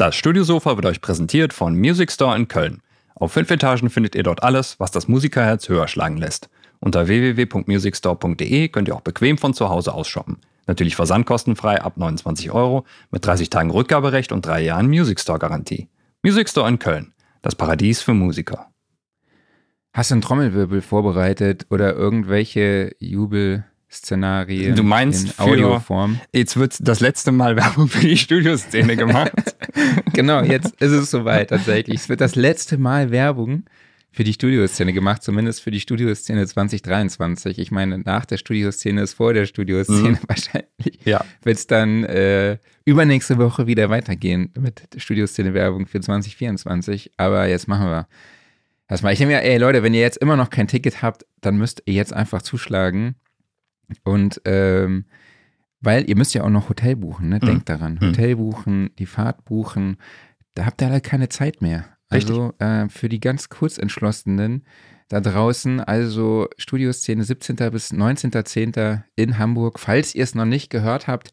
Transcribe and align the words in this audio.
Das 0.00 0.16
Studiosofa 0.16 0.76
wird 0.76 0.86
euch 0.86 1.02
präsentiert 1.02 1.52
von 1.52 1.76
Music 1.76 2.10
Store 2.10 2.34
in 2.34 2.48
Köln. 2.48 2.80
Auf 3.16 3.32
fünf 3.32 3.50
Etagen 3.50 3.90
findet 3.90 4.14
ihr 4.14 4.22
dort 4.22 4.42
alles, 4.42 4.80
was 4.80 4.90
das 4.90 5.08
Musikerherz 5.08 5.68
höher 5.68 5.88
schlagen 5.88 6.16
lässt. 6.16 6.48
Unter 6.78 7.06
www.musicstore.de 7.06 8.68
könnt 8.68 8.88
ihr 8.88 8.96
auch 8.96 9.02
bequem 9.02 9.36
von 9.36 9.52
zu 9.52 9.68
Hause 9.68 9.92
aus 9.92 10.08
shoppen. 10.08 10.38
Natürlich 10.66 10.96
versandkostenfrei 10.96 11.82
ab 11.82 11.98
29 11.98 12.50
Euro 12.50 12.86
mit 13.10 13.26
30 13.26 13.50
Tagen 13.50 13.70
Rückgaberecht 13.70 14.32
und 14.32 14.46
drei 14.46 14.62
Jahren 14.62 14.86
Music 14.86 15.20
Store 15.20 15.38
Garantie. 15.38 15.90
Music 16.22 16.48
Store 16.48 16.66
in 16.66 16.78
Köln, 16.78 17.12
das 17.42 17.54
Paradies 17.54 18.00
für 18.00 18.14
Musiker. 18.14 18.70
Hast 19.92 20.12
du 20.12 20.14
einen 20.14 20.22
Trommelwirbel 20.22 20.80
vorbereitet 20.80 21.66
oder 21.68 21.94
irgendwelche 21.94 22.96
Jubelszenarien 23.90 24.76
Du 24.76 24.84
meinst 24.84 25.26
in 25.26 25.38
Audioform? 25.38 26.20
Jetzt 26.32 26.56
wird 26.56 26.76
das 26.80 27.00
letzte 27.00 27.32
Mal 27.32 27.56
Werbung 27.56 27.88
für 27.88 28.06
die 28.06 28.16
Studioszene 28.16 28.96
gemacht. 28.96 29.32
genau, 30.12 30.42
jetzt 30.42 30.80
ist 30.80 30.92
es 30.92 31.10
soweit 31.10 31.50
tatsächlich. 31.50 32.00
Es 32.00 32.08
wird 32.08 32.20
das 32.20 32.36
letzte 32.36 32.78
Mal 32.78 33.10
Werbung 33.10 33.64
für 34.12 34.22
die 34.24 34.32
Studioszene 34.32 34.92
gemacht, 34.92 35.22
zumindest 35.22 35.60
für 35.60 35.72
die 35.72 35.80
Studioszene 35.80 36.46
2023. 36.46 37.58
Ich 37.58 37.70
meine, 37.72 37.98
nach 37.98 38.26
der 38.26 38.38
Studioszene 38.38 39.02
ist 39.02 39.14
vor 39.14 39.34
der 39.34 39.46
Studioszene 39.46 40.10
mhm. 40.10 40.18
wahrscheinlich. 40.26 41.04
Ja. 41.04 41.24
Wird 41.42 41.58
es 41.58 41.66
dann 41.66 42.04
äh, 42.04 42.58
übernächste 42.84 43.38
Woche 43.38 43.66
wieder 43.66 43.90
weitergehen 43.90 44.52
mit 44.58 44.82
Studioszene-Werbung 44.96 45.86
für 45.86 46.00
2024. 46.00 47.12
Aber 47.16 47.48
jetzt 47.48 47.66
machen 47.66 47.86
wir 47.86 48.08
das 48.86 49.02
mal. 49.02 49.12
Ich 49.12 49.18
denke 49.18 49.34
mir, 49.34 49.42
ey 49.42 49.58
Leute, 49.58 49.82
wenn 49.82 49.94
ihr 49.94 50.00
jetzt 50.00 50.18
immer 50.18 50.36
noch 50.36 50.50
kein 50.50 50.68
Ticket 50.68 51.02
habt, 51.02 51.24
dann 51.40 51.56
müsst 51.56 51.82
ihr 51.86 51.94
jetzt 51.94 52.12
einfach 52.12 52.42
zuschlagen. 52.42 53.16
Und 54.04 54.40
ähm, 54.44 55.04
weil 55.80 56.08
ihr 56.08 56.16
müsst 56.16 56.34
ja 56.34 56.44
auch 56.44 56.50
noch 56.50 56.68
Hotel 56.68 56.96
buchen, 56.96 57.30
ne? 57.30 57.40
Denkt 57.40 57.68
mhm. 57.68 57.72
daran. 57.72 58.00
Hotel 58.00 58.36
buchen, 58.36 58.90
die 58.98 59.06
Fahrt 59.06 59.44
buchen. 59.44 59.96
Da 60.54 60.66
habt 60.66 60.82
ihr 60.82 60.90
halt 60.90 61.04
keine 61.04 61.28
Zeit 61.28 61.62
mehr. 61.62 61.84
Also 62.08 62.52
äh, 62.58 62.88
für 62.88 63.08
die 63.08 63.20
ganz 63.20 63.48
Kurzentschlossenen 63.48 64.64
da 65.08 65.20
draußen, 65.20 65.80
also 65.80 66.48
Studioszene 66.56 67.24
17. 67.24 67.56
bis 67.72 67.92
19.10. 67.92 69.02
in 69.16 69.38
Hamburg. 69.38 69.78
Falls 69.78 70.14
ihr 70.14 70.24
es 70.24 70.34
noch 70.34 70.44
nicht 70.44 70.70
gehört 70.70 71.08
habt, 71.08 71.32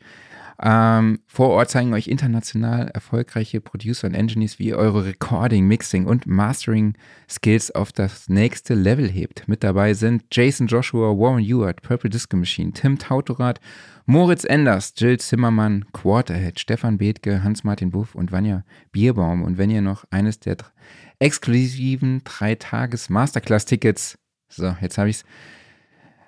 ähm, 0.60 1.20
vor 1.28 1.50
Ort 1.50 1.70
zeigen 1.70 1.94
euch 1.94 2.08
international 2.08 2.88
erfolgreiche 2.88 3.62
Producer 3.62 4.08
und 4.08 4.16
Engineers, 4.16 4.58
wie 4.58 4.70
ihr 4.70 4.78
eure 4.78 5.06
Recording, 5.06 5.68
Mixing 5.68 6.06
und 6.08 6.26
Mastering 6.26 6.96
Skills 7.30 7.70
auf 7.70 7.92
das 7.92 8.28
nächste 8.28 8.74
Level 8.74 9.08
hebt. 9.08 9.48
Mit 9.48 9.64
dabei 9.64 9.94
sind 9.94 10.24
Jason 10.32 10.66
Joshua, 10.66 11.10
Warren 11.10 11.44
Ewart, 11.44 11.84
Purple 11.84 12.10
Disco 12.10 12.38
Machine, 12.38 12.72
Tim 12.72 12.98
Tautorat, 12.98 13.60
Moritz 14.08 14.46
Enders, 14.46 14.94
Jill 14.98 15.20
Zimmermann, 15.20 15.86
Quarterhead, 15.94 16.60
Stefan 16.60 16.98
Bethke, 16.98 17.44
Hans-Martin 17.44 17.92
Buff 17.92 18.16
und 18.16 18.32
Vanja 18.32 18.64
Bierbaum. 18.92 19.44
Und 19.44 19.60
wenn 19.60 19.70
ihr 19.70 19.82
noch 19.82 20.06
eines 20.10 20.40
der 20.40 20.58
exklusiven 21.20 22.22
drei 22.24 22.56
Tages 22.56 23.10
Masterclass-Tickets, 23.10 24.18
so, 24.50 24.76
jetzt 24.82 24.98
habe 24.98 25.10
ich 25.10 25.18
es, 25.18 25.26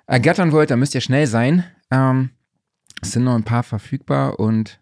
ergattern 0.06 0.52
wollt, 0.52 0.70
dann 0.70 0.78
müsst 0.78 0.94
ihr 0.94 1.00
schnell 1.00 1.26
sein. 1.26 1.64
Ähm, 1.90 2.30
es 3.00 3.12
sind 3.12 3.24
noch 3.24 3.34
ein 3.34 3.44
paar 3.44 3.62
verfügbar 3.62 4.38
und 4.38 4.80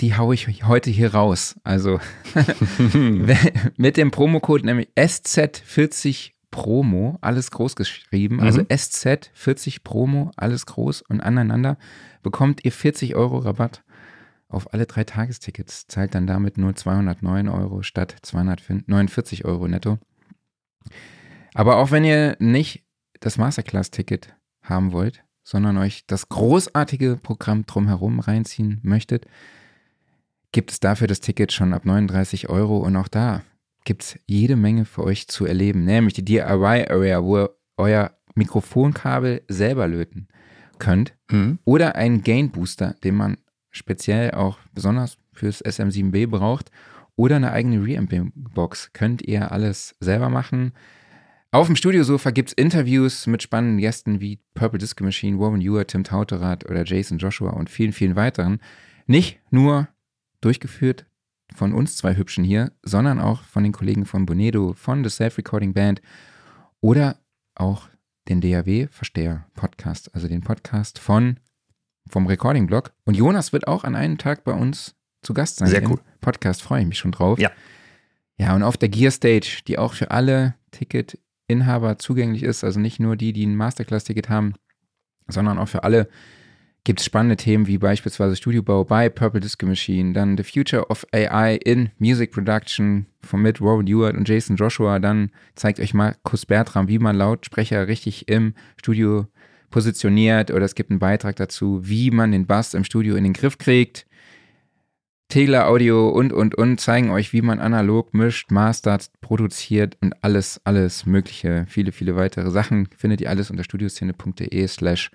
die 0.00 0.16
haue 0.16 0.34
ich 0.34 0.64
heute 0.66 0.90
hier 0.90 1.14
raus. 1.14 1.56
Also 1.62 2.00
mit 3.76 3.96
dem 3.96 4.10
Promocode 4.10 4.64
nämlich 4.64 4.88
SZ40 4.96 6.32
Promo, 6.50 7.18
alles 7.20 7.50
groß 7.50 7.76
geschrieben, 7.76 8.36
mhm. 8.36 8.42
also 8.42 8.60
SZ40 8.62 9.82
Promo, 9.84 10.32
alles 10.36 10.66
groß 10.66 11.02
und 11.02 11.20
aneinander, 11.20 11.78
bekommt 12.22 12.64
ihr 12.64 12.72
40 12.72 13.14
Euro 13.14 13.38
Rabatt 13.38 13.84
auf 14.48 14.74
alle 14.74 14.86
drei 14.86 15.04
Tagestickets, 15.04 15.86
zahlt 15.86 16.14
dann 16.14 16.26
damit 16.26 16.58
nur 16.58 16.74
209 16.74 17.48
Euro 17.48 17.82
statt 17.82 18.16
249 18.22 19.44
Euro 19.44 19.68
netto. 19.68 19.98
Aber 21.54 21.76
auch 21.76 21.92
wenn 21.92 22.04
ihr 22.04 22.36
nicht 22.40 22.84
das 23.20 23.38
Masterclass-Ticket 23.38 24.34
haben 24.62 24.92
wollt, 24.92 25.22
sondern 25.50 25.78
euch 25.78 26.06
das 26.06 26.28
großartige 26.28 27.18
Programm 27.20 27.66
drumherum 27.66 28.20
reinziehen 28.20 28.78
möchtet, 28.84 29.26
gibt 30.52 30.70
es 30.70 30.78
dafür 30.78 31.08
das 31.08 31.18
Ticket 31.18 31.50
schon 31.50 31.74
ab 31.74 31.84
39 31.84 32.48
Euro 32.48 32.78
und 32.78 32.94
auch 32.94 33.08
da 33.08 33.42
gibt 33.84 34.02
es 34.02 34.18
jede 34.26 34.54
Menge 34.54 34.84
für 34.84 35.02
euch 35.02 35.26
zu 35.26 35.46
erleben, 35.46 35.84
nämlich 35.84 36.14
die 36.14 36.24
DIY-Area, 36.24 37.24
wo 37.24 37.38
ihr 37.38 37.50
euer 37.76 38.12
Mikrofonkabel 38.36 39.42
selber 39.48 39.88
löten 39.88 40.28
könnt 40.78 41.14
mhm. 41.32 41.58
oder 41.64 41.96
einen 41.96 42.22
Gain 42.22 42.52
Booster, 42.52 42.94
den 43.02 43.16
man 43.16 43.36
speziell 43.70 44.30
auch 44.30 44.58
besonders 44.72 45.18
fürs 45.32 45.64
SM7B 45.64 46.28
braucht 46.28 46.70
oder 47.16 47.36
eine 47.36 47.50
eigene 47.50 47.84
Reamping-Box. 47.84 48.92
Könnt 48.92 49.22
ihr 49.22 49.50
alles 49.50 49.96
selber 49.98 50.28
machen. 50.28 50.74
Auf 51.52 51.66
dem 51.66 51.74
Studiosofa 51.74 52.30
gibt 52.30 52.50
es 52.50 52.52
Interviews 52.52 53.26
mit 53.26 53.42
spannenden 53.42 53.78
Gästen 53.78 54.20
wie 54.20 54.38
Purple 54.54 54.78
Disco 54.78 55.02
Machine, 55.02 55.40
Warren 55.40 55.60
Ewer, 55.60 55.84
Tim 55.84 56.04
Tauterath 56.04 56.64
oder 56.64 56.84
Jason 56.84 57.18
Joshua 57.18 57.50
und 57.50 57.68
vielen, 57.68 57.92
vielen 57.92 58.14
weiteren. 58.14 58.60
Nicht 59.08 59.40
nur 59.50 59.88
durchgeführt 60.40 61.06
von 61.52 61.72
uns 61.72 61.96
zwei 61.96 62.16
Hübschen 62.16 62.44
hier, 62.44 62.70
sondern 62.84 63.18
auch 63.18 63.42
von 63.42 63.64
den 63.64 63.72
Kollegen 63.72 64.06
von 64.06 64.26
Bonedo, 64.26 64.74
von 64.74 65.02
The 65.02 65.10
Self-Recording 65.10 65.74
Band 65.74 66.00
oder 66.80 67.18
auch 67.56 67.88
den 68.28 68.40
DAW 68.40 68.86
Versteher 68.92 69.44
Podcast, 69.54 70.14
also 70.14 70.28
den 70.28 70.42
Podcast 70.42 71.00
von 71.00 71.40
vom 72.08 72.28
Recording 72.28 72.68
Blog. 72.68 72.92
Und 73.04 73.16
Jonas 73.16 73.52
wird 73.52 73.66
auch 73.66 73.82
an 73.82 73.96
einem 73.96 74.18
Tag 74.18 74.44
bei 74.44 74.52
uns 74.52 74.94
zu 75.22 75.34
Gast 75.34 75.56
sein. 75.56 75.68
Sehr 75.68 75.88
cool. 75.90 75.98
Podcast 76.20 76.62
freue 76.62 76.82
ich 76.82 76.86
mich 76.86 76.98
schon 76.98 77.10
drauf. 77.10 77.40
Ja. 77.40 77.50
Ja, 78.38 78.54
und 78.54 78.62
auf 78.62 78.76
der 78.76 78.88
Gear 78.88 79.10
Stage, 79.10 79.62
die 79.66 79.78
auch 79.78 79.94
für 79.94 80.12
alle 80.12 80.54
Ticket 80.70 81.18
Inhaber 81.50 81.98
zugänglich 81.98 82.42
ist, 82.42 82.64
also 82.64 82.80
nicht 82.80 83.00
nur 83.00 83.16
die, 83.16 83.32
die 83.32 83.46
ein 83.46 83.56
Masterclass-Ticket 83.56 84.28
haben, 84.28 84.54
sondern 85.28 85.58
auch 85.58 85.68
für 85.68 85.84
alle, 85.84 86.08
gibt 86.84 87.00
es 87.00 87.06
spannende 87.06 87.36
Themen 87.36 87.66
wie 87.66 87.78
beispielsweise 87.78 88.36
Studiobau 88.36 88.84
bei 88.84 89.08
Purple 89.08 89.40
Disco 89.40 89.66
Machine, 89.66 90.12
dann 90.12 90.36
The 90.36 90.44
Future 90.44 90.88
of 90.88 91.06
AI 91.12 91.56
in 91.56 91.90
Music 91.98 92.32
Production 92.32 93.06
von 93.20 93.42
mit 93.42 93.60
Warren 93.60 93.86
Ewart 93.86 94.16
und 94.16 94.28
Jason 94.28 94.56
Joshua, 94.56 94.98
dann 94.98 95.30
zeigt 95.54 95.78
euch 95.78 95.92
Markus 95.92 96.46
Bertram, 96.46 96.88
wie 96.88 96.98
man 96.98 97.16
Lautsprecher 97.16 97.86
richtig 97.86 98.28
im 98.28 98.54
Studio 98.78 99.26
positioniert 99.70 100.50
oder 100.50 100.64
es 100.64 100.74
gibt 100.74 100.90
einen 100.90 100.98
Beitrag 100.98 101.36
dazu, 101.36 101.80
wie 101.82 102.10
man 102.10 102.32
den 102.32 102.46
Bass 102.46 102.74
im 102.74 102.84
Studio 102.84 103.14
in 103.14 103.24
den 103.24 103.34
Griff 103.34 103.58
kriegt. 103.58 104.06
Tegler 105.30 105.68
Audio 105.68 106.08
und, 106.08 106.32
und, 106.32 106.56
und 106.56 106.80
zeigen 106.80 107.10
euch, 107.10 107.32
wie 107.32 107.40
man 107.40 107.60
analog 107.60 108.12
mischt, 108.12 108.50
mastert, 108.50 109.10
produziert 109.20 109.96
und 110.00 110.12
alles, 110.22 110.60
alles 110.64 111.06
mögliche, 111.06 111.66
viele, 111.68 111.92
viele 111.92 112.16
weitere 112.16 112.50
Sachen 112.50 112.88
findet 112.96 113.20
ihr 113.20 113.30
alles 113.30 113.48
unter 113.48 113.62
studioszene.de 113.62 114.66
slash 114.66 115.10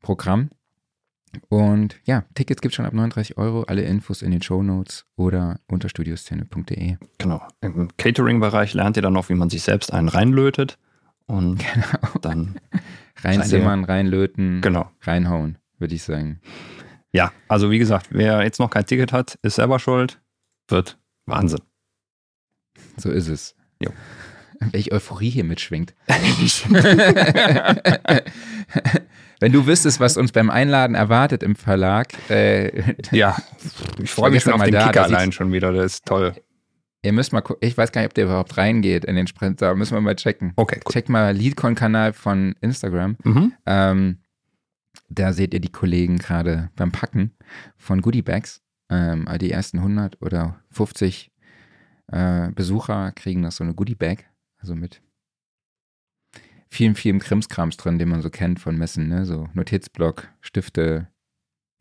Programm. 0.00 0.48
Und 1.48 1.96
ja, 2.04 2.24
Tickets 2.34 2.62
gibt 2.62 2.72
es 2.72 2.76
schon 2.76 2.86
ab 2.86 2.94
39 2.94 3.36
Euro, 3.36 3.62
alle 3.64 3.82
Infos 3.82 4.22
in 4.22 4.30
den 4.30 4.42
Show 4.42 4.62
Notes 4.62 5.04
oder 5.16 5.60
unter 5.68 5.88
studioszene.de. 5.88 6.96
Genau. 7.18 7.42
Im 7.60 7.88
Catering-Bereich 7.96 8.72
lernt 8.72 8.96
ihr 8.96 9.02
dann 9.02 9.12
noch, 9.12 9.28
wie 9.28 9.34
man 9.34 9.50
sich 9.50 9.62
selbst 9.62 9.92
einen 9.92 10.08
reinlötet 10.08 10.78
und 11.26 11.58
genau. 11.58 12.18
dann 12.22 12.56
reinzimmern, 13.22 13.84
reinlöten, 13.84 14.62
genau. 14.62 14.90
reinhauen, 15.02 15.58
würde 15.78 15.94
ich 15.94 16.02
sagen. 16.02 16.40
Ja, 17.12 17.32
also 17.48 17.70
wie 17.70 17.78
gesagt, 17.78 18.08
wer 18.10 18.42
jetzt 18.42 18.58
noch 18.58 18.70
kein 18.70 18.86
Ticket 18.86 19.12
hat, 19.12 19.38
ist 19.42 19.56
selber 19.56 19.78
schuld. 19.78 20.20
Wird 20.68 20.98
Wahnsinn. 21.26 21.60
So 22.96 23.10
ist 23.10 23.28
es. 23.28 23.54
Jo. 23.80 23.90
Welche 24.70 24.92
Euphorie 24.92 25.30
hier 25.30 25.44
mitschwingt. 25.44 25.94
Wenn 29.40 29.52
du 29.52 29.66
wüsstest, 29.66 29.98
was 29.98 30.16
uns 30.16 30.30
beim 30.30 30.50
Einladen 30.50 30.94
erwartet 30.94 31.42
im 31.42 31.56
Verlag. 31.56 32.12
Äh, 32.30 32.94
ja, 33.10 33.36
ich 34.00 34.10
freue 34.10 34.30
mich 34.30 34.44
schon 34.44 34.52
auf 34.52 34.62
den 34.62 34.72
da, 34.72 34.86
Kicker 34.86 35.02
allein 35.02 35.32
schon 35.32 35.52
wieder. 35.52 35.72
Das 35.72 35.94
ist 35.94 36.06
toll. 36.06 36.34
Ihr 37.02 37.12
müsst 37.12 37.32
mal 37.32 37.40
gucken, 37.40 37.66
ich 37.66 37.76
weiß 37.76 37.90
gar 37.90 38.02
nicht, 38.02 38.10
ob 38.10 38.14
der 38.14 38.26
überhaupt 38.26 38.56
reingeht 38.56 39.04
in 39.04 39.16
den 39.16 39.26
Sprint, 39.26 39.60
da 39.60 39.74
müssen 39.74 39.94
wir 39.94 40.00
mal 40.00 40.14
checken. 40.14 40.52
Okay, 40.54 40.78
cool. 40.84 40.92
Check 40.92 41.08
mal 41.08 41.36
Leadcon-Kanal 41.36 42.12
von 42.12 42.54
Instagram. 42.60 43.16
Mhm. 43.24 43.52
Ähm, 43.66 44.18
da 45.08 45.32
seht 45.32 45.54
ihr 45.54 45.60
die 45.60 45.72
Kollegen 45.72 46.18
gerade 46.18 46.70
beim 46.76 46.92
Packen 46.92 47.32
von 47.76 48.02
Goodiebags. 48.02 48.62
Ähm, 48.90 49.28
die 49.40 49.50
ersten 49.50 49.78
100 49.78 50.20
oder 50.22 50.60
50 50.70 51.30
äh, 52.08 52.50
Besucher 52.52 53.12
kriegen 53.12 53.42
das 53.42 53.56
so 53.56 53.64
eine 53.64 53.74
Goodiebag, 53.74 54.24
also 54.58 54.74
mit 54.74 55.02
vielen, 56.68 56.94
vielen 56.94 57.18
Krimskrams 57.18 57.76
drin, 57.76 57.98
den 57.98 58.08
man 58.08 58.22
so 58.22 58.30
kennt 58.30 58.60
von 58.60 58.76
Messen, 58.76 59.08
ne? 59.08 59.26
so 59.26 59.48
Notizblock, 59.54 60.28
Stifte, 60.40 61.08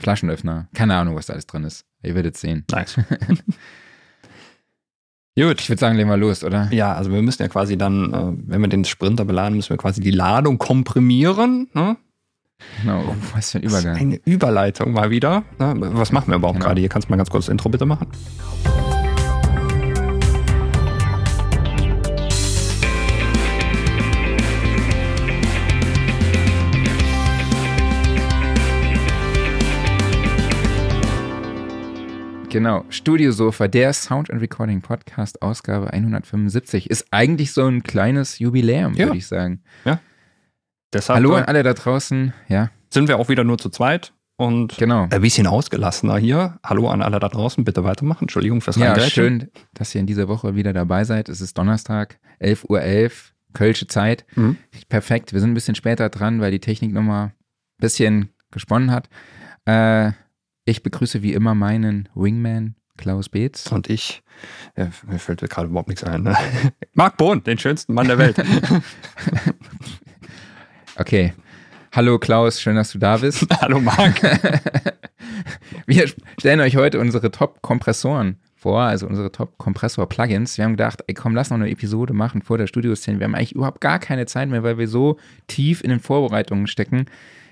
Flaschenöffner, 0.01 0.67
keine 0.73 0.95
Ahnung, 0.95 1.15
was 1.15 1.27
da 1.27 1.33
alles 1.33 1.47
drin 1.47 1.63
ist. 1.63 1.85
Ihr 2.03 2.15
werdet 2.15 2.35
sehen. 2.37 2.65
Nice. 2.71 2.95
Gut. 5.37 5.61
Ich 5.61 5.69
würde 5.69 5.79
sagen, 5.79 5.95
legen 5.95 6.09
wir 6.09 6.17
los, 6.17 6.43
oder? 6.43 6.69
Ja, 6.73 6.93
also 6.93 7.09
wir 7.11 7.21
müssen 7.21 7.41
ja 7.41 7.47
quasi 7.47 7.77
dann, 7.77 8.13
äh, 8.13 8.33
wenn 8.47 8.61
wir 8.61 8.67
den 8.67 8.83
Sprinter 8.83 9.23
beladen, 9.23 9.55
müssen 9.55 9.69
wir 9.69 9.77
quasi 9.77 10.01
die 10.01 10.11
Ladung 10.11 10.57
komprimieren. 10.57 11.69
Ne? 11.73 11.95
Genau, 12.81 13.01
no, 13.03 13.15
was 13.33 13.51
für 13.51 13.59
ein 13.59 13.63
Übergang. 13.63 13.95
Eine 13.95 14.19
Überleitung 14.25 14.93
mal 14.93 15.09
wieder. 15.09 15.43
Ne? 15.59 15.73
Was 15.77 16.11
machen 16.11 16.29
wir 16.29 16.35
überhaupt 16.35 16.59
genau. 16.59 16.67
gerade 16.67 16.79
hier? 16.81 16.89
Kannst 16.89 17.07
du 17.07 17.11
mal 17.11 17.17
ganz 17.17 17.29
kurz 17.29 17.45
das 17.45 17.51
Intro 17.51 17.69
bitte 17.69 17.85
machen? 17.85 18.07
Genau, 32.51 32.83
Studiosofa, 32.89 33.69
der 33.69 33.93
Sound 33.93 34.29
and 34.29 34.41
Recording 34.41 34.81
Podcast, 34.81 35.41
Ausgabe 35.41 35.93
175. 35.93 36.89
Ist 36.89 37.05
eigentlich 37.09 37.53
so 37.53 37.65
ein 37.65 37.81
kleines 37.81 38.39
Jubiläum, 38.39 38.93
ja. 38.93 39.05
würde 39.05 39.19
ich 39.19 39.27
sagen. 39.27 39.61
Ja. 39.85 40.01
Deshalb 40.93 41.17
Hallo 41.17 41.35
an 41.35 41.45
alle 41.45 41.63
da 41.63 41.73
draußen. 41.73 42.33
Ja, 42.49 42.69
sind 42.89 43.07
wir 43.07 43.17
auch 43.17 43.29
wieder 43.29 43.43
nur 43.43 43.57
zu 43.57 43.69
zweit 43.69 44.13
und 44.35 44.77
genau. 44.77 45.07
ein 45.09 45.21
bisschen 45.21 45.47
ausgelassener 45.47 46.17
hier. 46.17 46.59
Hallo 46.63 46.89
an 46.89 47.01
alle 47.01 47.19
da 47.19 47.29
draußen, 47.29 47.63
bitte 47.63 47.83
weitermachen. 47.83 48.23
Entschuldigung 48.23 48.61
fürs 48.61 48.75
Ja, 48.75 48.99
schön, 48.99 49.49
dass 49.73 49.95
ihr 49.95 50.01
in 50.01 50.07
dieser 50.07 50.27
Woche 50.27 50.55
wieder 50.55 50.73
dabei 50.73 51.05
seid. 51.05 51.29
Es 51.29 51.39
ist 51.41 51.57
Donnerstag, 51.57 52.19
11.11 52.41 52.65
Uhr, 52.69 53.11
Kölsche 53.53 53.87
Zeit. 53.87 54.25
Mhm. 54.35 54.57
Perfekt, 54.89 55.33
wir 55.33 55.39
sind 55.39 55.51
ein 55.51 55.53
bisschen 55.53 55.75
später 55.75 56.09
dran, 56.09 56.41
weil 56.41 56.51
die 56.51 56.59
Technik 56.59 56.91
nochmal 56.91 57.27
ein 57.27 57.33
bisschen 57.77 58.29
gesponnen 58.49 58.91
hat. 58.91 59.09
Äh, 59.65 60.11
ich 60.65 60.83
begrüße 60.83 61.21
wie 61.21 61.33
immer 61.33 61.55
meinen 61.55 62.09
Wingman 62.15 62.75
Klaus 62.97 63.29
Beetz. 63.29 63.71
Und 63.71 63.89
ich, 63.89 64.23
ja, 64.77 64.89
mir 65.07 65.19
fällt 65.19 65.41
gerade 65.41 65.67
überhaupt 65.67 65.89
nichts 65.89 66.03
ein. 66.03 66.23
Ne? 66.23 66.35
Marc 66.93 67.17
Bohn, 67.17 67.43
den 67.43 67.57
schönsten 67.57 67.93
Mann 67.93 68.07
der 68.07 68.17
Welt. 68.17 68.37
Okay. 71.01 71.33
Hallo 71.93 72.19
Klaus, 72.19 72.61
schön, 72.61 72.75
dass 72.75 72.91
du 72.91 72.99
da 72.99 73.17
bist. 73.17 73.47
Hallo 73.59 73.79
Marc. 73.79 74.21
Wir 75.87 76.05
stellen 76.37 76.59
euch 76.59 76.75
heute 76.75 76.99
unsere 76.99 77.31
Top-Kompressoren 77.31 78.35
vor, 78.55 78.83
also 78.83 79.07
unsere 79.07 79.31
Top-Kompressor-Plugins. 79.31 80.59
Wir 80.59 80.65
haben 80.65 80.73
gedacht, 80.73 81.03
ey 81.07 81.15
komm, 81.15 81.33
lass 81.33 81.49
noch 81.49 81.57
eine 81.57 81.71
Episode 81.71 82.13
machen 82.13 82.43
vor 82.43 82.59
der 82.59 82.67
Studioszene. 82.67 83.17
Wir 83.19 83.23
haben 83.23 83.33
eigentlich 83.33 83.55
überhaupt 83.55 83.81
gar 83.81 83.97
keine 83.97 84.27
Zeit 84.27 84.47
mehr, 84.49 84.61
weil 84.61 84.77
wir 84.77 84.87
so 84.87 85.17
tief 85.47 85.83
in 85.83 85.89
den 85.89 85.99
Vorbereitungen 85.99 86.67
stecken. 86.67 87.07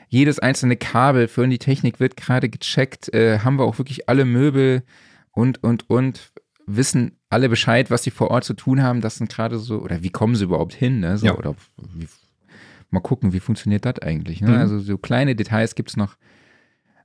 Jedes 0.10 0.38
einzelne 0.38 0.78
Kabel 0.78 1.28
für 1.28 1.48
die 1.48 1.57
Technik 1.57 2.00
wird 2.00 2.18
gerade 2.18 2.50
gecheckt. 2.50 3.12
Äh, 3.16 3.40
haben 3.40 3.57
wir 3.57 3.63
auch 3.63 3.80
wirklich 3.80 4.07
alle 4.10 4.25
Möbel 4.25 4.84
und, 5.31 5.63
und, 5.63 5.90
und. 5.90 6.31
Wissen 6.72 7.18
alle 7.31 7.50
Bescheid, 7.50 7.90
was 7.90 8.04
sie 8.04 8.12
vor 8.12 8.30
Ort 8.30 8.44
zu 8.44 8.54
tun 8.54 8.84
haben. 8.84 9.02
Das 9.02 9.16
sind 9.16 9.31
gerade 9.31 9.57
so, 9.57 9.80
oder 9.80 10.04
wie 10.04 10.12
kommen 10.12 10.36
sie 10.36 10.44
überhaupt 10.44 10.75
hin? 10.75 11.00
Ne? 11.00 11.18
So, 11.18 11.25
Ja. 11.25 11.36
Oder 11.36 11.56
wie, 11.95 12.07
mal 12.89 13.00
gucken, 13.01 13.33
wie 13.33 13.39
funktioniert 13.39 13.86
das 13.86 14.00
eigentlich? 14.00 14.41
Ne? 14.41 14.51
Mhm. 14.51 14.57
Also 14.57 14.80
so 14.80 14.97
kleine 14.97 15.36
Details 15.36 15.75
gibt 15.75 15.89
es 15.89 15.97
noch 15.97 16.18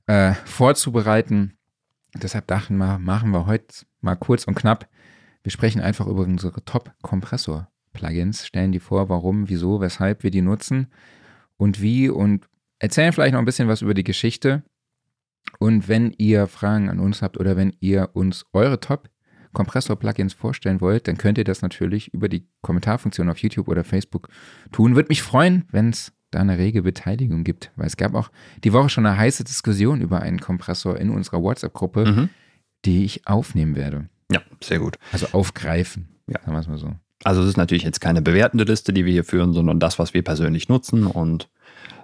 äh, 0.07 0.33
vorzubereiten. 0.45 1.57
Deshalb 2.15 2.47
dachten 2.47 2.77
wir, 2.77 2.99
machen 2.99 3.31
wir 3.31 3.45
heute 3.45 3.85
mal 4.01 4.15
kurz 4.15 4.45
und 4.45 4.55
knapp. 4.55 4.87
Wir 5.43 5.51
sprechen 5.51 5.81
einfach 5.81 6.07
über 6.07 6.23
unsere 6.23 6.63
Top-Kompressor-Plugins, 6.63 8.45
stellen 8.47 8.71
die 8.71 8.79
vor, 8.79 9.09
warum, 9.09 9.49
wieso, 9.49 9.81
weshalb 9.81 10.23
wir 10.23 10.31
die 10.31 10.41
nutzen 10.41 10.87
und 11.57 11.81
wie 11.81 12.09
und 12.09 12.47
erzählen 12.79 13.13
vielleicht 13.13 13.33
noch 13.33 13.39
ein 13.39 13.45
bisschen 13.45 13.67
was 13.67 13.81
über 13.81 13.93
die 13.93 14.03
Geschichte. 14.03 14.63
Und 15.59 15.87
wenn 15.87 16.11
ihr 16.17 16.47
Fragen 16.47 16.89
an 16.89 16.99
uns 16.99 17.21
habt 17.21 17.37
oder 17.39 17.55
wenn 17.55 17.75
ihr 17.79 18.09
uns 18.13 18.45
eure 18.53 18.79
Top-Kompressor-Plugins 19.55 20.33
vorstellen 20.33 20.81
wollt, 20.81 21.07
dann 21.07 21.17
könnt 21.17 21.37
ihr 21.37 21.43
das 21.43 21.61
natürlich 21.61 22.13
über 22.13 22.29
die 22.29 22.47
Kommentarfunktion 22.61 23.29
auf 23.29 23.37
YouTube 23.37 23.67
oder 23.67 23.83
Facebook 23.83 24.29
tun. 24.71 24.95
Würde 24.95 25.09
mich 25.09 25.21
freuen, 25.21 25.65
wenn 25.71 25.89
es 25.89 26.11
da 26.31 26.39
eine 26.41 26.57
rege 26.57 26.83
Beteiligung 26.83 27.43
gibt, 27.43 27.71
weil 27.75 27.87
es 27.87 27.97
gab 27.97 28.13
auch 28.13 28.29
die 28.63 28.73
Woche 28.73 28.89
schon 28.89 29.05
eine 29.05 29.17
heiße 29.17 29.43
Diskussion 29.43 30.01
über 30.01 30.21
einen 30.21 30.39
Kompressor 30.39 30.97
in 30.97 31.09
unserer 31.09 31.41
WhatsApp-Gruppe, 31.41 32.05
mhm. 32.05 32.29
die 32.83 33.05
ich 33.05 33.27
aufnehmen 33.27 33.75
werde. 33.75 34.09
Ja, 34.31 34.41
sehr 34.61 34.79
gut. 34.79 34.97
Also 35.11 35.27
aufgreifen. 35.31 36.09
Ja. 36.27 36.39
Sagen 36.41 36.53
wir 36.53 36.59
es 36.59 36.67
mal 36.67 36.77
so. 36.77 36.91
Also 37.23 37.41
es 37.41 37.49
ist 37.49 37.57
natürlich 37.57 37.83
jetzt 37.83 38.01
keine 38.01 38.21
bewertende 38.21 38.65
Liste, 38.65 38.91
die 38.91 39.05
wir 39.05 39.13
hier 39.13 39.23
führen, 39.23 39.53
sondern 39.53 39.79
das, 39.79 39.97
was 39.99 40.13
wir 40.13 40.23
persönlich 40.23 40.67
nutzen. 40.67 41.07
Und 41.07 41.49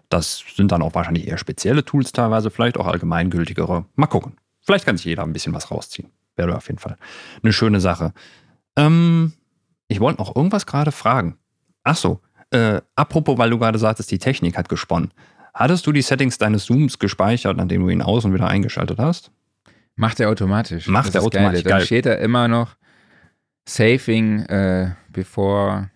das 0.09 0.43
sind 0.55 0.71
dann 0.71 0.81
auch 0.81 0.95
wahrscheinlich 0.95 1.27
eher 1.27 1.37
spezielle 1.37 1.83
Tools 1.83 2.11
teilweise, 2.11 2.49
vielleicht 2.49 2.77
auch 2.77 2.87
allgemeingültigere. 2.87 3.85
Mal 3.95 4.07
gucken. 4.07 4.37
Vielleicht 4.61 4.85
kann 4.85 4.95
sich 4.95 5.05
jeder 5.05 5.23
ein 5.23 5.33
bisschen 5.33 5.53
was 5.53 5.71
rausziehen. 5.71 6.09
Wäre 6.35 6.55
auf 6.55 6.67
jeden 6.67 6.79
Fall 6.79 6.95
eine 7.43 7.53
schöne 7.53 7.79
Sache. 7.81 8.13
Ähm, 8.77 9.33
ich 9.87 9.99
wollte 9.99 10.19
noch 10.21 10.35
irgendwas 10.35 10.65
gerade 10.65 10.91
fragen. 10.91 11.37
Ach 11.83 11.95
so, 11.95 12.19
äh, 12.51 12.81
apropos, 12.95 13.37
weil 13.37 13.49
du 13.49 13.57
gerade 13.59 13.77
sagtest, 13.79 14.11
die 14.11 14.19
Technik 14.19 14.57
hat 14.57 14.69
gesponnen. 14.69 15.11
Hattest 15.53 15.85
du 15.85 15.91
die 15.91 16.01
Settings 16.01 16.37
deines 16.37 16.65
Zooms 16.65 16.97
gespeichert, 16.99 17.59
an 17.59 17.67
denen 17.67 17.83
du 17.85 17.89
ihn 17.89 18.01
aus- 18.01 18.23
und 18.23 18.33
wieder 18.33 18.47
eingeschaltet 18.47 18.99
hast? 18.99 19.31
Macht 19.95 20.19
er 20.21 20.29
automatisch. 20.29 20.87
Macht 20.87 21.13
er 21.15 21.23
automatisch, 21.23 21.63
Geil. 21.63 21.69
Dann 21.69 21.77
geil. 21.79 21.85
steht 21.85 22.05
da 22.05 22.13
immer 22.13 22.47
noch 22.47 22.75
Saving 23.67 24.39
äh, 24.45 24.91
before 25.09 25.89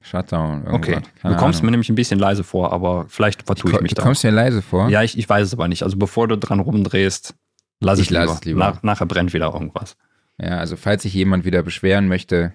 Shutdown. 0.00 0.64
Irgendwas. 0.64 0.74
Okay. 0.98 1.00
Keine 1.20 1.34
du 1.34 1.40
kommst 1.40 1.58
mir 1.60 1.64
Ahnung. 1.66 1.70
nämlich 1.72 1.88
ein 1.90 1.94
bisschen 1.94 2.18
leise 2.18 2.44
vor, 2.44 2.72
aber 2.72 3.06
vielleicht 3.08 3.42
vertue 3.42 3.70
ich, 3.72 3.76
Ko- 3.76 3.82
mich 3.82 3.90
Du 3.90 3.96
da. 3.96 4.02
kommst 4.02 4.24
mir 4.24 4.30
leise 4.30 4.62
vor. 4.62 4.88
Ja, 4.88 5.02
ich, 5.02 5.18
ich 5.18 5.28
weiß 5.28 5.46
es 5.48 5.52
aber 5.52 5.68
nicht. 5.68 5.82
Also 5.82 5.96
bevor 5.98 6.28
du 6.28 6.38
dran 6.38 6.60
rumdrehst, 6.60 7.34
lass 7.80 7.98
Ich 7.98 8.04
ich, 8.06 8.10
lieber. 8.10 8.24
lass 8.26 8.34
es 8.36 8.44
lieber. 8.44 8.58
Nach, 8.60 8.82
nachher 8.82 9.06
brennt 9.06 9.32
wieder 9.32 9.52
irgendwas. 9.52 9.96
Ja, 10.38 10.58
also 10.58 10.76
falls 10.76 11.02
sich 11.02 11.12
jemand 11.14 11.44
wieder 11.44 11.62
beschweren 11.62 12.08
möchte, 12.08 12.52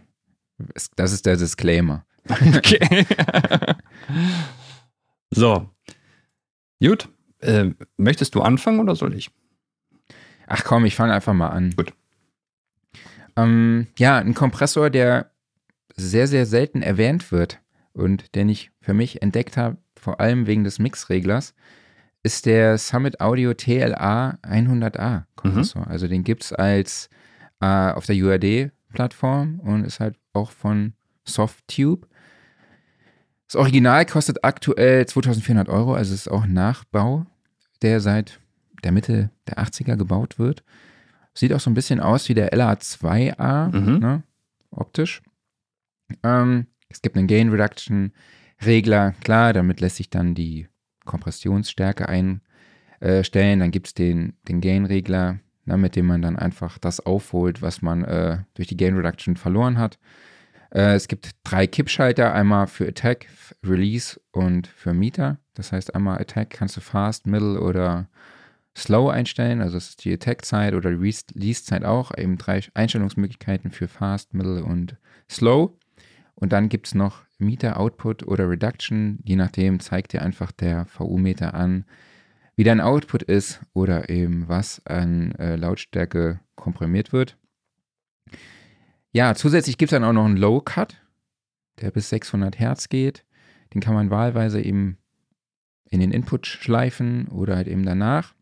das 0.96 1.12
ist 1.12 1.26
der 1.26 1.38
Disclaimer. 1.38 2.06
Okay. 2.30 3.06
so. 5.32 5.70
Gut. 6.82 7.10
Äh, 7.40 7.72
möchtest 7.98 8.34
du 8.36 8.42
anfangen 8.42 8.80
oder 8.80 8.96
soll 8.96 9.14
ich? 9.14 9.30
Ach 10.48 10.64
komm, 10.64 10.86
ich 10.86 10.96
fange 10.96 11.14
einfach 11.14 11.34
mal 11.34 11.50
an. 11.50 11.76
Gut. 11.76 11.94
Ähm, 13.36 13.88
ja, 13.98 14.18
ein 14.18 14.34
Kompressor, 14.34 14.90
der 14.90 15.32
sehr, 15.96 16.28
sehr 16.28 16.46
selten 16.46 16.82
erwähnt 16.82 17.32
wird 17.32 17.60
und 17.94 18.36
den 18.36 18.50
ich 18.50 18.72
für 18.82 18.94
mich 18.94 19.22
entdeckt 19.22 19.58
habe, 19.58 19.78
vor 19.96 20.20
allem 20.20 20.48
wegen 20.48 20.64
des 20.64 20.80
Mixreglers, 20.80 21.54
ist 22.26 22.46
der 22.48 22.78
Summit 22.78 23.22
Audio 23.22 23.54
TLA 23.54 24.40
100A 24.42 25.24
Kompressor. 25.36 25.86
Also 25.88 26.08
den 26.08 26.24
gibt 26.24 26.44
es 26.44 26.52
als 26.54 27.10
äh, 27.62 27.66
auf 27.92 28.06
der 28.08 28.16
UAD-Plattform 28.16 29.60
und 29.60 29.86
ist 29.86 30.00
halt 30.00 30.18
auch 30.34 30.52
von 30.52 30.94
Softtube. 31.24 32.08
Das 33.48 33.56
Original 33.56 34.06
kostet 34.06 34.44
aktuell 34.44 35.06
2400 35.06 35.70
Euro, 35.70 35.94
also 35.94 36.14
ist 36.14 36.28
auch 36.30 36.44
ein 36.44 36.54
Nachbau, 36.54 37.26
der 37.84 38.00
seit 38.02 38.40
der 38.84 38.92
Mitte 38.92 39.30
der 39.48 39.60
80er 39.60 39.96
gebaut 39.96 40.40
wird. 40.40 40.64
Sieht 41.36 41.54
auch 41.54 41.60
so 41.60 41.70
ein 41.70 41.74
bisschen 41.76 42.00
aus 42.00 42.28
wie 42.30 42.34
der 42.34 42.54
LA2A, 42.54 43.70
Mhm. 43.76 44.00
ne, 44.00 44.24
optisch. 44.72 45.22
Ähm, 46.24 46.68
es 46.90 47.02
gibt 47.02 47.18
einen 47.18 47.28
Gain 47.28 47.50
Reduction 47.50 48.14
Regler, 48.66 49.12
klar, 49.22 49.54
damit 49.54 49.80
lässt 49.82 49.98
sich 49.98 50.10
dann 50.10 50.34
die 50.34 50.68
Kompressionsstärke 51.06 52.10
einstellen. 52.10 53.60
Dann 53.60 53.72
gibt 53.72 53.88
es 53.88 53.94
den, 53.94 54.34
den 54.48 54.62
Gain 54.62 54.86
Regler, 54.86 55.40
na, 55.66 55.78
mit 55.78 55.96
dem 55.96 56.08
man 56.08 56.22
dann 56.22 56.36
einfach 56.36 56.78
das 56.78 57.00
aufholt, 57.00 57.62
was 57.62 57.82
man 57.82 58.04
äh, 58.04 58.40
durch 58.54 58.68
die 58.68 58.78
Gain 58.78 58.96
Reduction 58.96 59.36
verloren 59.36 59.78
hat. 59.78 59.98
Äh, 60.72 60.96
es 60.96 61.08
gibt 61.08 61.32
drei 61.44 61.68
Kippschalter, 61.68 62.34
einmal 62.34 62.68
für 62.68 62.88
Attack, 62.88 63.28
Release 63.64 64.20
und 64.32 64.68
für 64.68 64.94
Meter. 64.94 65.38
Das 65.54 65.72
heißt, 65.72 65.96
einmal 65.96 66.20
Attack 66.20 66.50
kannst 66.50 66.78
du 66.78 66.82
Fast, 66.82 67.28
Middle 67.28 67.60
oder 67.60 68.10
Slow 68.78 69.10
einstellen. 69.10 69.62
Also 69.62 69.76
das 69.78 69.90
ist 69.90 70.04
die 70.04 70.14
Attack-Zeit 70.14 70.74
oder 70.74 70.90
die 70.90 70.98
Release- 70.98 71.24
Release-Zeit 71.34 71.86
auch. 71.86 72.12
Eben 72.18 72.38
drei 72.38 72.60
Einstellungsmöglichkeiten 72.74 73.72
für 73.72 73.88
Fast, 73.88 74.34
Middle 74.34 74.64
und 74.64 74.98
Slow. 75.32 75.78
Und 76.36 76.52
dann 76.52 76.70
gibt 76.70 76.88
es 76.88 76.96
noch 76.96 77.24
Meter, 77.38 77.80
Output 77.80 78.24
oder 78.24 78.50
Reduction. 78.50 79.20
Je 79.24 79.36
nachdem 79.36 79.80
zeigt 79.80 80.14
dir 80.14 80.22
einfach 80.22 80.52
der 80.52 80.86
VU-Meter 80.86 81.54
an, 81.54 81.86
wie 82.56 82.64
dein 82.64 82.82
Output 82.82 83.24
ist 83.24 83.62
oder 83.74 84.10
eben 84.10 84.48
was 84.48 84.86
an 84.86 85.34
äh, 85.34 85.56
Lautstärke 85.56 86.40
komprimiert 86.56 87.14
wird. 87.14 87.38
Ja, 89.12 89.36
zusätzlich 89.36 89.78
gibt 89.78 89.92
es 89.92 89.96
dann 89.96 90.04
auch 90.04 90.14
noch 90.14 90.26
einen 90.26 90.38
Low 90.38 90.62
Cut, 90.62 91.02
der 91.80 91.92
bis 91.92 92.10
600 92.10 92.60
Hertz 92.60 92.90
geht. 92.90 93.26
Den 93.74 93.82
kann 93.82 93.94
man 93.94 94.10
wahlweise 94.10 94.62
eben 94.62 94.98
in 95.90 96.00
den 96.00 96.12
Input 96.12 96.48
schleifen 96.48 97.28
oder 97.28 97.56
halt 97.56 97.68
eben 97.68 97.86
danach. 97.86 98.34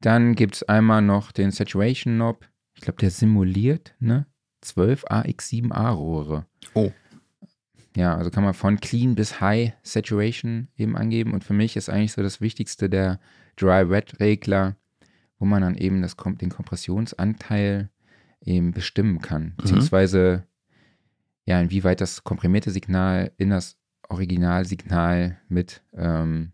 Dann 0.00 0.34
gibt 0.34 0.56
es 0.56 0.62
einmal 0.62 1.02
noch 1.02 1.32
den 1.32 1.50
Saturation 1.50 2.14
Knob. 2.14 2.48
Ich 2.74 2.82
glaube, 2.82 3.00
der 3.00 3.10
simuliert 3.10 3.96
ne? 3.98 4.26
12 4.60 5.04
AX7A 5.06 5.90
Rohre. 5.90 6.46
Oh. 6.74 6.92
Ja, 7.96 8.16
also 8.16 8.30
kann 8.30 8.44
man 8.44 8.54
von 8.54 8.80
Clean 8.80 9.14
bis 9.14 9.40
High 9.40 9.72
Saturation 9.82 10.68
eben 10.76 10.96
angeben. 10.96 11.32
Und 11.32 11.44
für 11.44 11.54
mich 11.54 11.76
ist 11.76 11.88
eigentlich 11.88 12.12
so 12.12 12.22
das 12.22 12.40
Wichtigste 12.40 12.88
der 12.88 13.18
Dry-Wet-Regler, 13.56 14.76
wo 15.38 15.44
man 15.44 15.62
dann 15.62 15.74
eben 15.74 16.02
das, 16.02 16.16
den 16.16 16.50
Kompressionsanteil 16.50 17.90
eben 18.44 18.72
bestimmen 18.72 19.20
kann. 19.20 19.54
Beziehungsweise, 19.56 20.46
ja, 21.44 21.60
inwieweit 21.60 22.00
das 22.00 22.24
komprimierte 22.24 22.70
Signal 22.70 23.32
in 23.36 23.50
das 23.50 23.76
Originalsignal 24.08 25.38
mit 25.48 25.82
ähm, 25.94 26.52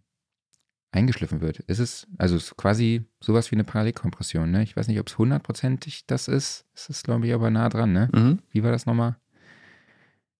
eingeschliffen 0.94 1.40
wird. 1.40 1.58
Ist 1.60 1.78
es, 1.80 2.06
also 2.18 2.36
es 2.36 2.44
ist 2.44 2.56
quasi 2.56 3.04
sowas 3.20 3.50
wie 3.50 3.56
eine 3.56 3.64
Parallelkompression, 3.64 4.50
ne? 4.50 4.62
Ich 4.62 4.76
weiß 4.76 4.88
nicht, 4.88 5.00
ob 5.00 5.08
es 5.08 5.18
hundertprozentig 5.18 6.06
das 6.06 6.28
ist. 6.28 6.64
Es 6.74 6.88
ist, 6.88 7.04
glaube 7.04 7.26
ich, 7.26 7.34
aber 7.34 7.50
nah 7.50 7.68
dran, 7.68 7.92
ne? 7.92 8.08
Mhm. 8.14 8.38
Wie 8.50 8.62
war 8.62 8.70
das 8.72 8.86
nochmal? 8.86 9.16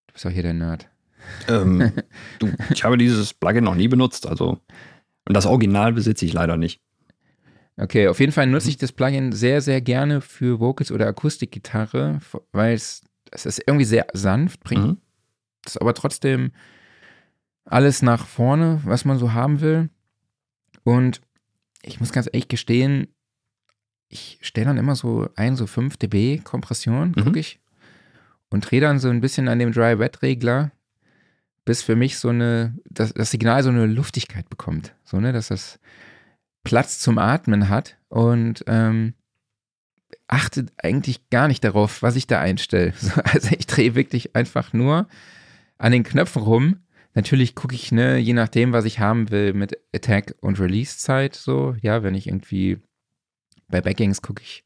Du 0.07 0.13
bist 0.15 0.27
auch 0.27 0.31
hier 0.31 0.43
der 0.43 0.55
Nerd. 0.55 0.89
Ähm, 1.49 1.93
du, 2.39 2.53
ich 2.71 2.85
habe 2.85 2.97
dieses 2.97 3.35
Plugin 3.35 3.65
noch 3.65 3.75
nie 3.75 3.89
benutzt, 3.89 4.27
also 4.27 4.61
und 5.27 5.35
das 5.35 5.47
Original 5.47 5.93
besitze 5.93 6.27
ich 6.27 6.33
leider 6.35 6.57
nicht. 6.57 6.81
Okay, 7.77 8.07
auf 8.09 8.21
jeden 8.21 8.31
Fall 8.33 8.47
nutze 8.47 8.69
ich 8.69 8.77
das 8.77 8.93
Plugin 8.93 9.33
sehr, 9.33 9.61
sehr 9.61 9.81
gerne 9.81 10.21
für 10.21 10.61
Vocals 10.61 10.93
oder 10.93 11.09
Akustikgitarre, 11.09 12.21
weil 12.53 12.75
es, 12.75 13.03
es 13.33 13.47
ist 13.47 13.63
irgendwie 13.67 13.87
sehr 13.87 14.07
sanft, 14.13 14.61
bringt 14.63 14.85
Mhm. 14.87 14.99
aber 15.81 15.95
trotzdem 15.95 16.53
alles 17.65 18.03
nach 18.03 18.27
vorne, 18.27 18.81
was 18.85 19.05
man 19.05 19.19
so 19.19 19.33
haben 19.33 19.61
will. 19.61 19.89
Und 20.85 21.21
ich 21.83 22.01
muss 22.01 22.13
ganz 22.13 22.27
ehrlich 22.27 22.49
gestehen, 22.49 23.09
ich 24.09 24.39
stelle 24.43 24.67
dann 24.67 24.79
immer 24.79 24.95
so 24.95 25.29
ein, 25.37 25.57
so 25.57 25.67
5 25.67 25.97
dB 25.97 26.39
Kompression, 26.45 27.15
Mhm. 27.17 27.25
gucke 27.25 27.39
ich, 27.41 27.59
und 28.51 28.71
drehe 28.71 28.81
dann 28.81 28.99
so 28.99 29.09
ein 29.09 29.21
bisschen 29.21 29.49
an 29.49 29.59
dem 29.59 29.73
Dry-Wet-Regler, 29.73 30.71
bis 31.65 31.83
für 31.83 31.97
mich 31.97 32.19
so 32.19 32.29
eine, 32.29 32.79
das, 32.89 33.13
das 33.15 33.31
Signal 33.31 33.63
so 33.63 33.71
eine 33.71 33.87
Luftigkeit 33.87 34.49
bekommt. 34.51 34.95
So, 35.05 35.19
ne, 35.19 35.33
dass 35.33 35.49
das 35.49 35.81
Platz 36.63 36.99
zum 37.01 37.19
Atmen 37.19 37.69
hat 37.69 37.97
und 38.09 38.65
ähm, 38.67 39.15
achte 40.29 40.67
eigentlich 40.83 41.29
gar 41.31 41.49
nicht 41.49 41.65
darauf, 41.65 42.03
was 42.03 42.17
ich 42.17 42.27
da 42.27 42.41
einstelle. 42.41 42.93
So, 42.99 43.11
Also 43.25 43.49
ich 43.59 43.67
drehe 43.67 43.95
wirklich 43.95 44.37
einfach 44.37 44.73
nur 44.73 45.09
an 45.79 45.93
den 45.93 46.05
Knöpfen 46.05 46.43
rum. 46.43 46.77
Natürlich 47.15 47.55
gucke 47.55 47.75
ich, 47.75 47.93
ne, 47.93 48.19
je 48.19 48.33
nachdem, 48.33 48.73
was 48.73 48.85
ich 48.85 48.99
haben 48.99 49.31
will, 49.31 49.53
mit 49.55 49.79
Attack 49.95 50.35
und 50.41 50.59
Release-Zeit 50.59 51.35
so. 51.37 51.75
Ja, 51.81 52.03
wenn 52.03 52.15
ich 52.15 52.27
irgendwie 52.27 52.79
bei 53.69 53.81
Backings 53.81 54.21
gucke 54.21 54.43
ich 54.43 54.65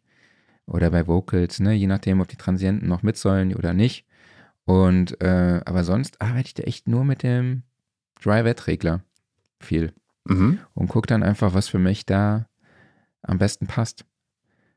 oder 0.66 0.90
bei 0.90 1.06
Vocals, 1.06 1.60
ne, 1.60 1.72
je 1.74 1.86
nachdem, 1.86 2.20
ob 2.20 2.28
die 2.28 2.36
Transienten 2.36 2.88
noch 2.88 3.02
mit 3.02 3.16
sollen 3.16 3.54
oder 3.54 3.74
nicht. 3.74 4.06
Und 4.64 5.20
äh, 5.22 5.60
aber 5.64 5.84
sonst 5.84 6.20
arbeite 6.20 6.46
ich 6.48 6.54
da 6.54 6.62
echt 6.64 6.88
nur 6.88 7.04
mit 7.04 7.22
dem 7.22 7.62
Dry-Wet-Regler 8.22 9.02
viel 9.60 9.92
Mhm. 10.24 10.58
und 10.74 10.88
gucke 10.88 11.06
dann 11.06 11.22
einfach, 11.22 11.54
was 11.54 11.68
für 11.68 11.78
mich 11.78 12.04
da 12.04 12.46
am 13.22 13.38
besten 13.38 13.66
passt. 13.66 14.04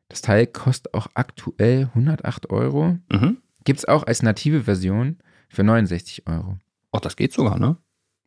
Das 0.08 0.22
Teil 0.22 0.48
kostet 0.48 0.94
auch 0.94 1.08
aktuell 1.14 1.90
108 1.94 2.50
Euro. 2.50 2.98
Mhm. 3.12 3.38
Gibt 3.66 3.80
es 3.80 3.86
auch 3.86 4.04
als 4.04 4.24
native 4.24 4.62
Version 4.64 5.18
für 5.50 5.64
69 5.64 6.26
Euro. 6.28 6.58
Ach, 6.92 7.00
das 7.00 7.16
geht 7.16 7.34
sogar, 7.34 7.58
ne? 7.60 7.78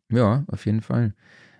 Ja, 0.09 0.43
auf 0.47 0.65
jeden 0.65 0.81
Fall. 0.81 1.13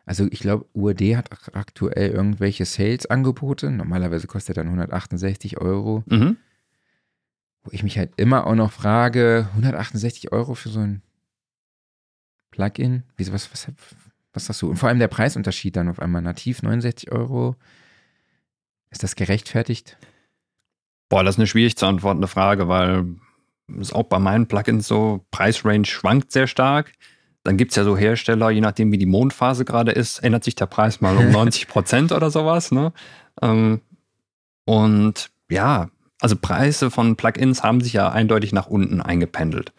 Also 0.06 0.28
ich 0.30 0.40
glaube, 0.40 0.66
UAD 0.74 1.02
hat 1.18 1.32
ak- 1.32 1.56
aktuell 1.56 2.12
irgendwelche 2.12 2.66
Sales-Angebote. 2.66 3.72
Normalerweise 3.72 4.28
kostet 4.28 4.58
er 4.58 4.64
dann 4.64 4.68
168 4.68 5.60
Euro. 5.60 6.04
Mhm. 6.08 6.38
Wo 7.64 7.72
ich 7.72 7.82
mich 7.84 7.98
halt 7.98 8.14
immer 8.18 8.46
auch 8.46 8.54
noch 8.56 8.72
frage, 8.72 9.48
168 9.52 10.32
Euro 10.32 10.54
für 10.54 10.70
so 10.70 10.80
ein 10.80 11.02
Plugin? 12.52 13.04
Wieso, 13.18 13.34
was, 13.34 13.52
was, 13.52 13.68
was 14.34 14.50
hast 14.50 14.62
du? 14.62 14.70
Und 14.70 14.78
vor 14.78 14.90
allem 14.90 15.00
der 15.00 15.08
Preisunterschied 15.08 15.76
dann 15.76 15.90
auf 15.90 16.00
einmal 16.00 16.22
nativ 16.22 16.62
69 16.62 17.12
Euro. 17.12 17.56
Ist 18.92 19.02
das 19.04 19.16
gerechtfertigt? 19.16 19.98
Boah, 21.10 21.24
das 21.24 21.36
ist 21.36 21.40
eine 21.40 21.48
schwierig 21.48 21.76
zu 21.78 21.86
antwortende 21.88 22.28
Frage, 22.28 22.68
weil 22.68 23.16
es 23.80 23.94
auch 23.94 24.04
bei 24.04 24.20
meinen 24.20 24.48
Plugins 24.48 24.88
so, 24.88 25.26
Preisrange 25.32 25.86
schwankt 25.86 26.32
sehr 26.32 26.48
stark. 26.48 26.92
Dann 27.44 27.58
gibt 27.58 27.72
es 27.72 27.76
ja 27.76 27.84
so 27.84 27.96
Hersteller, 27.96 28.50
je 28.50 28.62
nachdem 28.62 28.92
wie 28.92 28.98
die 28.98 29.06
Mondphase 29.06 29.66
gerade 29.66 29.92
ist, 29.92 30.20
ändert 30.20 30.44
sich 30.44 30.56
der 30.56 30.66
Preis 30.66 31.02
mal 31.02 31.16
um 31.18 31.30
90 31.32 31.68
Prozent 31.68 32.12
oder 32.12 32.32
sowas. 32.32 32.72
Ne? 32.72 32.92
Ähm, 33.42 33.82
und 34.66 35.30
ja, 35.50 35.90
also 36.22 36.36
Preise 36.36 36.90
von 36.90 37.16
Plugins 37.16 37.62
haben 37.64 37.82
sich 37.82 37.94
ja 37.94 38.10
eindeutig 38.10 38.52
nach 38.52 38.68
unten 38.68 39.02
eingependelt. 39.02 39.74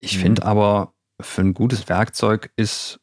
Ich 0.00 0.16
Mhm. 0.18 0.20
finde 0.22 0.44
aber, 0.44 0.92
für 1.20 1.40
ein 1.40 1.54
gutes 1.54 1.88
Werkzeug 1.88 2.50
ist, 2.56 3.00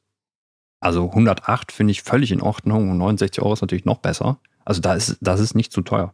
also 0.80 1.06
108 1.10 1.72
finde 1.72 1.92
ich 1.92 2.04
völlig 2.04 2.32
in 2.32 2.42
Ordnung 2.42 2.92
und 2.92 2.98
69 3.00 3.42
Euro 3.42 3.54
ist 3.54 3.62
natürlich 3.62 3.86
noch 3.86 3.98
besser. 3.98 4.38
Also 4.66 4.82
da 4.82 4.94
ist, 4.94 5.18
das 5.22 5.40
ist 5.40 5.56
nicht 5.56 5.72
zu 5.72 5.82
teuer. 5.82 6.13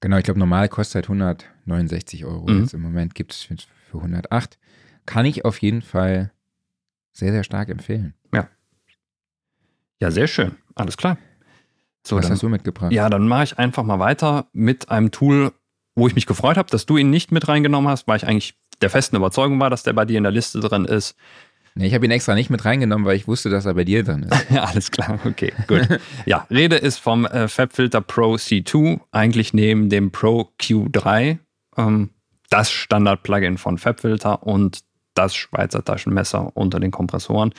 Genau, 0.00 0.18
ich 0.18 0.24
glaube, 0.24 0.38
normal 0.40 0.68
kostet 0.68 0.94
halt 0.96 1.04
169 1.06 2.24
Euro. 2.24 2.48
Mhm. 2.48 2.60
Jetzt 2.60 2.74
im 2.74 2.82
Moment 2.82 3.14
gibt 3.14 3.32
es 3.32 3.42
für 3.42 3.56
für 3.90 3.98
108. 3.98 4.58
Kann 5.06 5.24
ich 5.24 5.44
auf 5.44 5.58
jeden 5.62 5.82
Fall 5.82 6.32
sehr, 7.12 7.32
sehr 7.32 7.44
stark 7.44 7.68
empfehlen. 7.68 8.14
Ja, 10.00 10.10
sehr 10.10 10.26
schön. 10.26 10.56
Alles 10.74 10.96
klar. 10.96 11.18
So, 12.06 12.16
Was 12.16 12.24
dann, 12.24 12.32
hast 12.32 12.42
du 12.42 12.48
mitgebracht? 12.48 12.92
ja, 12.92 13.08
dann 13.08 13.26
mache 13.26 13.44
ich 13.44 13.58
einfach 13.58 13.82
mal 13.82 13.98
weiter 13.98 14.46
mit 14.52 14.90
einem 14.90 15.10
Tool, 15.10 15.52
wo 15.94 16.06
ich 16.06 16.14
mich 16.14 16.26
gefreut 16.26 16.56
habe, 16.56 16.70
dass 16.70 16.86
du 16.86 16.96
ihn 16.98 17.10
nicht 17.10 17.32
mit 17.32 17.48
reingenommen 17.48 17.90
hast, 17.90 18.06
weil 18.06 18.18
ich 18.18 18.26
eigentlich 18.26 18.58
der 18.82 18.90
festen 18.90 19.16
Überzeugung 19.16 19.58
war, 19.58 19.70
dass 19.70 19.82
der 19.82 19.94
bei 19.94 20.04
dir 20.04 20.18
in 20.18 20.22
der 20.24 20.32
Liste 20.32 20.60
drin 20.60 20.84
ist. 20.84 21.16
Nee, 21.78 21.88
ich 21.88 21.94
habe 21.94 22.06
ihn 22.06 22.10
extra 22.10 22.34
nicht 22.34 22.48
mit 22.48 22.64
reingenommen, 22.64 23.06
weil 23.06 23.16
ich 23.16 23.28
wusste, 23.28 23.50
dass 23.50 23.66
er 23.66 23.74
bei 23.74 23.84
dir 23.84 24.02
drin 24.02 24.22
ist. 24.22 24.50
Ja, 24.50 24.64
alles 24.64 24.90
klar. 24.90 25.20
Okay, 25.26 25.52
gut. 25.66 25.86
ja, 26.24 26.46
Rede 26.50 26.76
ist 26.76 26.98
vom 26.98 27.26
äh, 27.26 27.48
FabFilter 27.48 28.00
Pro 28.00 28.36
C2, 28.36 29.00
eigentlich 29.12 29.52
neben 29.52 29.90
dem 29.90 30.10
Pro 30.10 30.48
Q3, 30.58 31.38
ähm, 31.76 32.10
das 32.48 32.70
Standard-Plugin 32.70 33.58
von 33.58 33.76
FabFilter 33.76 34.42
und 34.42 34.80
das 35.12 35.34
Schweizer 35.34 35.84
Taschenmesser 35.84 36.56
unter 36.56 36.80
den 36.80 36.92
Kompressoren. 36.92 37.52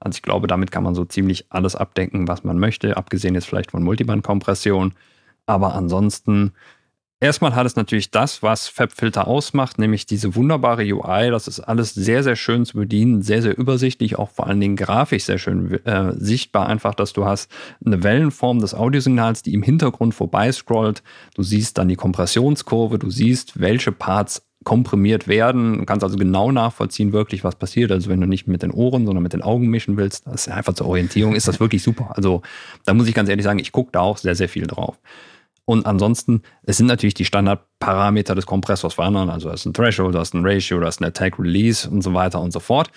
Also 0.00 0.16
ich 0.16 0.22
glaube, 0.22 0.48
damit 0.48 0.70
kann 0.70 0.82
man 0.82 0.94
so 0.94 1.06
ziemlich 1.06 1.46
alles 1.48 1.74
abdecken, 1.74 2.28
was 2.28 2.44
man 2.44 2.58
möchte, 2.58 2.98
abgesehen 2.98 3.34
jetzt 3.34 3.46
vielleicht 3.46 3.70
von 3.70 3.82
Multiband-Kompression. 3.82 4.92
Aber 5.46 5.74
ansonsten, 5.74 6.52
erstmal 7.22 7.54
hat 7.54 7.66
es 7.66 7.76
natürlich 7.76 8.10
das, 8.10 8.42
was 8.42 8.68
FabFilter 8.68 9.26
ausmacht, 9.26 9.78
nämlich 9.78 10.06
diese 10.06 10.34
wunderbare 10.34 10.82
UI. 10.82 11.30
Das 11.30 11.46
ist 11.48 11.60
alles 11.60 11.94
sehr, 11.94 12.22
sehr 12.22 12.36
schön 12.36 12.66
zu 12.66 12.76
bedienen, 12.76 13.22
sehr, 13.22 13.40
sehr 13.40 13.56
übersichtlich, 13.56 14.18
auch 14.18 14.30
vor 14.30 14.48
allen 14.48 14.60
Dingen 14.60 14.76
grafisch 14.76 15.24
sehr 15.24 15.38
schön 15.38 15.72
äh, 15.86 16.12
sichtbar. 16.16 16.66
Einfach, 16.66 16.94
dass 16.94 17.12
du 17.12 17.24
hast 17.24 17.50
eine 17.84 18.02
Wellenform 18.02 18.58
des 18.58 18.74
Audiosignals, 18.74 19.42
die 19.42 19.54
im 19.54 19.62
Hintergrund 19.62 20.14
vorbeiscrollt. 20.14 21.02
Du 21.34 21.42
siehst 21.42 21.78
dann 21.78 21.88
die 21.88 21.96
Kompressionskurve, 21.96 22.98
du 22.98 23.10
siehst, 23.10 23.60
welche 23.60 23.92
Parts 23.92 24.42
komprimiert 24.64 25.28
werden. 25.28 25.78
Du 25.78 25.84
kannst 25.84 26.04
also 26.04 26.16
genau 26.16 26.52
nachvollziehen, 26.52 27.12
wirklich, 27.12 27.44
was 27.44 27.56
passiert. 27.56 27.90
Also 27.90 28.10
wenn 28.10 28.20
du 28.20 28.26
nicht 28.26 28.46
mit 28.46 28.62
den 28.62 28.70
Ohren, 28.70 29.06
sondern 29.06 29.22
mit 29.22 29.32
den 29.32 29.42
Augen 29.42 29.68
mischen 29.68 29.96
willst, 29.96 30.26
das 30.26 30.46
ist 30.46 30.52
einfach 30.52 30.74
zur 30.74 30.88
Orientierung, 30.88 31.34
ist 31.34 31.48
das 31.48 31.60
wirklich 31.60 31.82
super. 31.82 32.12
Also 32.14 32.42
da 32.84 32.94
muss 32.94 33.08
ich 33.08 33.14
ganz 33.14 33.28
ehrlich 33.28 33.44
sagen, 33.44 33.58
ich 33.58 33.72
gucke 33.72 33.90
da 33.92 34.00
auch 34.00 34.18
sehr, 34.18 34.34
sehr 34.34 34.48
viel 34.48 34.66
drauf. 34.66 34.98
Und 35.64 35.86
ansonsten, 35.86 36.42
es 36.64 36.76
sind 36.76 36.86
natürlich 36.86 37.14
die 37.14 37.24
Standardparameter 37.24 38.34
des 38.34 38.46
Kompressors 38.46 38.94
vorhanden. 38.94 39.30
Also 39.30 39.48
da 39.48 39.54
ist 39.54 39.64
ein 39.64 39.74
Threshold, 39.74 40.14
da 40.14 40.22
ist 40.22 40.34
ein 40.34 40.44
Ratio, 40.44 40.80
da 40.80 40.88
ist 40.88 41.00
ein 41.00 41.04
Attack 41.04 41.38
Release 41.38 41.88
und 41.88 42.02
so 42.02 42.14
weiter 42.14 42.40
und 42.40 42.52
so 42.52 42.60
fort. 42.60 42.90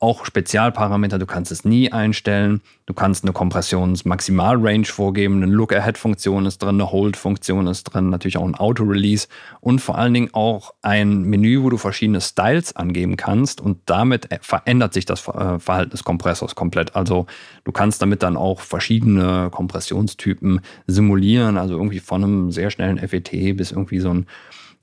Auch 0.00 0.26
Spezialparameter, 0.26 1.18
du 1.18 1.26
kannst 1.26 1.52
es 1.52 1.64
nie 1.64 1.90
einstellen. 1.92 2.60
Du 2.86 2.92
kannst 2.92 3.24
eine 3.24 3.32
Kompressions-Maximal-Range 3.32 4.84
vorgeben, 4.84 5.42
eine 5.42 5.50
Look-Ahead-Funktion 5.50 6.44
ist 6.44 6.58
drin, 6.58 6.74
eine 6.74 6.92
Hold-Funktion 6.92 7.66
ist 7.66 7.84
drin, 7.84 8.10
natürlich 8.10 8.36
auch 8.36 8.44
ein 8.44 8.54
Auto-Release 8.54 9.28
und 9.60 9.78
vor 9.78 9.96
allen 9.96 10.12
Dingen 10.12 10.34
auch 10.34 10.74
ein 10.82 11.22
Menü, 11.22 11.62
wo 11.62 11.70
du 11.70 11.78
verschiedene 11.78 12.20
Styles 12.20 12.76
angeben 12.76 13.16
kannst 13.16 13.62
und 13.62 13.78
damit 13.86 14.28
verändert 14.42 14.92
sich 14.92 15.06
das 15.06 15.26
äh, 15.28 15.58
Verhalten 15.58 15.92
des 15.92 16.04
Kompressors 16.04 16.54
komplett. 16.54 16.94
Also 16.94 17.24
du 17.64 17.72
kannst 17.72 18.02
damit 18.02 18.22
dann 18.22 18.36
auch 18.36 18.60
verschiedene 18.60 19.48
Kompressionstypen 19.50 20.60
simulieren, 20.86 21.56
also 21.56 21.74
irgendwie 21.74 22.00
von 22.00 22.22
einem 22.22 22.52
sehr 22.52 22.70
schnellen 22.70 22.98
FET 22.98 23.30
bis 23.56 23.72
irgendwie 23.72 24.00
so 24.00 24.10
ein 24.10 24.26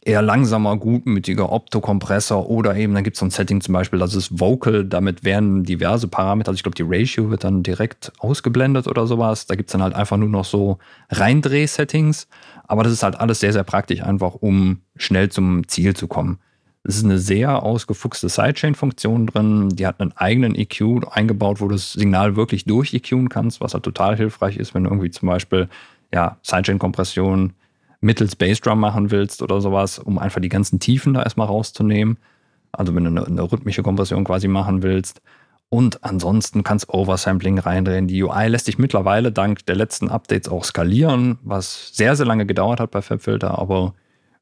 eher 0.04 0.22
langsamer, 0.22 0.78
gutmütiger 0.78 1.52
Optokompressor 1.52 2.50
oder 2.50 2.76
eben, 2.76 2.94
dann 2.94 3.04
gibt 3.04 3.16
es 3.16 3.20
so 3.20 3.26
ein 3.26 3.30
Setting 3.30 3.62
zum 3.62 3.74
Beispiel, 3.74 4.00
das 4.00 4.16
ist 4.16 4.40
Vocal, 4.40 4.84
damit 4.84 5.24
werden 5.24 5.64
diverse 5.64 6.08
Parameter, 6.08 6.50
also 6.50 6.58
ich 6.58 6.64
glaube, 6.64 6.76
die 6.76 6.86
Ratio 6.88 7.30
wird 7.30 7.44
dann 7.44 7.62
direkt 7.62 8.12
ausgeblendet 8.20 8.88
oder 8.88 9.06
sowas. 9.06 9.46
Da 9.46 9.56
gibt 9.56 9.70
es 9.70 9.74
dann 9.74 9.84
halt 9.84 9.94
einfach 9.94 10.18
nur 10.18 10.30
noch 10.30 10.46
so 10.46 10.80
Reindreh-Settings, 11.12 12.28
aber 12.68 12.84
das 12.84 12.94
ist 12.94 13.04
halt 13.04 13.20
alles 13.20 13.40
sehr, 13.40 13.54
sehr 13.54 13.64
praktisch, 13.64 14.02
einfach 14.02 14.34
um 14.36 14.82
schnell 14.96 15.30
zum 15.30 15.68
Ziel 15.68 15.96
zu 15.96 16.08
kommen. 16.08 16.40
Es 16.84 16.96
ist 16.96 17.06
eine 17.06 17.20
sehr 17.20 17.62
ausgefuchste 17.62 18.28
Sidechain-Funktion 18.28 19.28
drin. 19.28 19.70
Die 19.70 19.86
hat 19.86 20.02
einen 20.02 20.14
eigenen 20.14 20.56
EQ 20.56 21.06
eingebaut, 21.12 21.62
wo 21.62 21.68
du 21.68 21.76
das 21.76 21.94
Signal 21.94 22.36
wirklich 22.36 22.66
durch 22.66 22.92
EQen 22.92 23.30
kannst, 23.30 23.62
was 23.62 23.76
halt 23.76 23.84
total 23.84 24.18
hilfreich 24.18 24.58
ist, 24.58 24.74
wenn 24.74 24.86
du 24.86 24.90
irgendwie 24.90 25.12
zum 25.12 25.28
Beispiel 25.28 25.70
ja, 26.12 26.38
Sidechain-Kompression 26.42 27.54
mittels 28.02 28.36
Bassdrum 28.36 28.80
machen 28.80 29.12
willst 29.12 29.42
oder 29.42 29.62
sowas, 29.62 30.00
um 30.00 30.18
einfach 30.18 30.42
die 30.42 30.50
ganzen 30.50 30.80
Tiefen 30.80 31.14
da 31.14 31.24
erstmal 31.24 31.48
rauszunehmen. 31.48 32.18
Also 32.72 32.96
wenn 32.96 33.04
du 33.04 33.10
eine, 33.10 33.26
eine 33.26 33.52
rhythmische 33.52 33.84
Kompression 33.84 34.24
quasi 34.24 34.48
machen 34.48 34.84
willst. 34.84 35.22
Und 35.70 36.04
ansonsten 36.04 36.64
kannst 36.64 36.90
Oversampling 36.90 37.58
reindrehen. 37.58 38.08
Die 38.08 38.22
UI 38.22 38.48
lässt 38.48 38.66
sich 38.66 38.78
mittlerweile 38.78 39.32
dank 39.32 39.66
der 39.68 39.76
letzten 39.76 40.10
Updates 40.10 40.52
auch 40.52 40.66
skalieren, 40.66 41.38
was 41.44 41.92
sehr, 41.94 42.18
sehr 42.18 42.26
lange 42.26 42.46
gedauert 42.46 42.82
hat 42.82 42.92
bei 42.92 43.02
FabFilter, 43.02 43.58
aber 43.58 43.94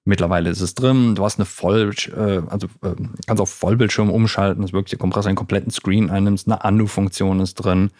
mittlerweile 0.05 0.49
ist 0.49 0.61
es 0.61 0.73
drin. 0.73 1.13
Du 1.13 1.23
hast 1.23 1.37
eine 1.37 1.45
Voll, 1.45 1.93
äh, 2.17 2.41
also 2.49 2.65
äh, 2.81 2.95
kannst 3.27 3.41
auf 3.41 3.51
Vollbildschirm 3.51 4.09
umschalten, 4.09 4.63
dass 4.63 4.73
wirklich 4.73 4.89
der 4.89 4.99
Kompressor 4.99 5.29
einen 5.29 5.35
kompletten 5.35 5.71
Screen 5.71 6.09
einnimmst. 6.09 6.47
Eine 6.47 6.59
Undo-Funktion 6.63 7.39
ist 7.41 7.55
drin 7.55 7.91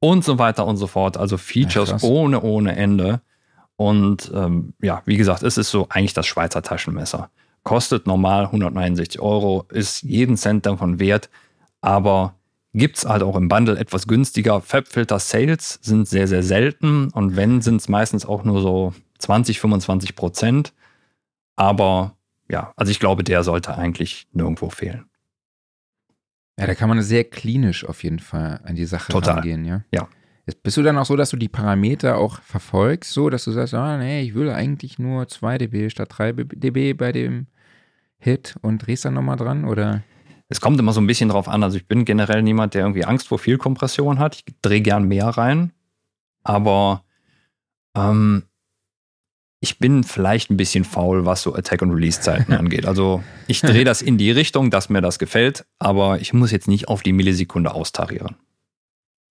und 0.00 0.24
so 0.24 0.40
weiter 0.40 0.66
und 0.66 0.76
so 0.76 0.88
fort. 0.88 1.16
Also 1.16 1.36
Features 1.36 1.90
krass. 1.90 2.02
ohne, 2.02 2.40
ohne 2.42 2.74
Ende. 2.74 3.20
Und 3.76 4.30
ähm, 4.34 4.72
ja, 4.80 5.02
wie 5.04 5.16
gesagt, 5.16 5.42
es 5.42 5.58
ist 5.58 5.70
so 5.70 5.86
eigentlich 5.90 6.14
das 6.14 6.26
Schweizer 6.26 6.62
Taschenmesser. 6.62 7.30
Kostet 7.62 8.06
normal 8.06 8.46
169 8.46 9.20
Euro, 9.20 9.66
ist 9.70 10.02
jeden 10.02 10.36
Cent 10.36 10.66
davon 10.66 10.98
wert, 10.98 11.28
aber 11.80 12.34
gibt 12.72 12.98
es 12.98 13.04
halt 13.04 13.22
auch 13.22 13.36
im 13.36 13.48
Bundle 13.48 13.78
etwas 13.78 14.06
günstiger. 14.06 14.60
Fabfilter-Sales 14.60 15.80
sind 15.82 16.08
sehr, 16.08 16.28
sehr 16.28 16.42
selten 16.42 17.10
und 17.10 17.36
wenn, 17.36 17.62
sind 17.62 17.80
es 17.80 17.88
meistens 17.88 18.24
auch 18.24 18.44
nur 18.44 18.60
so 18.60 18.94
20, 19.18 19.60
25 19.60 20.14
Prozent. 20.14 20.72
Aber 21.56 22.16
ja, 22.48 22.72
also 22.76 22.90
ich 22.90 23.00
glaube, 23.00 23.24
der 23.24 23.42
sollte 23.42 23.76
eigentlich 23.76 24.28
nirgendwo 24.32 24.70
fehlen. 24.70 25.06
Ja, 26.58 26.66
da 26.66 26.74
kann 26.74 26.88
man 26.88 27.02
sehr 27.02 27.24
klinisch 27.24 27.84
auf 27.84 28.02
jeden 28.02 28.18
Fall 28.18 28.60
an 28.64 28.76
die 28.76 28.86
Sache 28.86 29.12
Total. 29.12 29.34
rangehen, 29.36 29.64
ja. 29.64 29.82
Ja. 29.92 30.08
Bist 30.62 30.76
du 30.76 30.82
dann 30.82 30.96
auch 30.96 31.06
so, 31.06 31.16
dass 31.16 31.30
du 31.30 31.36
die 31.36 31.48
Parameter 31.48 32.18
auch 32.18 32.40
verfolgst, 32.40 33.12
so 33.12 33.30
dass 33.30 33.44
du 33.44 33.50
sagst, 33.50 33.74
ah, 33.74 33.98
nee, 33.98 34.22
ich 34.22 34.34
will 34.34 34.50
eigentlich 34.50 34.98
nur 34.98 35.26
2 35.26 35.58
dB 35.58 35.90
statt 35.90 36.08
3 36.12 36.32
dB 36.32 36.92
bei 36.94 37.10
dem 37.10 37.46
Hit 38.18 38.56
und 38.62 38.86
drehst 38.86 39.04
dann 39.04 39.14
nochmal 39.14 39.36
dran, 39.36 39.64
oder? 39.64 40.02
Es 40.48 40.60
kommt 40.60 40.78
immer 40.78 40.92
so 40.92 41.00
ein 41.00 41.06
bisschen 41.08 41.28
drauf 41.28 41.48
an. 41.48 41.64
Also 41.64 41.76
ich 41.76 41.88
bin 41.88 42.04
generell 42.04 42.42
niemand, 42.42 42.74
der 42.74 42.82
irgendwie 42.82 43.04
Angst 43.04 43.26
vor 43.26 43.40
viel 43.40 43.58
Kompression 43.58 44.20
hat. 44.20 44.36
Ich 44.36 44.44
drehe 44.62 44.80
gern 44.80 45.08
mehr 45.08 45.26
rein. 45.26 45.72
Aber 46.44 47.02
ähm, 47.96 48.44
ich 49.60 49.80
bin 49.80 50.04
vielleicht 50.04 50.50
ein 50.50 50.56
bisschen 50.56 50.84
faul, 50.84 51.26
was 51.26 51.42
so 51.42 51.54
Attack- 51.56 51.82
und 51.82 51.90
Release-Zeiten 51.90 52.52
angeht. 52.52 52.86
Also 52.86 53.24
ich 53.48 53.60
drehe 53.60 53.84
das 53.84 54.02
in 54.02 54.18
die 54.18 54.30
Richtung, 54.30 54.70
dass 54.70 54.88
mir 54.88 55.00
das 55.00 55.18
gefällt, 55.18 55.66
aber 55.80 56.20
ich 56.20 56.32
muss 56.32 56.52
jetzt 56.52 56.68
nicht 56.68 56.86
auf 56.86 57.02
die 57.02 57.12
Millisekunde 57.12 57.74
austarieren. 57.74 58.36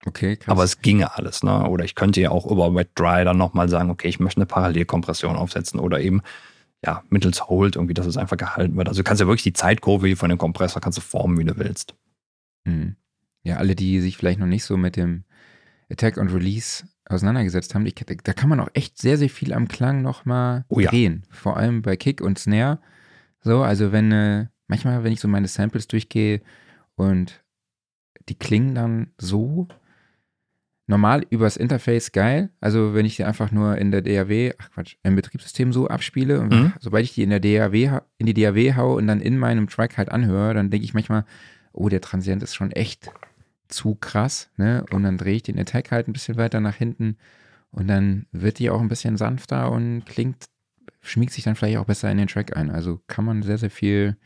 Okay, 0.05 0.35
krass. 0.35 0.51
Aber 0.51 0.63
es 0.63 0.81
ginge 0.81 1.15
alles, 1.15 1.43
ne? 1.43 1.67
Oder 1.67 1.83
ich 1.83 1.95
könnte 1.95 2.21
ja 2.21 2.29
auch 2.29 2.45
über 2.50 2.74
Wet 2.75 2.89
Dry 2.95 3.25
dann 3.25 3.38
nochmal 3.38 3.69
sagen, 3.69 3.89
okay, 3.89 4.07
ich 4.07 4.19
möchte 4.19 4.38
eine 4.38 4.45
Parallelkompression 4.45 5.35
aufsetzen 5.35 5.79
oder 5.79 6.00
eben 6.00 6.21
ja, 6.85 7.03
mittels 7.09 7.47
Hold 7.47 7.75
irgendwie, 7.75 7.93
dass 7.95 8.05
es 8.05 8.17
einfach 8.17 8.38
gehalten 8.38 8.77
wird. 8.77 8.88
Also 8.88 9.00
du 9.00 9.03
kannst 9.03 9.19
ja 9.19 9.27
wirklich 9.27 9.43
die 9.43 9.53
Zeitkurve 9.53 10.15
von 10.15 10.29
dem 10.29 10.38
Kompressor 10.38 10.81
kannst 10.81 10.97
du 10.97 11.01
formen, 11.01 11.38
wie 11.39 11.43
du 11.43 11.57
willst. 11.57 11.95
Hm. 12.67 12.95
Ja, 13.43 13.57
alle, 13.57 13.75
die 13.75 14.01
sich 14.01 14.17
vielleicht 14.17 14.39
noch 14.39 14.47
nicht 14.47 14.63
so 14.63 14.77
mit 14.77 14.95
dem 14.95 15.24
Attack 15.89 16.17
und 16.17 16.29
Release 16.33 16.85
auseinandergesetzt 17.07 17.75
haben, 17.75 17.85
ich, 17.85 17.95
da 17.95 18.33
kann 18.33 18.50
man 18.50 18.59
auch 18.59 18.69
echt 18.74 18.97
sehr, 18.97 19.17
sehr 19.17 19.29
viel 19.29 19.53
am 19.53 19.67
Klang 19.67 20.01
nochmal 20.01 20.65
Oh 20.69 20.79
ja. 20.79 20.89
drehen. 20.89 21.25
Vor 21.29 21.57
allem 21.57 21.81
bei 21.81 21.95
Kick 21.95 22.21
und 22.21 22.39
Snare. 22.39 22.79
So, 23.41 23.62
also 23.62 23.91
wenn, 23.91 24.12
äh, 24.12 24.47
manchmal, 24.67 25.03
wenn 25.03 25.13
ich 25.13 25.19
so 25.19 25.27
meine 25.27 25.47
Samples 25.47 25.88
durchgehe 25.88 26.41
und 26.95 27.43
die 28.29 28.35
klingen 28.35 28.74
dann 28.74 29.12
so 29.19 29.67
normal 30.87 31.25
übers 31.29 31.57
Interface 31.57 32.11
geil. 32.11 32.49
Also 32.61 32.93
wenn 32.93 33.05
ich 33.05 33.15
die 33.15 33.23
einfach 33.23 33.51
nur 33.51 33.77
in 33.77 33.91
der 33.91 34.01
DAW, 34.01 34.53
ach 34.59 34.69
Quatsch, 34.71 34.95
im 35.03 35.15
Betriebssystem 35.15 35.73
so 35.73 35.87
abspiele 35.87 36.39
und 36.39 36.51
Mhm. 36.51 36.73
sobald 36.79 37.03
ich 37.05 37.13
die 37.13 37.23
in 37.23 37.31
der 37.31 37.39
DAW, 37.39 38.01
in 38.17 38.25
die 38.25 38.33
DAW 38.33 38.75
hau 38.75 38.95
und 38.95 39.07
dann 39.07 39.19
in 39.21 39.37
meinem 39.37 39.67
Track 39.67 39.97
halt 39.97 40.09
anhöre, 40.11 40.53
dann 40.53 40.69
denke 40.69 40.85
ich 40.85 40.93
manchmal, 40.93 41.25
oh, 41.73 41.89
der 41.89 42.01
Transient 42.01 42.43
ist 42.43 42.55
schon 42.55 42.71
echt 42.71 43.11
zu 43.67 43.95
krass, 43.95 44.49
ne? 44.57 44.85
Und 44.91 45.03
dann 45.03 45.17
drehe 45.17 45.35
ich 45.35 45.43
den 45.43 45.57
Attack 45.59 45.91
halt 45.91 46.07
ein 46.07 46.13
bisschen 46.13 46.37
weiter 46.37 46.59
nach 46.59 46.75
hinten 46.75 47.17
und 47.71 47.87
dann 47.87 48.27
wird 48.31 48.59
die 48.59 48.69
auch 48.69 48.79
ein 48.79 48.87
bisschen 48.87 49.17
sanfter 49.17 49.71
und 49.71 50.05
klingt, 50.05 50.45
schmiegt 51.01 51.33
sich 51.33 51.43
dann 51.43 51.55
vielleicht 51.55 51.77
auch 51.77 51.85
besser 51.85 52.11
in 52.11 52.17
den 52.19 52.27
Track 52.27 52.55
ein. 52.55 52.69
Also 52.69 53.01
kann 53.07 53.25
man 53.25 53.41
sehr, 53.41 53.57
sehr 53.57 53.71
viel 53.71 54.17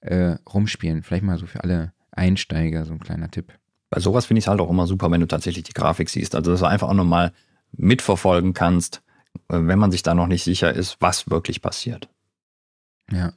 äh, 0.00 0.36
rumspielen. 0.52 1.02
Vielleicht 1.02 1.24
mal 1.24 1.38
so 1.38 1.46
für 1.46 1.62
alle 1.64 1.92
Einsteiger 2.12 2.84
so 2.84 2.92
ein 2.92 3.00
kleiner 3.00 3.30
Tipp. 3.30 3.52
Bei 3.94 4.00
sowas 4.00 4.26
finde 4.26 4.38
ich 4.40 4.46
es 4.46 4.48
halt 4.48 4.60
auch 4.60 4.70
immer 4.70 4.88
super, 4.88 5.08
wenn 5.12 5.20
du 5.20 5.28
tatsächlich 5.28 5.62
die 5.62 5.72
Grafik 5.72 6.10
siehst. 6.10 6.34
Also 6.34 6.50
dass 6.50 6.58
du 6.58 6.66
einfach 6.66 6.88
auch 6.88 6.94
nochmal 6.94 7.32
mitverfolgen 7.70 8.52
kannst, 8.52 9.02
äh, 9.48 9.60
wenn 9.60 9.78
man 9.78 9.92
sich 9.92 10.02
da 10.02 10.14
noch 10.14 10.26
nicht 10.26 10.42
sicher 10.42 10.74
ist, 10.74 10.96
was 10.98 11.30
wirklich 11.30 11.62
passiert. 11.62 12.08
Ja. 13.12 13.34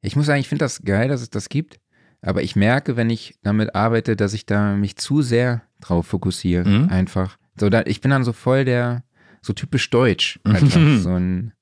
Ich 0.00 0.14
muss 0.14 0.26
sagen, 0.26 0.38
ich 0.38 0.48
finde 0.48 0.64
das 0.64 0.82
geil, 0.84 1.08
dass 1.08 1.20
es 1.20 1.30
das 1.30 1.48
gibt. 1.48 1.80
Aber 2.20 2.44
ich 2.44 2.54
merke, 2.54 2.96
wenn 2.96 3.10
ich 3.10 3.34
damit 3.42 3.74
arbeite, 3.74 4.14
dass 4.14 4.34
ich 4.34 4.46
da 4.46 4.76
mich 4.76 4.94
zu 4.98 5.20
sehr 5.20 5.62
drauf 5.80 6.06
fokussiere. 6.06 6.64
Mhm. 6.64 6.88
Einfach. 6.88 7.36
So, 7.58 7.68
da, 7.68 7.82
ich 7.84 8.00
bin 8.00 8.12
dann 8.12 8.22
so 8.22 8.32
voll 8.32 8.64
der, 8.64 9.02
so 9.40 9.52
typisch 9.52 9.90
deutsch. 9.90 10.38
Einfach. 10.44 11.00
so 11.00 11.10
ein, 11.10 11.54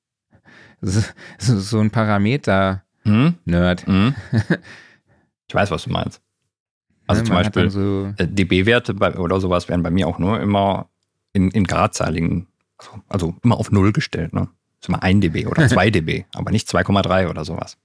so, 0.79 1.01
so 1.39 1.79
ein 1.79 1.89
Parameter-Nerd. 1.89 3.87
Mhm. 3.87 3.95
Mhm. 3.95 4.15
ich 5.47 5.55
weiß, 5.55 5.71
was 5.71 5.85
du 5.85 5.89
meinst. 5.89 6.21
Also 7.11 7.21
Ne, 7.21 7.27
zum 7.27 7.35
dann 7.35 7.43
Beispiel 7.43 7.69
So, 7.69 8.13
äh, 8.17 8.27
dB-Werte 8.27 8.93
oder 9.19 9.39
sowas 9.39 9.69
werden 9.69 9.83
bei 9.83 9.91
mir 9.91 10.07
auch 10.07 10.19
nur 10.19 10.39
immer 10.39 10.89
in, 11.33 11.51
in 11.51 11.65
Gradzahlingen, 11.65 12.47
also, 13.07 13.35
immer 13.43 13.57
auf 13.57 13.71
Null 13.71 13.93
gestellt. 13.93 14.33
Ne? 14.33 14.47
ist 14.81 14.89
immer 14.89 15.03
1 15.03 15.21
dB 15.21 15.47
oder 15.47 15.67
2 15.69 15.89
dB, 15.91 16.25
aber 16.33 16.51
nicht 16.51 16.67
2,3 16.67 17.29
oder 17.29 17.45
sowas. 17.45 17.77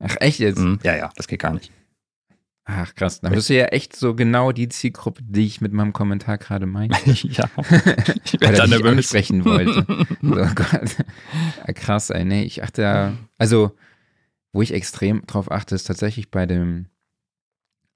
ach, 0.00 0.16
echt 0.20 0.40
jetzt? 0.40 0.58
Mhm. 0.58 0.80
Ja, 0.82 0.96
ja, 0.96 1.10
das 1.16 1.28
geht 1.28 1.40
gar 1.40 1.54
nicht. 1.54 1.70
Ach, 2.64 2.94
krass. 2.94 3.20
Dann 3.20 3.32
bist 3.32 3.50
du 3.50 3.54
ja 3.54 3.66
echt 3.66 3.96
so 3.96 4.14
genau 4.14 4.52
die 4.52 4.68
Zielgruppe, 4.68 5.20
die 5.24 5.46
ich 5.46 5.60
mit 5.60 5.72
meinem 5.72 5.92
Kommentar 5.92 6.38
gerade 6.38 6.66
meine. 6.66 6.96
ja. 7.06 7.44
Ich 8.24 8.40
werde 8.40 8.54
Oder 8.54 8.56
da 8.56 8.66
die 8.66 8.74
ich 8.74 8.84
ansprechen 8.84 9.44
wollte. 9.44 9.84
So, 10.22 10.30
Gott. 10.30 10.96
Ja, 11.66 11.72
krass, 11.74 12.10
ey. 12.10 12.24
Nee, 12.24 12.44
ich 12.44 12.62
achte 12.62 12.82
ja, 12.82 13.12
also, 13.36 13.76
wo 14.52 14.62
ich 14.62 14.72
extrem 14.72 15.26
drauf 15.26 15.50
achte, 15.50 15.74
ist 15.74 15.84
tatsächlich 15.84 16.30
bei 16.30 16.46
dem, 16.46 16.86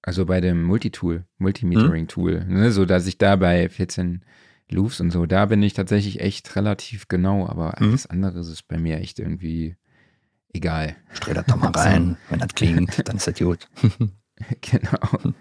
also 0.07 0.25
bei 0.25 0.41
dem 0.41 0.63
Multitool, 0.63 1.25
Multimetering-Tool, 1.39 2.45
ne, 2.47 2.71
so 2.73 2.87
dass 2.87 3.07
ich 3.07 3.19
da 3.19 3.37
bei 3.37 3.69
14 3.69 4.25
Loops 4.71 5.01
und 5.01 5.11
so, 5.11 5.27
da 5.27 5.47
bin 5.47 5.63
ich 5.63 5.75
tatsächlich 5.75 6.21
echt 6.21 6.57
relativ 6.57 7.09
genau, 7.09 7.47
aber 7.47 7.75
Mhm. 7.79 7.89
alles 7.89 8.07
andere 8.07 8.41
ist 8.41 8.67
bei 8.69 8.79
mir 8.79 8.97
echt 8.99 9.19
irgendwie 9.19 9.77
egal. 10.53 10.97
Streh 11.13 11.35
das 11.35 11.45
doch 11.47 11.57
mal 11.57 11.71
rein. 11.75 12.17
Wenn 12.31 12.39
das 12.39 12.55
klingt, 12.55 13.07
dann 13.09 13.17
ist 13.17 13.27
das 13.27 13.39
gut. 13.39 13.69
genau. 14.63 15.33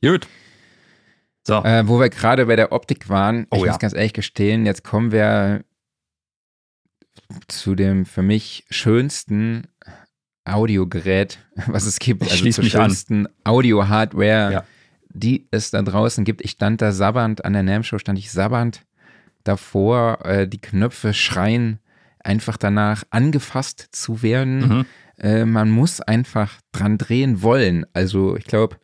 Gut. 0.00 0.28
So. 1.46 1.62
Äh, 1.64 1.88
wo 1.88 1.98
wir 1.98 2.08
gerade 2.10 2.46
bei 2.46 2.56
der 2.56 2.72
Optik 2.72 3.08
waren, 3.08 3.46
Oh 3.50 3.56
ich 3.56 3.62
ja. 3.64 3.68
muss 3.72 3.78
ganz 3.78 3.94
ehrlich 3.94 4.12
gestehen, 4.12 4.64
jetzt 4.66 4.84
kommen 4.84 5.12
wir 5.12 5.64
zu 7.48 7.74
dem 7.74 8.06
für 8.06 8.22
mich 8.22 8.64
schönsten 8.70 9.66
Audiogerät, 10.48 11.38
was 11.66 11.86
es 11.86 11.98
gibt. 11.98 12.22
Ich 12.24 12.32
Also 12.32 12.50
zur 12.50 12.64
schönsten 12.64 13.26
Audio-Hardware, 13.44 14.52
Ja. 14.52 14.64
die 15.10 15.46
es 15.50 15.70
da 15.70 15.82
draußen 15.82 16.24
gibt. 16.24 16.42
Ich 16.42 16.52
stand 16.52 16.80
da 16.82 16.92
sabbernd, 16.92 17.44
an 17.44 17.52
der 17.52 17.62
NAM-Show 17.62 17.98
stand 17.98 18.18
ich 18.18 18.30
sabbernd 18.30 18.84
davor, 19.44 20.24
äh, 20.24 20.46
die 20.48 20.60
Knöpfe 20.60 21.14
schreien 21.14 21.78
einfach 22.22 22.56
danach 22.56 23.04
angefasst 23.10 23.88
zu 23.92 24.22
werden. 24.22 24.58
Mhm. 24.68 24.84
Äh, 25.16 25.44
man 25.44 25.70
muss 25.70 26.00
einfach 26.00 26.60
dran 26.72 26.98
drehen 26.98 27.42
wollen. 27.42 27.86
Also 27.92 28.36
ich 28.36 28.44
glaube, 28.44 28.76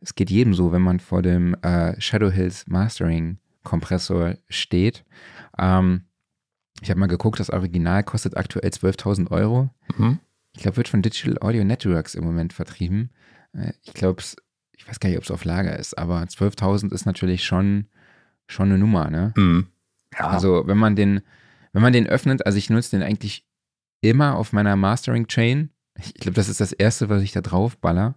es 0.00 0.14
geht 0.14 0.30
jedem 0.30 0.52
so, 0.54 0.72
wenn 0.72 0.82
man 0.82 1.00
vor 1.00 1.22
dem 1.22 1.54
äh, 1.62 1.98
Shadow 2.00 2.30
Hills 2.30 2.66
Mastering 2.66 3.38
Kompressor 3.62 4.34
steht. 4.48 5.04
Ähm, 5.58 6.02
ich 6.82 6.90
habe 6.90 6.98
mal 7.00 7.06
geguckt, 7.06 7.38
das 7.38 7.50
Original 7.50 8.02
kostet 8.02 8.36
aktuell 8.36 8.68
12.000 8.70 9.30
Euro. 9.30 9.70
Mhm. 9.96 10.18
Ich 10.54 10.62
glaube, 10.62 10.76
wird 10.76 10.88
von 10.88 11.02
Digital 11.02 11.38
Audio 11.40 11.64
Networks 11.64 12.14
im 12.14 12.24
Moment 12.24 12.52
vertrieben. 12.52 13.10
Äh, 13.52 13.72
ich 13.82 13.94
glaube, 13.94 14.22
ich 14.76 14.88
weiß 14.88 15.00
gar 15.00 15.08
nicht, 15.08 15.18
ob 15.18 15.24
es 15.24 15.30
auf 15.30 15.44
Lager 15.44 15.78
ist, 15.78 15.96
aber 15.96 16.20
12.000 16.22 16.92
ist 16.92 17.06
natürlich 17.06 17.44
schon, 17.44 17.86
schon 18.48 18.68
eine 18.68 18.78
Nummer, 18.78 19.10
ne? 19.10 19.32
Mhm. 19.36 19.68
Ja, 20.18 20.28
Also, 20.28 20.66
wenn 20.66 20.78
man 20.78 20.96
den, 20.96 21.22
wenn 21.72 21.82
man 21.82 21.92
den 21.92 22.06
öffnet, 22.06 22.44
also 22.44 22.58
ich 22.58 22.68
nutze 22.68 22.90
den 22.90 23.02
eigentlich 23.02 23.46
immer 24.02 24.36
auf 24.36 24.52
meiner 24.52 24.76
Mastering 24.76 25.26
Chain. 25.28 25.70
Ich 25.98 26.14
glaube, 26.14 26.34
das 26.34 26.48
ist 26.48 26.60
das 26.60 26.72
erste, 26.72 27.08
was 27.08 27.22
ich 27.22 27.32
da 27.32 27.40
drauf 27.40 27.78
baller. 27.78 28.16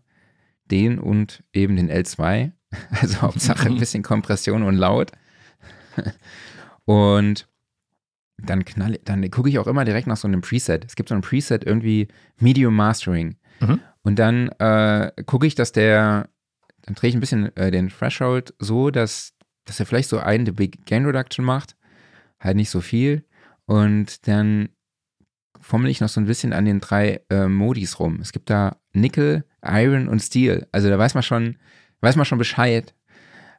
Den 0.69 0.99
und 0.99 1.43
eben 1.53 1.75
den 1.75 1.89
L2. 1.91 2.51
Also 2.89 3.21
Hauptsache 3.21 3.67
ein 3.67 3.77
bisschen 3.77 4.03
Kompression 4.03 4.63
und 4.63 4.75
laut. 4.75 5.11
Und 6.85 7.47
dann 8.37 8.65
knall, 8.65 8.99
dann 9.05 9.29
gucke 9.31 9.49
ich 9.49 9.59
auch 9.59 9.67
immer 9.67 9.85
direkt 9.85 10.07
nach 10.07 10.17
so 10.17 10.27
einem 10.27 10.41
Preset. 10.41 10.83
Es 10.85 10.95
gibt 10.95 11.09
so 11.09 11.15
ein 11.15 11.21
Preset 11.21 11.63
irgendwie 11.65 12.07
Medium 12.39 12.75
Mastering. 12.75 13.35
Mhm. 13.61 13.79
Und 14.03 14.19
dann 14.19 14.49
äh, 14.59 15.11
gucke 15.25 15.47
ich, 15.47 15.55
dass 15.55 15.71
der, 15.71 16.29
dann 16.83 16.95
drehe 16.95 17.09
ich 17.09 17.15
ein 17.15 17.21
bisschen 17.21 17.55
äh, 17.55 17.71
den 17.71 17.89
Threshold 17.89 18.53
so, 18.59 18.91
dass, 18.91 19.33
dass 19.65 19.79
er 19.79 19.85
vielleicht 19.85 20.09
so 20.09 20.19
einen 20.19 20.45
dB 20.45 20.67
Gain 20.85 21.05
Reduction 21.05 21.45
macht. 21.45 21.75
Halt 22.39 22.57
nicht 22.57 22.69
so 22.69 22.81
viel. 22.81 23.23
Und 23.65 24.27
dann 24.27 24.69
fummel 25.59 25.89
ich 25.89 26.01
noch 26.01 26.09
so 26.09 26.19
ein 26.21 26.27
bisschen 26.27 26.53
an 26.53 26.65
den 26.65 26.79
drei 26.81 27.21
äh, 27.31 27.47
Modis 27.47 27.99
rum. 27.99 28.19
Es 28.21 28.31
gibt 28.31 28.49
da 28.51 28.77
Nickel, 28.93 29.45
Iron 29.65 30.07
und 30.07 30.19
Steel. 30.19 30.67
Also 30.71 30.89
da 30.89 30.99
weiß 30.99 31.15
man 31.15 31.23
schon, 31.23 31.57
weiß 32.01 32.17
man 32.17 32.25
schon 32.25 32.37
Bescheid, 32.37 32.93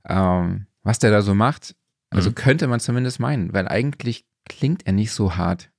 ähm, 0.08 0.66
was 0.82 0.98
der 1.00 1.10
da 1.10 1.22
so 1.22 1.34
macht. 1.34 1.74
Also 2.10 2.30
Mhm. 2.30 2.34
könnte 2.36 2.66
man 2.68 2.78
zumindest 2.78 3.18
meinen, 3.18 3.52
weil 3.52 3.66
eigentlich 3.66 4.24
klingt 4.48 4.86
er 4.86 4.92
nicht 4.92 5.12
so 5.12 5.36
hart, 5.36 5.70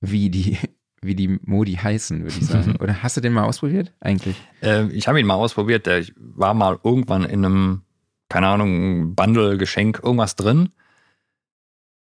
wie 0.00 0.30
die, 0.30 0.58
wie 1.02 1.14
die 1.14 1.38
Modi 1.42 1.74
heißen, 1.74 2.22
würde 2.22 2.38
ich 2.38 2.46
sagen. 2.46 2.76
Oder 2.80 3.02
hast 3.02 3.16
du 3.16 3.20
den 3.20 3.32
mal 3.32 3.44
ausprobiert? 3.44 3.92
Eigentlich. 4.00 4.36
Äh, 4.62 4.86
ich 4.88 5.08
habe 5.08 5.20
ihn 5.20 5.26
mal 5.26 5.34
ausprobiert. 5.34 5.86
Der 5.86 5.98
ich 5.98 6.12
war 6.16 6.54
mal 6.54 6.78
irgendwann 6.84 7.24
in 7.24 7.44
einem, 7.44 7.82
keine 8.28 8.48
Ahnung, 8.48 9.14
Bundle, 9.14 9.56
Geschenk, 9.58 10.00
irgendwas 10.02 10.36
drin. 10.36 10.70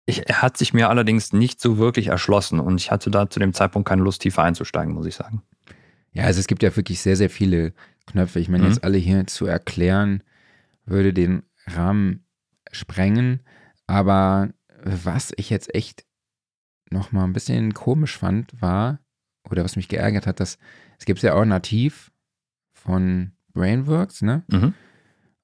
Ich, 0.06 0.28
er 0.28 0.42
hat 0.42 0.56
sich 0.56 0.72
mir 0.74 0.88
allerdings 0.88 1.32
nicht 1.32 1.60
so 1.60 1.78
wirklich 1.78 2.08
erschlossen 2.08 2.58
und 2.58 2.80
ich 2.80 2.90
hatte 2.90 3.10
da 3.10 3.30
zu 3.30 3.38
dem 3.38 3.52
Zeitpunkt 3.52 3.88
keine 3.88 4.02
Lust, 4.02 4.22
tiefer 4.22 4.42
einzusteigen, 4.42 4.92
muss 4.94 5.06
ich 5.06 5.14
sagen. 5.14 5.42
Ja, 6.12 6.24
also 6.24 6.40
es 6.40 6.48
gibt 6.48 6.62
ja 6.64 6.74
wirklich 6.74 7.00
sehr, 7.00 7.14
sehr 7.16 7.30
viele 7.30 7.72
Knöpfe. 8.06 8.40
Ich 8.40 8.48
meine, 8.48 8.64
Mhm. 8.64 8.70
jetzt 8.70 8.82
alle 8.82 8.98
hier 8.98 9.26
zu 9.28 9.46
erklären, 9.46 10.24
würde 10.84 11.12
den 11.12 11.44
Rahmen 11.66 12.24
sprengen. 12.72 13.40
Aber 13.86 14.48
was 14.82 15.32
ich 15.36 15.50
jetzt 15.50 15.74
echt 15.74 16.04
noch 16.90 17.12
mal 17.12 17.24
ein 17.24 17.32
bisschen 17.32 17.74
komisch 17.74 18.18
fand, 18.18 18.60
war, 18.60 19.00
oder 19.48 19.64
was 19.64 19.76
mich 19.76 19.88
geärgert 19.88 20.26
hat, 20.26 20.40
dass 20.40 20.58
es 20.98 21.04
gibt 21.04 21.22
ja 21.22 21.34
auch 21.34 21.44
nativ 21.44 22.12
von 22.72 23.32
Brainworks, 23.52 24.22
ne? 24.22 24.44
Mhm. 24.48 24.74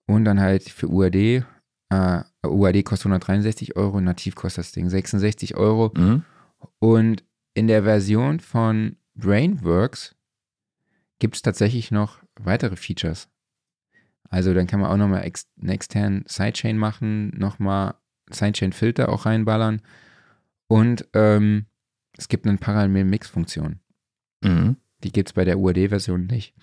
Und 0.06 0.24
dann 0.24 0.40
halt 0.40 0.64
für 0.64 0.88
UAD, 0.88 1.44
äh, 1.90 2.22
UAD 2.44 2.82
kostet 2.84 3.06
163 3.06 3.76
Euro, 3.76 4.00
nativ 4.00 4.34
kostet 4.34 4.64
das 4.64 4.72
Ding 4.72 4.88
66 4.88 5.56
Euro. 5.56 5.92
Mhm. 5.96 6.24
Und 6.78 7.24
in 7.54 7.66
der 7.66 7.82
Version 7.82 8.40
von 8.40 8.96
Brainworks 9.14 10.14
gibt 11.18 11.36
es 11.36 11.42
tatsächlich 11.42 11.90
noch 11.90 12.22
weitere 12.38 12.76
Features. 12.76 13.28
Also 14.28 14.54
dann 14.54 14.66
kann 14.66 14.80
man 14.80 14.90
auch 14.90 14.96
nochmal 14.96 15.24
ex 15.24 15.46
einen 15.58 15.70
externen 15.70 16.24
Sidechain 16.26 16.76
machen, 16.76 17.30
nochmal 17.36 17.94
Sidechain-Filter 18.30 19.08
auch 19.08 19.26
reinballern. 19.26 19.82
Und 20.68 21.06
ähm, 21.14 21.66
es 22.16 22.28
gibt 22.28 22.46
eine 22.46 22.58
Parallel-Mix-Funktion. 22.58 23.80
Mhm. 24.42 24.76
Die 25.04 25.12
gibt 25.12 25.28
es 25.28 25.32
bei 25.32 25.44
der 25.44 25.58
UAD-Version 25.58 26.26
nicht. 26.26 26.54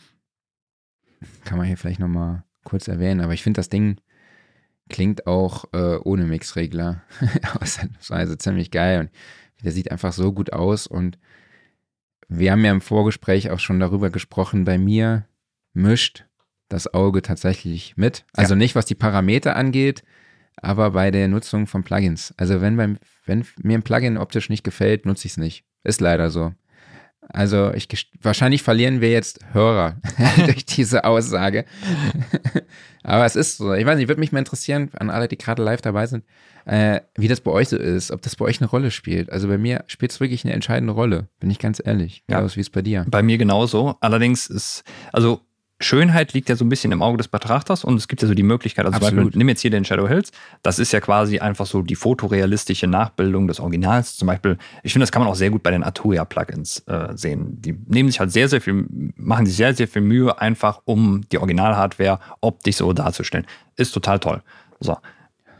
Kann 1.45 1.57
man 1.57 1.67
hier 1.67 1.77
vielleicht 1.77 1.99
nochmal 1.99 2.43
kurz 2.63 2.87
erwähnen. 2.87 3.21
Aber 3.21 3.33
ich 3.33 3.43
finde, 3.43 3.59
das 3.59 3.69
Ding 3.69 3.97
klingt 4.89 5.27
auch 5.27 5.65
äh, 5.73 5.97
ohne 6.03 6.25
Mixregler 6.25 7.03
ausnahmsweise 7.59 8.37
ziemlich 8.37 8.71
geil. 8.71 9.01
Und 9.01 9.11
der 9.63 9.71
sieht 9.71 9.91
einfach 9.91 10.13
so 10.13 10.33
gut 10.33 10.51
aus. 10.51 10.87
Und 10.87 11.17
wir 12.27 12.51
haben 12.51 12.65
ja 12.65 12.71
im 12.71 12.81
Vorgespräch 12.81 13.51
auch 13.51 13.59
schon 13.59 13.79
darüber 13.79 14.09
gesprochen, 14.09 14.65
bei 14.65 14.77
mir 14.77 15.27
mischt 15.73 16.25
das 16.69 16.93
Auge 16.93 17.21
tatsächlich 17.21 17.95
mit. 17.97 18.25
Also 18.33 18.55
nicht, 18.55 18.75
was 18.75 18.85
die 18.85 18.95
Parameter 18.95 19.55
angeht, 19.55 20.03
aber 20.57 20.91
bei 20.91 21.11
der 21.11 21.27
Nutzung 21.27 21.67
von 21.67 21.83
Plugins. 21.83 22.33
Also 22.37 22.61
wenn, 22.61 22.77
beim, 22.77 22.97
wenn 23.25 23.45
mir 23.61 23.77
ein 23.77 23.83
Plugin 23.83 24.17
optisch 24.17 24.49
nicht 24.49 24.63
gefällt, 24.63 25.05
nutze 25.05 25.27
ich 25.27 25.33
es 25.33 25.37
nicht. 25.37 25.65
Ist 25.83 26.01
leider 26.01 26.29
so. 26.29 26.53
Also 27.29 27.73
ich 27.73 27.87
wahrscheinlich 28.21 28.63
verlieren 28.63 29.01
wir 29.01 29.09
jetzt 29.09 29.39
Hörer 29.53 29.97
durch 30.45 30.65
diese 30.65 31.05
Aussage. 31.05 31.65
Aber 33.03 33.25
es 33.25 33.35
ist 33.35 33.57
so. 33.57 33.73
Ich 33.73 33.85
weiß 33.85 33.97
nicht, 33.97 34.07
würde 34.07 34.19
mich 34.19 34.31
mal 34.31 34.39
interessieren, 34.39 34.89
an 34.97 35.09
alle, 35.09 35.27
die 35.27 35.37
gerade 35.37 35.63
live 35.63 35.81
dabei 35.81 36.05
sind, 36.05 36.25
äh, 36.65 37.01
wie 37.15 37.27
das 37.27 37.41
bei 37.41 37.51
euch 37.51 37.69
so 37.69 37.77
ist, 37.77 38.11
ob 38.11 38.21
das 38.21 38.35
bei 38.35 38.45
euch 38.45 38.61
eine 38.61 38.69
Rolle 38.69 38.91
spielt. 38.91 39.31
Also 39.31 39.47
bei 39.47 39.57
mir 39.57 39.83
spielt 39.87 40.11
es 40.11 40.19
wirklich 40.19 40.43
eine 40.43 40.53
entscheidende 40.53 40.93
Rolle, 40.93 41.27
bin 41.39 41.49
ich 41.49 41.59
ganz 41.59 41.81
ehrlich. 41.83 42.23
Ja. 42.29 42.43
Wie 42.55 42.59
ist 42.59 42.71
bei 42.71 42.81
dir? 42.81 43.05
Bei 43.09 43.23
mir 43.23 43.37
genauso. 43.37 43.95
Allerdings 43.99 44.47
ist, 44.47 44.83
also 45.11 45.41
Schönheit 45.83 46.33
liegt 46.33 46.49
ja 46.49 46.55
so 46.55 46.65
ein 46.65 46.69
bisschen 46.69 46.91
im 46.91 47.01
Auge 47.01 47.17
des 47.17 47.27
Betrachters 47.27 47.83
und 47.83 47.95
es 47.95 48.07
gibt 48.07 48.21
ja 48.21 48.27
so 48.27 48.33
die 48.33 48.43
Möglichkeit, 48.43 48.85
also 48.85 48.97
zum 48.97 49.05
Absolut. 49.05 49.25
Beispiel, 49.25 49.37
nimm 49.37 49.49
jetzt 49.49 49.61
hier 49.61 49.71
den 49.71 49.85
Shadow 49.85 50.07
Hills, 50.07 50.31
das 50.63 50.79
ist 50.79 50.91
ja 50.91 50.99
quasi 50.99 51.39
einfach 51.39 51.65
so 51.65 51.81
die 51.81 51.95
fotorealistische 51.95 52.87
Nachbildung 52.87 53.47
des 53.47 53.59
Originals. 53.59 54.17
Zum 54.17 54.27
Beispiel, 54.27 54.57
ich 54.83 54.93
finde, 54.93 55.03
das 55.03 55.11
kann 55.11 55.21
man 55.21 55.29
auch 55.29 55.35
sehr 55.35 55.49
gut 55.49 55.63
bei 55.63 55.71
den 55.71 55.83
Arturia-Plugins 55.83 56.79
äh, 56.87 57.15
sehen. 57.15 57.61
Die 57.61 57.77
nehmen 57.87 58.09
sich 58.09 58.19
halt 58.19 58.31
sehr, 58.31 58.49
sehr 58.49 58.61
viel, 58.61 58.85
machen 59.15 59.45
sich 59.45 59.55
sehr, 59.55 59.73
sehr 59.73 59.87
viel 59.87 60.01
Mühe, 60.01 60.39
einfach 60.39 60.81
um 60.85 61.21
die 61.31 61.37
Original-Hardware 61.37 62.19
optisch 62.41 62.77
so 62.77 62.93
darzustellen. 62.93 63.45
Ist 63.75 63.91
total 63.93 64.19
toll. 64.19 64.41
So. 64.79 64.97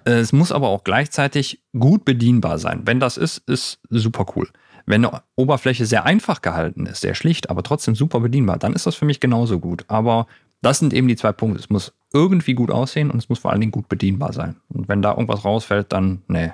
Es 0.06 0.34
muss 0.34 0.52
aber 0.52 0.68
auch 0.68 0.84
gleichzeitig 0.84 1.62
gut 1.78 2.04
bedienbar 2.04 2.60
sein. 2.60 2.82
Wenn 2.86 3.00
das 3.00 3.18
ist, 3.18 3.38
ist 3.48 3.80
super 3.90 4.26
cool. 4.36 4.50
Wenn 4.86 5.06
eine 5.06 5.22
Oberfläche 5.36 5.86
sehr 5.86 6.06
einfach 6.06 6.42
gehalten 6.42 6.86
ist, 6.86 7.02
sehr 7.02 7.16
schlicht, 7.16 7.50
aber 7.50 7.64
trotzdem 7.64 7.96
super 7.96 8.20
bedienbar, 8.20 8.58
dann 8.58 8.74
ist 8.74 8.86
das 8.86 8.96
für 8.96 9.06
mich 9.06 9.20
genauso 9.20 9.60
gut. 9.60 9.86
Aber 9.88 10.28
das 10.62 10.80
sind 10.80 10.94
eben 10.94 11.08
die 11.08 11.16
zwei 11.16 11.32
Punkte. 11.32 11.60
Es 11.60 11.70
muss 11.70 11.94
irgendwie 12.12 12.54
gut 12.54 12.72
aussehen 12.72 13.12
und 13.12 13.18
es 13.18 13.30
muss 13.30 13.40
vor 13.40 13.52
allen 13.52 13.62
Dingen 13.62 13.72
gut 13.72 13.88
bedienbar 13.90 14.34
sein. 14.34 14.58
Und 14.70 14.88
wenn 14.88 15.02
da 15.02 15.12
irgendwas 15.12 15.46
rausfällt, 15.46 15.92
dann, 15.92 16.22
nee. 16.28 16.52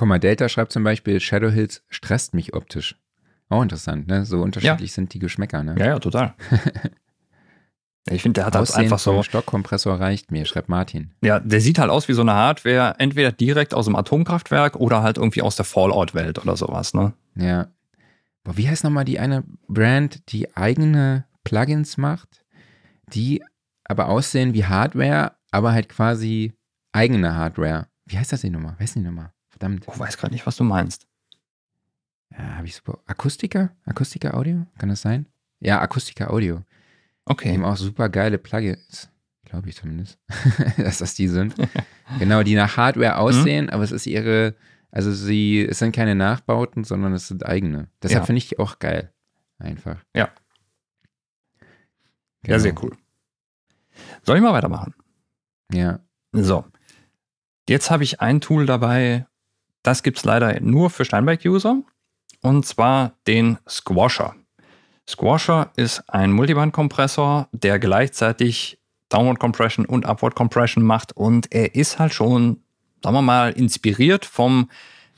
Mal, 0.00 0.18
Delta 0.20 0.48
schreibt 0.48 0.72
zum 0.72 0.84
Beispiel, 0.84 1.18
Shadow 1.18 1.50
Hills 1.50 1.82
stresst 1.88 2.34
mich 2.34 2.54
optisch. 2.54 2.96
Auch 3.48 3.62
interessant, 3.62 4.06
ne? 4.06 4.24
So 4.26 4.42
unterschiedlich 4.42 4.92
sind 4.92 5.14
die 5.14 5.18
Geschmäcker, 5.18 5.62
ne? 5.62 5.74
Ja, 5.78 5.86
ja, 5.86 5.98
total. 5.98 6.34
ich 8.10 8.22
finde, 8.22 8.40
der 8.40 8.46
hat 8.46 8.54
halt 8.54 8.62
Aussehen 8.62 8.84
einfach 8.84 8.98
so, 8.98 9.22
Stockkompressor 9.22 9.98
reicht 9.98 10.30
mir, 10.30 10.44
schreibt 10.46 10.68
Martin. 10.68 11.12
ja, 11.22 11.40
der 11.40 11.60
sieht 11.60 11.78
halt 11.78 11.90
aus 11.90 12.08
wie 12.08 12.12
so 12.12 12.22
eine 12.22 12.34
Hardware, 12.34 12.94
entweder 12.98 13.32
direkt 13.32 13.74
aus 13.74 13.86
dem 13.86 13.96
Atomkraftwerk 13.96 14.76
oder 14.76 15.02
halt 15.02 15.16
irgendwie 15.18 15.42
aus 15.42 15.56
der 15.56 15.64
Fallout-Welt 15.64 16.38
oder 16.38 16.56
sowas, 16.56 16.94
ne? 16.94 17.12
Ja. 17.36 17.68
Boah, 18.44 18.56
wie 18.56 18.68
heißt 18.68 18.84
nochmal 18.84 19.04
die 19.04 19.18
eine 19.18 19.44
Brand, 19.68 20.32
die 20.32 20.56
eigene 20.56 21.26
Plugins 21.44 21.96
macht, 21.96 22.44
die 23.12 23.42
aber 23.84 24.08
aussehen 24.08 24.54
wie 24.54 24.64
Hardware, 24.64 25.32
aber 25.50 25.72
halt 25.72 25.88
quasi 25.88 26.52
eigene 26.92 27.34
Hardware. 27.34 27.86
Wie 28.06 28.18
heißt 28.18 28.32
das 28.32 28.42
die 28.42 28.50
Nummer? 28.50 28.74
Wer 28.78 28.84
ist 28.84 28.94
die 28.94 29.00
Nummer? 29.00 29.32
Verdammt. 29.48 29.86
Ich 29.90 29.98
weiß 29.98 30.18
gerade 30.18 30.32
nicht, 30.32 30.46
was 30.46 30.56
du 30.56 30.64
meinst. 30.64 31.06
Ja, 32.30 32.56
habe 32.56 32.66
ich 32.66 32.76
super. 32.76 32.98
Akustika? 33.06 33.70
Akustika 33.84 34.30
Audio? 34.30 34.66
Kann 34.78 34.90
das 34.90 35.02
sein? 35.02 35.26
Ja, 35.60 35.80
Akustika 35.80 36.28
Audio. 36.28 36.62
Okay. 37.28 37.52
Eben 37.54 37.64
auch 37.64 37.76
super 37.76 38.08
geile 38.08 38.38
Plugins. 38.38 39.10
Glaube 39.44 39.68
ich 39.68 39.76
zumindest. 39.76 40.18
dass 40.76 40.98
das 40.98 41.14
die 41.14 41.28
sind. 41.28 41.54
genau, 42.18 42.42
die 42.42 42.54
nach 42.54 42.76
Hardware 42.76 43.18
aussehen, 43.18 43.70
aber 43.70 43.82
es 43.84 43.92
ist 43.92 44.06
ihre, 44.06 44.54
also 44.90 45.12
sie, 45.12 45.64
es 45.64 45.78
sind 45.78 45.94
keine 45.94 46.14
Nachbauten, 46.14 46.84
sondern 46.84 47.12
es 47.12 47.28
sind 47.28 47.46
eigene. 47.46 47.88
Deshalb 48.02 48.22
Ja. 48.22 48.26
finde 48.26 48.38
ich 48.38 48.48
die 48.48 48.58
auch 48.58 48.78
geil. 48.78 49.12
Einfach. 49.58 50.04
Ja. 50.14 50.30
Genau. 52.42 52.54
Ja, 52.54 52.58
sehr 52.58 52.74
cool. 52.82 52.96
Soll 54.22 54.36
ich 54.36 54.42
mal 54.42 54.52
weitermachen? 54.52 54.94
Ja. 55.72 56.00
So. 56.32 56.64
Jetzt 57.68 57.90
habe 57.90 58.04
ich 58.04 58.20
ein 58.20 58.40
Tool 58.40 58.64
dabei, 58.66 59.26
das 59.82 60.02
gibt 60.02 60.18
es 60.18 60.24
leider 60.24 60.60
nur 60.60 60.90
für 60.90 61.04
Steinberg-User. 61.04 61.82
Und 62.40 62.64
zwar 62.66 63.18
den 63.26 63.58
Squasher. 63.68 64.36
Squasher 65.08 65.70
ist 65.76 66.02
ein 66.08 66.32
Multiband-Kompressor, 66.32 67.48
der 67.52 67.78
gleichzeitig 67.78 68.78
Downward 69.08 69.40
Compression 69.40 69.86
und 69.86 70.04
Upward 70.04 70.34
Compression 70.34 70.84
macht. 70.84 71.16
Und 71.16 71.50
er 71.50 71.74
ist 71.74 71.98
halt 71.98 72.12
schon, 72.12 72.58
sagen 73.02 73.16
wir 73.16 73.22
mal, 73.22 73.52
inspiriert 73.52 74.26
vom 74.26 74.68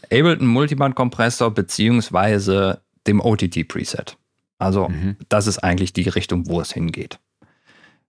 Ableton 0.04 0.46
Multiband-Kompressor 0.46 1.50
beziehungsweise 1.52 2.82
dem 3.06 3.20
OTT-Preset. 3.20 4.16
Also 4.58 4.88
Mhm. 4.88 5.16
das 5.28 5.46
ist 5.48 5.58
eigentlich 5.58 5.92
die 5.92 6.08
Richtung, 6.08 6.46
wo 6.48 6.60
es 6.60 6.72
hingeht. 6.72 7.18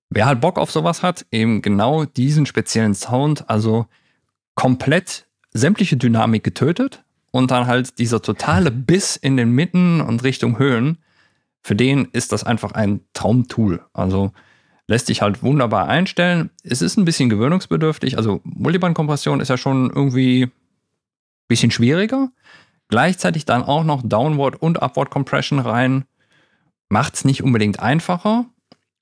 Wer 0.09 0.25
halt 0.25 0.41
Bock 0.41 0.59
auf 0.59 0.69
sowas 0.69 1.01
hat, 1.01 1.25
eben 1.31 1.61
genau 1.61 2.05
diesen 2.05 2.45
speziellen 2.45 2.93
Sound, 2.93 3.49
also 3.49 3.87
komplett 4.55 5.25
sämtliche 5.51 5.97
Dynamik 5.97 6.43
getötet 6.43 7.03
und 7.31 7.49
dann 7.49 7.65
halt 7.65 7.97
dieser 7.97 8.21
totale 8.21 8.69
Biss 8.69 9.15
in 9.15 9.37
den 9.37 9.51
Mitten 9.51 10.01
und 10.01 10.23
Richtung 10.23 10.59
Höhen, 10.59 10.97
für 11.61 11.75
den 11.75 12.05
ist 12.05 12.31
das 12.31 12.43
einfach 12.43 12.71
ein 12.71 13.01
Traumtool. 13.13 13.85
Also 13.93 14.31
lässt 14.87 15.07
sich 15.07 15.21
halt 15.21 15.43
wunderbar 15.43 15.87
einstellen. 15.87 16.49
Es 16.63 16.81
ist 16.81 16.97
ein 16.97 17.05
bisschen 17.05 17.29
gewöhnungsbedürftig. 17.29 18.17
Also 18.17 18.41
Multiband-Kompression 18.43 19.39
ist 19.39 19.49
ja 19.49 19.57
schon 19.57 19.89
irgendwie 19.89 20.43
ein 20.43 20.51
bisschen 21.47 21.71
schwieriger. 21.71 22.31
Gleichzeitig 22.87 23.45
dann 23.45 23.63
auch 23.63 23.83
noch 23.83 24.01
Downward 24.03 24.61
und 24.61 24.81
Upward 24.81 25.11
Compression 25.11 25.59
rein. 25.59 26.05
Macht 26.89 27.15
es 27.15 27.25
nicht 27.25 27.43
unbedingt 27.43 27.79
einfacher. 27.79 28.45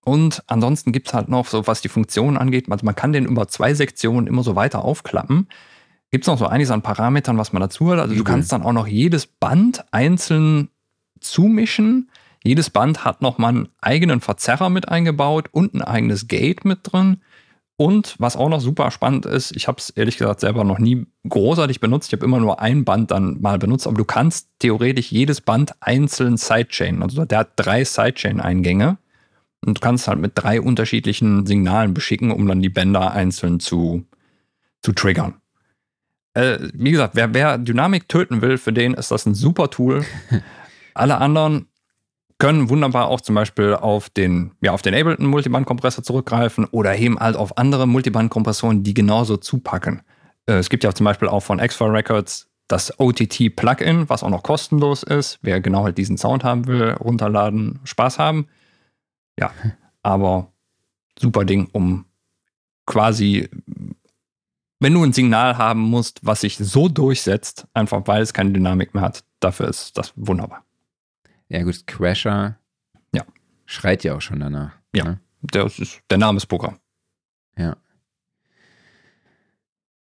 Und 0.06 0.43
ansonsten 0.48 0.91
gibt 0.91 1.08
es 1.08 1.13
halt 1.13 1.30
noch 1.30 1.48
so, 1.48 1.65
was 1.67 1.82
die 1.82 1.89
Funktionen 1.89 2.38
angeht, 2.38 2.72
also 2.72 2.86
man 2.86 2.95
kann 2.95 3.13
den 3.13 3.26
über 3.26 3.48
zwei 3.48 3.74
Sektionen 3.74 4.28
immer 4.28 4.43
so 4.43 4.56
weiter 4.56 4.84
aufklappen. 4.84 5.48
Gibt 6.12 6.24
es 6.24 6.28
noch 6.28 6.38
so 6.38 6.48
einiges 6.48 6.72
an 6.72 6.82
Parametern, 6.82 7.38
was 7.38 7.54
man 7.54 7.62
dazu 7.62 7.91
hat. 7.91 8.00
Also 8.00 8.13
du 8.13 8.22
Übel. 8.22 8.32
kannst 8.32 8.52
dann 8.52 8.63
auch 8.63 8.74
noch 8.74 8.88
jedes 8.88 9.28
Band 9.28 9.86
einzeln 9.91 10.69
zumischen. 11.19 12.10
Jedes 12.43 12.69
Band 12.69 13.04
hat 13.04 13.21
nochmal 13.21 13.49
einen 13.49 13.69
eigenen 13.82 14.21
Verzerrer 14.21 14.69
mit 14.69 14.88
eingebaut 14.89 15.49
und 15.52 15.73
ein 15.73 15.82
eigenes 15.82 16.28
Gate 16.28 16.65
mit 16.65 16.80
drin. 16.84 17.21
Und 17.75 18.15
was 18.19 18.36
auch 18.36 18.49
noch 18.49 18.60
super 18.60 18.91
spannend 18.91 19.25
ist, 19.25 19.56
ich 19.56 19.69
habe 19.69 19.78
es 19.78 19.89
ehrlich 19.91 20.17
gesagt 20.17 20.41
selber 20.41 20.65
noch 20.65 20.80
nie 20.80 21.06
großartig 21.28 21.80
benutzt. 21.80 22.10
Ich 22.10 22.19
habe 22.19 22.25
immer 22.25 22.41
nur 22.41 22.60
ein 22.60 22.84
Band 22.84 23.12
dann 23.12 23.39
mal 23.39 23.58
benutzt, 23.58 23.88
aber 23.88 23.95
du 23.95 24.04
kannst 24.04 24.49
theoretisch 24.60 25.13
jedes 25.13 25.39
Band 25.39 25.73
einzeln 25.80 26.36
Sidechainen. 26.36 27.04
Also 27.04 27.23
der 27.23 27.39
hat 27.39 27.52
drei 27.56 27.86
Sidechain-Eingänge 27.86 28.97
und 29.65 29.78
du 29.78 29.80
kannst 29.80 30.10
halt 30.10 30.19
mit 30.19 30.34
drei 30.36 30.60
unterschiedlichen 30.60 31.45
Signalen 31.45 31.93
beschicken, 31.93 32.32
um 32.32 32.45
dann 32.47 32.62
die 32.62 32.67
Bänder 32.67 33.13
einzeln 33.13 33.62
zu, 33.62 34.04
zu 34.82 34.91
triggern. 34.91 35.36
Äh, 36.34 36.60
wie 36.73 36.91
gesagt, 36.91 37.15
wer, 37.15 37.34
wer 37.34 37.58
Dynamik 37.58 38.10
töten 38.10 38.41
will, 38.41 38.58
für 38.58 38.73
den 38.73 38.93
ist 38.93 39.12
das 39.12 39.25
ein 39.25 39.36
super 39.36 39.69
Tool. 39.69 40.04
Alle 40.93 41.19
anderen 41.19 41.68
können 42.39 42.69
wunderbar 42.69 43.10
auch 43.10 43.21
zum 43.21 43.36
Beispiel 43.36 43.75
auf 43.75 44.10
den, 44.10 44.52
ja, 44.62 44.71
auf 44.71 44.82
den 44.82 44.95
Ableton 44.95 45.28
Multiband-Kompressor 45.28 46.04
zurückgreifen 46.04 46.65
oder 46.65 46.97
eben 46.97 47.19
halt 47.19 47.36
auf 47.36 47.58
andere 47.58 47.86
Multiband-Kompressoren, 47.86 48.84
die 48.84 48.93
genauso 48.93 49.38
zupacken. 49.38 50.02
Äh, 50.45 50.54
es 50.54 50.69
gibt 50.69 50.86
ja 50.86 50.93
zum 50.93 51.04
Beispiel 51.04 51.28
auch 51.28 51.41
von 51.41 51.60
X4 51.60 51.93
Records 51.93 52.49
das 52.69 52.97
OTT-Plugin, 52.97 54.10
was 54.10 54.23
auch 54.23 54.30
noch 54.30 54.43
kostenlos 54.43 55.04
ist. 55.04 55.39
Wer 55.41 55.60
genau 55.60 55.84
halt 55.84 55.97
diesen 55.97 56.17
Sound 56.17 56.43
haben 56.43 56.67
will, 56.67 56.91
runterladen, 56.91 57.80
Spaß 57.84 58.19
haben. 58.19 58.47
Ja, 59.38 59.52
aber 60.02 60.52
super 61.17 61.45
Ding, 61.45 61.67
um 61.73 62.06
quasi, 62.86 63.49
wenn 64.80 64.93
du 64.93 65.04
ein 65.04 65.13
Signal 65.13 65.58
haben 65.58 65.82
musst, 65.82 66.25
was 66.25 66.41
sich 66.41 66.58
so 66.58 66.88
durchsetzt, 66.88 67.67
einfach 67.73 68.04
weil 68.06 68.21
es 68.21 68.34
keine 68.34 68.52
Dynamik 68.52 68.93
mehr 68.93 69.04
hat, 69.04 69.23
dafür 69.39 69.67
ist 69.67 69.97
das 69.97 70.13
wunderbar. 70.15 70.63
Ja, 71.49 71.63
gut, 71.63 71.85
Crasher 71.88 72.57
Ja. 73.13 73.25
schreit 73.65 74.03
ja 74.03 74.15
auch 74.15 74.21
schon 74.21 74.39
danach. 74.39 74.77
Ja. 74.95 75.03
ne? 75.03 75.19
Das 75.41 75.79
ist 75.79 76.01
der 76.09 76.17
Name 76.17 76.38
des 76.38 76.45
Programms. 76.45 76.79
Ja. 77.57 77.77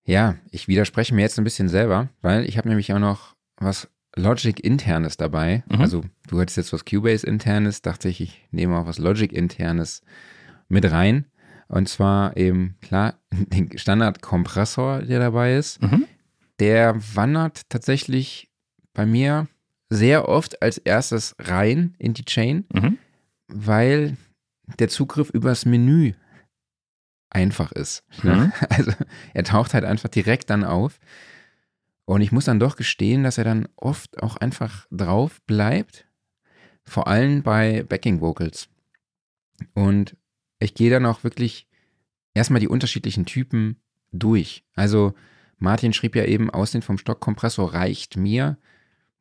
Ja, 0.05 0.37
ich 0.50 0.68
widerspreche 0.68 1.14
mir 1.14 1.22
jetzt 1.22 1.38
ein 1.38 1.44
bisschen 1.44 1.68
selber, 1.68 2.09
weil 2.20 2.44
ich 2.48 2.59
habe 2.59 2.68
nämlich 2.68 2.92
auch 2.92 2.98
noch 2.98 3.37
was 3.57 3.88
Logic 4.16 4.59
internes 4.59 5.16
dabei. 5.16 5.62
Mhm. 5.68 5.81
Also 5.81 6.05
du 6.26 6.40
hattest 6.40 6.57
jetzt 6.57 6.72
was 6.72 6.85
Cubase 6.85 7.26
internes, 7.26 7.83
dachte 7.83 8.09
ich, 8.09 8.20
ich 8.20 8.48
nehme 8.50 8.76
auch 8.76 8.87
was 8.87 8.98
Logic 8.98 9.33
internes 9.33 10.03
mit 10.68 10.90
rein. 10.90 11.26
Und 11.68 11.88
zwar 11.88 12.37
eben, 12.37 12.76
klar, 12.81 13.14
den 13.31 13.76
Standard-Kompressor, 13.79 15.03
der 15.03 15.20
dabei 15.20 15.57
ist. 15.57 15.81
Mhm. 15.81 16.07
Der 16.59 16.96
wandert 17.14 17.68
tatsächlich 17.70 18.50
bei 18.92 19.07
mir 19.07 19.46
sehr 19.90 20.29
oft 20.29 20.62
als 20.62 20.79
erstes 20.79 21.35
rein 21.38 21.94
in 21.98 22.14
die 22.14 22.24
Chain, 22.24 22.64
Mhm. 22.72 22.98
weil 23.48 24.16
der 24.79 24.88
Zugriff 24.88 25.31
übers 25.31 25.66
Menü 25.66 26.12
einfach 27.31 27.72
ist. 27.72 28.05
Ne? 28.22 28.35
Mhm. 28.37 28.53
Also 28.70 28.92
er 29.35 29.44
taucht 29.44 29.74
halt 29.74 29.85
einfach 29.85 30.09
direkt 30.09 30.50
dann 30.50 30.64
auf. 30.64 30.98
Und 32.05 32.22
ich 32.22 32.33
muss 32.33 32.44
dann 32.46 32.59
doch 32.59 32.76
gestehen, 32.76 33.22
dass 33.22 33.38
er 33.38 33.44
dann 33.44 33.68
oft 33.76 34.20
auch 34.22 34.37
einfach 34.37 34.87
drauf 34.90 35.40
bleibt. 35.46 36.07
Vor 36.85 37.07
allem 37.07 37.42
bei 37.42 37.85
Backing 37.85 38.20
Vocals. 38.20 38.68
Und 39.74 40.16
ich 40.59 40.74
gehe 40.74 40.90
dann 40.90 41.07
auch 41.07 41.22
wirklich 41.22 41.68
erstmal 42.35 42.61
die 42.61 42.68
unterschiedlichen 42.68 43.26
Typen 43.26 43.76
durch. 44.12 44.64
Also 44.74 45.14
Martin 45.59 45.92
schrieb 45.92 46.16
ja 46.16 46.24
eben, 46.24 46.50
Aussehen 46.50 46.83
vom 46.83 46.98
Stockkompressor 46.98 47.74
reicht 47.74 48.16
mir. 48.16 48.57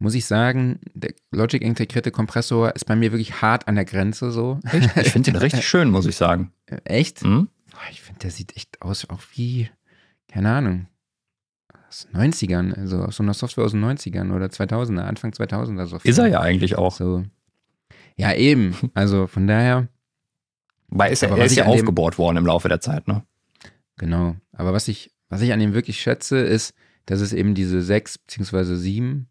Muss 0.02 0.16
ich 0.16 0.26
sagen, 0.26 0.80
der 0.94 1.14
Logic 1.32 1.62
integrierte 1.62 2.12
Kompressor 2.12 2.74
ist 2.74 2.86
bei 2.86 2.96
mir 2.96 3.12
wirklich 3.12 3.42
hart 3.42 3.68
an 3.68 3.76
der 3.76 3.86
Grenze 3.86 4.32
so. 4.32 4.60
Ich, 4.74 4.96
ich 4.96 5.12
finde 5.12 5.32
den 5.32 5.40
richtig 5.42 5.68
schön, 5.68 5.90
muss 5.92 6.06
ich 6.06 6.16
sagen. 6.16 6.54
Echt? 6.86 7.24
Mhm. 7.26 7.50
Ich 7.92 8.02
finde, 8.02 8.20
der 8.22 8.32
sieht 8.32 8.56
echt 8.56 8.82
aus, 8.82 9.10
auch 9.10 9.22
wie, 9.36 9.70
keine 10.28 10.52
Ahnung, 10.52 10.88
aus 11.90 12.08
den 12.14 12.32
90ern, 12.34 12.74
also 12.74 13.00
aus 13.04 13.18
so 13.18 13.24
einer 13.24 13.34
Software 13.34 13.66
aus 13.66 13.72
den 13.72 13.84
90ern 13.84 14.34
oder 14.34 14.46
2000er, 14.48 15.02
Anfang 15.02 15.32
2000er 15.32 15.86
Software. 15.86 16.10
Ist 16.10 16.18
er 16.18 16.28
ja 16.28 16.40
eigentlich 16.42 16.78
auch. 16.78 16.94
So. 16.96 17.24
Ja, 18.16 18.34
eben. 18.34 18.76
Also 18.94 19.28
von 19.28 19.48
daher, 19.48 19.88
Weil 20.88 21.12
ist 21.14 21.24
er, 21.24 21.30
Aber 21.32 21.40
er 21.40 21.46
ist 21.46 21.56
ja 21.56 21.64
an 21.66 21.72
dem- 21.72 21.80
aufgebaut 21.80 22.18
worden 22.18 22.38
im 22.38 22.46
Laufe 22.46 22.70
der 22.70 22.80
Zeit, 22.82 23.08
ne? 23.08 23.24
genau. 23.98 24.36
Aber 24.54 24.72
was 24.74 24.88
ich, 24.88 25.12
was 25.30 25.42
ich 25.42 25.52
an 25.54 25.62
ihm 25.62 25.74
wirklich 25.74 26.00
schätze, 26.02 26.40
ist, 26.40 26.74
dass 27.06 27.22
es 27.22 27.34
eben 27.34 27.54
diese 27.56 27.82
sechs 27.82 28.18
beziehungsweise 28.18 28.78
sieben, 28.78 29.29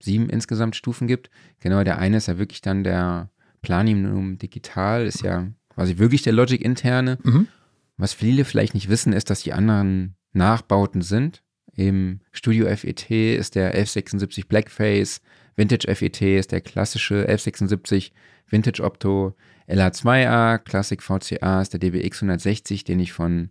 sieben 0.00 0.28
insgesamt 0.28 0.76
Stufen 0.76 1.06
gibt. 1.06 1.30
Genau, 1.60 1.82
der 1.84 1.98
eine 1.98 2.18
ist 2.18 2.28
ja 2.28 2.38
wirklich 2.38 2.60
dann 2.60 2.84
der 2.84 3.30
Platinum 3.62 4.38
Digital, 4.38 5.06
ist 5.06 5.22
ja 5.22 5.48
quasi 5.70 5.98
wirklich 5.98 6.22
der 6.22 6.32
Logic 6.32 6.60
interne. 6.60 7.18
Mhm. 7.22 7.48
Was 7.96 8.12
viele 8.12 8.44
vielleicht 8.44 8.74
nicht 8.74 8.88
wissen, 8.88 9.12
ist, 9.12 9.30
dass 9.30 9.42
die 9.42 9.52
anderen 9.52 10.16
Nachbauten 10.32 11.02
sind. 11.02 11.42
Im 11.74 12.20
Studio 12.32 12.66
FET 12.74 13.10
ist 13.10 13.54
der 13.54 13.68
1176 13.68 14.48
Blackface, 14.48 15.20
Vintage 15.56 15.94
FET 15.94 16.22
ist 16.22 16.52
der 16.52 16.60
klassische 16.60 17.20
1176 17.20 18.12
Vintage 18.48 18.82
Opto, 18.82 19.34
LA2A, 19.68 20.58
Classic 20.58 21.02
VCA 21.02 21.60
ist 21.60 21.72
der 21.72 21.80
DBX 21.80 22.22
160, 22.22 22.84
den 22.84 23.00
ich 23.00 23.12
von 23.12 23.50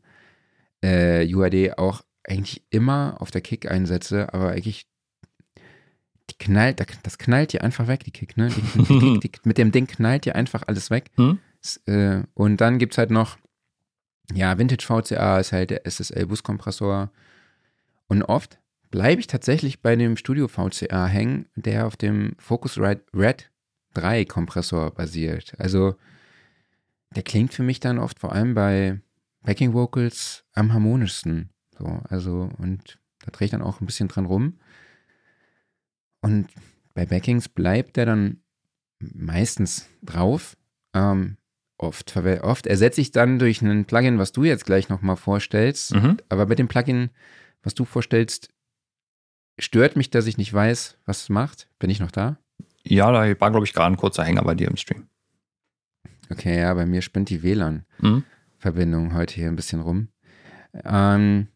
äh, 0.81 1.27
UAD 1.33 1.77
auch 1.77 2.03
eigentlich 2.23 2.63
immer 2.69 3.17
auf 3.19 3.31
der 3.31 3.41
Kick 3.41 3.69
einsetze, 3.69 4.33
aber 4.33 4.51
eigentlich 4.51 4.87
die 6.29 6.37
knallt, 6.37 6.83
das 7.03 7.17
knallt 7.17 7.53
dir 7.53 7.63
einfach 7.63 7.87
weg, 7.87 8.03
die 8.03 8.11
Kick, 8.11 8.37
ne? 8.37 8.49
Die, 8.49 8.83
die, 8.83 9.19
die, 9.19 9.31
mit 9.43 9.57
dem 9.57 9.71
Ding 9.71 9.87
knallt 9.87 10.25
dir 10.25 10.35
einfach 10.35 10.63
alles 10.67 10.89
weg. 10.89 11.11
Hm? 11.15 11.39
Äh, 11.85 12.23
Und 12.33 12.61
dann 12.61 12.79
gibt 12.79 12.93
es 12.93 12.97
halt 12.97 13.11
noch, 13.11 13.37
ja, 14.33 14.57
Vintage 14.57 14.85
VCA 14.85 15.39
ist 15.39 15.51
halt 15.51 15.69
der 15.69 15.85
SSL-Buskompressor. 15.85 17.11
Und 18.07 18.23
oft 18.23 18.59
bleibe 18.91 19.19
ich 19.19 19.27
tatsächlich 19.27 19.81
bei 19.81 19.95
dem 19.95 20.17
Studio 20.17 20.47
VCA 20.47 21.05
hängen, 21.05 21.47
der 21.55 21.85
auf 21.85 21.97
dem 21.97 22.35
Focusrite 22.39 23.03
Red 23.13 23.51
3 23.93 24.25
Kompressor 24.25 24.91
basiert. 24.91 25.53
Also 25.59 25.95
der 27.15 27.23
klingt 27.23 27.53
für 27.53 27.63
mich 27.63 27.79
dann 27.79 27.99
oft 27.99 28.19
vor 28.19 28.33
allem 28.33 28.53
bei 28.53 28.99
Backing 29.41 29.73
Vocals 29.73 30.43
am 30.53 30.73
harmonischsten. 30.73 31.49
So, 31.77 32.01
also, 32.09 32.49
und 32.57 32.99
da 33.23 33.31
drehe 33.31 33.45
ich 33.45 33.51
dann 33.51 33.61
auch 33.61 33.79
ein 33.79 33.85
bisschen 33.85 34.07
dran 34.07 34.25
rum. 34.25 34.59
Und 36.25 36.47
bei 36.93 37.05
Backings 37.05 37.49
bleibt 37.49 37.97
der 37.97 38.05
dann 38.05 38.41
meistens 38.99 39.87
drauf. 40.01 40.57
Ähm, 40.93 41.37
oft, 41.77 42.15
oft 42.17 42.67
ersetze 42.67 43.01
ich 43.01 43.11
dann 43.11 43.39
durch 43.39 43.61
ein 43.61 43.85
Plugin, 43.85 44.17
was 44.17 44.31
du 44.31 44.43
jetzt 44.43 44.65
gleich 44.65 44.89
nochmal 44.89 45.17
vorstellst. 45.17 45.93
Mhm. 45.95 46.17
Aber 46.29 46.45
bei 46.45 46.55
dem 46.55 46.67
Plugin, 46.67 47.09
was 47.63 47.73
du 47.75 47.85
vorstellst, 47.85 48.49
stört 49.59 49.95
mich, 49.95 50.09
dass 50.09 50.25
ich 50.27 50.37
nicht 50.37 50.53
weiß, 50.53 50.97
was 51.05 51.23
es 51.23 51.29
macht. 51.29 51.69
Bin 51.79 51.89
ich 51.89 51.99
noch 51.99 52.11
da? 52.11 52.37
Ja, 52.83 53.11
da 53.11 53.39
war, 53.39 53.51
glaube 53.51 53.65
ich, 53.65 53.73
gerade 53.73 53.93
ein 53.93 53.97
kurzer 53.97 54.23
Hänger 54.23 54.43
bei 54.43 54.55
dir 54.55 54.67
im 54.67 54.77
Stream. 54.77 55.07
Okay, 56.29 56.59
ja, 56.59 56.73
bei 56.73 56.85
mir 56.85 57.01
spinnt 57.01 57.29
die 57.29 57.37
Mhm. 57.39 57.43
WLAN-Verbindung 57.43 59.13
heute 59.13 59.35
hier 59.35 59.47
ein 59.47 59.55
bisschen 59.55 59.81
rum. 59.81 60.09
Ähm, 60.83 61.47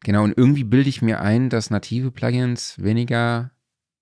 genau, 0.00 0.24
und 0.24 0.36
irgendwie 0.36 0.64
bilde 0.64 0.88
ich 0.88 1.02
mir 1.02 1.20
ein, 1.20 1.50
dass 1.50 1.70
native 1.70 2.10
Plugins 2.10 2.82
weniger, 2.82 3.50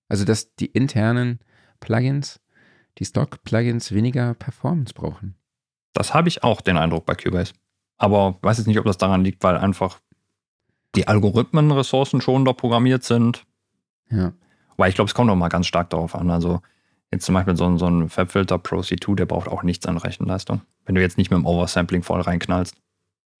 also 0.07 0.25
dass 0.25 0.55
die 0.55 0.67
internen 0.67 1.39
Plugins, 1.79 2.39
die 2.97 3.05
Stock-Plugins 3.05 3.91
weniger 3.91 4.33
Performance 4.33 4.93
brauchen. 4.93 5.35
Das 5.93 6.13
habe 6.13 6.27
ich 6.27 6.43
auch 6.43 6.61
den 6.61 6.77
Eindruck 6.77 7.05
bei 7.05 7.15
Cubase. 7.15 7.53
Aber 7.97 8.37
weiß 8.41 8.57
jetzt 8.57 8.67
nicht, 8.67 8.79
ob 8.79 8.85
das 8.85 8.97
daran 8.97 9.23
liegt, 9.23 9.43
weil 9.43 9.57
einfach 9.57 9.99
die 10.95 11.07
Algorithmen 11.07 11.71
ressourcenschonender 11.71 12.53
programmiert 12.53 13.03
sind. 13.03 13.45
Ja. 14.09 14.33
Weil 14.77 14.89
ich 14.89 14.95
glaube, 14.95 15.07
es 15.07 15.15
kommt 15.15 15.29
auch 15.29 15.35
mal 15.35 15.49
ganz 15.49 15.67
stark 15.67 15.89
darauf 15.89 16.15
an. 16.15 16.29
Also 16.29 16.61
jetzt 17.11 17.25
zum 17.25 17.35
Beispiel 17.35 17.55
so 17.55 17.65
ein, 17.65 17.77
so 17.77 17.87
ein 17.87 18.09
Fabfilter 18.09 18.57
Pro 18.57 18.79
C2, 18.79 19.15
der 19.15 19.25
braucht 19.25 19.47
auch 19.47 19.63
nichts 19.63 19.85
an 19.85 19.97
Rechenleistung. 19.97 20.61
Wenn 20.85 20.95
du 20.95 21.01
jetzt 21.01 21.17
nicht 21.17 21.31
mit 21.31 21.37
dem 21.37 21.45
Oversampling 21.45 22.03
voll 22.03 22.21
reinknallst. 22.21 22.75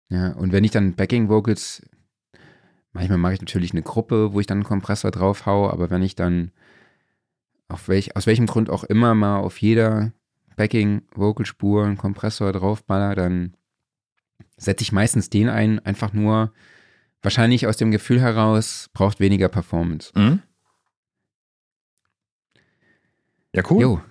Ja, 0.09 0.31
und 0.33 0.51
wenn 0.51 0.63
ich 0.63 0.71
dann 0.71 0.95
Backing 0.95 1.29
Vocals, 1.29 1.81
manchmal 2.97 3.19
mache 3.19 3.33
ich 3.35 3.41
natürlich 3.41 3.71
eine 3.73 3.83
Gruppe, 3.83 4.33
wo 4.33 4.39
ich 4.39 4.47
dann 4.47 4.57
einen 4.57 4.63
Kompressor 4.65 5.11
drauf 5.11 5.45
hau, 5.45 5.69
aber 5.69 5.89
wenn 5.91 6.01
ich 6.01 6.15
dann 6.15 6.51
auf 7.67 7.87
welch, 7.87 8.15
aus 8.15 8.25
welchem 8.25 8.47
Grund 8.47 8.69
auch 8.71 8.83
immer 8.83 9.13
mal 9.13 9.37
auf 9.37 9.61
jeder 9.61 10.11
Backing 10.55 11.03
Vocal 11.13 11.45
Spur 11.45 11.85
einen 11.85 11.97
Kompressor 11.97 12.51
draufballer, 12.51 13.13
dann 13.13 13.55
setze 14.57 14.81
ich 14.81 14.91
meistens 14.91 15.29
den 15.29 15.47
ein, 15.49 15.79
einfach 15.85 16.11
nur 16.11 16.51
wahrscheinlich 17.21 17.67
aus 17.67 17.77
dem 17.77 17.91
Gefühl 17.91 18.19
heraus, 18.19 18.89
braucht 18.93 19.19
weniger 19.19 19.47
Performance. 19.49 20.11
Mhm. 20.15 20.41
Ja, 23.53 23.63
cool. 23.69 23.81
Jo, 23.81 24.01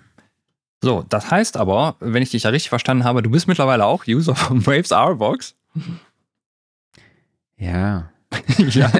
So, 0.83 1.03
das 1.09 1.31
heißt 1.31 1.57
aber, 1.57 1.97
wenn 1.99 2.23
ich 2.23 2.31
dich 2.31 2.45
ja 2.45 2.51
richtig 2.51 2.69
verstanden 2.69 3.05
habe, 3.05 3.23
du 3.23 3.31
bist 3.31 3.49
mittlerweile 3.49 3.85
auch 3.85 4.07
User 4.07 4.37
von 4.37 4.65
Waves 4.67 4.93
R-Box. 4.93 5.57
ja. 7.57 8.11
ja. 8.59 8.91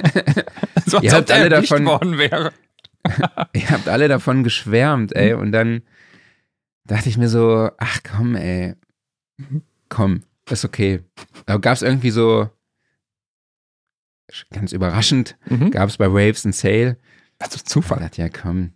So, 0.85 0.97
als 0.97 1.03
Ihr 1.03 1.11
habt 1.13 1.31
alle 1.31 1.49
davon- 1.49 1.85
worden 1.85 2.17
wäre. 2.17 2.51
Ihr 3.53 3.69
habt 3.69 3.87
alle 3.87 4.07
davon 4.07 4.43
geschwärmt, 4.43 5.15
ey. 5.15 5.33
Und 5.33 5.51
dann 5.51 5.81
dachte 6.85 7.09
ich 7.09 7.17
mir 7.17 7.29
so, 7.29 7.69
ach 7.77 7.99
komm, 8.03 8.35
ey. 8.35 8.75
Komm, 9.89 10.23
ist 10.49 10.65
okay. 10.65 11.01
Da 11.45 11.57
gab 11.57 11.73
es 11.73 11.81
irgendwie 11.81 12.09
so, 12.11 12.49
ganz 14.51 14.71
überraschend, 14.73 15.37
Mhm. 15.47 15.71
gab 15.71 15.87
es 15.89 15.97
bei 15.97 16.11
Waves 16.11 16.43
ein 16.45 16.51
Sale. 16.53 16.97
Also 17.39 17.55
Ich 17.57 17.65
Zufall. 17.65 17.99
dachte, 17.99 18.21
ja 18.21 18.29
komm, 18.29 18.73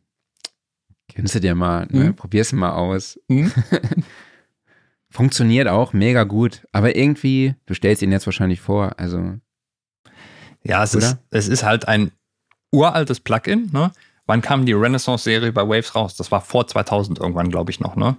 gönnst 1.14 1.36
du 1.36 1.40
dir 1.40 1.56
mal, 1.56 1.88
ne? 1.90 2.06
Mhm. 2.10 2.16
probier's 2.16 2.54
mal 2.54 2.72
aus. 2.72 3.20
Mhm. 3.28 3.52
Funktioniert 5.10 5.68
auch 5.68 5.92
mega 5.94 6.24
gut. 6.24 6.66
Aber 6.72 6.96
irgendwie, 6.96 7.56
du 7.66 7.74
stellst 7.74 8.02
ihn 8.02 8.12
jetzt 8.14 8.26
wahrscheinlich 8.28 8.62
vor, 8.62 8.98
also, 8.98 9.36
Ja, 10.64 10.84
es 10.84 10.96
Oder? 10.96 11.06
ist, 11.08 11.18
es 11.32 11.48
ist 11.48 11.64
halt 11.64 11.88
ein 11.88 12.12
uraltes 12.72 13.20
Plugin. 13.20 13.70
Ne? 13.74 13.92
Wann 14.28 14.42
kam 14.42 14.66
die 14.66 14.74
Renaissance-Serie 14.74 15.52
bei 15.52 15.68
Waves 15.68 15.96
raus? 15.96 16.16
Das 16.16 16.32
war 16.32 16.42
vor 16.42 16.68
2000 16.68 17.20
irgendwann, 17.20 17.50
glaube 17.50 17.72
ich, 17.72 17.80
noch. 17.80 17.96
Ne? 17.96 18.18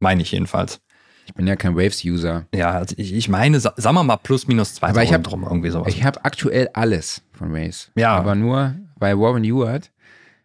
Meine 0.00 0.22
ich 0.22 0.32
jedenfalls. 0.32 0.80
ich 1.26 1.34
bin 1.34 1.46
ja 1.46 1.56
kein 1.56 1.76
Waves-User. 1.76 2.46
Ja, 2.54 2.70
also 2.70 2.94
ich, 2.98 3.12
ich 3.12 3.28
meine, 3.28 3.60
sa- 3.60 3.74
sagen 3.76 3.96
wir 3.96 4.02
mal 4.02 4.16
plus 4.16 4.48
minus 4.48 4.74
2000 4.74 4.96
Aber 4.96 5.04
ich 5.04 5.12
hab- 5.12 5.22
drum, 5.24 5.44
irgendwie 5.44 5.70
sowas. 5.70 5.92
Ich 5.92 6.02
habe 6.04 6.24
aktuell 6.24 6.70
alles 6.72 7.22
von 7.32 7.52
Waves. 7.52 7.90
Ja. 7.96 8.16
Aber 8.16 8.34
nur 8.34 8.74
bei 8.98 9.16
Warren 9.18 9.44
Ewart 9.44 9.90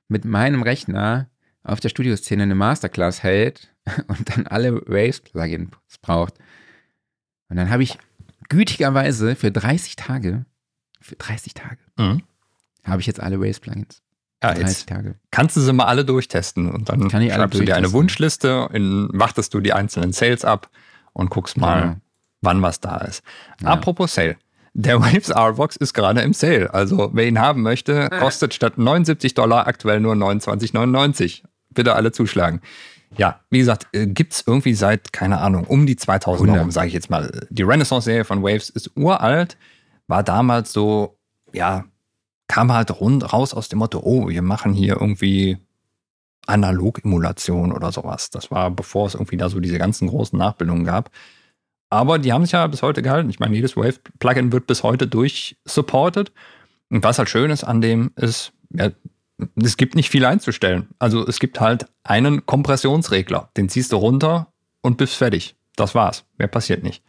mit 0.09 0.25
meinem 0.25 0.61
Rechner 0.61 1.29
auf 1.63 1.79
der 1.79 1.89
Studioszene 1.89 2.43
eine 2.43 2.55
Masterclass 2.55 3.23
hält 3.23 3.73
und 4.07 4.35
dann 4.35 4.45
alle 4.47 4.75
Waves-Plugins 4.85 5.71
braucht. 6.01 6.33
Und 7.49 7.55
dann 7.57 7.69
habe 7.69 7.83
ich 7.83 7.97
gütigerweise 8.49 9.35
für 9.35 9.51
30 9.51 9.95
Tage, 9.95 10.45
für 11.03 11.15
30 11.15 11.53
Tage, 11.53 11.77
Mhm. 11.97 12.23
habe 12.85 13.01
ich 13.01 13.07
jetzt 13.07 13.19
alle 13.19 13.39
Waves-Plugins. 13.39 14.01
Ja, 14.41 14.49
30 14.53 14.67
jetzt 14.67 14.89
Tage. 14.89 15.15
kannst 15.31 15.55
du 15.55 15.61
sie 15.61 15.71
mal 15.73 15.85
alle 15.85 16.03
durchtesten 16.05 16.69
und 16.69 16.89
dann 16.89 17.07
Kann 17.09 17.21
schreibst 17.29 17.59
du 17.59 17.63
dir 17.65 17.75
eine. 17.77 17.91
Wunschliste, 17.93 18.69
in, 18.73 19.09
wartest 19.13 19.53
du 19.53 19.59
die 19.61 19.71
einzelnen 19.73 20.11
Sales 20.13 20.43
ab 20.43 20.69
und 21.13 21.29
guckst 21.29 21.55
mal, 21.57 21.81
Genau. 21.81 21.95
wann 22.41 22.61
was 22.61 22.79
da 22.81 22.97
ist. 22.97 23.23
Ja. 23.61 23.69
Apropos 23.69 24.13
Sale. 24.15 24.35
Der 24.73 24.99
Waves 25.01 25.29
R-Box 25.29 25.75
ist 25.77 25.93
gerade 25.93 26.21
im 26.21 26.33
Sale. 26.33 26.73
Also 26.73 27.11
wer 27.13 27.27
ihn 27.27 27.39
haben 27.39 27.61
möchte, 27.61 28.09
kostet 28.09 28.53
statt 28.53 28.77
79 28.77 29.33
Dollar 29.35 29.67
aktuell 29.67 29.99
nur 29.99 30.15
29,99. 30.15 31.43
Bitte 31.69 31.95
alle 31.95 32.11
zuschlagen. 32.11 32.61
Ja, 33.15 33.39
wie 33.51 33.59
gesagt, 33.59 33.87
gibt 33.93 34.33
es 34.33 34.43
irgendwie 34.47 34.73
seit, 34.73 35.13
keine 35.13 35.39
Ahnung, 35.39 35.65
um 35.65 35.85
die 35.85 35.95
2000 35.95 36.39
100. 36.49 36.55
herum, 36.57 36.71
sage 36.71 36.87
ich 36.87 36.93
jetzt 36.93 37.09
mal. 37.11 37.45
Die 37.51 37.61
Renaissance-Serie 37.63 38.25
von 38.25 38.41
Waves 38.41 38.69
ist 38.71 38.91
uralt, 38.95 39.55
war 40.07 40.23
damals 40.23 40.73
so, 40.73 41.17
ja, 41.53 41.85
kam 42.47 42.71
halt 42.71 42.99
rund 42.99 43.33
raus 43.33 43.53
aus 43.53 43.69
dem 43.69 43.79
Motto, 43.79 44.01
oh, 44.03 44.27
wir 44.27 44.41
machen 44.41 44.73
hier 44.73 44.97
irgendwie 44.99 45.57
Analog-Emulation 46.45 47.71
oder 47.71 47.91
sowas. 47.91 48.29
Das 48.29 48.51
war, 48.51 48.69
bevor 48.71 49.07
es 49.07 49.13
irgendwie 49.13 49.37
da 49.37 49.49
so 49.49 49.59
diese 49.59 49.77
ganzen 49.77 50.07
großen 50.07 50.37
Nachbildungen 50.37 50.83
gab. 50.83 51.09
Aber 51.89 52.19
die 52.19 52.33
haben 52.33 52.43
sich 52.43 52.53
ja 52.53 52.65
bis 52.67 52.81
heute 52.81 53.01
gehalten. 53.01 53.29
Ich 53.29 53.39
meine, 53.39 53.55
jedes 53.55 53.77
Wave-Plugin 53.77 54.51
wird 54.51 54.67
bis 54.67 54.83
heute 54.83 55.07
durchsupported. 55.07 56.31
Und 56.89 57.03
was 57.03 57.17
halt 57.17 57.29
schön 57.29 57.51
ist 57.51 57.63
an 57.63 57.81
dem, 57.81 58.11
ist, 58.15 58.51
ja, 58.71 58.89
es 59.55 59.77
gibt 59.77 59.95
nicht 59.95 60.09
viel 60.09 60.25
einzustellen. 60.25 60.87
Also 60.99 61.25
es 61.25 61.39
gibt 61.39 61.59
halt 61.59 61.87
einen 62.03 62.45
Kompressionsregler. 62.45 63.49
Den 63.57 63.69
ziehst 63.69 63.91
du 63.91 63.97
runter 63.97 64.47
und 64.81 64.97
bist 64.97 65.15
fertig. 65.15 65.55
Das 65.75 65.95
war's. 65.95 66.25
Mehr 66.37 66.47
passiert 66.47 66.83
nicht. 66.83 67.03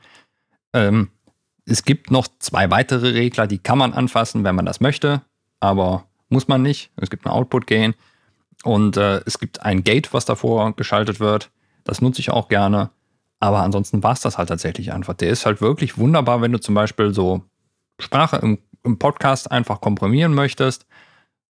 Ähm, 0.72 1.08
es 1.66 1.84
gibt 1.84 2.10
noch 2.10 2.28
zwei 2.38 2.70
weitere 2.70 3.10
Regler, 3.10 3.46
die 3.46 3.58
kann 3.58 3.78
man 3.78 3.92
anfassen, 3.92 4.44
wenn 4.44 4.54
man 4.54 4.66
das 4.66 4.80
möchte, 4.80 5.22
aber 5.60 6.04
muss 6.28 6.48
man 6.48 6.62
nicht. 6.62 6.90
Es 6.96 7.10
gibt 7.10 7.26
ein 7.26 7.32
Output-Gain 7.32 7.94
und 8.64 8.96
äh, 8.96 9.20
es 9.26 9.38
gibt 9.38 9.62
ein 9.62 9.84
Gate, 9.84 10.12
was 10.12 10.24
davor 10.24 10.74
geschaltet 10.76 11.20
wird. 11.20 11.50
Das 11.84 12.00
nutze 12.00 12.20
ich 12.20 12.30
auch 12.30 12.48
gerne. 12.48 12.90
Aber 13.40 13.62
ansonsten 13.62 14.02
war 14.02 14.12
es 14.12 14.20
das 14.20 14.38
halt 14.38 14.48
tatsächlich 14.48 14.92
einfach. 14.92 15.14
Der 15.14 15.28
ist 15.28 15.44
halt 15.44 15.60
wirklich 15.60 15.98
wunderbar, 15.98 16.40
wenn 16.40 16.52
du 16.52 16.60
zum 16.60 16.74
Beispiel 16.74 17.12
so 17.12 17.42
Sprache 18.00 18.36
im, 18.36 18.58
im 18.82 18.98
Podcast 18.98 19.50
einfach 19.50 19.80
komprimieren 19.80 20.34
möchtest, 20.34 20.86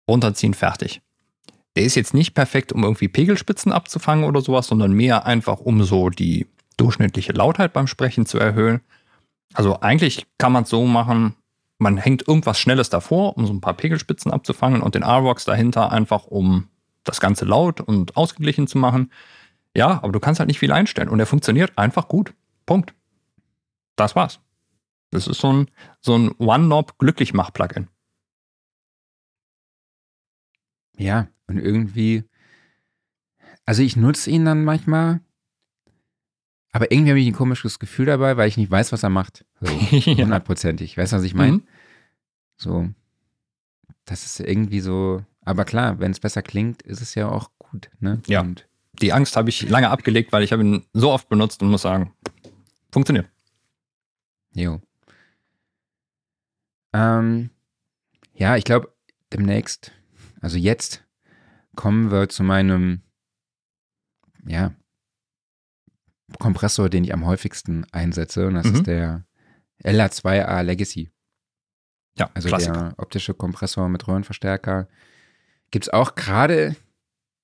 runterziehen, 0.10 0.54
fertig. 0.54 1.02
Der 1.76 1.84
ist 1.84 1.96
jetzt 1.96 2.14
nicht 2.14 2.34
perfekt, 2.34 2.72
um 2.74 2.84
irgendwie 2.84 3.08
Pegelspitzen 3.08 3.72
abzufangen 3.72 4.26
oder 4.26 4.42
sowas, 4.42 4.68
sondern 4.68 4.94
mehr 4.94 5.26
einfach, 5.26 5.60
um 5.60 5.84
so 5.84 6.10
die 6.10 6.48
durchschnittliche 6.78 7.34
Lautheit 7.34 7.74
beim 7.74 7.88
Sprechen 7.88 8.26
zu 8.26 8.40
erhöhen. 8.40 8.82
Also 9.56 9.80
eigentlich 9.80 10.28
kann 10.38 10.52
man 10.52 10.64
es 10.64 10.70
so 10.70 10.86
machen, 10.86 11.36
man 11.78 11.98
hängt 11.98 12.28
irgendwas 12.28 12.60
Schnelles 12.60 12.90
davor, 12.90 13.38
um 13.38 13.48
so 13.48 13.54
ein 13.54 13.62
paar 13.62 13.74
Pegelspitzen 13.74 14.32
abzufangen 14.32 14.82
und 14.82 14.96
den 14.96 15.04
R-Vox 15.04 15.46
dahinter 15.46 15.92
einfach, 15.92 16.26
um 16.26 16.68
das 17.06 17.22
Ganze 17.22 17.46
laut 17.46 17.80
und 17.80 18.18
ausgeglichen 18.18 18.68
zu 18.68 18.78
machen. 18.78 19.12
Ja, 19.76 20.04
aber 20.04 20.12
du 20.12 20.20
kannst 20.20 20.40
halt 20.40 20.48
nicht 20.48 20.60
viel 20.60 20.72
einstellen 20.72 21.10
und 21.10 21.20
er 21.20 21.26
funktioniert 21.26 21.78
einfach 21.78 22.08
gut. 22.08 22.34
Punkt. 22.66 22.94
Das 23.96 24.16
war's. 24.16 24.40
Das 25.12 25.28
ist 25.28 25.40
so 25.40 25.52
ein, 25.52 25.72
so 26.02 26.18
ein 26.18 26.32
One-Knob-Glücklichmach-Plugin. 26.38 27.88
Ja, 30.98 31.28
und 31.48 31.60
irgendwie, 31.60 32.24
also 33.66 33.84
ich 33.84 33.96
nutze 33.96 34.30
ihn 34.32 34.46
dann 34.46 34.66
manchmal, 34.66 35.22
aber 36.76 36.92
irgendwie 36.92 37.12
habe 37.12 37.20
ich 37.22 37.28
ein 37.28 37.34
komisches 37.34 37.80
Gefühl 37.80 38.06
dabei, 38.06 38.36
weil 38.36 38.50
ich 38.50 38.58
nicht 38.58 38.70
weiß, 38.70 38.92
was 38.92 39.02
er 39.02 39.10
macht. 39.10 39.46
So, 39.62 39.70
hundertprozentig. 40.18 40.98
Weißt 40.98 41.14
du, 41.14 41.18
was 41.18 41.24
ich 41.24 41.34
meine? 41.34 41.54
Mhm. 41.54 41.68
So, 42.58 42.90
das 44.04 44.26
ist 44.26 44.42
irgendwie 44.42 44.82
so, 44.82 45.24
aber 45.46 45.64
klar, 45.64 46.00
wenn 46.00 46.12
es 46.12 46.20
besser 46.20 46.42
klingt, 46.42 46.82
ist 46.82 47.00
es 47.00 47.16
ja 47.16 47.30
auch 47.30 47.50
gut, 47.60 47.90
ne? 48.02 48.22
Ja. 48.28 48.42
Und 48.42 48.68
Die 49.02 49.14
Angst 49.14 49.38
habe 49.38 49.48
ich 49.48 49.70
lange 49.70 49.90
abgelegt, 49.90 50.34
weil 50.34 50.44
ich 50.44 50.52
habe 50.52 50.64
ihn 50.64 50.86
so 50.92 51.14
oft 51.14 51.30
benutzt 51.30 51.64
und 51.64 51.70
muss 51.70 51.84
sagen, 51.84 52.14
funktioniert. 52.92 53.30
Jo. 54.54 54.82
Ähm, 56.92 57.52
ja, 58.34 58.58
ich 58.58 58.66
glaube, 58.66 58.94
demnächst, 59.32 59.94
also 60.42 60.58
jetzt, 60.58 61.06
kommen 61.78 62.12
wir 62.12 62.28
zu 62.28 62.44
meinem, 62.44 63.02
ja, 64.46 64.74
Kompressor, 66.40 66.90
den 66.90 67.04
ich 67.04 67.14
am 67.14 67.26
häufigsten 67.26 67.86
einsetze, 67.92 68.48
und 68.48 68.56
das 68.56 68.66
Mhm. 68.68 68.76
ist 68.76 68.88
der 68.88 69.26
LA2A 69.84 70.62
Legacy. 70.64 71.12
Ja, 72.18 72.30
Also 72.34 72.48
Klassiker. 72.48 72.74
der 72.74 72.94
optische 73.00 73.34
Kompressor 73.34 73.90
mit 73.90 74.08
Röhrenverstärker. 74.08 74.88
Gibt 75.72 75.86
es 75.86 75.90
auch 75.94 76.16
gerade 76.16 76.76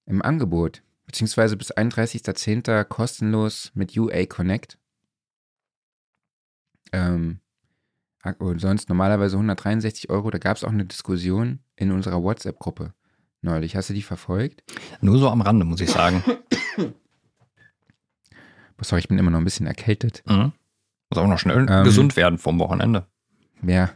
im 0.06 0.22
Angebot, 0.22 0.82
beziehungsweise 1.06 1.58
bis 1.58 1.72
31.10. 1.72 2.84
kostenlos 2.86 3.72
mit 3.76 3.96
UA 3.98 4.26
Connect. 4.28 4.78
Ähm, 6.94 7.40
und 8.40 8.60
sonst 8.60 8.90
normalerweise 8.90 9.36
163 9.38 10.10
Euro. 10.10 10.30
Da 10.32 10.38
gab 10.38 10.58
es 10.58 10.64
auch 10.64 10.70
eine 10.72 10.86
Diskussion 10.86 11.60
in 11.76 11.92
unserer 11.92 12.22
WhatsApp-Gruppe 12.24 12.94
neulich. 13.42 13.76
Hast 13.76 13.90
du 13.90 13.94
die 13.94 14.04
verfolgt? 14.04 14.64
Nur 15.02 15.18
so 15.18 15.30
am 15.30 15.42
Rande, 15.42 15.66
muss 15.66 15.82
ich 15.82 15.90
sagen. 15.92 16.24
Sorry, 18.82 19.00
ich 19.02 19.08
bin 19.08 19.18
immer 19.20 19.32
noch 19.32 19.40
ein 19.40 19.44
bisschen 19.44 19.68
erkältet. 19.68 20.24
Mhm. 20.28 20.52
Muss 21.10 21.18
auch 21.18 21.28
noch 21.28 21.40
schnell 21.40 21.66
Ähm. 21.70 21.84
gesund 21.84 22.16
werden 22.16 22.38
vom 22.38 22.60
Wochenende. 22.60 23.06
Ja, 23.64 23.92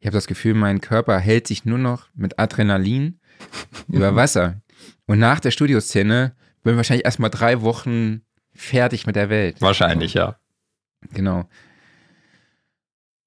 ich 0.00 0.06
habe 0.06 0.16
das 0.16 0.26
Gefühl, 0.26 0.54
mein 0.54 0.80
Körper 0.80 1.18
hält 1.18 1.46
sich 1.46 1.64
nur 1.64 1.78
noch 1.78 2.08
mit 2.14 2.38
Adrenalin 2.38 3.20
über 3.88 4.16
Wasser. 4.16 4.60
Und 5.06 5.18
nach 5.18 5.40
der 5.40 5.50
Studioszene 5.50 6.34
bin 6.62 6.72
ich 6.72 6.76
wahrscheinlich 6.76 7.04
erstmal 7.04 7.30
drei 7.30 7.60
Wochen 7.62 8.22
fertig 8.54 9.06
mit 9.06 9.16
der 9.16 9.28
Welt. 9.30 9.60
Wahrscheinlich, 9.60 10.14
ja. 10.14 10.36
Genau. 11.12 11.48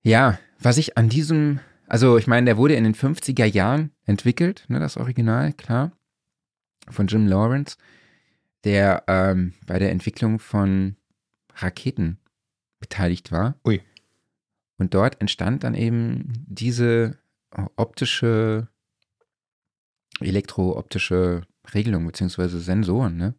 Ja, 0.04 0.38
was 0.60 0.78
ich 0.78 0.98
an 0.98 1.10
diesem, 1.10 1.60
also 1.88 2.18
ich 2.18 2.28
meine, 2.28 2.46
der 2.46 2.58
wurde 2.58 2.76
in 2.76 2.84
den 2.84 2.96
50er 2.96 3.46
Jahren 3.46 3.92
entwickelt, 4.06 4.66
ne, 4.68 4.80
das 4.80 4.98
Original, 4.98 5.54
klar, 5.54 5.92
von 6.90 7.08
Jim 7.08 7.28
Lawrence, 7.28 7.78
der 8.64 9.04
ähm, 9.08 9.54
bei 9.66 9.80
der 9.80 9.92
Entwicklung 9.92 10.40
von 10.40 10.96
Raketen 11.56 12.18
beteiligt 12.80 13.32
war. 13.32 13.56
Ui. 13.66 13.82
Und 14.78 14.94
dort 14.94 15.22
entstand 15.22 15.64
dann 15.64 15.76
eben 15.76 16.34
diese 16.48 17.18
optische, 17.76 18.68
elektrooptische 20.20 21.44
Regelung 21.74 22.06
beziehungsweise 22.06 22.60
Sensoren, 22.60 23.18
ne? 23.18 23.36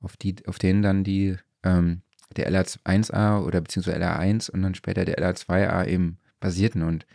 auf, 0.00 0.16
die, 0.16 0.36
auf 0.46 0.58
denen 0.58 0.82
dann 0.82 1.04
die, 1.04 1.36
ähm, 1.62 2.02
der 2.36 2.50
LR1A 2.50 3.42
oder 3.44 3.60
beziehungsweise 3.60 3.98
LR1 3.98 4.50
und 4.50 4.62
dann 4.62 4.74
später 4.74 5.04
der 5.04 5.18
LR2A 5.18 5.86
eben 5.86 6.18
basierten. 6.40 6.82
Und 6.82 7.06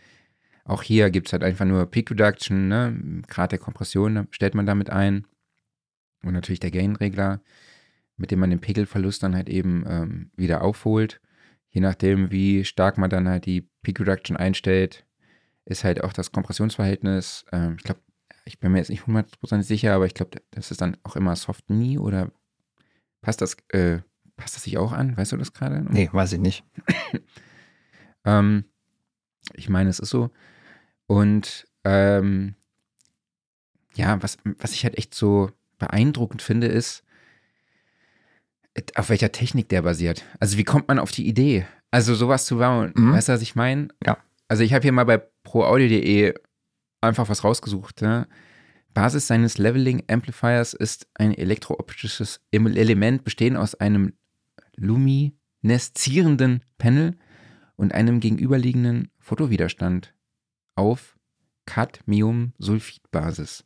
auch 0.64 0.82
hier 0.82 1.10
gibt 1.10 1.28
es 1.28 1.32
halt 1.32 1.42
einfach 1.42 1.64
nur 1.64 1.86
Peak 1.86 2.10
Reduction, 2.10 2.68
ne? 2.68 3.22
Grad 3.26 3.52
der 3.52 3.58
Kompression 3.58 4.14
da 4.14 4.26
stellt 4.30 4.54
man 4.54 4.66
damit 4.66 4.90
ein. 4.90 5.26
Und 6.22 6.32
natürlich 6.32 6.60
der 6.60 6.70
Gain-Regler, 6.70 7.40
mit 8.16 8.30
dem 8.30 8.40
man 8.40 8.50
den 8.50 8.60
Pegelverlust 8.60 9.22
dann 9.22 9.34
halt 9.34 9.48
eben 9.48 9.84
ähm, 9.86 10.30
wieder 10.36 10.62
aufholt. 10.62 11.20
Je 11.70 11.80
nachdem, 11.80 12.30
wie 12.30 12.64
stark 12.64 12.98
man 12.98 13.10
dann 13.10 13.28
halt 13.28 13.46
die 13.46 13.68
Peak 13.82 14.00
Reduction 14.00 14.36
einstellt, 14.36 15.06
ist 15.64 15.84
halt 15.84 16.02
auch 16.02 16.12
das 16.12 16.32
Kompressionsverhältnis. 16.32 17.44
Ähm, 17.52 17.76
ich 17.78 17.84
glaube, 17.84 18.00
ich 18.44 18.58
bin 18.58 18.72
mir 18.72 18.78
jetzt 18.78 18.90
nicht 18.90 19.04
100% 19.04 19.62
sicher, 19.62 19.94
aber 19.94 20.06
ich 20.06 20.14
glaube, 20.14 20.40
das 20.50 20.70
ist 20.70 20.80
dann 20.80 20.96
auch 21.04 21.16
immer 21.16 21.36
Soft 21.36 21.66
Knee 21.66 21.98
oder 21.98 22.32
passt 23.20 23.42
das, 23.42 23.56
äh, 23.68 23.98
passt 24.36 24.56
das 24.56 24.64
sich 24.64 24.78
auch 24.78 24.92
an? 24.92 25.16
Weißt 25.16 25.32
du 25.32 25.36
das 25.36 25.52
gerade? 25.52 25.84
Nee, 25.88 26.08
weiß 26.12 26.32
ich 26.32 26.40
nicht. 26.40 26.64
Ähm, 28.24 28.64
ich 29.54 29.68
meine, 29.68 29.88
es 29.88 30.00
ist 30.00 30.10
so. 30.10 30.30
Und 31.06 31.66
ähm, 31.84 32.56
ja, 33.94 34.22
was, 34.22 34.36
was 34.58 34.72
ich 34.72 34.84
halt 34.84 34.98
echt 34.98 35.14
so 35.14 35.50
beeindruckend 35.78 36.42
finde, 36.42 36.66
ist, 36.66 37.04
auf 38.94 39.08
welcher 39.08 39.32
Technik 39.32 39.68
der 39.68 39.82
basiert. 39.82 40.24
Also 40.40 40.56
wie 40.58 40.64
kommt 40.64 40.88
man 40.88 40.98
auf 40.98 41.10
die 41.10 41.26
Idee? 41.26 41.66
Also 41.90 42.14
sowas 42.14 42.46
zu 42.46 42.58
bauen. 42.58 42.92
Mhm. 42.94 43.12
Weißt 43.12 43.28
du, 43.28 43.32
was 43.32 43.42
ich 43.42 43.56
meine? 43.56 43.88
Ja. 44.04 44.18
Also 44.46 44.62
ich 44.62 44.72
habe 44.72 44.82
hier 44.82 44.92
mal 44.92 45.04
bei 45.04 45.18
proaudio.de 45.18 46.34
einfach 47.00 47.28
was 47.28 47.44
rausgesucht. 47.44 48.02
Ne? 48.02 48.26
Basis 48.94 49.26
seines 49.26 49.58
Leveling 49.58 50.04
Amplifiers 50.08 50.74
ist 50.74 51.08
ein 51.14 51.34
elektrooptisches 51.34 52.40
Element 52.50 53.24
bestehend 53.24 53.56
aus 53.56 53.74
einem 53.74 54.14
lumineszierenden 54.76 56.64
Panel 56.78 57.16
und 57.76 57.92
einem 57.94 58.20
gegenüberliegenden 58.20 59.10
Fotowiderstand 59.18 60.14
auf 60.74 61.16
Cadmiumsulfidbasis. 61.66 63.64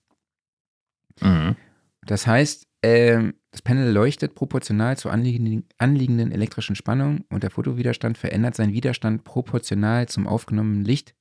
Mhm. 1.21 1.57
Das 2.05 2.27
heißt, 2.27 2.67
ähm, 2.83 3.35
das 3.53 3.63
Panel 3.63 3.93
leuchtet 3.93 4.35
proportional 4.35 4.97
zur 4.97 5.13
anliegenden, 5.13 5.67
anliegenden 5.79 6.33
elektrischen 6.33 6.75
Spannung 6.75 7.25
und 7.29 7.43
der 7.43 7.51
Fotowiderstand 7.51 8.19
verändert 8.19 8.55
seinen 8.55 8.73
Widerstand 8.73 9.25
proportional 9.25 10.09
zum 10.09 10.27
aufgenommenen 10.27 10.85
Licht 10.85 11.15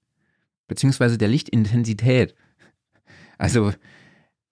beziehungsweise 0.67 1.17
der 1.17 1.27
Lichtintensität. 1.27 2.34
Also, 3.38 3.73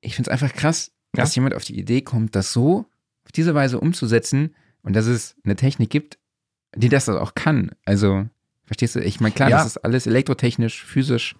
ich 0.01 0.15
finde 0.15 0.29
es 0.29 0.33
einfach 0.33 0.53
krass, 0.53 0.91
ja. 1.15 1.23
dass 1.23 1.33
jemand 1.33 1.55
auf 1.55 1.63
die 1.63 1.79
Idee 1.79 2.01
kommt, 2.01 2.35
das 2.35 2.51
so 2.51 2.85
auf 3.23 3.31
diese 3.33 3.55
Weise 3.55 3.79
umzusetzen 3.79 4.53
und 4.81 4.95
dass 4.95 5.05
es 5.05 5.37
eine 5.45 5.55
Technik 5.55 5.89
gibt, 5.89 6.19
die 6.75 6.89
das 6.89 7.07
auch 7.07 7.35
kann. 7.35 7.71
Also, 7.85 8.27
verstehst 8.65 8.95
du? 8.95 8.99
Ich 8.99 9.21
meine, 9.21 9.33
klar, 9.33 9.49
ja. 9.49 9.57
das 9.57 9.67
ist 9.67 9.77
alles 9.77 10.07
elektrotechnisch, 10.07 10.83
physisch 10.83 11.35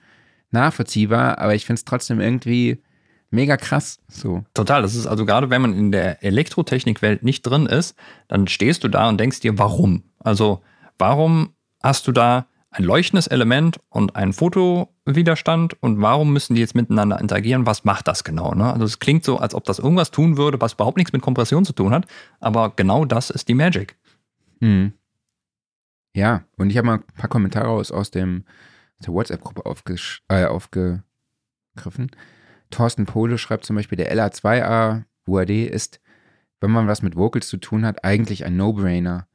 nachvollziehbar, 0.52 1.40
aber 1.40 1.56
ich 1.56 1.66
finde 1.66 1.80
es 1.80 1.86
trotzdem 1.86 2.22
irgendwie 2.22 2.82
mega 3.30 3.58
krass. 3.58 4.00
So. 4.08 4.44
Total. 4.54 4.82
Das 4.82 4.96
ist 4.96 5.08
also 5.08 5.26
gerade, 5.26 5.50
wenn 5.50 5.62
man 5.62 5.74
in 5.74 5.92
der 5.92 6.24
Elektrotechnikwelt 6.24 7.24
nicht 7.24 7.44
drin 7.44 7.66
ist, 7.66 7.96
dann 8.28 8.48
stehst 8.48 8.84
du 8.84 8.88
da 8.88 9.10
und 9.10 9.20
denkst 9.20 9.40
dir, 9.40 9.58
warum? 9.58 10.04
Also, 10.20 10.62
warum 10.98 11.54
hast 11.82 12.08
du 12.08 12.12
da 12.12 12.48
ein 12.72 12.84
leuchtendes 12.84 13.28
Element 13.28 13.80
und 13.90 14.16
einen 14.16 14.34
Fotowiderstand 14.34 15.82
und 15.82 16.02
warum 16.02 16.32
müssen 16.34 16.54
die 16.56 16.62
jetzt 16.62 16.76
miteinander 16.76 17.20
interagieren? 17.20 17.66
Was 17.66 17.84
macht 17.84 18.08
das 18.08 18.24
genau? 18.24 18.54
Ne? 18.54 18.72
Also 18.72 18.86
es 18.86 19.00
klingt 19.00 19.24
so, 19.24 19.38
als 19.38 19.56
ob 19.56 19.64
das 19.64 19.80
irgendwas 19.80 20.12
tun 20.12 20.38
würde, 20.38 20.62
was 20.62 20.74
überhaupt 20.74 20.98
nichts 20.98 21.12
mit 21.12 21.22
Kompression 21.22 21.66
zu 21.66 21.74
tun 21.74 21.92
hat, 21.92 22.06
aber 22.40 22.74
genau 22.76 23.06
das 23.06 23.32
ist 23.32 23.48
die 23.48 23.56
Magic. 23.56 23.98
Hm. 24.62 24.94
Ja, 26.16 26.44
und 26.58 26.70
ich 26.70 26.78
habe 26.78 26.88
mal 26.88 26.98
ein 26.98 27.04
paar 27.18 27.30
Kommentare 27.30 27.70
aus, 27.70 27.92
aus, 27.92 28.12
dem, 28.12 28.44
aus 29.00 29.06
der 29.06 29.14
WhatsApp-Gruppe 29.14 29.64
äh, 30.30 30.46
aufgegriffen. 30.46 32.12
Thorsten 32.70 33.06
Pole 33.06 33.38
schreibt 33.38 33.66
zum 33.66 33.76
Beispiel, 33.76 33.98
der 33.98 34.14
LA2A 34.16 35.04
UAD 35.28 35.68
ist, 35.68 36.00
wenn 36.60 36.72
man 36.72 36.88
was 36.88 37.02
mit 37.02 37.16
Vocals 37.16 37.48
zu 37.48 37.58
tun 37.58 37.86
hat, 37.86 38.04
eigentlich 38.04 38.46
ein 38.46 38.58
No-Brainer. 38.58 39.28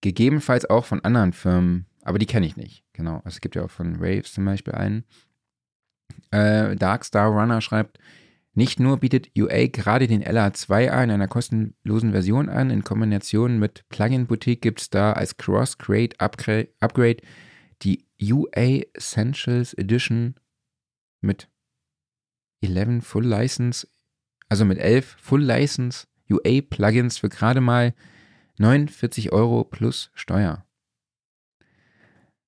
Gegebenenfalls 0.00 0.68
auch 0.68 0.84
von 0.84 1.02
anderen 1.04 1.32
Firmen, 1.32 1.86
aber 2.02 2.18
die 2.18 2.26
kenne 2.26 2.46
ich 2.46 2.56
nicht. 2.56 2.84
Genau. 2.92 3.16
Also 3.24 3.36
es 3.36 3.40
gibt 3.40 3.56
ja 3.56 3.64
auch 3.64 3.70
von 3.70 4.00
Waves 4.00 4.32
zum 4.32 4.44
Beispiel 4.44 4.74
einen. 4.74 5.04
Äh, 6.30 6.76
Darkstar 6.76 7.28
Runner 7.28 7.60
schreibt, 7.60 7.98
nicht 8.56 8.78
nur 8.78 8.98
bietet 8.98 9.30
UA 9.36 9.66
gerade 9.66 10.06
den 10.06 10.22
LA2A 10.22 11.02
in 11.02 11.10
einer 11.10 11.26
kostenlosen 11.26 12.12
Version 12.12 12.48
an, 12.48 12.70
in 12.70 12.84
Kombination 12.84 13.58
mit 13.58 13.84
Plugin 13.88 14.26
Boutique 14.26 14.62
gibt 14.62 14.80
es 14.80 14.90
da 14.90 15.12
als 15.12 15.36
Cross-Grade 15.36 16.16
Upgrade 16.18 17.16
die 17.82 18.04
UA 18.20 18.84
Essentials 18.94 19.74
Edition 19.74 20.36
mit 21.20 21.48
11 22.70 23.04
Full 23.04 23.26
License, 23.26 23.86
also 24.48 24.64
mit 24.64 24.78
11 24.78 25.16
Full 25.20 25.42
License 25.42 26.06
UA 26.30 26.62
Plugins 26.68 27.18
für 27.18 27.28
gerade 27.28 27.60
mal 27.60 27.94
49 28.58 29.32
Euro 29.32 29.64
plus 29.64 30.10
Steuer. 30.14 30.64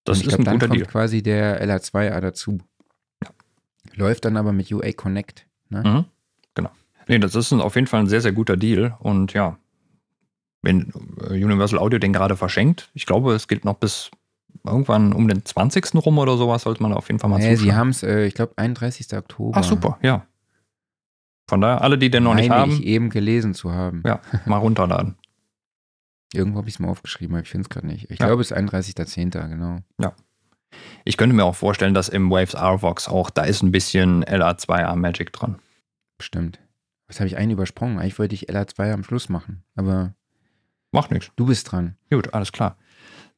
Das 0.05 0.19
ist 0.19 0.29
glaub, 0.29 0.41
ein 0.41 0.45
dann 0.45 0.55
guter 0.55 0.69
kommt 0.69 0.81
Deal. 0.81 0.87
quasi 0.89 1.23
der 1.23 1.63
LA2A 1.67 2.21
dazu. 2.21 2.59
Ja. 3.23 3.31
Läuft 3.95 4.25
dann 4.25 4.37
aber 4.37 4.53
mit 4.53 4.71
UA 4.71 4.93
Connect. 4.93 5.47
Ne? 5.69 5.83
Mhm, 5.83 6.05
genau. 6.55 6.71
Nee, 7.09 7.19
das 7.19 7.35
ist 7.35 7.53
auf 7.53 7.75
jeden 7.75 7.89
Fall 7.89 8.01
ein 8.01 8.07
sehr, 8.07 8.21
sehr 8.21 8.33
guter 8.33 8.57
Deal. 8.57 8.97
Und 9.01 9.33
ja, 9.33 9.59
wenn 10.63 10.93
äh, 11.29 11.33
Universal 11.33 11.79
Audio 11.79 11.99
den 11.99 12.13
gerade 12.13 12.37
verschenkt, 12.37 12.91
ich 12.95 13.05
glaube, 13.05 13.35
es 13.35 13.49
gilt 13.49 13.65
noch 13.65 13.75
bis 13.79 14.11
irgendwann 14.67 15.13
um 15.13 15.29
den 15.29 15.45
20. 15.45 15.95
rum 15.95 16.19
oder 16.19 16.37
sowas, 16.37 16.63
sollte 16.63 16.83
man 16.83 16.93
auf 16.93 17.09
jeden 17.09 17.19
Fall 17.19 17.31
mal 17.31 17.39
nee, 17.39 17.55
zuschauen. 17.55 17.65
Sie 17.65 17.75
haben 17.75 17.89
es, 17.91 18.03
äh, 18.03 18.27
ich 18.27 18.35
glaube, 18.35 18.53
31. 18.57 19.17
Oktober. 19.17 19.59
Ach, 19.59 19.65
super, 19.65 19.99
ja. 20.03 20.27
Von 21.49 21.61
daher, 21.61 21.83
alle, 21.83 21.97
die 21.97 22.11
den 22.11 22.25
noch 22.25 22.31
Meine 22.31 22.43
nicht 22.43 22.51
haben. 22.51 22.73
ich 22.73 22.83
eben 22.83 23.11
gelesen 23.11 23.55
zu 23.55 23.73
haben. 23.73 24.03
Ja, 24.05 24.21
mal 24.47 24.59
runterladen. 24.59 25.17
Irgendwo 26.33 26.59
habe 26.59 26.69
ich 26.69 26.75
es 26.75 26.79
mal 26.81 26.89
aufgeschrieben, 26.89 27.37
aber 27.37 27.43
ich 27.43 27.49
finde 27.51 27.63
es 27.63 27.69
gerade 27.71 27.87
nicht. 27.87 28.11
Ich 28.11 28.19
ja. 28.19 28.27
glaube, 28.27 28.43
es 28.43 28.51
ist 28.51 28.57
31.10., 28.57 29.49
genau. 29.49 29.79
Ja. 30.01 30.13
Ich 31.05 31.17
könnte 31.17 31.35
mir 31.35 31.45
auch 31.45 31.55
vorstellen, 31.55 31.95
dass 31.95 32.09
im 32.09 32.31
Waves 32.31 32.55
R-Vox 32.55 33.09
auch, 33.09 33.31
da 33.31 33.45
ist 33.45 33.63
ein 33.63 33.73
bisschen 33.73 34.25
LA2A 34.25 34.97
Magic 34.97 35.33
dran. 35.33 35.59
Bestimmt. 36.19 36.59
Was 37.07 37.21
habe 37.21 37.29
ich 37.29 37.37
einen 37.37 37.53
übersprungen? 37.53 37.99
Eigentlich 37.99 38.19
wollte 38.19 38.35
ich 38.35 38.51
LA2 38.51 38.93
am 38.93 39.05
Schluss 39.05 39.29
machen, 39.29 39.63
aber. 39.77 40.15
Macht 40.91 41.11
nichts. 41.11 41.31
Du 41.37 41.47
bist 41.47 41.71
dran. 41.71 41.97
Gut, 42.11 42.35
alles 42.35 42.53
klar. 42.53 42.77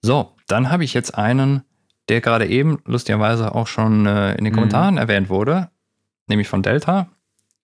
So, 0.01 0.35
dann 0.49 0.70
habe 0.70 0.84
ich 0.84 0.94
jetzt 0.94 1.16
einen, 1.16 1.62
der 2.09 2.20
gerade 2.20 2.46
eben 2.46 2.78
lustigerweise 2.84 3.55
auch 3.55 3.66
schon 3.66 4.07
äh, 4.07 4.34
in 4.34 4.44
den 4.44 4.53
mhm. 4.53 4.57
Kommentaren 4.57 4.94
mhm. 4.94 5.01
erwähnt 5.01 5.28
wurde, 5.28 5.70
nämlich 6.26 6.49
von 6.49 6.62
Delta. 6.62 7.09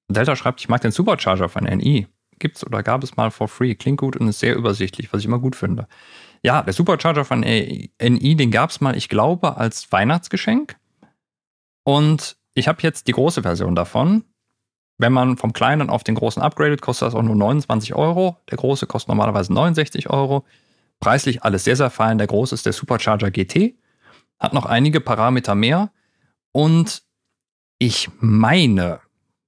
Delta 0.09 0.37
schreibt, 0.37 0.61
ich 0.61 0.69
mag 0.69 0.81
den 0.83 0.93
Supercharger 0.93 1.49
von 1.49 1.65
NI. 1.65 2.07
Gibt 2.39 2.57
es 2.57 2.67
oder 2.67 2.83
gab 2.83 3.03
es 3.03 3.17
mal 3.17 3.31
for 3.31 3.49
free. 3.49 3.75
Klingt 3.75 3.99
gut 3.99 4.17
und 4.17 4.29
ist 4.29 4.41
sehr 4.41 4.57
übersichtlich, 4.57 5.13
was 5.13 5.21
ich 5.21 5.27
immer 5.27 5.39
gut 5.39 5.57
finde. 5.57 5.87
Ja, 6.43 6.63
der 6.63 6.75
Supercharger 6.75 7.25
von 7.25 7.41
NI, 7.41 7.91
den 7.99 8.51
gab 8.51 8.71
es 8.71 8.81
mal, 8.81 8.97
ich 8.97 9.09
glaube, 9.09 9.57
als 9.57 9.91
Weihnachtsgeschenk. 9.93 10.77
Und 11.85 12.37
ich 12.55 12.69
habe 12.69 12.83
jetzt 12.83 13.07
die 13.09 13.13
große 13.13 13.43
Version 13.43 13.75
davon. 13.75 14.25
Wenn 14.99 15.13
man 15.13 15.37
vom 15.37 15.53
kleinen 15.53 15.91
auf 15.91 16.05
den 16.05 16.15
großen 16.15 16.43
upgradet, 16.43 16.83
kostet 16.83 17.09
das 17.09 17.15
auch 17.15 17.23
nur 17.23 17.35
29 17.35 17.95
Euro. 17.95 18.37
Der 18.51 18.59
große 18.59 18.87
kostet 18.87 19.09
normalerweise 19.09 19.53
69 19.53 20.11
Euro. 20.11 20.45
Preislich 21.05 21.43
alles 21.43 21.65
sehr, 21.65 21.77
sehr 21.77 21.91
fein. 21.91 22.17
Der 22.17 22.27
große 22.27 22.55
ist 22.55 22.65
der 22.65 22.73
Supercharger 22.73 23.31
GT. 23.31 23.77
Hat 24.39 24.55
noch 24.55 24.65
einige 24.65 25.03
Parameter 25.03 25.55
mehr. 25.55 25.91
Und 26.51 27.03
ich 27.79 28.09
meine, 28.21 29.01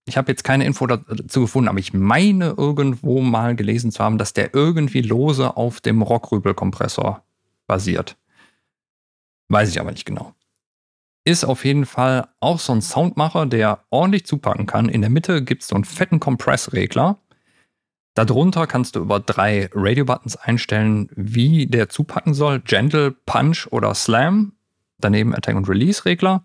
ich 0.04 0.18
habe 0.18 0.30
jetzt 0.30 0.44
keine 0.44 0.66
Info 0.66 0.86
dazu 0.86 1.40
gefunden, 1.40 1.70
aber 1.70 1.78
ich 1.78 1.94
meine 1.94 2.50
irgendwo 2.58 3.22
mal 3.22 3.56
gelesen 3.56 3.90
zu 3.90 4.04
haben, 4.04 4.18
dass 4.18 4.34
der 4.34 4.54
irgendwie 4.54 5.00
lose 5.00 5.56
auf 5.56 5.80
dem 5.80 6.02
Rockrübel-Kompressor 6.02 7.24
basiert. 7.66 8.18
Weiß 9.48 9.70
ich 9.70 9.80
aber 9.80 9.92
nicht 9.92 10.04
genau. 10.04 10.34
Ist 11.24 11.44
auf 11.44 11.64
jeden 11.64 11.86
Fall 11.86 12.28
auch 12.38 12.58
so 12.58 12.74
ein 12.74 12.82
Soundmacher, 12.82 13.46
der 13.46 13.82
ordentlich 13.88 14.26
zupacken 14.26 14.66
kann. 14.66 14.90
In 14.90 15.00
der 15.00 15.08
Mitte 15.08 15.42
gibt 15.42 15.62
es 15.62 15.68
so 15.68 15.74
einen 15.74 15.84
fetten 15.84 16.20
Kompressregler. 16.20 17.18
Darunter 18.16 18.66
kannst 18.66 18.96
du 18.96 19.00
über 19.00 19.20
drei 19.20 19.68
Radio-Buttons 19.74 20.36
einstellen, 20.36 21.10
wie 21.14 21.66
der 21.66 21.90
zupacken 21.90 22.32
soll. 22.32 22.60
Gentle, 22.60 23.10
Punch 23.10 23.68
oder 23.70 23.94
Slam. 23.94 24.52
Daneben 24.98 25.34
Attack- 25.34 25.54
und 25.56 25.68
Release-Regler. 25.68 26.42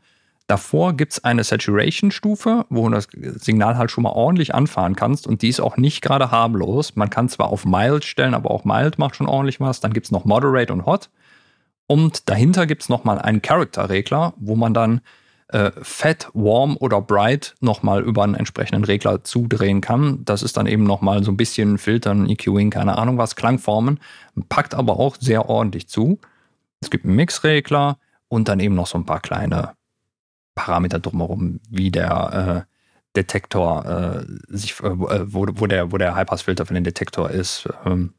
Davor 0.47 0.97
gibt 0.97 1.13
es 1.13 1.23
eine 1.23 1.45
Saturation-Stufe, 1.45 2.65
wo 2.69 2.89
du 2.89 2.95
das 2.95 3.07
Signal 3.41 3.77
halt 3.77 3.89
schon 3.89 4.03
mal 4.03 4.09
ordentlich 4.09 4.53
anfahren 4.53 4.97
kannst 4.97 5.25
und 5.25 5.43
die 5.43 5.47
ist 5.47 5.61
auch 5.61 5.77
nicht 5.77 6.01
gerade 6.01 6.29
harmlos. 6.29 6.97
Man 6.97 7.09
kann 7.09 7.29
zwar 7.29 7.47
auf 7.47 7.63
Mild 7.63 8.03
stellen, 8.03 8.33
aber 8.33 8.51
auch 8.51 8.65
Mild 8.65 8.99
macht 8.99 9.15
schon 9.15 9.27
ordentlich 9.27 9.61
was. 9.61 9.79
Dann 9.79 9.93
gibt 9.93 10.07
es 10.07 10.11
noch 10.11 10.25
Moderate 10.25 10.73
und 10.73 10.85
Hot. 10.85 11.09
Und 11.87 12.27
dahinter 12.27 12.67
gibt 12.67 12.81
es 12.81 12.89
nochmal 12.89 13.19
einen 13.19 13.41
Character-Regler, 13.41 14.33
wo 14.35 14.57
man 14.57 14.73
dann 14.73 14.99
äh, 15.51 15.71
Fat, 15.81 16.29
Warm 16.33 16.77
oder 16.77 17.01
Bright 17.01 17.55
nochmal 17.59 18.03
über 18.03 18.23
einen 18.23 18.35
entsprechenden 18.35 18.83
Regler 18.83 19.23
zudrehen 19.23 19.81
kann. 19.81 20.23
Das 20.25 20.43
ist 20.43 20.57
dann 20.57 20.67
eben 20.67 20.83
nochmal 20.83 21.23
so 21.23 21.31
ein 21.31 21.37
bisschen 21.37 21.77
Filtern, 21.77 22.29
EQing, 22.29 22.69
keine 22.69 22.97
Ahnung 22.97 23.17
was, 23.17 23.35
Klangformen, 23.35 23.99
packt 24.49 24.73
aber 24.73 24.99
auch 24.99 25.17
sehr 25.19 25.49
ordentlich 25.49 25.87
zu. 25.87 26.19
Es 26.79 26.89
gibt 26.89 27.05
einen 27.05 27.15
Mixregler 27.15 27.97
und 28.27 28.47
dann 28.47 28.59
eben 28.59 28.75
noch 28.75 28.87
so 28.87 28.97
ein 28.97 29.05
paar 29.05 29.19
kleine 29.19 29.73
Parameter 30.55 30.99
drumherum, 30.99 31.59
wie 31.69 31.91
der 31.91 32.65
äh, 32.67 32.71
Detektor 33.15 33.85
äh, 33.85 34.25
sich, 34.47 34.79
äh, 34.79 34.89
wo, 34.93 35.45
wo, 35.51 35.67
der, 35.67 35.91
wo 35.91 35.97
der 35.97 36.15
Highpass-Filter 36.15 36.65
für 36.65 36.73
den 36.73 36.83
Detektor 36.83 37.29
ist, 37.29 37.67
ähm, 37.85 38.13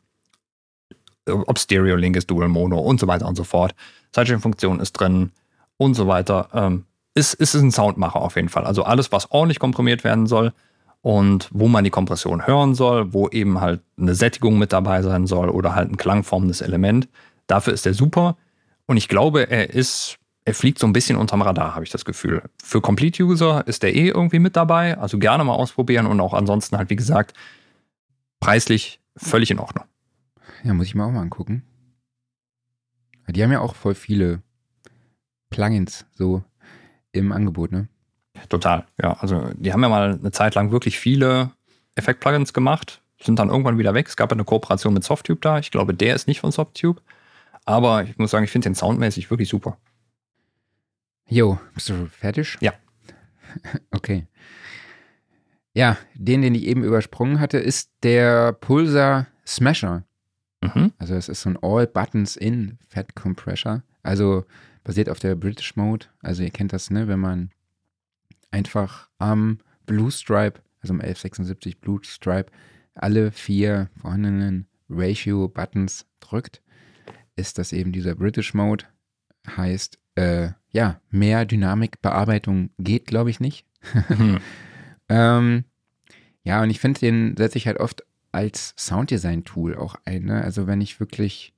ob 1.26 1.58
Stereo 1.58 1.96
Link 1.96 2.16
ist, 2.16 2.30
Dual 2.30 2.48
Mono 2.48 2.78
und 2.78 3.00
so 3.00 3.06
weiter 3.06 3.26
und 3.26 3.36
so 3.36 3.44
fort. 3.44 3.74
Sidechain-Funktion 4.14 4.80
ist 4.80 4.92
drin 4.92 5.32
und 5.76 5.94
so 5.94 6.06
weiter. 6.06 6.48
Ähm, 6.52 6.84
ist, 7.14 7.34
ist 7.34 7.54
ein 7.54 7.70
Soundmacher 7.70 8.20
auf 8.20 8.36
jeden 8.36 8.48
Fall. 8.48 8.64
Also 8.64 8.84
alles, 8.84 9.12
was 9.12 9.30
ordentlich 9.30 9.58
komprimiert 9.58 10.04
werden 10.04 10.26
soll 10.26 10.52
und 11.02 11.48
wo 11.52 11.68
man 11.68 11.84
die 11.84 11.90
Kompression 11.90 12.46
hören 12.46 12.74
soll, 12.74 13.12
wo 13.12 13.28
eben 13.28 13.60
halt 13.60 13.80
eine 13.98 14.14
Sättigung 14.14 14.58
mit 14.58 14.72
dabei 14.72 15.02
sein 15.02 15.26
soll 15.26 15.48
oder 15.48 15.74
halt 15.74 15.90
ein 15.90 15.96
klangformendes 15.96 16.60
Element. 16.60 17.08
Dafür 17.46 17.72
ist 17.72 17.86
er 17.86 17.94
super. 17.94 18.36
Und 18.86 18.96
ich 18.96 19.08
glaube, 19.08 19.50
er 19.50 19.70
ist 19.70 20.18
er 20.44 20.54
fliegt 20.54 20.78
so 20.78 20.86
ein 20.86 20.92
bisschen 20.92 21.16
unterm 21.16 21.42
Radar, 21.42 21.74
habe 21.74 21.84
ich 21.84 21.90
das 21.90 22.04
Gefühl. 22.04 22.42
Für 22.62 22.80
Complete-User 22.80 23.66
ist 23.66 23.82
der 23.82 23.94
eh 23.94 24.08
irgendwie 24.08 24.40
mit 24.40 24.56
dabei, 24.56 24.98
also 24.98 25.18
gerne 25.18 25.44
mal 25.44 25.54
ausprobieren 25.54 26.06
und 26.06 26.20
auch 26.20 26.34
ansonsten 26.34 26.76
halt, 26.76 26.90
wie 26.90 26.96
gesagt, 26.96 27.34
preislich 28.40 29.00
völlig 29.16 29.50
in 29.50 29.60
Ordnung. 29.60 29.84
Ja, 30.64 30.74
muss 30.74 30.86
ich 30.86 30.94
mir 30.94 31.04
auch 31.04 31.12
mal 31.12 31.20
angucken. 31.20 31.62
Die 33.28 33.42
haben 33.42 33.52
ja 33.52 33.60
auch 33.60 33.76
voll 33.76 33.94
viele 33.94 34.42
Plugins 35.48 36.06
so 36.12 36.42
im 37.12 37.32
Angebot, 37.32 37.72
ne? 37.72 37.88
Total, 38.48 38.86
ja. 39.00 39.14
Also 39.20 39.50
die 39.54 39.72
haben 39.72 39.82
ja 39.82 39.88
mal 39.88 40.18
eine 40.18 40.30
Zeit 40.32 40.54
lang 40.54 40.70
wirklich 40.72 40.98
viele 40.98 41.52
Effekt-Plugins 41.94 42.52
gemacht, 42.52 43.02
sind 43.22 43.38
dann 43.38 43.50
irgendwann 43.50 43.78
wieder 43.78 43.94
weg. 43.94 44.08
Es 44.08 44.16
gab 44.16 44.30
ja 44.30 44.34
eine 44.34 44.44
Kooperation 44.44 44.94
mit 44.94 45.04
Softtube 45.04 45.40
da. 45.40 45.58
Ich 45.58 45.70
glaube, 45.70 45.94
der 45.94 46.14
ist 46.14 46.26
nicht 46.26 46.40
von 46.40 46.52
Softtube. 46.52 47.00
Aber 47.64 48.02
ich 48.04 48.18
muss 48.18 48.30
sagen, 48.30 48.44
ich 48.44 48.50
finde 48.50 48.68
den 48.68 48.74
soundmäßig 48.74 49.30
wirklich 49.30 49.48
super. 49.48 49.78
Jo, 51.28 51.58
bist 51.74 51.88
du 51.88 52.06
fertig? 52.06 52.56
Ja. 52.60 52.72
Okay. 53.90 54.26
Ja, 55.74 55.98
den, 56.14 56.40
den 56.40 56.54
ich 56.54 56.64
eben 56.64 56.84
übersprungen 56.84 57.38
hatte, 57.38 57.58
ist 57.58 57.90
der 58.02 58.52
Pulsar 58.54 59.26
Smasher. 59.46 60.04
Mhm. 60.62 60.92
Also 60.98 61.14
es 61.14 61.28
ist 61.28 61.42
so 61.42 61.50
ein 61.50 61.58
All 61.62 61.86
Buttons 61.86 62.36
in 62.36 62.78
Fat 62.88 63.14
Compressor. 63.14 63.82
Also 64.02 64.44
basiert 64.84 65.08
auf 65.08 65.18
der 65.18 65.34
British 65.34 65.76
Mode. 65.76 66.06
Also 66.20 66.42
ihr 66.42 66.50
kennt 66.50 66.72
das, 66.72 66.90
ne, 66.90 67.08
wenn 67.08 67.20
man 67.20 67.50
einfach 68.50 69.08
am 69.18 69.58
Blue 69.86 70.10
Stripe, 70.10 70.60
also 70.80 70.94
am 70.94 71.00
1176 71.00 71.80
Blue 71.80 72.00
Stripe, 72.02 72.50
alle 72.94 73.32
vier 73.32 73.88
vorhandenen 74.00 74.66
Ratio 74.88 75.48
Buttons 75.48 76.06
drückt, 76.20 76.62
ist 77.36 77.58
das 77.58 77.72
eben 77.72 77.92
dieser 77.92 78.14
British 78.14 78.54
Mode. 78.54 78.84
Heißt, 79.56 79.98
äh, 80.14 80.50
ja, 80.70 81.00
mehr 81.10 81.44
Dynamikbearbeitung 81.44 82.70
geht, 82.78 83.06
glaube 83.06 83.30
ich, 83.30 83.40
nicht. 83.40 83.66
Mhm. 84.08 84.38
Ähm, 85.08 85.64
ja, 86.42 86.62
und 86.62 86.70
ich 86.70 86.80
finde, 86.80 87.00
den 87.00 87.36
setze 87.36 87.58
ich 87.58 87.66
halt 87.66 87.78
oft 87.78 88.02
als 88.30 88.74
Sounddesign-Tool 88.78 89.76
auch 89.76 89.96
ein. 90.06 90.24
Ne? 90.24 90.42
Also 90.42 90.66
wenn 90.66 90.80
ich 90.80 91.00
wirklich 91.00 91.52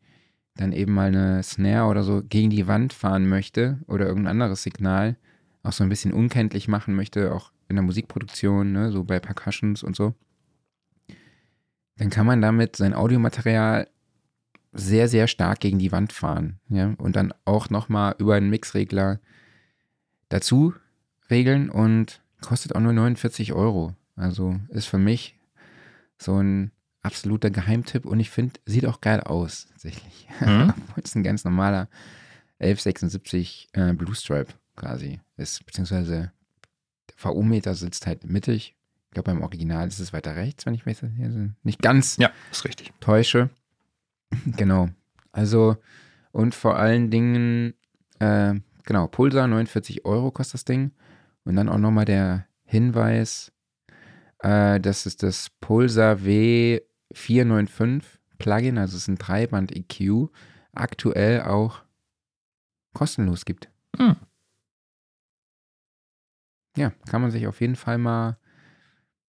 dann 0.56 0.72
eben 0.72 0.92
mal 0.92 1.08
eine 1.08 1.42
Snare 1.42 1.88
oder 1.88 2.02
so 2.02 2.22
gegen 2.22 2.50
die 2.50 2.66
Wand 2.66 2.92
fahren 2.92 3.28
möchte 3.28 3.78
oder 3.86 4.06
irgendein 4.06 4.32
anderes 4.32 4.62
Signal 4.62 5.16
auch 5.62 5.72
so 5.72 5.82
ein 5.82 5.88
bisschen 5.88 6.12
unkenntlich 6.12 6.68
machen 6.68 6.94
möchte, 6.94 7.34
auch 7.34 7.50
in 7.68 7.76
der 7.76 7.82
Musikproduktion, 7.82 8.72
ne? 8.72 8.92
so 8.92 9.04
bei 9.04 9.18
Percussions 9.18 9.82
und 9.82 9.96
so, 9.96 10.14
dann 11.96 12.10
kann 12.10 12.26
man 12.26 12.40
damit 12.40 12.76
sein 12.76 12.94
Audiomaterial 12.94 13.88
sehr, 14.72 15.08
sehr 15.08 15.26
stark 15.26 15.60
gegen 15.60 15.78
die 15.78 15.92
Wand 15.92 16.12
fahren. 16.12 16.58
Ja? 16.68 16.94
Und 16.98 17.16
dann 17.16 17.32
auch 17.44 17.70
nochmal 17.70 18.14
über 18.18 18.34
einen 18.34 18.50
Mixregler 18.50 19.20
dazu 20.28 20.74
regeln 21.30 21.70
und 21.70 22.20
kostet 22.42 22.74
auch 22.74 22.80
nur 22.80 22.92
49 22.92 23.52
Euro. 23.52 23.94
Also 24.16 24.60
ist 24.68 24.86
für 24.86 24.98
mich 24.98 25.38
so 26.18 26.36
ein 26.42 26.70
absoluter 27.04 27.50
Geheimtipp 27.50 28.04
und 28.06 28.18
ich 28.18 28.30
finde, 28.30 28.58
sieht 28.66 28.86
auch 28.86 29.00
geil 29.00 29.20
aus, 29.20 29.66
tatsächlich. 29.70 30.26
Mhm. 30.40 30.72
Obwohl 30.88 31.04
es 31.04 31.14
ein 31.14 31.22
ganz 31.22 31.44
normaler 31.44 31.88
1176 32.60 33.68
äh, 33.72 33.92
Blue 33.92 34.14
Stripe 34.14 34.52
quasi 34.76 35.20
ist, 35.36 35.64
beziehungsweise 35.66 36.32
der 37.10 37.16
VU-Meter 37.16 37.74
sitzt 37.74 38.06
halt 38.06 38.24
mittig. 38.24 38.74
Ich 39.08 39.10
glaube, 39.14 39.30
beim 39.30 39.42
Original 39.42 39.86
ist 39.86 40.00
es 40.00 40.12
weiter 40.12 40.34
rechts, 40.34 40.66
wenn 40.66 40.74
ich 40.74 40.86
mich 40.86 40.98
nicht 41.62 41.80
ganz 41.82 42.16
Ja, 42.16 42.30
ist 42.50 42.64
richtig. 42.64 42.92
täusche. 43.00 43.50
Genau. 44.56 44.88
Also, 45.30 45.76
und 46.32 46.54
vor 46.56 46.76
allen 46.76 47.10
Dingen, 47.10 47.74
äh, 48.18 48.54
genau, 48.84 49.06
Pulsar, 49.06 49.46
49 49.46 50.04
Euro 50.04 50.32
kostet 50.32 50.54
das 50.54 50.64
Ding. 50.64 50.90
Und 51.44 51.54
dann 51.56 51.68
auch 51.68 51.78
nochmal 51.78 52.04
der 52.04 52.46
Hinweis, 52.64 53.52
äh, 54.40 54.80
das 54.80 55.06
ist 55.06 55.22
das 55.22 55.50
Pulsar 55.60 56.24
W495 57.12 58.02
Plugin, 58.38 58.78
also 58.78 58.96
es 58.96 59.02
ist 59.02 59.08
ein 59.08 59.16
Dreiband-EQ, 59.16 60.30
aktuell 60.72 61.42
auch 61.42 61.82
kostenlos 62.92 63.44
gibt. 63.44 63.70
Hm. 63.96 64.16
Ja, 66.76 66.90
kann 67.08 67.22
man 67.22 67.30
sich 67.30 67.46
auf 67.46 67.60
jeden 67.60 67.76
Fall 67.76 67.98
mal, 67.98 68.38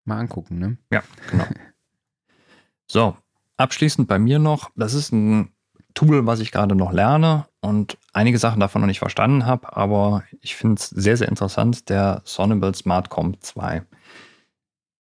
mal 0.04 0.18
angucken, 0.18 0.58
ne? 0.58 0.78
Ja, 0.90 1.02
genau. 1.30 1.46
So, 2.88 3.16
abschließend 3.56 4.06
bei 4.06 4.20
mir 4.20 4.38
noch, 4.38 4.70
das 4.76 4.94
ist 4.94 5.12
ein 5.12 5.52
Tool, 5.94 6.24
was 6.26 6.38
ich 6.38 6.52
gerade 6.52 6.76
noch 6.76 6.92
lerne 6.92 7.48
und 7.60 7.98
einige 8.12 8.38
Sachen 8.38 8.60
davon 8.60 8.80
noch 8.80 8.86
nicht 8.86 9.00
verstanden 9.00 9.44
habe, 9.44 9.76
aber 9.76 10.22
ich 10.40 10.54
finde 10.54 10.76
es 10.76 10.90
sehr, 10.90 11.16
sehr 11.16 11.28
interessant, 11.28 11.88
der 11.88 12.22
Sonable 12.24 12.74
Smart 12.74 13.10
Comp 13.10 13.42
2. 13.42 13.84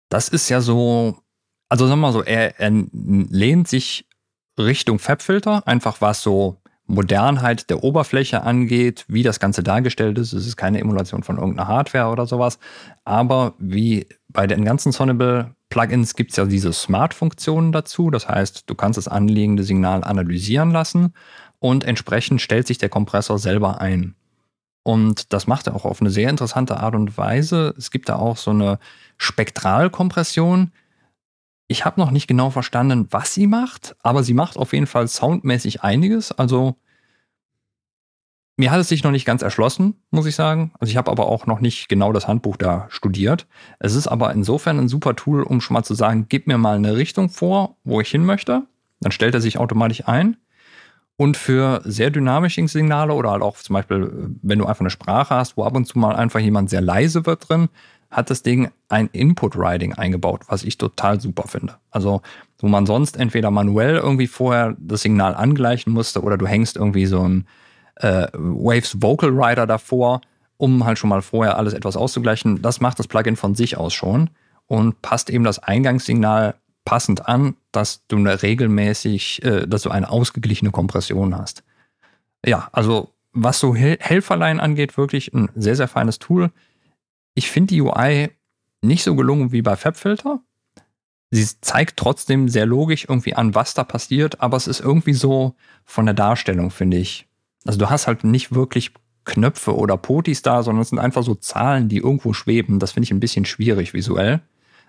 Das 0.09 0.29
ist 0.29 0.49
ja 0.49 0.61
so, 0.61 1.17
also 1.71 1.87
sagen 1.87 2.01
wir 2.01 2.07
mal 2.07 2.11
so, 2.11 2.21
er, 2.21 2.59
er 2.59 2.69
lehnt 2.69 3.65
sich 3.65 4.05
Richtung 4.59 4.99
Fabfilter, 4.99 5.65
einfach 5.65 6.01
was 6.01 6.21
so 6.21 6.57
Modernheit 6.85 7.69
der 7.69 7.81
Oberfläche 7.81 8.43
angeht, 8.43 9.05
wie 9.07 9.23
das 9.23 9.39
Ganze 9.39 9.63
dargestellt 9.63 10.17
ist. 10.17 10.33
Es 10.33 10.45
ist 10.45 10.57
keine 10.57 10.81
Emulation 10.81 11.23
von 11.23 11.37
irgendeiner 11.37 11.69
Hardware 11.69 12.09
oder 12.09 12.25
sowas. 12.25 12.59
Aber 13.05 13.53
wie 13.57 14.05
bei 14.27 14.47
den 14.47 14.65
ganzen 14.65 14.91
Sonable 14.91 15.55
Plugins 15.69 16.15
gibt 16.15 16.31
es 16.31 16.37
ja 16.37 16.45
diese 16.45 16.73
Smart-Funktionen 16.73 17.71
dazu. 17.71 18.11
Das 18.11 18.27
heißt, 18.27 18.69
du 18.69 18.75
kannst 18.75 18.97
das 18.97 19.07
anliegende 19.07 19.63
Signal 19.63 20.03
analysieren 20.03 20.71
lassen 20.71 21.13
und 21.59 21.85
entsprechend 21.85 22.41
stellt 22.41 22.67
sich 22.67 22.79
der 22.79 22.89
Kompressor 22.89 23.39
selber 23.39 23.79
ein. 23.79 24.15
Und 24.83 25.31
das 25.31 25.47
macht 25.47 25.67
er 25.67 25.75
auch 25.75 25.85
auf 25.85 26.01
eine 26.01 26.09
sehr 26.09 26.29
interessante 26.29 26.75
Art 26.81 26.95
und 26.95 27.17
Weise. 27.17 27.73
Es 27.77 27.91
gibt 27.91 28.09
da 28.09 28.17
auch 28.17 28.35
so 28.35 28.51
eine 28.51 28.77
Spektralkompression. 29.17 30.73
Ich 31.71 31.85
habe 31.85 32.01
noch 32.01 32.11
nicht 32.11 32.27
genau 32.27 32.49
verstanden, 32.49 33.07
was 33.11 33.33
sie 33.33 33.47
macht, 33.47 33.95
aber 34.03 34.23
sie 34.23 34.33
macht 34.33 34.57
auf 34.57 34.73
jeden 34.73 34.87
Fall 34.87 35.07
soundmäßig 35.07 35.83
einiges. 35.83 36.33
Also 36.33 36.75
mir 38.57 38.71
hat 38.71 38.81
es 38.81 38.89
sich 38.89 39.05
noch 39.05 39.11
nicht 39.11 39.23
ganz 39.23 39.41
erschlossen, 39.41 39.95
muss 40.09 40.25
ich 40.25 40.35
sagen. 40.35 40.73
Also 40.81 40.91
ich 40.91 40.97
habe 40.97 41.09
aber 41.09 41.27
auch 41.27 41.45
noch 41.45 41.61
nicht 41.61 41.87
genau 41.87 42.11
das 42.11 42.27
Handbuch 42.27 42.57
da 42.57 42.87
studiert. 42.89 43.47
Es 43.79 43.95
ist 43.95 44.09
aber 44.09 44.33
insofern 44.33 44.79
ein 44.79 44.89
super 44.89 45.15
Tool, 45.15 45.43
um 45.43 45.61
schon 45.61 45.75
mal 45.75 45.83
zu 45.83 45.93
sagen, 45.93 46.25
gib 46.27 46.45
mir 46.45 46.57
mal 46.57 46.75
eine 46.75 46.97
Richtung 46.97 47.29
vor, 47.29 47.77
wo 47.85 48.01
ich 48.01 48.11
hin 48.11 48.25
möchte. 48.25 48.63
Dann 48.99 49.13
stellt 49.13 49.33
er 49.33 49.39
sich 49.39 49.57
automatisch 49.57 50.05
ein. 50.09 50.35
Und 51.15 51.37
für 51.37 51.81
sehr 51.85 52.09
dynamische 52.09 52.67
Signale 52.67 53.13
oder 53.13 53.31
halt 53.31 53.43
auch 53.43 53.55
zum 53.55 53.75
Beispiel, 53.75 54.35
wenn 54.41 54.59
du 54.59 54.65
einfach 54.65 54.81
eine 54.81 54.89
Sprache 54.89 55.35
hast, 55.35 55.55
wo 55.55 55.63
ab 55.63 55.77
und 55.77 55.85
zu 55.85 55.97
mal 55.97 56.17
einfach 56.17 56.41
jemand 56.41 56.69
sehr 56.69 56.81
leise 56.81 57.25
wird 57.25 57.47
drin, 57.47 57.69
hat 58.11 58.29
das 58.29 58.43
Ding 58.43 58.69
ein 58.89 59.07
Input-Riding 59.07 59.93
eingebaut, 59.93 60.41
was 60.47 60.63
ich 60.63 60.77
total 60.77 61.19
super 61.21 61.47
finde. 61.47 61.77
Also, 61.89 62.21
wo 62.59 62.67
man 62.67 62.85
sonst 62.85 63.17
entweder 63.17 63.49
manuell 63.51 63.95
irgendwie 63.95 64.27
vorher 64.27 64.75
das 64.77 65.01
Signal 65.01 65.33
angleichen 65.33 65.93
musste 65.93 66.21
oder 66.21 66.37
du 66.37 66.45
hängst 66.45 66.75
irgendwie 66.75 67.05
so 67.05 67.27
ein 67.27 67.47
äh, 67.95 68.27
Waves 68.33 69.01
Vocal 69.01 69.29
Rider 69.29 69.65
davor, 69.65 70.21
um 70.57 70.85
halt 70.85 70.99
schon 70.99 71.09
mal 71.09 71.21
vorher 71.21 71.57
alles 71.57 71.73
etwas 71.73 71.95
auszugleichen. 71.95 72.61
Das 72.61 72.81
macht 72.81 72.99
das 72.99 73.07
Plugin 73.07 73.37
von 73.37 73.55
sich 73.55 73.77
aus 73.77 73.93
schon 73.93 74.29
und 74.67 75.01
passt 75.01 75.29
eben 75.29 75.43
das 75.43 75.59
Eingangssignal 75.59 76.55
passend 76.83 77.27
an, 77.27 77.55
dass 77.71 78.05
du 78.07 78.17
eine 78.17 78.43
regelmäßig, 78.43 79.43
äh, 79.43 79.67
dass 79.67 79.83
du 79.83 79.89
eine 79.89 80.09
ausgeglichene 80.09 80.71
Kompression 80.71 81.37
hast. 81.37 81.63
Ja, 82.45 82.67
also 82.73 83.13
was 83.33 83.59
so 83.59 83.75
Hel 83.75 83.97
Helferlein 84.01 84.59
angeht, 84.59 84.97
wirklich 84.97 85.33
ein 85.33 85.49
sehr, 85.55 85.75
sehr 85.75 85.87
feines 85.87 86.19
Tool. 86.19 86.51
Ich 87.33 87.49
finde 87.49 87.73
die 87.73 87.81
UI 87.81 88.29
nicht 88.81 89.03
so 89.03 89.15
gelungen 89.15 89.51
wie 89.51 89.61
bei 89.61 89.75
FabFilter. 89.75 90.41
Sie 91.29 91.47
zeigt 91.61 91.97
trotzdem 91.97 92.49
sehr 92.49 92.65
logisch 92.65 93.05
irgendwie 93.07 93.35
an, 93.35 93.55
was 93.55 93.73
da 93.73 93.85
passiert, 93.85 94.41
aber 94.41 94.57
es 94.57 94.67
ist 94.67 94.81
irgendwie 94.81 95.13
so 95.13 95.55
von 95.85 96.05
der 96.05 96.13
Darstellung, 96.13 96.71
finde 96.71 96.97
ich. 96.97 97.27
Also 97.65 97.79
du 97.79 97.89
hast 97.89 98.07
halt 98.07 98.23
nicht 98.23 98.53
wirklich 98.53 98.91
Knöpfe 99.23 99.75
oder 99.75 99.97
Potis 99.97 100.41
da, 100.41 100.63
sondern 100.63 100.81
es 100.81 100.89
sind 100.89 100.99
einfach 100.99 101.23
so 101.23 101.35
Zahlen, 101.35 101.87
die 101.87 101.97
irgendwo 101.97 102.33
schweben. 102.33 102.79
Das 102.79 102.91
finde 102.91 103.05
ich 103.05 103.11
ein 103.11 103.19
bisschen 103.19 103.45
schwierig 103.45 103.93
visuell. 103.93 104.41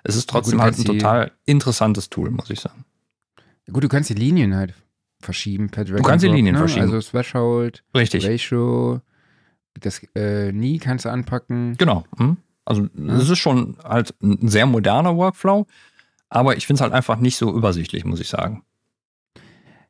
Es 0.03 0.17
ist 0.17 0.29
trotzdem 0.29 0.59
gut, 0.59 0.63
halt 0.63 0.79
ein 0.79 0.85
total 0.85 1.33
interessantes 1.45 2.11
Tool, 2.11 2.31
muss 2.31 2.51
ich 2.51 2.61
sagen. 2.61 2.85
Gut, 3.71 3.85
du 3.85 3.89
kannst 3.89 4.11
die 4.11 4.15
Linien 4.15 4.57
halt 4.57 4.75
verschieben 5.21 5.71
per 5.71 5.85
Drag 5.85 5.99
Du 5.99 6.03
kannst 6.03 6.25
die 6.25 6.29
Drop, 6.29 6.37
Linien 6.37 6.55
ne? 6.55 6.59
verschieben. 6.59 6.93
Also 6.93 7.09
Threshold, 7.09 7.85
Richtig. 7.95 8.27
Ratio, 8.27 9.01
das 9.81 10.03
äh, 10.15 10.53
Nie 10.53 10.79
kannst 10.79 11.05
du 11.05 11.09
anpacken. 11.11 11.77
Genau. 11.79 12.05
Hm? 12.17 12.37
Also 12.65 12.89
es 13.09 13.29
ist 13.29 13.39
schon 13.39 13.77
halt 13.83 14.15
ein 14.23 14.49
sehr 14.49 14.67
moderner 14.67 15.17
Workflow, 15.17 15.67
aber 16.29 16.57
ich 16.57 16.67
finde 16.67 16.79
es 16.79 16.81
halt 16.83 16.93
einfach 16.93 17.17
nicht 17.19 17.37
so 17.37 17.55
übersichtlich, 17.57 18.05
muss 18.05 18.21
ich 18.21 18.29
sagen. 18.29 18.65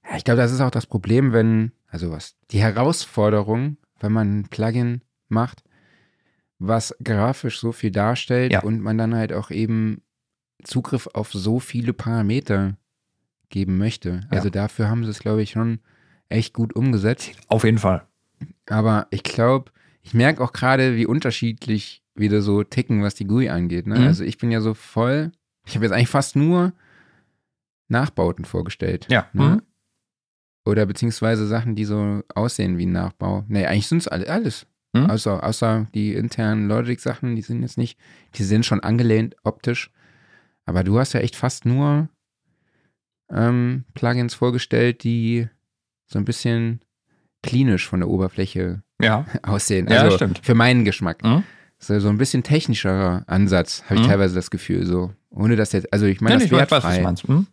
Ja, 0.09 0.17
ich 0.17 0.25
glaube, 0.25 0.39
das 0.41 0.53
ist 0.53 0.61
auch 0.61 0.71
das 0.71 0.87
Problem, 0.87 1.33
wenn, 1.33 1.73
also 1.89 2.11
was, 2.11 2.35
die 2.51 2.61
Herausforderung, 2.61 3.77
wenn 4.01 4.13
man 4.13 4.41
ein 4.41 4.49
Plugin 4.49 5.03
macht, 5.29 5.63
was 6.59 6.95
grafisch 7.03 7.61
so 7.61 7.73
viel 7.73 7.91
darstellt 7.91 8.53
Ja. 8.53 8.63
und 8.63 8.81
man 8.81 8.97
dann 8.97 9.15
halt 9.15 9.33
auch 9.33 9.51
eben 9.51 10.03
Zugriff 10.65 11.09
auf 11.13 11.33
so 11.33 11.59
viele 11.61 11.93
Parameter 11.93 12.77
geben 13.49 13.79
möchte. 13.79 14.21
Also 14.31 14.49
dafür 14.49 14.89
haben 14.89 15.05
sie 15.05 15.11
es, 15.11 15.19
glaube 15.19 15.43
ich, 15.43 15.51
schon 15.51 15.81
echt 16.29 16.55
gut 16.55 16.75
umgesetzt. 16.75 17.33
Auf 17.49 17.65
jeden 17.65 17.79
Fall. 17.79 18.07
Aber 18.69 19.07
ich 19.11 19.23
glaube, 19.23 19.71
ich 20.03 20.15
merke 20.15 20.43
auch 20.43 20.53
gerade, 20.53 20.97
wie 20.97 21.07
unterschiedlich 21.07 22.03
wieder 22.15 22.43
so 22.43 22.63
ticken, 22.63 23.03
was 23.03 23.15
die 23.15 23.27
GUI 23.27 23.49
angeht. 23.49 23.87
Ne? 23.87 23.99
Mhm. 23.99 24.07
Also 24.07 24.25
ich 24.25 24.39
bin 24.39 24.51
ja 24.51 24.61
so 24.61 24.75
voll, 24.75 25.33
ich 25.67 25.75
habe 25.75 25.85
jetzt 25.85 25.93
eigentlich 25.93 26.09
fast 26.09 26.37
nur 26.37 26.73
Nachbauten 27.89 28.45
vorgestellt. 28.45 29.07
Ja. 29.11 29.29
Ne? 29.33 29.45
Mhm. 29.45 29.63
Oder 30.65 30.87
beziehungsweise 30.87 31.47
Sachen, 31.47 31.75
die 31.75 31.85
so 31.85 32.23
aussehen 32.35 32.79
wie 32.79 32.87
ein 32.87 32.93
Nachbau. 32.93 33.45
Nee, 33.49 33.67
eigentlich 33.67 33.89
sind 33.89 33.99
es 33.99 34.09
alle, 34.09 34.29
alles. 34.29 34.67
Mhm. 34.93 35.07
Außer, 35.07 35.43
außer 35.43 35.89
die 35.95 36.15
internen 36.15 36.69
Logic-Sachen, 36.69 37.35
die 37.35 37.43
sind 37.43 37.63
jetzt 37.63 37.79
nicht, 37.79 37.99
die 38.35 38.45
sind 38.45 38.67
schon 38.67 38.81
angelehnt 38.81 39.37
optisch. 39.43 39.91
Aber 40.65 40.85
du 40.85 40.99
hast 40.99 41.15
ja 41.15 41.21
echt 41.21 41.35
fast 41.35 41.65
nur 41.65 42.09
ähm, 43.31 43.85
Plugins 43.95 44.35
vorgestellt, 44.35 45.03
die 45.03 45.49
so 46.07 46.19
ein 46.19 46.25
bisschen 46.25 46.81
klinisch 47.43 47.89
von 47.89 48.01
der 48.01 48.09
Oberfläche 48.09 48.83
Ja. 49.01 49.25
aussehen. 49.43 49.89
Ja, 49.91 50.03
Also 50.03 50.17
stimmt. 50.17 50.41
für 50.43 50.55
meinen 50.55 50.85
Geschmack. 50.85 51.23
Mhm. 51.25 51.43
So, 51.79 51.99
so 51.99 52.09
ein 52.09 52.19
bisschen 52.19 52.43
technischerer 52.45 53.25
Ansatz, 53.27 53.83
habe 53.87 53.97
ich 53.97 54.03
Mhm. 54.03 54.07
teilweise 54.11 54.35
das 54.35 54.51
Gefühl, 54.51 54.87
so. 54.87 55.13
Ohne 55.31 55.57
dass 55.57 55.73
jetzt, 55.73 55.93
also 55.93 56.07
ich 56.07 56.21
meine, 56.21 56.35
Ja, 56.35 56.39
das 56.39 56.47
ich 56.47 56.53
weiß, 56.53 56.71
was 56.85 56.97
du 56.97 57.03
meinst. 57.03 57.23
Hm? 57.29 57.47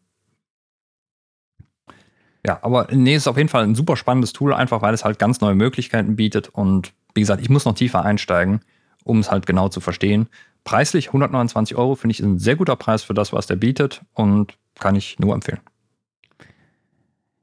Ja, 2.45 2.59
aber 2.61 2.87
nee, 2.91 3.15
ist 3.15 3.27
auf 3.27 3.37
jeden 3.37 3.49
Fall 3.49 3.63
ein 3.63 3.75
super 3.75 3.97
spannendes 3.97 4.31
Tool, 4.33 4.53
einfach 4.53 4.81
weil 4.81 4.93
es 4.93 5.03
halt 5.03 5.19
ganz 5.19 5.41
neue 5.41 5.55
Möglichkeiten 5.55 6.15
bietet. 6.15 6.49
Und 6.49 6.93
wie 7.13 7.21
gesagt, 7.21 7.41
ich 7.41 7.49
muss 7.49 7.65
noch 7.65 7.75
tiefer 7.75 8.05
einsteigen, 8.05 8.61
um 9.03 9.19
es 9.19 9.29
halt 9.31 9.45
genau 9.45 9.69
zu 9.69 9.81
verstehen. 9.81 10.27
Preislich 10.63 11.07
129 11.07 11.75
Euro 11.77 11.95
finde 11.95 12.11
ich 12.13 12.19
ist 12.19 12.25
ein 12.25 12.39
sehr 12.39 12.55
guter 12.55 12.75
Preis 12.75 13.03
für 13.03 13.13
das, 13.13 13.33
was 13.33 13.47
der 13.47 13.55
bietet 13.55 14.01
und 14.13 14.57
kann 14.79 14.95
ich 14.95 15.19
nur 15.19 15.33
empfehlen. 15.33 15.59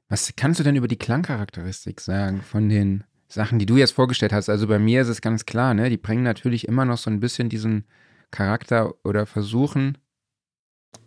Was 0.09 0.33
kannst 0.35 0.59
du 0.59 0.63
denn 0.63 0.75
über 0.75 0.87
die 0.87 0.97
Klangcharakteristik 0.97 1.99
sagen 1.99 2.41
von 2.41 2.69
den 2.69 3.03
Sachen, 3.27 3.59
die 3.59 3.65
du 3.65 3.75
jetzt 3.77 3.91
vorgestellt 3.91 4.31
hast? 4.33 4.47
Also 4.49 4.67
bei 4.67 4.79
mir 4.79 5.01
ist 5.01 5.09
es 5.09 5.21
ganz 5.21 5.45
klar, 5.45 5.73
ne? 5.73 5.89
Die 5.89 5.97
bringen 5.97 6.23
natürlich 6.23 6.67
immer 6.67 6.85
noch 6.85 6.97
so 6.97 7.09
ein 7.09 7.19
bisschen 7.19 7.49
diesen 7.49 7.85
Charakter 8.31 8.93
oder 9.05 9.25
versuchen, 9.25 9.97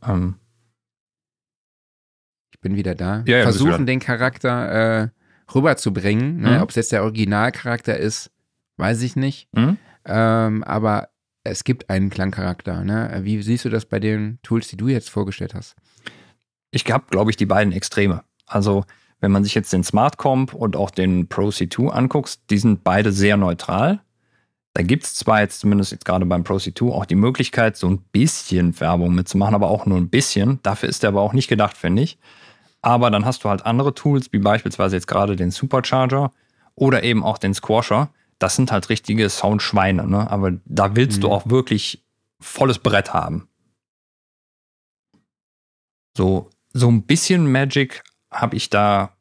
Ähm, 0.03 0.37
ich 2.53 2.61
bin 2.61 2.77
wieder 2.77 2.95
da, 2.95 3.25
Ja, 3.27 3.39
ja, 3.39 3.43
versuchen 3.45 3.73
wieder- 3.75 3.85
den 3.87 4.01
Charakter 4.01 5.03
äh, 5.05 5.09
rüberzubringen. 5.55 6.37
Ne? 6.39 6.57
Mhm. 6.57 6.63
Ob 6.63 6.71
es 6.71 6.77
jetzt 6.77 6.93
der 6.93 7.03
Originalcharakter 7.03 7.97
ist, 7.97 8.31
weiß 8.77 9.03
ich 9.03 9.17
nicht. 9.17 9.49
hm? 9.55 9.79
Ähm, 10.05 10.63
aber 10.65 11.11
es 11.45 11.65
gibt 11.65 11.89
einen 11.91 12.11
Klangcharakter. 12.11 12.85
Ne? 12.85 13.21
Wie 13.23 13.43
siehst 13.43 13.65
du 13.65 13.69
das 13.71 13.87
bei 13.87 13.99
den 14.01 14.39
Tools, 14.43 14.69
die 14.69 14.77
du 14.77 14.89
jetzt 14.89 15.11
vorgestellt 15.11 15.55
hast? 15.55 15.75
Ich 16.71 16.85
habe, 16.91 17.07
glaube 17.11 17.31
ich, 17.31 17.37
die 17.37 17.47
beiden 17.47 17.73
Extreme. 17.73 18.23
Also, 18.51 18.85
wenn 19.21 19.33
man 19.33 19.45
sich 19.45 19.55
jetzt 19.55 19.73
den 19.73 19.85
Smart 19.85 20.17
Comp 20.17 20.55
und 20.55 20.77
auch 20.77 20.91
den 20.91 21.29
Pro 21.29 21.49
C2 21.49 21.89
anguckt, 21.91 22.51
die 22.51 22.59
sind 22.59 22.85
beide 22.85 23.13
sehr 23.13 23.37
neutral. 23.37 24.01
Da 24.75 24.83
gibt 24.83 25.05
es 25.05 25.15
zwar 25.15 25.41
jetzt 25.41 25.61
zumindest 25.61 25.93
jetzt 25.93 26.05
gerade 26.05 26.25
beim 26.27 26.45
Pro 26.45 26.55
C2 26.57 26.91
auch 26.93 27.05
die 27.05 27.17
Möglichkeit, 27.17 27.77
so 27.77 27.89
ein 27.89 27.99
bisschen 28.13 28.79
Werbung 28.81 29.15
mitzumachen, 29.15 29.55
aber 29.55 29.69
auch 29.69 29.85
nur 29.87 29.99
ein 29.99 30.09
bisschen. 30.09 30.61
Dafür 30.63 30.89
ist 30.89 31.03
der 31.03 31.09
aber 31.09 31.23
auch 31.23 31.33
nicht 31.33 31.49
gedacht, 31.49 31.77
finde 31.77 32.03
ich. 32.03 32.19
Aber 32.83 33.11
dann 33.11 33.25
hast 33.25 33.45
du 33.45 33.49
halt 33.49 33.67
andere 33.67 33.95
Tools, 33.95 34.33
wie 34.33 34.39
beispielsweise 34.39 34.97
jetzt 34.97 35.07
gerade 35.07 35.37
den 35.37 35.51
Supercharger 35.51 36.33
oder 36.77 37.03
eben 37.03 37.25
auch 37.25 37.37
den 37.37 37.53
Squasher. 37.53 38.11
Das 38.39 38.57
sind 38.57 38.73
halt 38.73 38.89
richtige 38.89 39.29
Soundschweine, 39.29 40.07
ne? 40.07 40.31
Aber 40.31 40.53
da 40.65 40.97
willst 40.97 41.23
du 41.23 41.27
Mhm. 41.27 41.33
auch 41.35 41.51
wirklich 41.51 42.03
volles 42.41 42.79
Brett 42.79 43.13
haben. 43.13 43.49
So, 46.17 46.49
so 46.73 46.89
ein 46.89 47.03
bisschen 47.03 47.51
Magic 47.51 48.03
habe 48.31 48.57
ich 48.57 48.71
da 48.71 49.17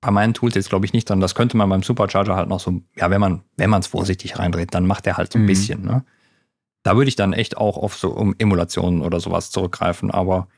bei 0.00 0.10
meinen 0.10 0.34
Tools 0.34 0.54
jetzt, 0.54 0.68
glaube 0.68 0.86
ich, 0.86 0.92
nicht 0.92 1.08
dran. 1.10 1.20
Das 1.20 1.34
könnte 1.34 1.56
man 1.56 1.68
beim 1.68 1.82
Supercharger 1.82 2.36
halt 2.36 2.48
noch 2.48 2.60
so, 2.60 2.80
ja, 2.96 3.10
wenn 3.10 3.20
man, 3.20 3.42
wenn 3.56 3.70
man 3.70 3.80
es 3.80 3.86
vorsichtig 3.88 4.38
reindreht, 4.38 4.72
dann 4.74 4.86
macht 4.86 5.06
er 5.06 5.16
halt 5.16 5.32
so 5.32 5.38
ein 5.38 5.42
Mhm. 5.42 5.46
bisschen, 5.46 5.84
ne? 5.84 6.04
Da 6.84 6.96
würde 6.96 7.08
ich 7.08 7.16
dann 7.16 7.32
echt 7.32 7.56
auch 7.56 7.76
auf 7.76 7.96
so 7.96 8.10
um 8.10 8.34
Emulationen 8.38 9.02
oder 9.02 9.18
sowas 9.20 9.50
zurückgreifen, 9.50 10.10
aber 10.10 10.48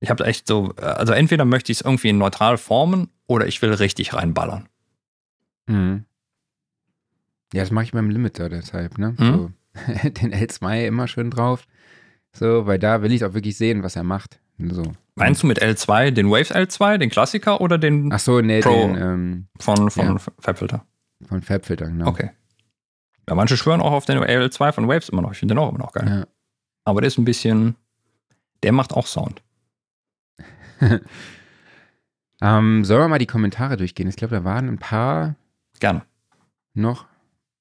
ich 0.00 0.10
habe 0.10 0.24
echt 0.26 0.46
so, 0.46 0.74
also 0.76 1.14
entweder 1.14 1.44
möchte 1.46 1.72
ich 1.72 1.78
es 1.78 1.84
irgendwie 1.84 2.12
neutral 2.12 2.58
formen 2.58 3.08
oder 3.26 3.46
ich 3.46 3.62
will 3.62 3.72
richtig 3.72 4.12
reinballern. 4.12 4.68
Mhm. 5.66 6.04
Ja, 7.54 7.62
das 7.62 7.70
mache 7.70 7.84
ich 7.84 7.92
beim 7.92 8.10
Limiter 8.10 8.48
deshalb, 8.48 8.98
ne? 8.98 9.14
Mhm. 9.18 9.32
So, 9.32 9.50
den 10.10 10.32
L2 10.34 10.86
immer 10.86 11.08
schön 11.08 11.30
drauf. 11.30 11.66
So, 12.32 12.66
weil 12.66 12.78
da 12.78 13.00
will 13.02 13.12
ich 13.12 13.24
auch 13.24 13.32
wirklich 13.32 13.56
sehen, 13.56 13.82
was 13.82 13.96
er 13.96 14.02
macht. 14.02 14.40
So. 14.58 14.82
Meinst 15.16 15.42
du 15.42 15.46
mit 15.46 15.62
L2 15.62 16.10
den 16.10 16.30
Waves 16.30 16.50
L2, 16.54 16.98
den 16.98 17.10
Klassiker 17.10 17.60
oder 17.60 17.78
den 17.78 18.12
Ach 18.12 18.18
so, 18.18 18.40
nee, 18.40 18.60
Pro. 18.60 18.70
den 18.70 18.96
ähm, 18.96 19.48
von, 19.60 19.90
von 19.90 20.06
Ja. 20.06 20.18
Fabfilter? 20.38 20.84
von 21.26 21.42
Fabfilter, 21.42 21.86
genau. 21.86 22.08
Okay. 22.08 22.30
Ja, 23.28 23.34
manche 23.34 23.56
schwören 23.56 23.80
auch 23.80 23.92
auf 23.92 24.04
den 24.04 24.18
L2 24.18 24.72
von 24.72 24.88
Waves 24.88 25.08
immer 25.08 25.22
noch. 25.22 25.32
Ich 25.32 25.38
finde 25.38 25.54
den 25.54 25.58
auch 25.58 25.68
immer 25.70 25.78
noch 25.78 25.92
geil. 25.92 26.06
Ja. 26.08 26.26
Aber 26.84 27.00
der 27.00 27.08
ist 27.08 27.18
ein 27.18 27.24
bisschen, 27.24 27.74
der 28.62 28.72
macht 28.72 28.92
auch 28.92 29.06
Sound. 29.06 29.42
Ähm, 32.42 32.84
sollen 32.84 33.00
wir 33.00 33.08
mal 33.08 33.18
die 33.18 33.26
Kommentare 33.26 33.76
durchgehen? 33.76 34.08
Ich 34.08 34.16
glaube, 34.16 34.34
da 34.34 34.44
waren 34.44 34.68
ein 34.68 34.78
paar 34.78 35.36
Gerne. 35.80 36.02
noch. 36.74 37.06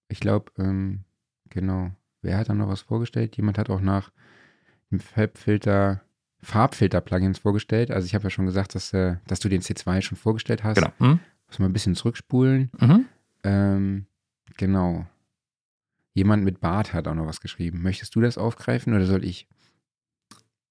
Ich 0.10 0.20
glaube, 0.20 0.52
ähm, 0.58 1.06
genau. 1.50 1.92
Wer 2.22 2.38
hat 2.38 2.50
da 2.50 2.54
noch 2.54 2.68
was 2.68 2.82
vorgestellt? 2.82 3.38
Jemand 3.38 3.58
hat 3.58 3.70
auch 3.70 3.80
nach 3.80 4.12
dem 4.92 5.00
Fabfilter 5.00 6.02
Farbfilter-Plugins 6.46 7.40
vorgestellt. 7.40 7.92
Also 7.92 8.06
ich 8.06 8.16
habe 8.16 8.26
ja 8.26 8.30
schon 8.30 8.46
gesagt, 8.46 8.76
dass, 8.76 8.94
äh, 8.94 9.18
dass 9.28 9.40
du 9.40 9.50
den 9.50 9.62
C2 9.62 10.02
schon 10.02 10.18
vorgestellt 10.18 10.64
hast. 10.64 10.76
Genau. 10.76 10.92
Hm? 11.00 11.20
Muss 11.48 11.60
mal 11.60 11.66
ein 11.66 11.74
bisschen 11.74 11.96
zurückspulen. 11.96 12.72
Mhm. 12.80 13.06
Ähm, 13.44 14.06
genau. 14.58 15.06
Jemand 16.14 16.44
mit 16.44 16.62
Bart 16.62 16.94
hat 16.94 17.08
auch 17.08 17.14
noch 17.16 17.26
was 17.28 17.42
geschrieben. 17.42 17.82
Möchtest 17.82 18.16
du 18.16 18.22
das 18.22 18.38
aufgreifen 18.38 18.94
oder 18.94 19.06
soll 19.06 19.26
ich? 19.26 19.48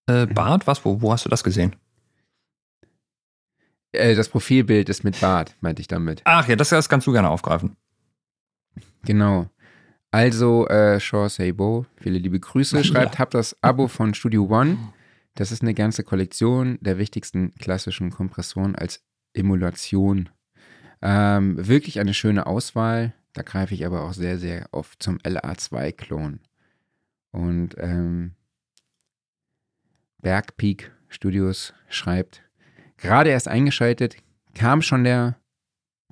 Äh, 0.07 0.27
Bart, 0.27 0.67
was? 0.67 0.85
Wo, 0.85 1.03
wo 1.03 1.13
hast 1.13 1.25
du 1.25 1.29
das 1.29 1.45
gesehen? 1.45 1.77
Äh, 3.93 4.15
das 4.15 4.29
Profilbild 4.29 4.89
ist 4.89 5.05
mit 5.05 5.21
Bart, 5.21 5.55
meinte 5.61 5.81
ich 5.81 5.89
damit. 5.89 6.23
Ach 6.25 6.49
ja, 6.49 6.57
das, 6.57 6.71
das 6.71 6.89
kannst 6.89 7.07
du 7.07 7.13
gerne 7.13 7.29
aufgreifen. 7.29 7.77
Genau. 9.05 9.49
Also, 10.11 10.67
äh, 10.69 11.01
Shaw 11.01 11.29
Seibo, 11.29 11.87
viele 11.97 12.19
liebe 12.19 12.39
Grüße, 12.39 12.77
Ja. 12.77 12.85
schreibt, 12.85 13.19
habt 13.19 13.35
das 13.35 13.57
Abo 13.63 13.89
von 13.89 14.15
Studio 14.15 14.47
One. 14.47 14.79
Das 15.35 15.51
ist 15.51 15.63
eine 15.63 15.75
ganze 15.75 16.05
Kollektion 16.05 16.79
der 16.81 16.99
wichtigsten 16.99 17.53
klassischen 17.57 18.11
Kompressoren 18.11 18.77
als 18.77 19.03
Emulation. 19.33 20.29
Ähm, 21.03 21.57
wirklich 21.67 21.99
eine 22.01 22.15
schöne 22.15 22.47
Auswahl. 22.47 23.15
Da 23.33 23.43
greife 23.43 23.75
ich 23.75 23.85
aber 23.85 24.03
auch 24.03 24.13
sehr, 24.13 24.39
sehr 24.39 24.69
oft 24.71 25.03
zum 25.03 25.19
LA2-Klon. 25.19 26.41
Und 27.33 27.75
ähm, 27.79 28.37
Bergpeak 30.23 30.93
Studios 31.09 31.75
schreibt, 31.89 32.43
gerade 32.97 33.31
erst 33.31 33.49
eingeschaltet, 33.49 34.17
kam 34.55 34.83
schon 34.83 35.05
der 35.05 35.37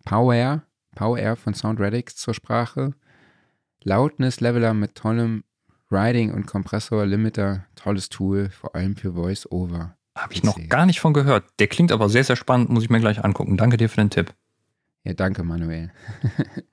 Power, 0.05 0.63
Power 0.97 1.37
von 1.37 1.55
Sound 1.55 1.81
Radix 1.81 2.17
zur 2.17 2.35
Sprache. 2.35 2.93
Loudness 3.85 4.41
Leveler 4.41 4.75
mit 4.75 4.97
tollem 4.97 5.45
Riding 5.93 6.33
und 6.33 6.47
Kompressor 6.47 7.05
Limiter, 7.07 7.67
tolles 7.75 8.09
Tool, 8.09 8.51
vor 8.51 8.75
allem 8.75 8.97
für 8.97 9.13
Voice-Over. 9.13 9.97
Habe 10.17 10.35
ich 10.35 10.43
noch 10.43 10.59
gar 10.69 10.87
nicht 10.87 11.01
von 11.01 11.13
gehört. 11.13 11.45
Der 11.59 11.69
klingt 11.69 11.93
aber 11.93 12.09
sehr, 12.09 12.25
sehr 12.25 12.37
spannend, 12.37 12.71
muss 12.71 12.83
ich 12.83 12.91
mir 12.91 13.01
gleich 13.01 13.25
angucken. 13.25 13.57
Danke 13.57 13.77
dir 13.77 13.89
für 13.89 14.01
den 14.01 14.11
Tipp. 14.11 14.35
Ja, 15.05 15.15
danke, 15.15 15.43
Manuel. 15.43 15.91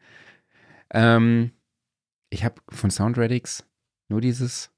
ähm, 0.92 1.52
ich 2.30 2.44
habe 2.44 2.56
von 2.70 2.92
Sound 2.92 3.18
Radix 3.18 3.66
nur 4.08 4.22
dieses 4.22 4.72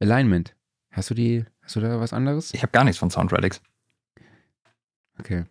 Alignment. 0.00 0.54
Hast 0.90 1.10
du 1.10 1.14
die, 1.14 1.44
hast 1.62 1.76
du 1.76 1.80
da 1.80 1.98
was 2.00 2.12
anderes? 2.12 2.54
Ich 2.54 2.62
habe 2.62 2.72
gar 2.72 2.84
nichts 2.84 2.98
von 2.98 3.10
Soundradix. 3.10 3.60
Okay. 5.18 5.44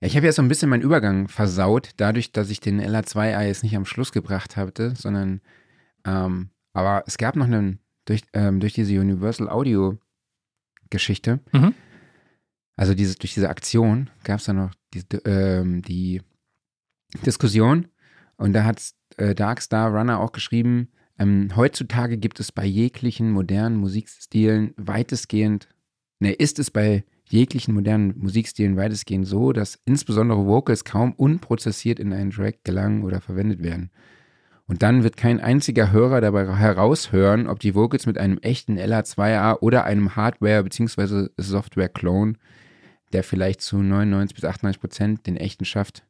Ja, 0.00 0.06
ich 0.06 0.16
habe 0.16 0.26
jetzt 0.26 0.36
so 0.36 0.42
ein 0.42 0.48
bisschen 0.48 0.70
meinen 0.70 0.82
Übergang 0.82 1.28
versaut, 1.28 1.90
dadurch, 1.96 2.32
dass 2.32 2.50
ich 2.50 2.60
den 2.60 2.80
LA2A 2.80 3.42
jetzt 3.42 3.62
nicht 3.62 3.76
am 3.76 3.84
Schluss 3.84 4.12
gebracht 4.12 4.56
hatte, 4.56 4.94
sondern, 4.96 5.40
ähm, 6.04 6.50
aber 6.78 7.04
es 7.06 7.18
gab 7.18 7.36
noch 7.36 7.46
einen, 7.46 7.80
durch, 8.06 8.22
ähm, 8.32 8.60
durch 8.60 8.72
diese 8.72 8.98
Universal 9.00 9.48
Audio 9.48 9.98
Geschichte, 10.90 11.40
Mhm. 11.52 11.74
also 12.76 12.94
diese, 12.94 13.16
durch 13.18 13.34
diese 13.34 13.50
Aktion 13.50 14.08
gab 14.24 14.38
es 14.38 14.46
dann 14.46 14.56
noch 14.56 14.74
die, 14.94 15.02
ähm, 15.26 15.82
die 15.82 16.22
Diskussion 17.26 17.88
und 18.36 18.52
da 18.52 18.64
hat 18.64 18.82
äh, 19.16 19.34
Darkstar 19.34 19.90
Runner 19.90 20.20
auch 20.20 20.32
geschrieben, 20.32 20.88
ähm, 21.18 21.50
heutzutage 21.56 22.16
gibt 22.16 22.38
es 22.40 22.52
bei 22.52 22.64
jeglichen 22.64 23.30
modernen 23.32 23.76
Musikstilen 23.76 24.72
weitestgehend, 24.76 25.68
ne, 26.20 26.32
ist 26.32 26.58
es 26.58 26.70
bei 26.70 27.04
jeglichen 27.24 27.74
modernen 27.74 28.16
Musikstilen 28.18 28.76
weitestgehend 28.76 29.26
so, 29.26 29.52
dass 29.52 29.78
insbesondere 29.84 30.46
Vocals 30.46 30.84
kaum 30.84 31.12
unprozessiert 31.12 31.98
in 31.98 32.12
einen 32.12 32.30
Track 32.30 32.64
gelangen 32.64 33.02
oder 33.02 33.20
verwendet 33.20 33.62
werden. 33.62 33.90
Und 34.68 34.82
dann 34.82 35.02
wird 35.02 35.16
kein 35.16 35.40
einziger 35.40 35.92
Hörer 35.92 36.20
dabei 36.20 36.46
heraushören, 36.54 37.46
ob 37.48 37.58
die 37.58 37.74
Vocals 37.74 38.04
mit 38.04 38.18
einem 38.18 38.36
echten 38.38 38.78
LA2A 38.78 39.60
oder 39.60 39.84
einem 39.84 40.14
Hardware- 40.14 40.62
bzw. 40.62 41.28
Software-Clone, 41.38 42.34
der 43.14 43.24
vielleicht 43.24 43.62
zu 43.62 43.78
99 43.78 44.34
bis 44.34 44.44
98 44.44 44.80
Prozent 44.80 45.26
den 45.26 45.38
echten 45.38 45.64
schafft, 45.64 46.06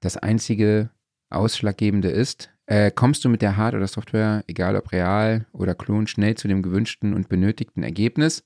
das 0.00 0.16
einzige 0.16 0.90
Ausschlaggebende 1.30 2.08
ist, 2.08 2.50
äh, 2.66 2.90
kommst 2.90 3.24
du 3.24 3.28
mit 3.28 3.40
der 3.40 3.56
Hard- 3.56 3.74
oder 3.74 3.86
Software, 3.86 4.42
egal 4.48 4.74
ob 4.74 4.90
real 4.90 5.46
oder 5.52 5.76
Klon, 5.76 6.08
schnell 6.08 6.34
zu 6.34 6.48
dem 6.48 6.62
gewünschten 6.62 7.14
und 7.14 7.28
benötigten 7.28 7.84
Ergebnis 7.84 8.44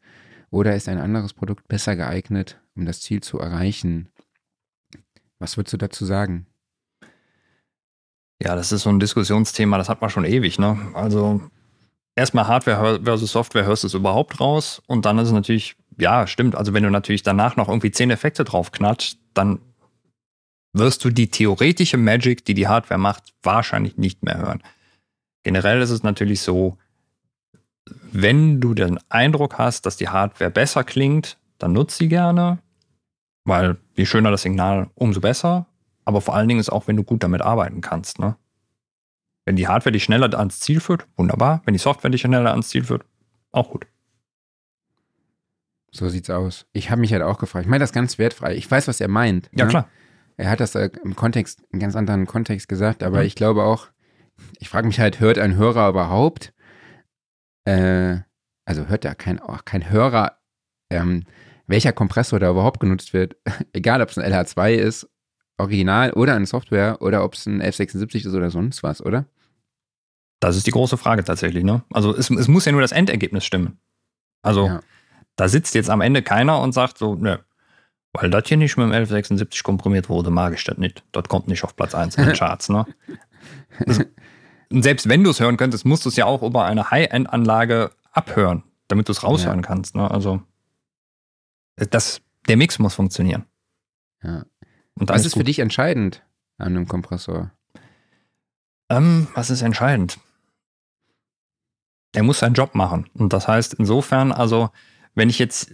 oder 0.51 0.77
ist 0.77 0.89
ein 0.89 0.99
anderes 0.99 1.33
Produkt 1.33 1.67
besser 1.67 1.97
geeignet, 1.97 2.61
um 2.77 2.85
das 2.85 3.01
Ziel 3.01 3.23
zu 3.23 3.39
erreichen? 3.39 4.11
Was 5.39 5.57
würdest 5.57 5.73
du 5.73 5.79
dazu 5.79 6.05
sagen? 6.05 6.47
Ja, 8.43 8.57
das 8.57 8.73
ist 8.73 8.83
so 8.83 8.91
ein 8.91 9.01
Diskussionsthema, 9.01 9.79
das 9.79 9.89
hat 9.89 10.01
man 10.01 10.11
schon 10.11 10.25
ewig, 10.25 10.59
ne? 10.59 10.79
Also 10.95 11.41
erstmal 12.17 12.47
Hardware 12.47 13.01
versus 13.03 13.33
Software 13.33 13.65
hörst 13.65 13.85
du 13.85 13.87
es 13.87 13.95
überhaupt 13.95 14.41
raus 14.41 14.83
und 14.87 15.05
dann 15.05 15.19
ist 15.19 15.29
es 15.29 15.35
natürlich, 15.35 15.77
ja, 15.99 16.27
stimmt, 16.27 16.55
also 16.55 16.73
wenn 16.75 16.83
du 16.83 16.91
natürlich 16.91 17.23
danach 17.23 17.57
noch 17.57 17.69
irgendwie 17.69 17.91
zehn 17.91 18.11
Effekte 18.11 18.45
drauf 18.45 18.73
knatscht, 18.73 19.19
dann 19.35 19.61
wirst 20.73 21.05
du 21.05 21.11
die 21.11 21.31
theoretische 21.31 21.97
Magic, 21.97 22.45
die 22.45 22.55
die 22.55 22.69
Hardware 22.69 22.99
macht, 22.99 23.33
wahrscheinlich 23.43 23.97
nicht 23.97 24.23
mehr 24.23 24.39
hören. 24.39 24.63
Generell 25.45 25.81
ist 25.81 25.91
es 25.91 26.03
natürlich 26.03 26.41
so, 26.41 26.77
wenn 28.13 28.61
du 28.61 28.75
den 28.75 28.99
Eindruck 29.09 29.59
hast, 29.59 29.87
dass 29.87 29.97
die 29.97 30.09
Hardware 30.09 30.51
besser 30.51 30.85
klingt, 30.85 31.37
dann 31.59 31.73
nutzt 31.73 31.99
sie 31.99 32.09
gerne, 32.09 32.59
weil 33.45 33.77
je 33.95 34.07
schöner 34.07 34.31
das 34.31 34.43
Signal, 34.43 34.91
umso 34.95 35.21
besser. 35.21 35.67
Aber 36.05 36.21
vor 36.21 36.35
allen 36.35 36.49
Dingen 36.49 36.61
ist 36.61 36.71
auch, 36.71 36.87
wenn 36.87 36.97
du 36.97 37.05
gut 37.05 37.23
damit 37.23 37.41
arbeiten 37.43 37.81
kannst. 37.81 38.19
Ne? 38.19 38.37
Wenn 39.47 39.57
die 39.57 39.69
Hardware 39.69 39.93
dich 39.93 40.05
schneller 40.05 40.39
ans 40.39 40.61
Ziel 40.61 40.81
führt, 40.81 41.07
wunderbar. 41.17 41.63
Wenn 41.65 41.75
die 41.75 41.79
Software 41.81 42.11
dich 42.11 42.21
schneller 42.23 42.51
ans 42.51 42.69
Ziel 42.69 42.85
führt, 42.85 43.05
auch 43.53 43.71
gut. 43.71 43.87
So 45.91 46.09
sieht's 46.09 46.31
aus. 46.31 46.67
Ich 46.73 46.91
habe 46.91 47.01
mich 47.01 47.13
halt 47.13 47.23
auch 47.23 47.39
gefragt. 47.39 47.65
Ich 47.67 47.71
meine 47.71 47.83
das 47.83 47.93
ganz 47.93 48.19
wertfrei. 48.19 48.55
Ich 48.57 48.69
weiß, 48.71 48.89
was 48.89 49.01
er 49.01 49.09
meint. 49.09 49.49
Ja, 49.55 49.65
ne? 49.65 49.71
klar. 49.71 49.89
Er 50.37 50.51
hat 50.51 50.59
das 50.61 50.75
äh, 50.75 50.91
im 51.05 51.15
Kontext, 51.15 51.63
in 51.71 51.79
ganz 51.79 51.95
anderen 51.95 52.27
Kontext 52.27 52.69
gesagt, 52.69 53.03
aber 53.05 53.21
Mhm. 53.21 53.27
ich 53.27 53.37
glaube 53.37 53.63
auch, 53.63 53.87
ich 54.59 54.69
frage 54.69 54.89
mich 54.89 54.99
halt, 54.99 55.21
hört 55.21 55.39
ein 55.39 55.55
Hörer 55.55 55.89
überhaupt, 55.89 56.53
äh, 57.67 58.17
also 58.65 58.89
hört 58.89 59.05
da 59.05 59.15
kein, 59.15 59.39
auch 59.39 59.65
kein 59.65 59.89
Hörer, 59.91 60.37
ähm, 60.91 61.23
welcher 61.69 61.93
Kompressor 61.93 62.41
da 62.41 62.51
überhaupt 62.51 62.81
genutzt 62.81 63.13
wird, 63.13 63.37
egal 63.73 64.03
ob 64.03 64.09
es 64.09 64.19
ein 64.19 64.25
LH2 64.33 64.73
ist, 64.73 65.09
Original 65.59 66.13
oder 66.13 66.35
eine 66.35 66.47
Software 66.47 67.01
oder 67.01 67.25
ob 67.25 67.35
es 67.35 67.47
ein 67.47 67.61
1176 67.61 68.27
ist 68.27 68.35
oder 68.35 68.51
sonst 68.51 68.83
was, 68.83 69.05
oder? 69.05 69.27
Das 70.41 70.57
ist 70.57 70.67
die 70.67 70.73
große 70.73 70.97
Frage 70.97 71.25
tatsächlich. 71.25 71.65
Ne? 71.65 71.83
Also 71.93 72.15
es, 72.15 72.29
es 72.31 72.49
muss 72.49 72.65
ja 72.65 72.73
nur 72.73 72.81
das 72.81 72.93
Endergebnis 72.93 73.45
stimmen. 73.45 73.79
Also 74.43 74.67
Ja. 74.67 74.81
da 75.37 75.49
sitzt 75.49 75.75
jetzt 75.75 75.91
am 75.91 76.01
Ende 76.01 76.23
keiner 76.23 76.61
und 76.61 76.73
sagt 76.73 76.99
so, 76.99 77.15
nö, 77.15 77.39
weil 78.13 78.31
das 78.31 78.47
hier 78.49 78.57
nicht 78.57 78.77
mit 78.77 78.85
dem 78.85 78.93
1176 78.93 79.63
komprimiert 79.63 80.09
wurde, 80.09 80.31
mag 80.31 80.55
ich 80.55 80.65
das 80.65 80.77
nicht. 80.77 81.03
Das 81.13 81.25
kommt 81.29 81.49
nicht 81.49 81.65
auf 81.65 81.75
Platz 81.77 81.95
1 81.95 82.17
in 82.17 82.27
den 82.27 82.35
Charts. 82.37 82.69
Ne? 82.69 82.85
Also, 83.87 84.03
und 84.71 84.83
selbst 84.83 85.09
wenn 85.09 85.23
du 85.25 85.31
es 85.31 85.41
hören 85.41 85.57
könntest, 85.57 85.85
musst 85.85 86.05
du 86.05 86.09
es 86.09 86.17
ja 86.17 86.27
auch 86.27 86.43
über 86.43 86.65
eine 86.65 86.91
High-End-Anlage 86.91 87.91
abhören, 88.13 88.65
damit 88.89 89.09
du 89.09 89.13
es 89.13 89.23
raushören 89.23 89.63
kannst. 89.63 89.95
Ne? 89.95 90.11
Also 90.11 90.43
das, 91.77 92.21
der 92.49 92.57
Mix 92.57 92.79
muss 92.79 92.95
funktionieren. 92.95 93.47
Ja. 94.23 94.45
Und 94.99 95.09
Was 95.09 95.25
ist 95.25 95.33
für 95.35 95.41
gut. 95.41 95.49
dich 95.49 95.59
entscheidend 95.59 96.23
an 96.59 96.69
einem 96.69 96.89
Kompressor? 96.89 97.51
Ähm, 98.89 99.27
was 99.35 99.51
ist 99.51 99.63
entscheidend? 99.63 100.19
Er 102.13 102.23
muss 102.23 102.39
seinen 102.39 102.55
Job 102.55 102.75
machen. 102.75 103.09
Und 103.15 103.33
das 103.33 103.49
heißt 103.49 103.75
insofern, 103.75 104.31
also, 104.31 104.71
wenn 105.15 105.29
ich 105.29 105.39
jetzt 105.39 105.73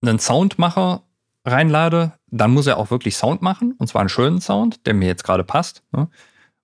einen 0.00 0.18
Soundmacher 0.18 1.02
reinlade, 1.44 2.12
dann 2.28 2.52
muss 2.52 2.66
er 2.66 2.76
auch 2.76 2.90
wirklich 2.90 3.16
Sound 3.16 3.42
machen. 3.42 3.74
Und 3.78 3.88
zwar 3.88 4.00
einen 4.00 4.08
schönen 4.08 4.40
Sound, 4.40 4.86
der 4.86 4.94
mir 4.94 5.08
jetzt 5.08 5.24
gerade 5.24 5.44
passt. 5.44 5.82
Ne? 5.92 6.08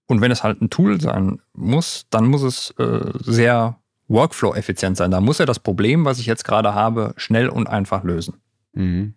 Und 0.07 0.20
wenn 0.20 0.30
es 0.30 0.42
halt 0.42 0.62
ein 0.62 0.70
Tool 0.70 1.01
sein 1.01 1.40
muss, 1.53 2.07
dann 2.11 2.26
muss 2.26 2.42
es 2.42 2.70
äh, 2.78 3.12
sehr 3.18 3.78
Workflow-effizient 4.07 4.96
sein. 4.96 5.11
Da 5.11 5.20
muss 5.20 5.40
er 5.40 5.46
das 5.46 5.59
Problem, 5.59 6.05
was 6.05 6.18
ich 6.18 6.26
jetzt 6.26 6.44
gerade 6.44 6.74
habe, 6.74 7.12
schnell 7.16 7.49
und 7.49 7.66
einfach 7.66 8.05
lösen. 8.05 8.40
Mhm. 8.72 9.14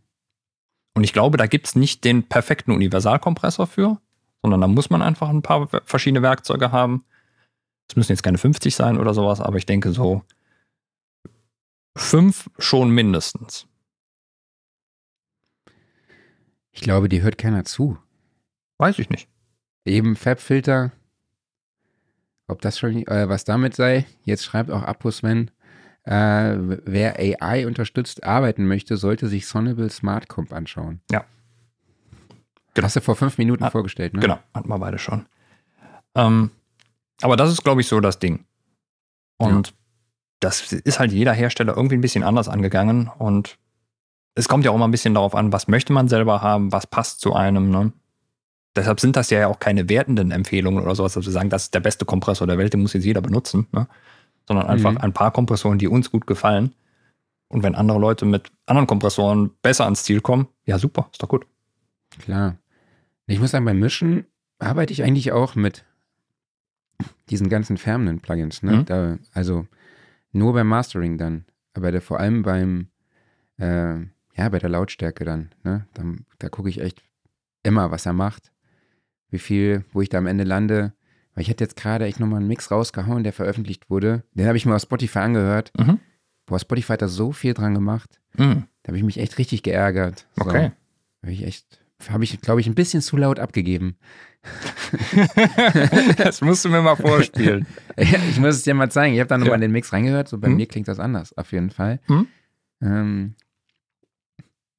Und 0.94 1.04
ich 1.04 1.14
glaube, 1.14 1.38
da 1.38 1.48
gibt 1.48 1.68
es 1.68 1.76
nicht 1.76 2.04
den 2.04 2.24
perfekten 2.24 2.72
Universalkompressor 2.72 3.68
für, 3.68 4.00
sondern 4.42 4.62
da 4.62 4.68
muss 4.68 4.89
man 4.89 5.02
einfach 5.02 5.30
ein 5.30 5.42
paar 5.42 5.68
verschiedene 5.86 6.22
Werkzeuge 6.22 6.72
haben. 6.72 7.06
Es 7.88 7.96
müssen 7.96 8.12
jetzt 8.12 8.24
keine 8.24 8.38
50 8.38 8.76
sein 8.76 8.98
oder 8.98 9.14
sowas, 9.14 9.42
aber 9.42 9.58
ich 9.58 9.66
denke 9.66 9.92
so 9.92 10.24
fünf 11.96 12.50
schon 12.58 12.89
mindestens. 12.89 13.68
Ich 16.72 16.82
glaube, 16.82 17.10
die 17.10 17.22
hört 17.22 17.38
keiner 17.38 17.66
zu. 17.66 17.98
Weiß 18.78 18.98
ich 19.00 19.10
nicht. 19.10 19.28
Eben 19.86 20.16
Fabfilter. 20.16 20.92
Ob 22.48 22.62
das 22.62 22.80
schon, 22.80 23.06
äh, 23.08 23.30
was 23.30 23.44
damit 23.44 23.76
sei. 23.76 24.06
Jetzt 24.24 24.46
schreibt 24.46 24.72
auch 24.72 24.84
Apo 24.84 25.12
Sven, 25.12 25.52
äh, 26.04 26.56
wer 26.86 27.18
AI 27.20 27.68
unterstützt 27.68 28.24
arbeiten 28.24 28.66
möchte, 28.68 28.97
sollte 28.97 29.28
sich 29.28 29.47
Sonnable 29.47 29.89
Smart 29.89 30.28
Comp 30.28 30.54
anschauen. 30.54 31.02
Ja. 31.12 31.26
Genau. 32.74 32.86
Hast 32.86 32.95
du 32.95 33.02
vor 33.02 33.16
fünf 33.16 33.38
Minuten 33.38 33.64
Ah, 33.64 33.70
vorgestellt, 33.70 34.14
ne? 34.14 34.22
Genau, 34.22 34.39
hatten 34.54 34.70
wir 34.70 34.80
beide 34.80 34.97
schon. 34.97 35.26
Ähm, 36.16 36.52
aber 37.22 37.36
das 37.36 37.52
ist, 37.52 37.64
glaube 37.64 37.82
ich, 37.82 37.88
so 37.88 37.99
das 37.99 38.20
Ding. 38.20 38.45
Und 39.38 39.74
das 40.39 40.72
ist 40.72 40.99
halt 40.99 41.12
jeder 41.12 41.34
Hersteller 41.34 41.76
irgendwie 41.76 41.95
ein 41.95 42.02
bisschen 42.02 42.24
anders 42.24 42.47
angegangen. 42.47 43.10
Und 43.20 43.58
es 44.36 44.47
kommt 44.47 44.66
ja 44.66 44.72
auch 44.72 44.78
mal 44.78 44.86
ein 44.86 44.91
bisschen 44.91 45.14
darauf 45.14 45.36
an, 45.36 45.52
was 45.52 45.68
möchte 45.68 45.93
man 45.93 46.08
selber 46.08 46.41
haben, 46.41 46.72
was 46.72 46.88
passt 46.88 47.20
zu 47.22 47.34
einem. 47.34 47.70
Ne? 47.70 47.91
Deshalb 48.76 48.99
sind 48.99 49.16
das 49.16 49.30
ja 49.30 49.47
auch 49.47 49.60
keine 49.60 49.89
wertenden 49.89 50.32
Empfehlungen 50.32 50.84
oder 50.84 50.95
sowas, 50.95 51.14
dass 51.14 51.26
wir 51.26 51.32
sagen, 51.32 51.49
das 51.49 51.64
ist 51.64 51.74
der 51.74 51.80
beste 51.82 52.06
Kompressor 52.06 52.47
der 52.47 52.58
Welt, 52.58 52.74
den 52.74 52.82
muss 52.82 52.93
jetzt 52.93 53.04
jeder 53.06 53.22
benutzen. 53.22 53.68
Ne? 53.72 53.88
Sondern 54.48 54.68
einfach 54.68 54.92
Mhm. 54.92 54.98
ein 54.98 55.14
paar 55.14 55.32
Kompressoren, 55.32 55.78
die 55.78 55.88
uns 55.88 56.12
gut 56.12 56.28
gefallen. 56.28 56.74
Und 57.48 57.64
wenn 57.64 57.76
andere 57.76 58.00
Leute 58.00 58.26
mit 58.26 58.52
anderen 58.66 58.88
Kompressoren 58.88 59.52
besser 59.62 59.84
ans 59.86 60.04
Ziel 60.04 60.22
kommen, 60.22 60.48
ja 60.66 60.78
super, 60.80 61.10
ist 61.12 61.22
doch 61.22 61.28
gut. 61.30 61.46
Klar. 62.20 62.58
Ich 63.28 63.39
muss 63.39 63.52
sagen, 63.52 63.66
beim 63.66 63.80
Mischen 63.80 64.26
arbeite 64.60 64.94
ich 64.94 65.04
eigentlich 65.04 65.32
auch 65.32 65.56
mit 65.56 65.86
diesen 67.30 67.50
ganzen 67.50 67.78
färbenden 67.78 68.20
Plugins. 68.20 68.64
Ne? 68.64 68.78
Mhm. 68.78 68.86
Da, 68.86 69.18
also 69.34 69.68
nur 70.32 70.54
beim 70.54 70.68
Mastering 70.68 71.18
dann, 71.18 71.46
aber 71.74 71.92
der, 71.92 72.02
vor 72.02 72.20
allem 72.20 72.42
beim, 72.44 72.88
äh, 73.58 74.00
ja, 74.36 74.50
bei 74.50 74.60
der 74.60 74.70
Lautstärke 74.70 75.26
dann. 75.26 75.52
Ne? 75.64 75.88
Da, 75.94 76.04
da 76.39 76.50
gucke 76.50 76.70
ich 76.70 76.80
echt 76.80 77.02
immer, 77.64 77.92
was 77.92 78.06
er 78.06 78.14
macht, 78.14 78.52
wie 79.30 79.39
viel, 79.39 79.84
wo 79.94 80.02
ich 80.02 80.10
da 80.10 80.18
am 80.18 80.28
Ende 80.28 80.44
lande. 80.44 80.94
Weil 81.42 81.46
ich 81.46 81.50
hätte 81.50 81.64
jetzt 81.64 81.76
gerade 81.76 82.06
echt 82.06 82.20
nochmal 82.20 82.38
einen 82.38 82.48
Mix 82.48 82.70
rausgehauen, 82.70 83.24
der 83.24 83.34
veröffentlicht 83.34 83.89
wurde. 83.89 84.24
Den 84.36 84.46
habe 84.46 84.58
ich 84.58 84.68
mir 84.68 84.76
auf 84.76 84.82
Spotify 84.84 85.18
angehört. 85.20 85.72
Mhm. 85.76 86.00
Boah, 86.46 86.60
Spotify 86.60 86.94
hat 86.94 87.02
da 87.02 87.08
so 87.08 87.32
viel 87.32 87.56
dran 87.56 87.74
gemacht. 87.74 88.22
Mhm. 88.38 88.66
Da 88.84 88.89
habe 88.89 88.98
ich 88.98 89.04
mich 89.04 89.18
echt 89.18 89.39
richtig 89.39 89.64
geärgert. 89.64 90.28
So. 90.36 90.46
Okay. 90.46 90.72
Habe 91.24 91.32
ich 91.34 91.44
echt, 91.44 91.80
habe 92.10 92.24
ich, 92.24 92.39
glaube 92.42 92.62
ich, 92.62 92.68
ein 92.68 92.76
bisschen 92.76 93.02
zu 93.02 93.18
laut 93.18 93.39
abgegeben. 93.39 93.98
das 96.18 96.42
musst 96.42 96.64
du 96.64 96.70
mir 96.70 96.82
mal 96.84 96.96
vorspielen. 96.96 97.66
Ich 97.98 98.39
muss 98.39 98.56
es 98.58 98.64
dir 98.64 98.76
mal 98.76 98.92
zeigen. 98.92 99.14
Ich 99.16 99.20
habe 99.20 99.28
da 99.28 99.38
nochmal 99.39 99.52
Ja. 99.54 99.56
in 99.56 99.62
den 99.62 99.72
Mix 99.72 99.92
reingehört. 99.94 100.28
So 100.28 100.38
bei 100.38 100.48
Mhm. 100.48 100.58
mir 100.58 100.68
klingt 100.68 100.88
das 100.88 101.00
anders, 101.00 101.36
auf 101.38 101.52
jeden 101.54 101.72
Fall. 101.72 102.00
Mhm. 102.08 102.28
Ähm, 102.84 103.36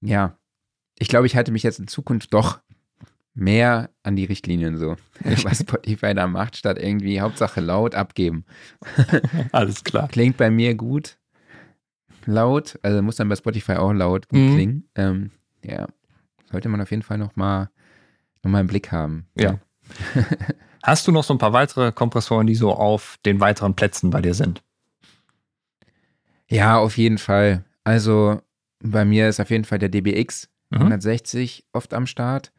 ja, 0.00 0.38
ich 0.98 1.08
glaube, 1.08 1.26
ich 1.26 1.34
halte 1.34 1.50
mich 1.50 1.64
jetzt 1.64 1.80
in 1.80 1.88
Zukunft 1.88 2.32
doch 2.32 2.60
mehr 3.34 3.90
an 4.02 4.16
die 4.16 4.24
Richtlinien 4.24 4.76
so, 4.76 4.96
was 5.44 5.60
Spotify 5.60 6.14
da 6.14 6.26
macht, 6.26 6.56
statt 6.56 6.78
irgendwie 6.78 7.20
Hauptsache 7.20 7.60
laut 7.60 7.94
abgeben. 7.94 8.44
Alles 9.52 9.84
klar. 9.84 10.08
Klingt 10.08 10.36
bei 10.36 10.50
mir 10.50 10.74
gut 10.74 11.18
laut, 12.26 12.78
also 12.82 13.02
muss 13.02 13.16
dann 13.16 13.28
bei 13.28 13.36
Spotify 13.36 13.72
auch 13.72 13.92
laut 13.92 14.28
gut 14.28 14.38
Mhm. 14.40 14.54
klingen. 14.54 14.88
Ähm, 14.94 15.30
ja, 15.64 15.86
sollte 16.50 16.68
man 16.68 16.80
auf 16.80 16.90
jeden 16.90 17.02
Fall 17.02 17.18
noch 17.18 17.34
mal, 17.36 17.70
noch 18.42 18.50
mal 18.50 18.60
im 18.60 18.66
Blick 18.66 18.92
haben. 18.92 19.26
Ja. 19.36 19.58
Hast 20.82 21.06
du 21.06 21.12
noch 21.12 21.24
so 21.24 21.32
ein 21.34 21.38
paar 21.38 21.52
weitere 21.52 21.92
Kompressoren, 21.92 22.46
die 22.46 22.54
so 22.54 22.72
auf 22.72 23.16
den 23.24 23.40
weiteren 23.40 23.74
Plätzen 23.74 24.10
bei 24.10 24.20
dir 24.20 24.34
sind? 24.34 24.62
Ja, 26.48 26.78
auf 26.78 26.96
jeden 26.96 27.18
Fall. 27.18 27.64
Also 27.84 28.40
bei 28.80 29.04
mir 29.04 29.28
ist 29.28 29.40
auf 29.40 29.50
jeden 29.50 29.64
Fall 29.64 29.78
der 29.78 29.88
DBX 29.88 30.48
Mhm. 30.70 30.78
160 30.78 31.66
oft 31.72 31.92
am 31.92 32.06
Start. 32.06 32.50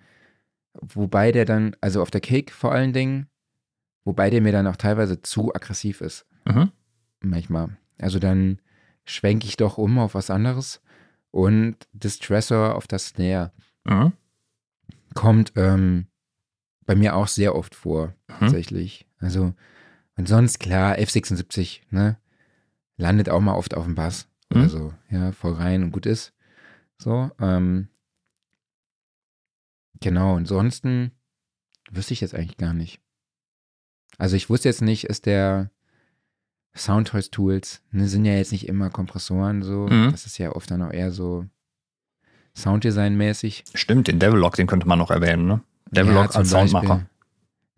Wobei 0.74 1.32
der 1.32 1.46
dann, 1.46 1.76
also 1.82 2.02
auf 2.02 2.12
der 2.12 2.22
Kick 2.22 2.52
vor 2.52 2.72
allen 2.72 2.94
Dingen, 2.94 3.28
wobei 4.06 4.30
der 4.30 4.42
mir 4.42 4.52
dann 4.52 4.68
auch 4.68 4.76
teilweise 4.76 5.22
zu 5.22 5.54
aggressiv 5.54 6.02
ist. 6.02 6.26
Mhm. 6.46 6.72
Manchmal. 7.22 7.78
Also 8.00 8.20
dann 8.20 8.60
schwenke 9.06 9.46
ich 9.48 9.56
doch 9.58 9.78
um 9.78 10.00
auf 10.00 10.16
was 10.16 10.30
anderes. 10.30 10.82
Und 11.32 11.78
Distressor 11.94 12.76
auf 12.76 12.88
das 12.88 13.08
Snare 13.08 13.52
Mhm. 13.86 14.14
kommt 15.14 15.54
ähm, 15.56 16.08
bei 16.86 16.96
mir 16.96 17.16
auch 17.16 17.28
sehr 17.28 17.56
oft 17.56 17.76
vor, 17.76 18.08
Mhm. 18.08 18.14
tatsächlich. 18.40 19.08
Also, 19.20 19.54
und 20.16 20.28
sonst, 20.28 20.60
klar, 20.60 20.98
F76, 20.98 21.82
ne? 21.90 22.18
Landet 22.98 23.30
auch 23.30 23.40
mal 23.42 23.56
oft 23.56 23.74
auf 23.76 23.86
dem 23.86 23.96
Bass 23.96 24.28
Mhm. 24.50 24.60
oder 24.60 24.70
so, 24.70 24.94
ja, 25.10 25.32
voll 25.32 25.54
rein 25.54 25.84
und 25.84 25.92
gut 25.92 26.06
ist. 26.06 26.34
So, 27.00 27.32
ähm, 27.40 27.88
genau, 30.04 30.36
ansonsten 30.36 31.12
wüsste 31.92 32.14
ich 32.14 32.22
jetzt 32.22 32.36
eigentlich 32.36 32.58
gar 32.58 32.74
nicht. 32.74 33.02
Also, 34.20 34.36
ich 34.36 34.50
wusste 34.50 34.70
jetzt 34.70 34.82
nicht, 34.82 35.06
ist 35.06 35.26
der 35.26 35.72
Soundtoys 36.76 37.32
Tools, 37.32 37.82
ne, 37.92 38.08
sind 38.08 38.26
ja 38.26 38.34
jetzt 38.34 38.52
nicht 38.52 38.68
immer 38.68 38.90
Kompressoren 38.90 39.64
so. 39.64 39.88
Mhm. 39.88 40.12
Das 40.12 40.26
ist 40.26 40.38
ja 40.38 40.52
oft 40.56 40.70
dann 40.70 40.82
auch 40.84 40.92
eher 40.92 41.12
so 41.12 41.46
Sounddesign-mäßig. 42.56 43.64
Stimmt, 43.74 44.08
den 44.08 44.20
Devilock, 44.20 44.56
den 44.56 44.68
könnte 44.68 44.88
man 44.88 45.00
noch 45.00 45.12
erwähnen, 45.12 45.48
ne? 45.48 45.62
Devilock 45.92 46.32
zum 46.32 46.40
als 46.42 46.50
Soundmacher. 46.50 46.88
Beispiel. 46.88 47.08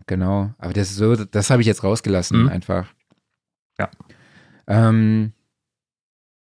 Genau, 0.07 0.53
aber 0.57 0.73
das 0.73 0.91
ist 0.91 0.97
so, 0.97 1.15
das 1.15 1.49
habe 1.49 1.61
ich 1.61 1.67
jetzt 1.67 1.83
rausgelassen, 1.83 2.43
Mhm. 2.43 2.49
einfach. 2.49 2.93
Ja. 3.79 3.89
Ähm, 4.67 5.31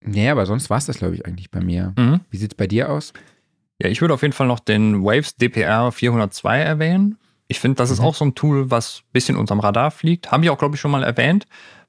nee, 0.01 0.29
aber 0.29 0.45
sonst 0.45 0.69
war 0.69 0.77
es 0.77 0.85
das, 0.85 0.97
glaube 0.97 1.15
ich, 1.15 1.25
eigentlich 1.25 1.51
bei 1.51 1.59
mir. 1.61 1.93
Mhm. 1.97 2.21
Wie 2.29 2.37
sieht 2.37 2.53
es 2.53 2.57
bei 2.57 2.67
dir 2.67 2.89
aus? 2.89 3.13
Ja, 3.81 3.89
ich 3.89 4.01
würde 4.01 4.13
auf 4.13 4.21
jeden 4.21 4.33
Fall 4.33 4.47
noch 4.47 4.59
den 4.59 5.03
Waves 5.03 5.35
DPR 5.35 5.91
402 5.91 6.59
erwähnen. 6.59 7.17
Ich 7.47 7.59
finde, 7.59 7.75
das 7.77 7.89
ist 7.89 7.99
Mhm. 7.99 8.05
auch 8.05 8.15
so 8.15 8.25
ein 8.25 8.35
Tool, 8.35 8.69
was 8.71 8.99
ein 8.99 9.09
bisschen 9.13 9.37
unterm 9.37 9.59
Radar 9.59 9.91
fliegt. 9.91 10.31
Habe 10.31 10.43
ich 10.43 10.49
auch, 10.49 10.57
glaube 10.57 10.75
ich, 10.75 10.81
schon 10.81 10.91
mal 10.91 11.03
erwähnt. 11.03 11.47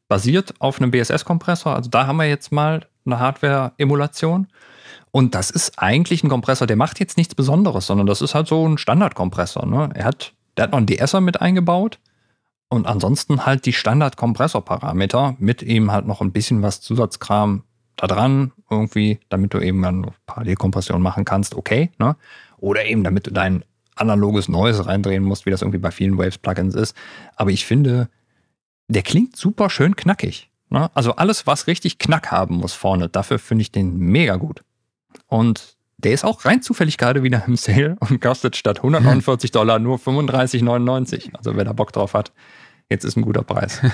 Basiert 0.09 0.55
auf 0.61 0.81
einem 0.81 0.91
BSS-Kompressor. 0.91 1.75
Also 1.75 1.91
da 1.91 2.07
haben 2.07 2.17
wir 2.17 2.27
jetzt 2.29 2.51
mal 2.53 2.87
eine 3.05 3.19
Hardware-Emulation. 3.19 4.47
Und 5.13 5.35
das 5.35 5.51
ist 5.51 5.79
eigentlich 5.79 6.23
ein 6.23 6.29
Kompressor, 6.29 6.67
der 6.67 6.77
macht 6.77 7.01
jetzt 7.01 7.17
nichts 7.17 7.35
Besonderes, 7.35 7.87
sondern 7.87 8.07
das 8.07 8.23
ist 8.23 8.35
halt 8.35 8.47
so 8.47 8.67
ein 8.67 8.79
Standardkompressor. 8.79 9.67
Ne? 9.67 9.91
Er 9.95 10.05
hat, 10.05 10.33
der 10.57 10.65
hat 10.65 10.71
noch 10.71 10.79
einen 10.79 10.87
DSer 10.87 11.21
mit 11.21 11.41
eingebaut 11.41 11.99
und 12.69 12.87
ansonsten 12.87 13.45
halt 13.45 13.67
die 13.67 13.73
Standard-Kompressorparameter 13.73 15.35
mit 15.39 15.63
eben 15.63 15.91
halt 15.91 16.07
noch 16.07 16.21
ein 16.21 16.31
bisschen 16.33 16.63
was 16.63 16.81
Zusatzkram 16.81 17.65
da 17.97 18.07
dran, 18.07 18.53
irgendwie, 18.71 19.19
damit 19.29 19.53
du 19.55 19.61
eben 19.61 19.83
dann 19.83 20.11
Parallelkompression 20.27 21.03
machen 21.03 21.25
kannst, 21.25 21.55
okay. 21.55 21.91
Ne? 21.99 22.17
Oder 22.59 22.85
eben, 22.87 23.05
damit 23.05 23.27
du 23.27 23.33
dein 23.33 23.65
analoges 23.97 24.49
Neues 24.49 24.85
reindrehen 24.87 25.23
musst, 25.23 25.47
wie 25.47 25.51
das 25.51 25.63
irgendwie 25.63 25.79
bei 25.79 25.91
vielen 25.91 26.17
Waves-Plugins 26.17 26.75
ist. 26.75 26.97
Aber 27.37 27.51
ich 27.51 27.67
finde, 27.67 28.09
der 28.89 29.03
klingt 29.03 29.37
super 29.37 29.71
schön 29.71 29.97
knackig. 29.97 30.51
Ne? 30.71 30.91
Also 30.95 31.17
alles, 31.17 31.47
was 31.47 31.67
richtig 31.67 31.99
Knack 31.99 32.31
haben 32.31 32.57
muss 32.57 32.73
vorne, 32.73 33.09
dafür 33.09 33.39
finde 33.39 33.63
ich 33.63 33.73
den 33.73 33.99
mega 33.99 34.37
gut. 34.37 34.63
Und 35.27 35.77
der 35.99 36.13
ist 36.13 36.25
auch 36.25 36.45
rein 36.45 36.63
zufällig 36.63 36.97
gerade 36.97 37.23
wieder 37.23 37.45
im 37.47 37.57
Sale 37.57 37.97
und 38.01 38.21
kostet 38.21 38.57
statt 38.57 38.79
149 38.83 39.51
Dollar 39.51 39.79
nur 39.79 39.99
35,99. 39.99 41.35
Also 41.35 41.57
wer 41.57 41.65
da 41.65 41.73
Bock 41.73 41.93
drauf 41.93 42.15
hat, 42.15 42.33
jetzt 42.91 43.05
ist 43.05 43.17
ein 43.17 43.23
guter 43.23 43.43
Preis. 43.43 43.81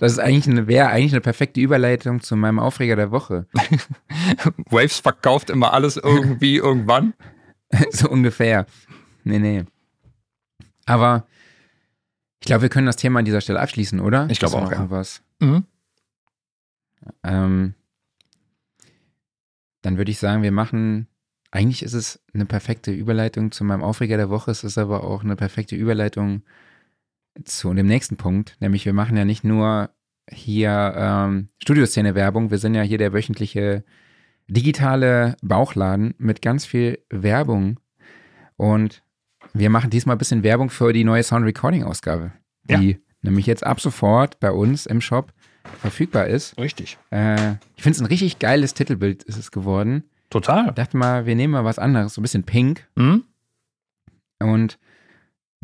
Das 0.00 0.10
ist 0.12 0.18
eigentlich 0.18 0.48
eine, 0.48 0.66
wäre 0.66 0.88
eigentlich 0.88 1.12
eine 1.12 1.20
perfekte 1.20 1.60
Überleitung 1.60 2.20
zu 2.20 2.36
meinem 2.36 2.58
Aufreger 2.58 2.96
der 2.96 3.10
Woche. 3.12 3.46
Waves 4.68 4.98
verkauft 4.98 5.50
immer 5.50 5.72
alles 5.72 5.96
irgendwie 5.96 6.56
irgendwann. 6.58 7.14
so 7.90 8.10
ungefähr. 8.10 8.66
Nee, 9.22 9.38
nee. 9.38 9.64
Aber 10.84 11.26
ich 12.40 12.46
glaube, 12.46 12.62
wir 12.62 12.68
können 12.68 12.86
das 12.86 12.96
Thema 12.96 13.20
an 13.20 13.24
dieser 13.24 13.40
Stelle 13.40 13.60
abschließen, 13.60 14.00
oder? 14.00 14.26
Ich 14.30 14.40
glaube 14.40 14.56
auch, 14.56 14.70
ja. 14.70 14.90
Was? 14.90 15.22
Mhm. 15.40 15.64
Ähm, 17.22 17.74
dann 19.80 19.96
würde 19.96 20.10
ich 20.10 20.18
sagen, 20.18 20.42
wir 20.42 20.52
machen. 20.52 21.06
Eigentlich 21.50 21.84
ist 21.84 21.94
es 21.94 22.20
eine 22.34 22.46
perfekte 22.46 22.90
Überleitung 22.90 23.52
zu 23.52 23.62
meinem 23.64 23.84
Aufreger 23.84 24.16
der 24.16 24.28
Woche. 24.28 24.50
Es 24.50 24.64
ist 24.64 24.76
aber 24.76 25.04
auch 25.04 25.22
eine 25.22 25.36
perfekte 25.36 25.76
Überleitung 25.76 26.42
zu 27.44 27.72
dem 27.74 27.86
nächsten 27.86 28.16
Punkt. 28.16 28.56
Nämlich, 28.60 28.86
wir 28.86 28.92
machen 28.92 29.16
ja 29.16 29.24
nicht 29.24 29.44
nur 29.44 29.90
hier 30.30 30.94
ähm, 30.96 31.48
Studioszene-Werbung. 31.62 32.50
Wir 32.50 32.58
sind 32.58 32.74
ja 32.74 32.82
hier 32.82 32.98
der 32.98 33.12
wöchentliche 33.12 33.84
digitale 34.48 35.36
Bauchladen 35.42 36.14
mit 36.18 36.42
ganz 36.42 36.64
viel 36.66 36.98
Werbung. 37.10 37.80
Und 38.56 39.02
wir 39.52 39.70
machen 39.70 39.90
diesmal 39.90 40.16
ein 40.16 40.18
bisschen 40.18 40.42
Werbung 40.42 40.70
für 40.70 40.92
die 40.92 41.04
neue 41.04 41.22
Sound 41.22 41.44
Recording-Ausgabe, 41.44 42.32
die 42.64 43.00
nämlich 43.22 43.46
jetzt 43.46 43.64
ab 43.64 43.80
sofort 43.80 44.40
bei 44.40 44.50
uns 44.50 44.86
im 44.86 45.00
Shop 45.00 45.32
verfügbar 45.80 46.26
ist. 46.26 46.58
Richtig. 46.58 46.98
Äh, 47.10 47.52
ich 47.76 47.82
finde 47.82 47.96
es 47.96 48.00
ein 48.00 48.06
richtig 48.06 48.38
geiles 48.38 48.74
Titelbild 48.74 49.22
ist 49.22 49.38
es 49.38 49.50
geworden. 49.50 50.04
Total. 50.30 50.68
Ich 50.68 50.74
dachte 50.74 50.96
mal, 50.96 51.26
wir 51.26 51.34
nehmen 51.34 51.52
mal 51.52 51.64
was 51.64 51.78
anderes, 51.78 52.14
so 52.14 52.20
ein 52.20 52.22
bisschen 52.22 52.44
pink. 52.44 52.86
Mhm. 52.96 53.24
Und 54.40 54.78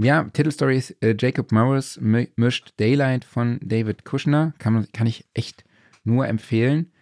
ja, 0.02 0.24
Titelstory 0.24 0.76
ist 0.78 0.96
äh, 1.02 1.14
Jacob 1.18 1.52
Morris 1.52 1.98
mi- 2.00 2.28
mischt 2.36 2.72
Daylight 2.78 3.24
von 3.24 3.58
David 3.62 4.04
Kushner. 4.04 4.54
Kann, 4.58 4.86
kann 4.92 5.06
ich 5.06 5.24
echt 5.34 5.64
nur 6.04 6.26
empfehlen. 6.26 6.92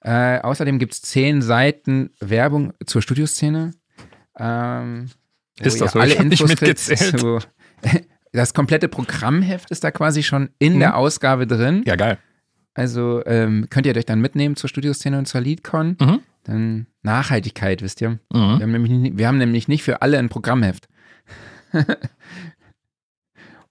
Äh, 0.00 0.38
außerdem 0.40 0.78
gibt 0.78 0.94
es 0.94 1.02
zehn 1.02 1.42
Seiten 1.42 2.10
Werbung 2.20 2.72
zur 2.86 3.02
Studioszene. 3.02 3.72
Ähm, 4.38 5.06
Ist 5.60 5.80
das 5.80 5.92
so? 5.92 6.00
Ich 6.00 6.18
hab 6.18 6.26
nicht 6.26 6.46
mitgezählt. 6.46 7.18
zu- 7.18 7.38
das 8.32 8.54
komplette 8.54 8.88
Programmheft 8.88 9.70
ist 9.70 9.84
da 9.84 9.90
quasi 9.90 10.22
schon 10.22 10.50
in 10.58 10.74
Mhm. 10.74 10.78
der 10.80 10.96
Ausgabe 10.96 11.46
drin. 11.46 11.82
Ja, 11.86 11.96
geil. 11.96 12.18
Also 12.74 13.22
ähm, 13.26 13.66
könnt 13.70 13.86
ihr 13.86 13.96
euch 13.96 14.06
dann 14.06 14.20
mitnehmen 14.20 14.54
zur 14.54 14.68
Studioszene 14.68 15.18
und 15.18 15.26
zur 15.26 15.40
LeadCon. 15.40 15.96
Mhm. 16.00 16.20
Dann 16.44 16.86
Nachhaltigkeit, 17.02 17.82
wisst 17.82 18.00
ihr. 18.00 18.20
Wir 18.32 18.40
Mhm. 18.40 18.60
haben, 18.62 18.70
nämlich, 18.72 19.18
wir 19.18 19.26
haben 19.26 19.38
nämlich 19.38 19.66
nicht 19.66 19.82
für 19.82 20.00
alle 20.02 20.18
ein 20.18 20.28
Programmheft. 20.28 20.88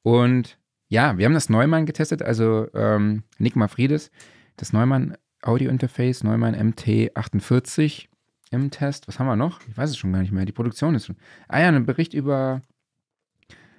und 0.03 0.57
ja, 0.89 1.17
wir 1.17 1.25
haben 1.25 1.33
das 1.33 1.49
Neumann 1.49 1.85
getestet, 1.85 2.21
also 2.21 2.67
ähm, 2.73 3.23
Nick 3.39 3.55
Mafridis, 3.55 4.11
das 4.55 4.73
Neumann 4.73 5.17
Audio 5.41 5.69
Interface, 5.69 6.23
Neumann 6.23 6.55
MT48 6.55 8.07
im 8.51 8.71
Test. 8.71 9.07
Was 9.07 9.19
haben 9.19 9.27
wir 9.27 9.35
noch? 9.35 9.59
Ich 9.67 9.77
weiß 9.77 9.89
es 9.89 9.97
schon 9.97 10.13
gar 10.13 10.21
nicht 10.21 10.31
mehr. 10.31 10.45
Die 10.45 10.51
Produktion 10.53 10.95
ist 10.95 11.05
schon. 11.07 11.17
Ah 11.47 11.59
ja, 11.59 11.67
ein 11.67 11.85
Bericht 11.85 12.13
über 12.13 12.61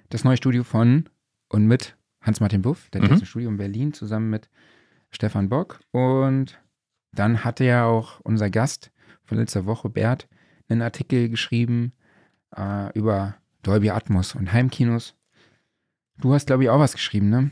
das 0.09 0.23
neue 0.23 0.37
Studio 0.37 0.63
von 0.63 1.09
und 1.49 1.65
mit 1.65 1.95
Hans-Martin 2.21 2.61
Buff, 2.61 2.89
der 2.91 3.01
Mhm. 3.03 3.09
mhm. 3.11 3.25
Studio 3.25 3.49
in 3.49 3.57
Berlin, 3.57 3.93
zusammen 3.93 4.29
mit 4.29 4.49
Stefan 5.11 5.49
Bock. 5.49 5.79
Und 5.91 6.61
dann 7.11 7.43
hatte 7.43 7.63
ja 7.65 7.85
auch 7.85 8.19
unser 8.21 8.49
Gast 8.49 8.91
von 9.23 9.37
letzter 9.37 9.65
Woche, 9.65 9.89
Bert, 9.89 10.27
einen 10.69 10.81
Artikel 10.81 11.29
geschrieben 11.29 11.93
äh, 12.55 12.91
über 12.97 13.35
Dolby 13.63 13.89
Atmos 13.91 14.35
und 14.35 14.51
Heimkinos. 14.53 15.15
Du 16.17 16.33
hast, 16.33 16.47
glaube 16.47 16.63
ich, 16.63 16.69
auch 16.69 16.79
was 16.79 16.93
geschrieben, 16.93 17.29
ne? 17.29 17.51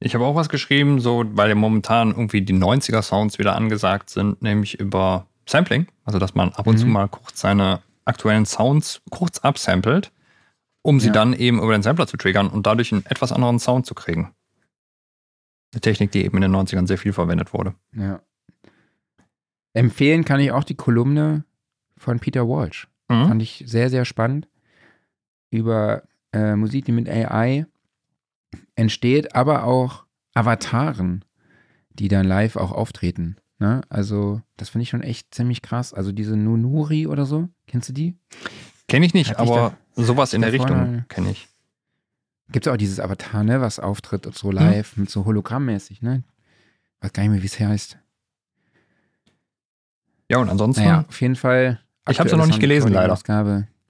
Ich 0.00 0.14
habe 0.14 0.24
auch 0.24 0.34
was 0.34 0.48
geschrieben, 0.48 1.00
so, 1.00 1.24
weil 1.34 1.48
ja 1.50 1.54
momentan 1.54 2.10
irgendwie 2.10 2.40
die 2.42 2.54
90er 2.54 3.02
Sounds 3.02 3.38
wieder 3.38 3.54
angesagt 3.54 4.08
sind, 4.10 4.40
nämlich 4.42 4.80
über 4.80 5.26
Sampling. 5.46 5.86
Also, 6.04 6.18
dass 6.18 6.34
man 6.34 6.50
ab 6.54 6.66
und 6.66 6.78
zu 6.78 6.86
Mhm. 6.86 6.92
mal 6.92 7.08
kurz 7.08 7.40
seine 7.40 7.82
aktuellen 8.06 8.46
Sounds 8.46 9.02
kurz 9.10 9.38
absamplet, 9.40 10.10
um 10.82 11.00
sie 11.00 11.08
Ja. 11.08 11.12
dann 11.12 11.34
eben 11.34 11.58
über 11.58 11.72
den 11.72 11.82
Sampler 11.82 12.06
zu 12.06 12.16
triggern 12.16 12.48
und 12.48 12.66
dadurch 12.66 12.92
einen 12.92 13.04
etwas 13.06 13.30
anderen 13.32 13.58
Sound 13.58 13.84
zu 13.86 13.94
kriegen. 13.94 14.34
Eine 15.72 15.80
Technik, 15.82 16.10
die 16.12 16.24
eben 16.24 16.36
in 16.38 16.42
den 16.42 16.50
90ern 16.50 16.86
sehr 16.86 16.98
viel 16.98 17.12
verwendet 17.12 17.52
wurde. 17.52 17.74
Ja. 17.94 18.20
Empfehlen 19.74 20.24
kann 20.24 20.40
ich 20.40 20.50
auch 20.50 20.64
die 20.64 20.74
Kolumne 20.74 21.44
von 21.96 22.18
Peter 22.18 22.48
Walsh. 22.48 22.88
Mhm. 23.08 23.28
Fand 23.28 23.42
ich 23.42 23.64
sehr, 23.66 23.90
sehr 23.90 24.04
spannend. 24.04 24.48
Über 25.50 26.02
äh, 26.32 26.54
Musik, 26.56 26.84
die 26.84 26.92
mit 26.92 27.08
AI 27.08 27.66
entsteht, 28.74 29.34
aber 29.34 29.64
auch 29.64 30.04
Avataren, 30.34 31.24
die 31.90 32.08
dann 32.08 32.26
live 32.26 32.56
auch 32.56 32.72
auftreten. 32.72 33.36
Ne? 33.58 33.82
Also, 33.88 34.40
das 34.56 34.70
finde 34.70 34.84
ich 34.84 34.88
schon 34.88 35.02
echt 35.02 35.34
ziemlich 35.34 35.62
krass. 35.62 35.92
Also, 35.92 36.12
diese 36.12 36.36
Nunuri 36.36 37.06
oder 37.06 37.26
so, 37.26 37.48
kennst 37.66 37.88
du 37.88 37.92
die? 37.92 38.16
Kenne 38.88 39.06
ich 39.06 39.14
nicht, 39.14 39.30
Hat 39.30 39.38
aber 39.38 39.76
sowas 39.94 40.32
in 40.32 40.40
da 40.40 40.50
der 40.50 40.54
Richtung 40.54 41.04
kenne 41.08 41.30
ich. 41.30 41.48
Gibt 42.50 42.66
es 42.66 42.72
auch 42.72 42.76
dieses 42.76 42.98
Avatar, 42.98 43.44
ne, 43.44 43.60
was 43.60 43.78
auftritt 43.78 44.26
Hm. 44.26 44.32
so 44.32 44.50
live, 44.50 44.96
mit 44.96 45.10
so 45.10 45.24
hologrammmäßig, 45.24 46.02
ne? 46.02 46.24
Weiß 47.00 47.12
gar 47.12 47.22
nicht 47.22 47.32
mehr, 47.32 47.42
wie 47.42 47.46
es 47.46 47.58
heißt. 47.60 47.98
Ja, 50.28 50.38
und 50.38 50.48
ansonsten 50.48 50.84
Naja, 50.84 51.04
auf 51.08 51.20
jeden 51.20 51.36
Fall. 51.36 51.80
Ich 52.08 52.16
ja 52.16 52.22
aktuelle 52.22 52.42
noch 52.42 52.46
nicht 52.46 52.60
gelesen, 52.60 52.92
leider. 52.92 53.18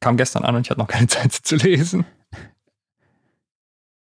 Kam 0.01 0.17
gestern 0.17 0.45
an 0.45 0.57
und 0.57 0.67
ich 0.67 0.71
hatte 0.71 0.81
noch 0.81 0.89
keine 0.89 1.07
Zeit 1.09 1.33
zu 1.33 1.57
lesen. 1.57 2.05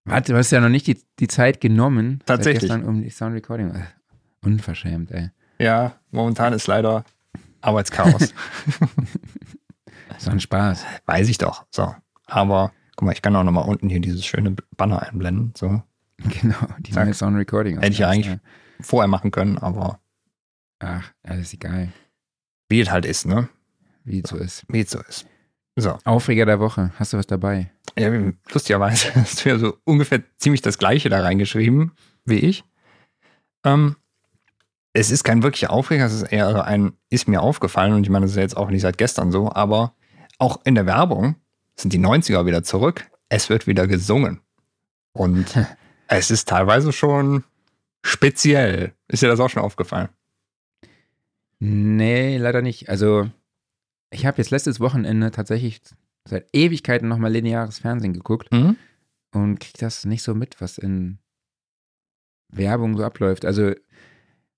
Warte, 0.04 0.32
du 0.32 0.38
hast 0.38 0.50
ja 0.50 0.60
noch 0.60 0.68
nicht 0.70 0.86
die, 0.86 0.98
die 1.18 1.28
Zeit 1.28 1.60
genommen. 1.60 2.22
Tatsächlich. 2.24 2.60
Gestern 2.62 2.84
um 2.84 3.02
die 3.02 3.10
Sound 3.10 3.34
Recording. 3.34 3.72
Unverschämt, 4.42 5.10
ey. 5.10 5.30
Ja, 5.58 5.96
momentan 6.10 6.52
ist 6.52 6.66
leider 6.66 7.04
Arbeitschaos. 7.60 8.32
So 10.18 10.30
ein 10.30 10.40
Spaß. 10.40 10.84
Weiß 11.06 11.28
ich 11.28 11.38
doch. 11.38 11.64
So. 11.70 11.94
Aber 12.26 12.72
guck 12.96 13.06
mal, 13.06 13.12
ich 13.12 13.22
kann 13.22 13.36
auch 13.36 13.44
noch 13.44 13.52
mal 13.52 13.60
unten 13.60 13.88
hier 13.88 14.00
dieses 14.00 14.26
schöne 14.26 14.56
Banner 14.76 15.02
einblenden. 15.02 15.52
So. 15.56 15.82
Genau, 16.40 16.56
die 16.80 16.90
Zack. 16.92 17.04
neue 17.04 17.14
Sound 17.14 17.36
Recording. 17.36 17.76
Hätte 17.76 17.92
ich 17.92 17.98
ja 17.98 18.08
eigentlich 18.08 18.38
vorher 18.80 19.06
machen 19.06 19.30
können, 19.30 19.58
aber 19.58 20.00
Ach, 20.80 21.12
alles 21.22 21.52
egal, 21.54 21.92
wie 22.68 22.80
es 22.80 22.90
halt 22.90 23.04
ist, 23.04 23.26
ne? 23.26 23.48
wie 24.04 24.20
es 24.22 24.30
so 24.30 24.36
ist. 24.36 24.64
Wie 24.68 24.80
es 24.80 24.90
so 24.90 25.00
ist. 25.00 25.26
So. 25.80 25.96
Aufreger 26.04 26.44
der 26.44 26.58
Woche. 26.58 26.92
Hast 26.96 27.12
du 27.12 27.18
was 27.18 27.28
dabei? 27.28 27.70
Ja, 27.96 28.10
lustigerweise 28.52 29.14
hast 29.14 29.44
du 29.44 29.48
ja 29.48 29.58
so 29.58 29.76
ungefähr 29.84 30.22
ziemlich 30.36 30.60
das 30.60 30.78
Gleiche 30.78 31.08
da 31.08 31.20
reingeschrieben 31.20 31.92
wie 32.24 32.40
ich. 32.40 32.64
Ähm, 33.64 33.96
es 34.92 35.10
ist 35.10 35.22
kein 35.22 35.42
wirklicher 35.42 35.70
Aufreger, 35.70 36.06
es 36.06 36.14
ist 36.14 36.32
eher 36.32 36.64
ein, 36.64 36.92
ist 37.10 37.28
mir 37.28 37.40
aufgefallen 37.40 37.92
und 37.92 38.02
ich 38.02 38.10
meine, 38.10 38.24
das 38.24 38.32
ist 38.32 38.36
ja 38.36 38.42
jetzt 38.42 38.56
auch 38.56 38.70
nicht 38.70 38.82
seit 38.82 38.98
gestern 38.98 39.30
so, 39.30 39.52
aber 39.52 39.94
auch 40.38 40.60
in 40.64 40.74
der 40.74 40.86
Werbung 40.86 41.36
sind 41.76 41.92
die 41.92 42.00
90er 42.00 42.44
wieder 42.44 42.64
zurück. 42.64 43.06
Es 43.28 43.48
wird 43.48 43.66
wieder 43.66 43.86
gesungen. 43.86 44.40
Und 45.12 45.46
es 46.08 46.30
ist 46.30 46.48
teilweise 46.48 46.92
schon 46.92 47.44
speziell. 48.02 48.94
Ist 49.06 49.22
dir 49.22 49.28
das 49.28 49.40
auch 49.40 49.50
schon 49.50 49.62
aufgefallen? 49.62 50.08
Nee, 51.60 52.36
leider 52.36 52.62
nicht. 52.62 52.88
Also, 52.88 53.30
ich 54.10 54.26
habe 54.26 54.38
jetzt 54.38 54.50
letztes 54.50 54.80
Wochenende 54.80 55.30
tatsächlich 55.30 55.80
seit 56.26 56.48
Ewigkeiten 56.52 57.08
nochmal 57.08 57.32
lineares 57.32 57.78
Fernsehen 57.78 58.12
geguckt 58.12 58.52
Mhm. 58.52 58.76
und 59.32 59.60
krieg 59.60 59.74
das 59.78 60.04
nicht 60.04 60.22
so 60.22 60.34
mit, 60.34 60.60
was 60.60 60.78
in 60.78 61.18
Werbung 62.50 62.96
so 62.96 63.04
abläuft. 63.04 63.44
Also, 63.44 63.72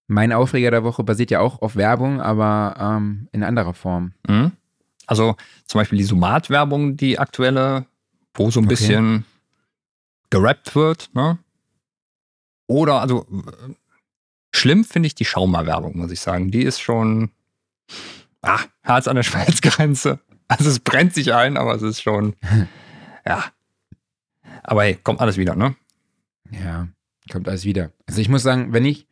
mein 0.06 0.32
Aufreger 0.32 0.70
der 0.70 0.82
Woche 0.84 1.04
basiert 1.04 1.30
ja 1.30 1.40
auch 1.40 1.62
auf 1.62 1.76
Werbung, 1.76 2.20
aber 2.20 2.76
ähm, 2.78 3.28
in 3.32 3.42
anderer 3.44 3.74
Form. 3.74 4.12
Mhm. 4.28 4.52
Also 5.06 5.36
zum 5.66 5.80
Beispiel 5.80 5.98
die 5.98 6.04
Sumat-Werbung, 6.04 6.96
die 6.96 7.18
aktuelle, 7.18 7.86
wo 8.34 8.50
so 8.50 8.60
ein 8.60 8.64
Okay. 8.66 8.74
bisschen 8.74 9.24
gerappt 10.30 10.74
wird, 10.76 11.10
ne? 11.14 11.38
Oder, 12.68 13.00
also, 13.00 13.26
schlimm 14.54 14.84
finde 14.84 15.08
ich 15.08 15.16
die 15.16 15.24
Schauma-Werbung, 15.24 15.96
muss 15.96 16.12
ich 16.12 16.20
sagen. 16.20 16.52
Die 16.52 16.62
ist 16.62 16.80
schon, 16.80 17.30
ah, 18.42 18.60
Herz 18.82 19.08
an 19.08 19.16
der 19.16 19.22
Schmerzgrenze. 19.24 20.20
Also, 20.48 20.68
es 20.70 20.80
brennt 20.80 21.14
sich 21.14 21.32
ein, 21.34 21.56
aber 21.56 21.74
es 21.74 21.82
ist 21.82 22.02
schon, 22.02 22.34
ja. 23.26 23.44
Aber 24.62 24.82
hey, 24.84 24.96
kommt 25.02 25.20
alles 25.20 25.36
wieder, 25.36 25.54
ne? 25.56 25.74
Ja, 26.50 26.88
kommt 27.30 27.48
alles 27.48 27.64
wieder. 27.64 27.92
Also 28.06 28.20
ich 28.20 28.28
muss 28.28 28.42
sagen, 28.42 28.72
wenn 28.72 28.84
ich 28.84 29.06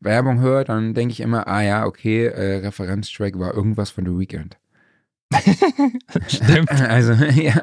Werbung 0.00 0.40
höre, 0.40 0.64
dann 0.64 0.94
denke 0.94 1.12
ich 1.12 1.20
immer, 1.20 1.46
ah 1.48 1.62
ja, 1.62 1.86
okay, 1.86 2.26
äh, 2.26 2.58
Referenztrack 2.58 3.38
war 3.38 3.54
irgendwas 3.54 3.90
von 3.90 4.04
The 4.04 4.12
Weeknd. 4.18 4.58
Stimmt. 6.28 6.70
Also, 6.70 7.12
ja. 7.14 7.62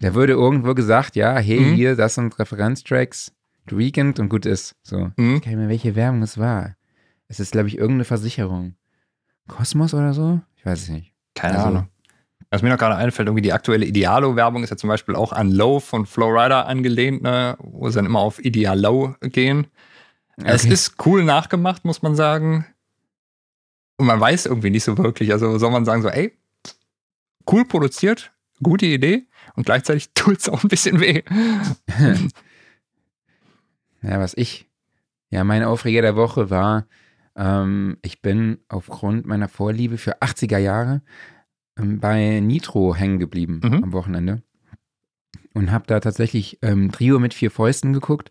da 0.00 0.14
würde 0.14 0.34
irgendwo 0.34 0.74
gesagt, 0.74 1.16
ja, 1.16 1.36
hey, 1.38 1.60
Mhm. 1.60 1.74
hier, 1.74 1.96
das 1.96 2.14
sind 2.14 2.38
Referenztracks, 2.38 3.32
The 3.68 3.76
Weeknd 3.76 4.20
und 4.20 4.28
gut 4.28 4.46
ist. 4.46 4.76
So. 4.82 5.10
Mhm. 5.16 5.36
Ich 5.36 5.42
kann 5.42 5.50
nicht 5.52 5.58
mehr, 5.58 5.68
welche 5.68 5.96
Werbung 5.96 6.22
es 6.22 6.38
war. 6.38 6.76
Es 7.28 7.40
ist, 7.40 7.52
glaube 7.52 7.68
ich, 7.68 7.76
irgendeine 7.78 8.04
Versicherung. 8.04 8.74
Kosmos 9.48 9.94
oder 9.94 10.14
so? 10.14 10.40
Ich 10.56 10.64
weiß 10.66 10.82
es 10.82 10.88
nicht. 10.88 11.12
Keine 11.34 11.56
Also- 11.56 11.68
Ahnung. 11.68 11.88
Was 12.50 12.62
mir 12.62 12.68
noch 12.68 12.78
gerade 12.78 12.94
einfällt, 12.94 13.26
irgendwie 13.26 13.42
die 13.42 13.52
aktuelle 13.52 13.84
Idealo-Werbung 13.84 14.62
ist 14.62 14.70
ja 14.70 14.76
zum 14.76 14.86
Beispiel 14.88 15.16
auch 15.16 15.32
an 15.32 15.50
Low 15.50 15.80
von 15.80 16.06
Flowrider 16.06 16.66
angelehnt, 16.66 17.20
ne? 17.22 17.56
wo 17.58 17.88
sie 17.88 17.96
dann 17.96 18.06
immer 18.06 18.20
auf 18.20 18.38
Ideal 18.44 18.78
Low 18.80 19.16
gehen. 19.22 19.66
Es 20.36 20.62
Okay. 20.64 20.72
ist 20.74 20.94
cool 21.04 21.24
nachgemacht, 21.24 21.84
muss 21.84 22.02
man 22.02 22.14
sagen. 22.14 22.64
Und 23.96 24.06
man 24.06 24.20
weiß 24.20 24.46
irgendwie 24.46 24.70
nicht 24.70 24.84
so 24.84 24.96
wirklich. 24.98 25.32
Also 25.32 25.58
soll 25.58 25.72
man 25.72 25.84
sagen 25.84 26.02
so, 26.02 26.08
ey, 26.10 26.32
cool 27.50 27.64
produziert, 27.64 28.32
gute 28.62 28.86
Idee 28.86 29.26
und 29.56 29.66
gleichzeitig 29.66 30.10
tut 30.14 30.38
es 30.38 30.48
auch 30.48 30.62
ein 30.62 30.68
bisschen 30.68 31.00
weh. 31.00 31.22
Ja, 34.02 34.20
was 34.20 34.34
ich, 34.36 34.68
ja, 35.30 35.44
mein 35.44 35.64
Aufreger 35.64 36.02
der 36.02 36.14
Woche 36.16 36.50
war, 36.50 36.86
ähm, 37.36 37.96
ich 38.02 38.22
bin 38.22 38.58
aufgrund 38.68 39.26
meiner 39.26 39.48
Vorliebe 39.48 39.98
für 39.98 40.22
80er 40.22 40.58
Jahre 40.58 41.02
ähm, 41.78 42.00
bei 42.00 42.40
Nitro 42.40 42.94
hängen 42.94 43.18
geblieben 43.18 43.60
Mhm. 43.62 43.84
am 43.84 43.92
Wochenende 43.92 44.42
und 45.54 45.70
habe 45.70 45.84
da 45.86 46.00
tatsächlich 46.00 46.58
ähm, 46.62 46.90
Trio 46.92 47.18
mit 47.18 47.34
vier 47.34 47.50
Fäusten 47.50 47.92
geguckt 47.92 48.30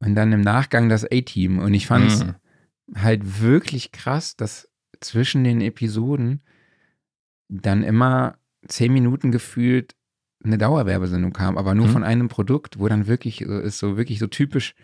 und 0.00 0.14
dann 0.14 0.32
im 0.32 0.40
Nachgang 0.40 0.88
das 0.88 1.04
A-Team 1.04 1.58
und 1.58 1.74
ich 1.74 1.86
fand 1.86 2.06
es 2.10 2.24
Mhm. 2.24 2.34
halt 2.96 3.40
wirklich 3.42 3.92
krass, 3.92 4.36
dass 4.36 4.68
zwischen 5.00 5.44
den 5.44 5.60
Episoden 5.60 6.42
dann 7.48 7.82
immer 7.82 8.36
zehn 8.66 8.92
Minuten 8.92 9.30
gefühlt 9.30 9.94
eine 10.42 10.58
Dauerwerbesendung 10.58 11.32
kam, 11.32 11.56
aber 11.56 11.74
nur 11.74 11.86
Mhm. 11.86 11.90
von 11.90 12.04
einem 12.04 12.28
Produkt, 12.28 12.78
wo 12.78 12.88
dann 12.88 13.06
wirklich 13.06 13.44
so 13.46 13.58
ist 13.60 13.78
so 13.78 13.96
wirklich 13.96 14.18
so 14.18 14.26
typisch. 14.26 14.74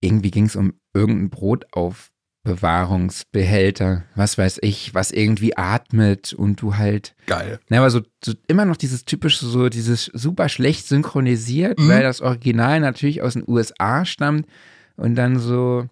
Irgendwie 0.00 0.30
ging 0.30 0.46
es 0.46 0.56
um 0.56 0.74
irgendeinen 0.94 1.30
Brotaufbewahrungsbehälter, 1.30 4.04
was 4.14 4.38
weiß 4.38 4.58
ich, 4.62 4.94
was 4.94 5.10
irgendwie 5.10 5.56
atmet 5.56 6.32
und 6.32 6.60
du 6.62 6.76
halt 6.76 7.14
Geil. 7.26 7.60
na, 7.68 7.78
aber 7.78 7.90
so, 7.90 8.00
so 8.24 8.32
immer 8.48 8.64
noch 8.64 8.76
dieses 8.76 9.04
typische, 9.04 9.46
so 9.46 9.68
dieses 9.68 10.06
super 10.06 10.48
schlecht 10.48 10.86
synchronisiert, 10.86 11.78
Mhm. 11.78 11.88
weil 11.88 12.02
das 12.02 12.20
Original 12.20 12.80
natürlich 12.80 13.22
aus 13.22 13.34
den 13.34 13.44
USA 13.46 14.04
stammt 14.04 14.46
und 14.96 15.14
dann 15.16 15.38
so, 15.38 15.86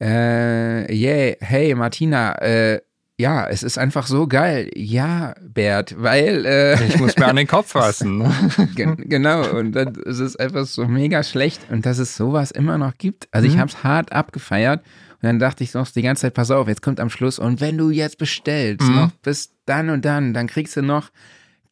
äh, 0.00 0.92
yeah, 0.94 1.36
hey 1.40 1.74
Martina, 1.74 2.34
äh, 2.42 2.80
ja, 3.22 3.46
es 3.46 3.62
ist 3.62 3.78
einfach 3.78 4.06
so 4.06 4.26
geil. 4.26 4.70
Ja, 4.74 5.34
Bert, 5.40 5.94
weil, 5.98 6.44
äh, 6.44 6.86
Ich 6.88 6.98
muss 6.98 7.16
mir 7.16 7.26
an 7.26 7.36
den 7.36 7.46
Kopf 7.46 7.70
fassen. 7.78 8.18
Ne? 8.18 8.34
Gen 8.74 8.96
genau, 8.96 9.48
und 9.58 9.72
dann 9.72 9.94
ist 9.94 10.18
es 10.18 10.36
einfach 10.36 10.66
so 10.66 10.86
mega 10.86 11.22
schlecht 11.22 11.60
und 11.70 11.86
dass 11.86 11.98
es 11.98 12.16
sowas 12.16 12.50
immer 12.50 12.78
noch 12.78 12.94
gibt. 12.98 13.28
Also 13.30 13.46
ich 13.46 13.54
Mhm. 13.54 13.60
habe 13.60 13.70
es 13.70 13.82
hart 13.84 14.12
abgefeiert 14.12 14.80
und 15.14 15.22
dann 15.28 15.38
dachte 15.38 15.62
ich 15.64 15.72
noch 15.74 15.88
die 15.90 16.02
ganze 16.02 16.22
Zeit, 16.22 16.34
pass 16.34 16.50
auf, 16.50 16.66
jetzt 16.68 16.82
kommt 16.82 16.98
am 17.00 17.10
Schluss 17.10 17.38
und 17.38 17.60
wenn 17.60 17.78
du 17.78 17.90
jetzt 17.90 18.18
bestellst, 18.18 18.88
Mhm. 18.88 18.94
noch 18.96 19.10
bis 19.22 19.52
dann 19.66 19.88
und 19.90 20.04
dann, 20.04 20.34
dann 20.34 20.48
kriegst 20.48 20.76
du 20.76 20.82
noch 20.82 21.10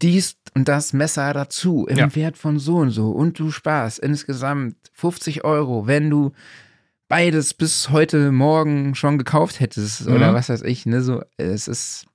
dies 0.02 0.36
und 0.54 0.68
das 0.68 0.92
Messer 0.92 1.32
dazu 1.34 1.86
im 1.88 1.98
Ja. 1.98 2.14
Wert 2.16 2.38
von 2.38 2.58
so 2.58 2.76
und 2.76 2.90
so 2.90 3.10
und 3.10 3.38
du 3.38 3.50
sparst 3.50 3.98
insgesamt 3.98 4.76
50 4.94 5.44
Euro, 5.44 5.86
wenn 5.86 6.08
du 6.10 6.32
beides 7.10 7.54
bis 7.54 7.90
heute 7.90 8.30
Morgen 8.30 8.94
schon 8.94 9.18
gekauft 9.18 9.58
hättest 9.58 10.06
oder 10.06 10.30
Mhm. 10.30 10.34
was 10.34 10.48
weiß 10.48 10.62
ich, 10.62 10.86
ne, 10.86 11.02
so, 11.02 11.22
es 11.36 11.66
ist 11.66 12.06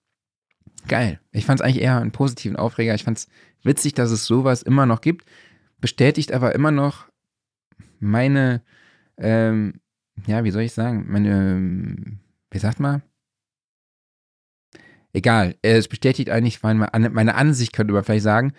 geil. 0.87 1.19
Ich 1.33 1.45
fand 1.45 1.59
es 1.59 1.65
eigentlich 1.65 1.83
eher 1.83 1.99
einen 1.99 2.11
positiven 2.13 2.55
Aufreger. 2.55 2.95
Ich 2.95 3.03
fand 3.03 3.17
es 3.17 3.27
witzig, 3.63 3.93
dass 3.93 4.09
es 4.09 4.25
sowas 4.25 4.63
immer 4.63 4.85
noch 4.85 5.01
gibt, 5.01 5.25
bestätigt 5.81 6.31
aber 6.31 6.55
immer 6.55 6.71
noch 6.71 7.07
meine, 7.99 8.61
ähm, 9.17 9.81
ja, 10.27 10.45
wie 10.45 10.51
soll 10.51 10.61
ich 10.61 10.71
sagen, 10.71 11.05
meine, 11.09 11.29
ähm, 11.55 12.19
wie 12.49 12.59
sagt 12.59 12.79
man? 12.79 13.01
Egal, 15.11 15.55
es 15.61 15.87
bestätigt 15.89 16.29
eigentlich 16.29 16.63
meine, 16.63 16.87
meine 17.09 17.35
Ansicht, 17.35 17.73
könnte 17.73 17.93
man 17.93 18.03
vielleicht 18.05 18.23
sagen, 18.23 18.53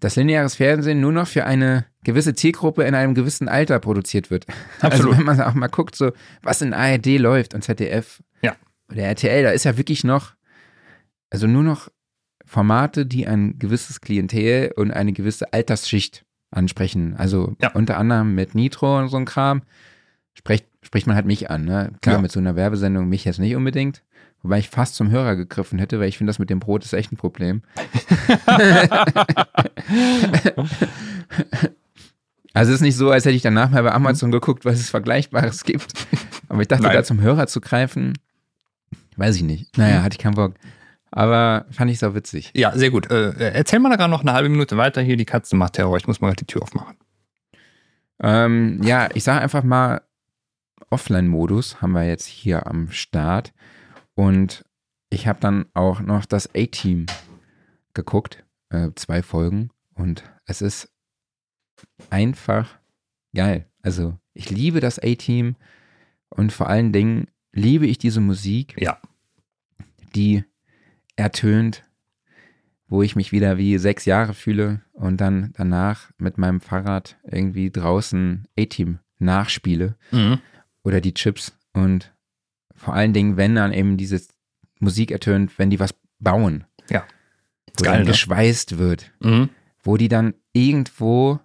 dass 0.00 0.16
lineares 0.16 0.56
Fernsehen 0.56 1.00
nur 1.00 1.12
noch 1.12 1.28
für 1.28 1.44
eine 1.46 1.86
gewisse 2.06 2.34
Zielgruppe 2.34 2.84
in 2.84 2.94
einem 2.94 3.14
gewissen 3.14 3.48
Alter 3.48 3.78
produziert 3.80 4.30
wird. 4.30 4.46
Absolut. 4.80 5.12
Also 5.12 5.18
wenn 5.18 5.26
man 5.26 5.40
auch 5.42 5.54
mal 5.54 5.66
guckt, 5.68 5.96
so 5.96 6.12
was 6.42 6.62
in 6.62 6.72
ARD 6.72 7.18
läuft 7.18 7.52
und 7.52 7.62
ZDF 7.62 8.22
Ja. 8.42 8.54
oder 8.90 9.02
RTL, 9.02 9.42
da 9.42 9.50
ist 9.50 9.64
ja 9.64 9.76
wirklich 9.76 10.04
noch, 10.04 10.32
also 11.30 11.46
nur 11.46 11.62
noch 11.64 11.88
Formate, 12.44 13.04
die 13.06 13.26
ein 13.26 13.58
gewisses 13.58 14.00
Klientel 14.00 14.72
und 14.76 14.92
eine 14.92 15.12
gewisse 15.12 15.52
Altersschicht 15.52 16.24
ansprechen. 16.52 17.16
Also 17.16 17.56
Ja. 17.60 17.72
unter 17.72 17.96
anderem 17.98 18.34
mit 18.36 18.54
Nitro 18.54 18.98
und 18.98 19.08
so 19.08 19.16
ein 19.16 19.24
Kram 19.24 19.62
spricht, 20.34 20.66
spricht 20.82 21.08
man 21.08 21.16
halt 21.16 21.26
mich 21.26 21.50
an. 21.50 21.64
Ne? 21.64 21.90
Klar, 22.02 22.16
Ja. 22.16 22.22
mit 22.22 22.30
so 22.30 22.38
einer 22.38 22.54
Werbesendung 22.54 23.08
mich 23.08 23.24
jetzt 23.24 23.40
nicht 23.40 23.56
unbedingt. 23.56 24.04
Wobei 24.42 24.58
ich 24.60 24.68
fast 24.68 24.94
zum 24.94 25.10
Hörer 25.10 25.34
gegriffen 25.34 25.80
hätte, 25.80 25.98
weil 25.98 26.08
ich 26.08 26.18
finde, 26.18 26.30
das 26.30 26.38
mit 26.38 26.50
dem 26.50 26.60
Brot 26.60 26.84
ist 26.84 26.92
echt 26.92 27.10
ein 27.10 27.16
Problem. 27.16 27.62
Also 32.56 32.72
es 32.72 32.76
ist 32.76 32.82
nicht 32.82 32.96
so, 32.96 33.10
als 33.10 33.26
hätte 33.26 33.36
ich 33.36 33.42
danach 33.42 33.68
mal 33.68 33.82
bei 33.82 33.92
Amazon 33.92 34.30
geguckt, 34.30 34.64
was 34.64 34.80
es 34.80 34.88
Vergleichbares 34.88 35.62
gibt. 35.62 35.92
Aber 36.48 36.62
ich 36.62 36.68
dachte, 36.68 36.84
Nein. 36.84 36.94
da 36.94 37.04
zum 37.04 37.20
Hörer 37.20 37.46
zu 37.48 37.60
greifen, 37.60 38.14
weiß 39.16 39.36
ich 39.36 39.42
nicht. 39.42 39.76
Naja, 39.76 40.02
hatte 40.02 40.14
ich 40.14 40.18
keinen 40.18 40.36
Bock. 40.36 40.54
Aber 41.10 41.66
fand 41.70 41.90
ich 41.90 41.98
so 41.98 42.14
witzig. 42.14 42.52
Ja, 42.54 42.72
sehr 42.74 42.90
gut. 42.90 43.10
Äh, 43.10 43.50
erzähl 43.52 43.78
mal 43.78 43.90
da 43.90 43.96
gerade 43.96 44.10
noch 44.10 44.22
eine 44.22 44.32
halbe 44.32 44.48
Minute 44.48 44.78
weiter. 44.78 45.02
Hier, 45.02 45.18
die 45.18 45.26
Katze 45.26 45.54
macht 45.54 45.74
Terror. 45.74 45.98
Ich 45.98 46.06
muss 46.06 46.22
mal 46.22 46.32
die 46.32 46.46
Tür 46.46 46.62
aufmachen. 46.62 46.96
Ähm, 48.22 48.80
ja, 48.82 49.10
ich 49.12 49.22
sage 49.22 49.42
einfach 49.42 49.62
mal, 49.62 50.00
Offline-Modus 50.88 51.82
haben 51.82 51.92
wir 51.92 52.04
jetzt 52.04 52.24
hier 52.24 52.66
am 52.66 52.90
Start. 52.90 53.52
Und 54.14 54.64
ich 55.10 55.26
habe 55.26 55.40
dann 55.40 55.66
auch 55.74 56.00
noch 56.00 56.24
das 56.24 56.48
A-Team 56.54 57.04
geguckt, 57.92 58.44
äh, 58.70 58.92
zwei 58.94 59.22
Folgen. 59.22 59.68
Und 59.94 60.24
es 60.46 60.62
ist 60.62 60.88
einfach 62.10 62.78
geil. 63.34 63.66
Also 63.82 64.18
ich 64.34 64.50
liebe 64.50 64.80
das 64.80 64.98
A-Team 64.98 65.56
und 66.28 66.52
vor 66.52 66.68
allen 66.68 66.92
Dingen 66.92 67.28
liebe 67.52 67.86
ich 67.86 67.98
diese 67.98 68.20
Musik, 68.20 68.76
Ja. 68.80 68.98
die 70.14 70.44
ertönt, 71.16 71.82
wo 72.88 73.02
ich 73.02 73.16
mich 73.16 73.32
wieder 73.32 73.58
wie 73.58 73.78
sechs 73.78 74.04
Jahre 74.04 74.34
fühle 74.34 74.82
und 74.92 75.20
dann 75.20 75.52
danach 75.56 76.10
mit 76.18 76.38
meinem 76.38 76.60
Fahrrad 76.60 77.18
irgendwie 77.24 77.70
draußen 77.70 78.46
A-Team 78.58 78.98
nachspiele 79.18 79.96
Mhm. 80.12 80.38
oder 80.84 81.00
die 81.00 81.14
Chips 81.14 81.56
und 81.72 82.12
vor 82.74 82.94
allen 82.94 83.12
Dingen, 83.14 83.36
wenn 83.36 83.54
dann 83.54 83.72
eben 83.72 83.96
diese 83.96 84.20
Musik 84.78 85.10
ertönt, 85.10 85.58
wenn 85.58 85.70
die 85.70 85.80
was 85.80 85.94
bauen. 86.18 86.64
Ja. 86.90 87.04
Wo 87.78 87.84
Geil, 87.84 87.92
dann 87.94 88.02
ne? 88.02 88.10
geschweißt 88.10 88.76
wird, 88.78 89.12
Mhm. 89.20 89.48
wo 89.82 89.96
die 89.96 90.08
dann 90.08 90.34
irgendwo 90.52 91.40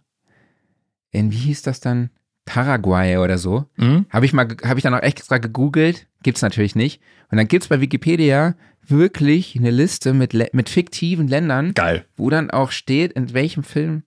in, 1.11 1.31
wie 1.31 1.37
hieß 1.37 1.61
das 1.61 1.79
dann? 1.79 2.09
Paraguay 2.45 3.17
oder 3.17 3.37
so. 3.37 3.65
Mhm. 3.77 4.05
Habe 4.09 4.25
ich 4.25 4.33
mal, 4.33 4.47
habe 4.65 4.79
ich 4.79 4.83
dann 4.83 4.93
auch 4.95 5.01
extra 5.01 5.37
gegoogelt, 5.37 6.07
gibt's 6.23 6.41
natürlich 6.41 6.75
nicht. 6.75 6.99
Und 7.29 7.37
dann 7.37 7.47
gibt's 7.47 7.67
bei 7.67 7.79
Wikipedia 7.81 8.55
wirklich 8.85 9.55
eine 9.55 9.69
Liste 9.71 10.13
mit, 10.13 10.33
mit 10.53 10.67
fiktiven 10.69 11.27
Ländern, 11.27 11.73
Geil. 11.75 12.05
wo 12.17 12.29
dann 12.29 12.49
auch 12.49 12.71
steht, 12.71 13.13
in 13.13 13.33
welchem 13.33 13.63
Film 13.63 14.03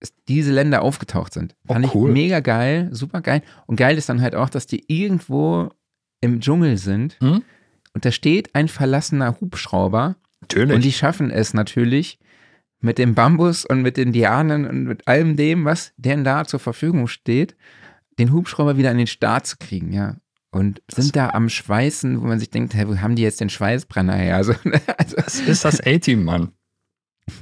es- 0.00 0.14
diese 0.28 0.52
Länder 0.52 0.82
aufgetaucht 0.82 1.32
sind. 1.34 1.56
Oh, 1.66 1.72
Fand 1.74 1.92
cool. 1.94 2.08
ich 2.10 2.14
mega 2.14 2.40
geil, 2.40 2.88
super 2.92 3.20
geil. 3.20 3.42
Und 3.66 3.76
geil 3.76 3.98
ist 3.98 4.08
dann 4.08 4.20
halt 4.22 4.36
auch, 4.36 4.48
dass 4.48 4.66
die 4.66 4.84
irgendwo 4.86 5.70
im 6.20 6.40
Dschungel 6.40 6.76
sind 6.78 7.18
Mhm. 7.20 7.42
und 7.94 8.04
da 8.04 8.12
steht 8.12 8.54
ein 8.54 8.68
verlassener 8.68 9.40
Hubschrauber 9.40 10.14
Natürlich. 10.40 10.74
und 10.74 10.84
die 10.84 10.92
schaffen 10.92 11.30
es 11.32 11.52
natürlich 11.52 12.18
mit 12.80 12.98
dem 12.98 13.14
Bambus 13.14 13.64
und 13.64 13.82
mit 13.82 13.96
den 13.96 14.12
Dianen 14.12 14.66
und 14.66 14.84
mit 14.84 15.06
allem 15.08 15.36
dem, 15.36 15.64
was 15.64 15.92
denn 15.96 16.24
da 16.24 16.44
zur 16.44 16.60
Verfügung 16.60 17.08
steht, 17.08 17.56
den 18.18 18.32
Hubschrauber 18.32 18.76
wieder 18.76 18.90
in 18.90 18.98
den 18.98 19.06
Start 19.06 19.46
zu 19.46 19.56
kriegen, 19.58 19.92
ja. 19.92 20.16
Und 20.50 20.80
sind 20.90 21.16
da 21.16 21.30
am 21.30 21.48
Schweißen, 21.50 22.20
wo 22.22 22.26
man 22.26 22.38
sich 22.38 22.48
denkt, 22.50 22.72
hey, 22.74 22.88
wo 22.88 22.96
haben 22.98 23.14
die 23.16 23.22
jetzt 23.22 23.40
den 23.40 23.50
Schweißbrenner 23.50 24.14
her? 24.14 24.36
Also, 24.36 24.54
also 24.98 25.16
das 25.16 25.40
ist 25.40 25.64
das 25.64 25.80
A-Team, 25.80 26.24
Mann. 26.24 26.52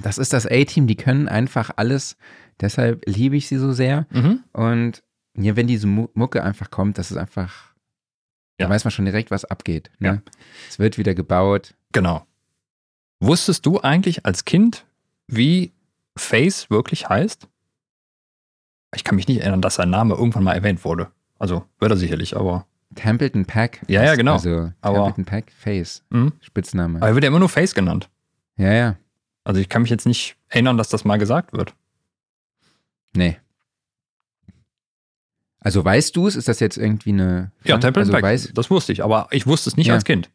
Das 0.01 0.17
ist 0.17 0.33
das 0.33 0.45
A-Team, 0.47 0.87
die 0.87 0.95
können 0.97 1.27
einfach 1.29 1.71
alles. 1.77 2.17
Deshalb 2.59 3.03
liebe 3.07 3.37
ich 3.37 3.47
sie 3.47 3.57
so 3.57 3.71
sehr. 3.71 4.07
Mhm. 4.09 4.43
Und 4.51 5.03
ja, 5.37 5.55
wenn 5.55 5.67
diese 5.67 5.87
Mu- 5.87 6.09
Mucke 6.13 6.43
einfach 6.43 6.71
kommt, 6.71 6.97
das 6.97 7.11
ist 7.11 7.17
einfach, 7.17 7.73
Ja. 8.59 8.67
da 8.67 8.69
weiß 8.73 8.83
man 8.83 8.91
schon 8.91 9.05
direkt, 9.05 9.31
was 9.31 9.45
abgeht. 9.45 9.91
Ne? 9.99 10.07
Ja. 10.07 10.21
Es 10.67 10.79
wird 10.79 10.97
wieder 10.97 11.13
gebaut. 11.15 11.75
Genau. 11.93 12.25
Wusstest 13.21 13.65
du 13.65 13.79
eigentlich 13.79 14.25
als 14.25 14.43
Kind, 14.45 14.85
wie 15.27 15.73
Face 16.17 16.69
wirklich 16.69 17.09
heißt? 17.09 17.47
Ich 18.95 19.03
kann 19.03 19.15
mich 19.15 19.27
nicht 19.27 19.41
erinnern, 19.41 19.61
dass 19.61 19.75
sein 19.75 19.89
Name 19.89 20.15
irgendwann 20.15 20.43
mal 20.43 20.53
erwähnt 20.53 20.85
wurde. 20.85 21.11
Also 21.37 21.65
wird 21.79 21.91
er 21.91 21.97
sicherlich, 21.97 22.35
aber. 22.37 22.65
Templeton 22.95 23.45
Pack. 23.45 23.81
Ja, 23.89 24.03
ja, 24.03 24.15
genau. 24.15 24.33
Also 24.33 24.71
Aber- 24.81 24.95
Templeton 25.05 25.25
Pack, 25.25 25.51
Face, 25.51 26.03
Mhm. 26.09 26.31
Spitzname. 26.39 26.99
Aber 26.99 27.07
er 27.09 27.15
wird 27.15 27.23
ja 27.23 27.29
immer 27.29 27.39
nur 27.39 27.49
Face 27.49 27.73
genannt. 27.75 28.09
Ja, 28.57 28.71
ja. 28.71 28.95
Also 29.43 29.59
ich 29.59 29.67
kann 29.67 29.81
mich 29.81 29.91
jetzt 29.91 30.05
nicht 30.05 30.37
erinnern, 30.47 30.77
dass 30.77 30.87
das 30.89 31.03
mal 31.03 31.17
gesagt 31.17 31.51
wird. 31.53 31.73
Nee. 33.13 33.37
Also 35.59 35.83
weißt 35.83 36.15
du 36.15 36.27
es? 36.27 36.35
Ist 36.35 36.47
das 36.47 36.59
jetzt 36.59 36.77
irgendwie 36.77 37.09
eine. 37.11 37.51
Ja, 37.63 37.77
Templeton 37.77 38.01
also 38.01 38.11
Pack, 38.13 38.23
weiß, 38.23 38.51
das 38.53 38.69
wusste 38.69 38.93
ich, 38.93 39.03
aber 39.03 39.27
ich 39.31 39.47
wusste 39.47 39.69
es 39.69 39.77
nicht 39.77 39.87
Ja. 39.87 39.95
als 39.95 40.05
Kind, 40.05 40.29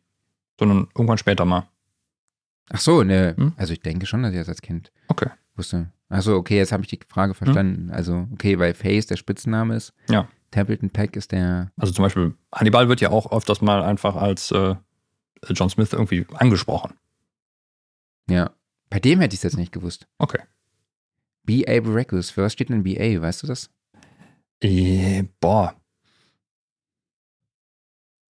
sondern 0.58 0.88
irgendwann 0.94 1.18
später 1.18 1.44
mal. 1.44 1.68
Ach 2.72 2.80
so, 2.80 3.02
ne. 3.02 3.34
Hm? 3.36 3.52
Also 3.56 3.72
ich 3.72 3.80
denke 3.80 4.06
schon, 4.06 4.22
dass 4.22 4.32
ich 4.32 4.38
das 4.38 4.48
als 4.48 4.62
Kind 4.62 4.90
Okay. 5.08 5.28
wusste. 5.56 5.90
Ach 6.08 6.22
so, 6.22 6.36
okay, 6.36 6.56
jetzt 6.56 6.72
habe 6.72 6.82
ich 6.82 6.88
die 6.88 6.98
Frage 7.08 7.34
verstanden. 7.34 7.90
Also, 7.90 8.26
okay, 8.32 8.58
weil 8.58 8.74
Face 8.74 9.06
der 9.06 9.16
Spitzname 9.16 9.76
ist. 9.76 9.92
Ja. 10.08 10.28
Templeton 10.50 10.90
Pack 10.90 11.14
ist 11.16 11.30
der. 11.32 11.70
Also 11.76 11.92
zum 11.92 12.02
Beispiel 12.02 12.34
Hannibal 12.52 12.88
wird 12.88 13.00
ja 13.00 13.10
auch 13.10 13.30
öfters 13.30 13.60
mal 13.60 13.82
einfach 13.82 14.16
als 14.16 14.50
äh, 14.50 14.74
John 15.50 15.70
Smith 15.70 15.92
irgendwie 15.92 16.26
angesprochen. 16.34 16.94
Ja. 18.28 18.50
Bei 18.88 18.98
dem 18.98 19.20
hätte 19.20 19.34
ich 19.34 19.38
es 19.38 19.44
jetzt 19.44 19.56
nicht 19.56 19.72
gewusst. 19.72 20.08
Okay. 20.18 20.40
BA 21.44 21.80
Baracus. 21.80 22.30
Für 22.30 22.42
was 22.42 22.52
steht 22.52 22.68
denn 22.70 22.82
BA? 22.82 23.20
Weißt 23.20 23.42
du 23.42 23.46
das? 23.46 23.70
Eh, 24.60 25.22
boah. 25.40 25.74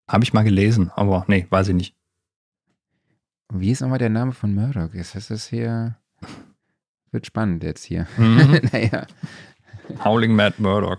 Habe 0.10 0.24
ich 0.24 0.34
mal 0.34 0.44
gelesen, 0.44 0.90
aber 0.96 1.26
nee, 1.28 1.46
weiß 1.50 1.68
ich 1.70 1.76
nicht. 1.76 1.96
Wie 3.54 3.72
ist 3.72 3.82
nochmal 3.82 4.00
der 4.00 4.10
Name 4.10 4.34
von 4.34 4.54
Murdoch? 4.54 4.94
Ist 4.94 5.16
das 5.16 5.48
hier. 5.48 5.96
Wird 7.12 7.26
spannend 7.26 7.64
jetzt 7.64 7.86
hier. 7.86 8.08
Mhm. 8.18 8.60
naja, 8.72 9.08
Howling 10.04 10.36
Mad 10.36 10.56
Murdoch. 10.58 10.98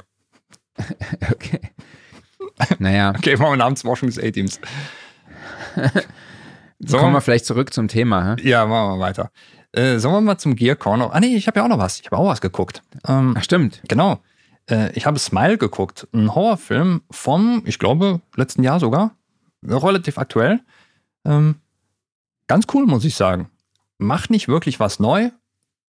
okay. 1.31 1.61
Naja, 2.79 3.11
Okay, 3.17 3.37
machen 3.37 3.53
wir 3.53 3.57
Namensforschung 3.57 4.09
des 4.09 4.19
A-Teams. 4.19 4.61
So. 6.81 6.99
kommen 6.99 7.13
wir 7.13 7.21
vielleicht 7.21 7.45
zurück 7.45 7.73
zum 7.73 7.89
Thema. 7.89 8.37
Hä? 8.37 8.49
Ja, 8.49 8.65
machen 8.67 8.99
wir 8.99 9.01
weiter. 9.01 9.31
Äh, 9.73 9.99
sollen 9.99 10.15
wir 10.15 10.21
mal 10.21 10.39
zum 10.39 10.57
Gear 10.57 10.77
Corner? 10.77 11.11
Ah 11.13 11.21
nee, 11.21 11.35
ich 11.37 11.47
habe 11.47 11.59
ja 11.59 11.65
auch 11.65 11.69
noch 11.69 11.79
was. 11.79 12.01
Ich 12.01 12.07
habe 12.07 12.17
auch 12.17 12.27
was 12.27 12.41
geguckt. 12.41 12.83
Ähm, 13.07 13.35
Ach, 13.37 13.43
stimmt. 13.43 13.83
Genau. 13.89 14.21
Äh, 14.71 14.93
ich 14.93 15.05
habe 15.05 15.19
Smile 15.19 15.59
geguckt. 15.59 16.07
Ein 16.13 16.35
Horrorfilm 16.35 17.03
vom, 17.11 17.63
ich 17.67 17.79
glaube, 17.79 18.21
letzten 18.37 18.63
Jahr 18.63 18.81
sogar. 18.81 19.17
Relativ 19.63 20.19
aktuell. 20.19 20.61
Ähm, 21.25 21.57
ganz 22.49 22.67
cool, 22.75 22.87
muss 22.87 23.05
ich 23.05 23.15
sagen. 23.15 23.51
Macht 23.99 24.31
nicht 24.31 24.49
wirklich 24.49 24.81
was 24.81 24.99
neu, 24.99 25.31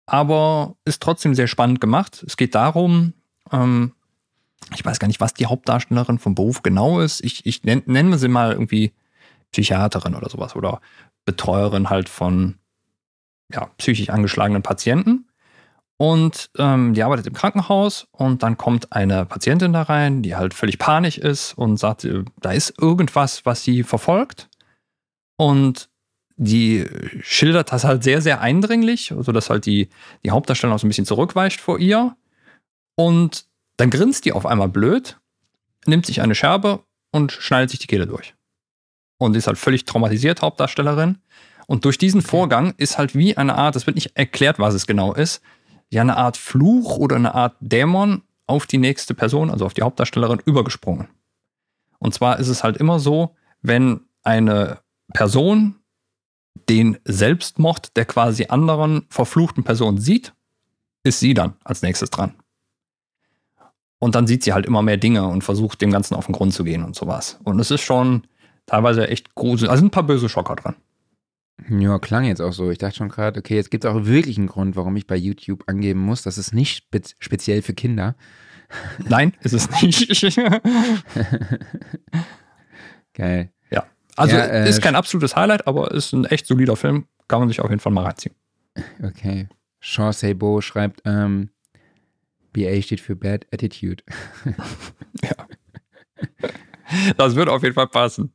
aber 0.05 0.75
ist 0.85 1.01
trotzdem 1.01 1.35
sehr 1.35 1.47
spannend 1.47 1.81
gemacht. 1.81 2.23
Es 2.25 2.37
geht 2.37 2.55
darum, 2.55 3.13
ähm, 3.51 3.93
ich 4.75 4.85
weiß 4.85 4.99
gar 4.99 5.07
nicht, 5.07 5.21
was 5.21 5.33
die 5.33 5.45
Hauptdarstellerin 5.45 6.19
vom 6.19 6.35
Beruf 6.35 6.61
genau 6.61 6.99
ist. 6.99 7.23
Ich, 7.23 7.45
ich 7.45 7.63
nenn, 7.63 7.83
nennen 7.85 8.09
wir 8.09 8.17
sie 8.17 8.27
mal 8.27 8.51
irgendwie 8.51 8.93
Psychiaterin 9.51 10.15
oder 10.15 10.29
sowas 10.29 10.55
oder 10.55 10.81
Betreuerin 11.25 11.89
halt 11.89 12.09
von 12.09 12.55
ja, 13.51 13.65
psychisch 13.77 14.09
angeschlagenen 14.09 14.61
Patienten. 14.61 15.25
Und 15.97 16.49
ähm, 16.57 16.93
die 16.93 17.03
arbeitet 17.03 17.27
im 17.27 17.33
Krankenhaus 17.33 18.07
und 18.11 18.41
dann 18.41 18.57
kommt 18.57 18.93
eine 18.93 19.25
Patientin 19.25 19.73
da 19.73 19.81
rein, 19.81 20.21
die 20.21 20.35
halt 20.35 20.53
völlig 20.53 20.77
panisch 20.77 21.17
ist 21.17 21.57
und 21.57 21.77
sagt, 21.77 22.05
äh, 22.05 22.23
da 22.39 22.51
ist 22.51 22.79
irgendwas, 22.79 23.45
was 23.45 23.63
sie 23.63 23.83
verfolgt. 23.83 24.49
Und 25.35 25.88
die 26.39 26.85
schildert 27.21 27.73
das 27.73 27.83
halt 27.83 28.01
sehr, 28.01 28.21
sehr 28.21 28.39
eindringlich, 28.39 29.13
sodass 29.19 29.49
halt 29.49 29.65
die, 29.65 29.89
die 30.23 30.31
Hauptdarstellerin 30.31 30.75
auch 30.75 30.79
so 30.79 30.87
ein 30.87 30.89
bisschen 30.89 31.05
zurückweicht 31.05 31.59
vor 31.59 31.79
ihr. 31.79 32.15
Und 32.95 33.45
dann 33.75 33.89
grinst 33.89 34.23
die 34.23 34.31
auf 34.31 34.45
einmal 34.45 34.69
blöd, 34.69 35.19
nimmt 35.85 36.05
sich 36.05 36.21
eine 36.21 36.35
Scherbe 36.35 36.83
und 37.11 37.33
schneidet 37.33 37.71
sich 37.71 37.79
die 37.79 37.87
Kehle 37.87 38.07
durch. 38.07 38.35
Und 39.17 39.35
ist 39.35 39.47
halt 39.47 39.57
völlig 39.57 39.83
traumatisiert, 39.83 40.41
Hauptdarstellerin. 40.41 41.17
Und 41.67 41.83
durch 41.83 41.97
diesen 41.97 42.21
Vorgang 42.21 42.73
ist 42.77 42.97
halt 42.97 43.15
wie 43.15 43.35
eine 43.35 43.55
Art, 43.55 43.75
es 43.75 43.85
wird 43.85 43.95
nicht 43.95 44.15
erklärt, 44.15 44.59
was 44.59 44.73
es 44.73 44.87
genau 44.87 45.13
ist, 45.13 45.41
ja 45.89 46.01
eine 46.01 46.15
Art 46.15 46.37
Fluch 46.37 46.97
oder 46.97 47.17
eine 47.17 47.35
Art 47.35 47.57
Dämon 47.59 48.21
auf 48.47 48.65
die 48.65 48.77
nächste 48.77 49.13
Person, 49.13 49.51
also 49.51 49.65
auf 49.65 49.73
die 49.73 49.81
Hauptdarstellerin, 49.81 50.41
übergesprungen. 50.45 51.09
Und 51.99 52.13
zwar 52.13 52.39
ist 52.39 52.47
es 52.47 52.63
halt 52.63 52.77
immer 52.77 52.99
so, 52.99 53.35
wenn 53.61 54.01
eine 54.23 54.79
Person 55.13 55.78
den 56.69 56.97
Selbstmord 57.03 57.95
der 57.97 58.05
quasi 58.05 58.45
anderen 58.45 59.05
verfluchten 59.09 59.63
Person 59.63 59.97
sieht, 59.97 60.33
ist 61.03 61.19
sie 61.19 61.33
dann 61.33 61.55
als 61.63 61.81
nächstes 61.81 62.09
dran. 62.09 62.35
Und 63.99 64.15
dann 64.15 64.27
sieht 64.27 64.43
sie 64.43 64.53
halt 64.53 64.65
immer 64.65 64.81
mehr 64.81 64.97
Dinge 64.97 65.27
und 65.27 65.43
versucht 65.43 65.81
dem 65.81 65.91
Ganzen 65.91 66.15
auf 66.15 66.25
den 66.25 66.33
Grund 66.33 66.53
zu 66.53 66.63
gehen 66.63 66.83
und 66.83 66.95
sowas. 66.95 67.39
Und 67.43 67.59
es 67.59 67.69
ist 67.71 67.81
schon 67.81 68.23
teilweise 68.65 69.07
echt 69.09 69.35
gruselig. 69.35 69.69
Also 69.69 69.81
sind 69.81 69.87
ein 69.87 69.91
paar 69.91 70.03
böse 70.03 70.29
Schocker 70.29 70.55
dran. 70.55 70.75
Ja, 71.67 71.99
klang 71.99 72.23
jetzt 72.23 72.41
auch 72.41 72.53
so. 72.53 72.71
Ich 72.71 72.77
dachte 72.77 72.95
schon 72.95 73.09
gerade, 73.09 73.39
okay, 73.39 73.55
jetzt 73.55 73.71
gibt 73.71 73.83
es 73.83 73.91
auch 73.91 74.05
wirklich 74.05 74.37
einen 74.37 74.47
Grund, 74.47 74.77
warum 74.77 74.95
ich 74.95 75.07
bei 75.07 75.17
YouTube 75.17 75.63
angeben 75.67 75.99
muss, 75.99 76.21
das 76.21 76.37
ist 76.37 76.53
nicht 76.53 76.85
spe 76.85 77.01
speziell 77.19 77.61
für 77.61 77.73
Kinder. 77.73 78.15
Nein, 79.07 79.33
ist 79.41 79.53
es 79.53 79.69
nicht. 79.81 80.09
Geil. 83.13 83.51
Also 84.19 84.35
Ja, 84.35 84.43
äh, 84.43 84.69
ist 84.69 84.81
kein 84.81 84.95
absolutes 84.95 85.35
Highlight, 85.35 85.65
aber 85.65 85.91
ist 85.91 86.11
ein 86.11 86.25
echt 86.25 86.45
solider 86.45 86.75
Film. 86.75 87.05
Kann 87.29 87.39
man 87.39 87.47
sich 87.47 87.61
auf 87.61 87.69
jeden 87.69 87.79
Fall 87.79 87.93
mal 87.93 88.03
reinziehen. 88.05 88.35
Okay. 89.03 89.47
Sean 89.81 90.13
Sebo 90.13 90.61
schreibt, 90.61 91.01
ähm, 91.05 91.49
BA 92.53 92.81
steht 92.81 92.99
für 92.99 93.15
Bad 93.15 93.47
Attitude. 93.51 94.03
Das 97.17 97.35
wird 97.35 97.49
auf 97.49 97.61
jeden 97.61 97.75
Fall 97.75 97.87
passen. 97.87 98.33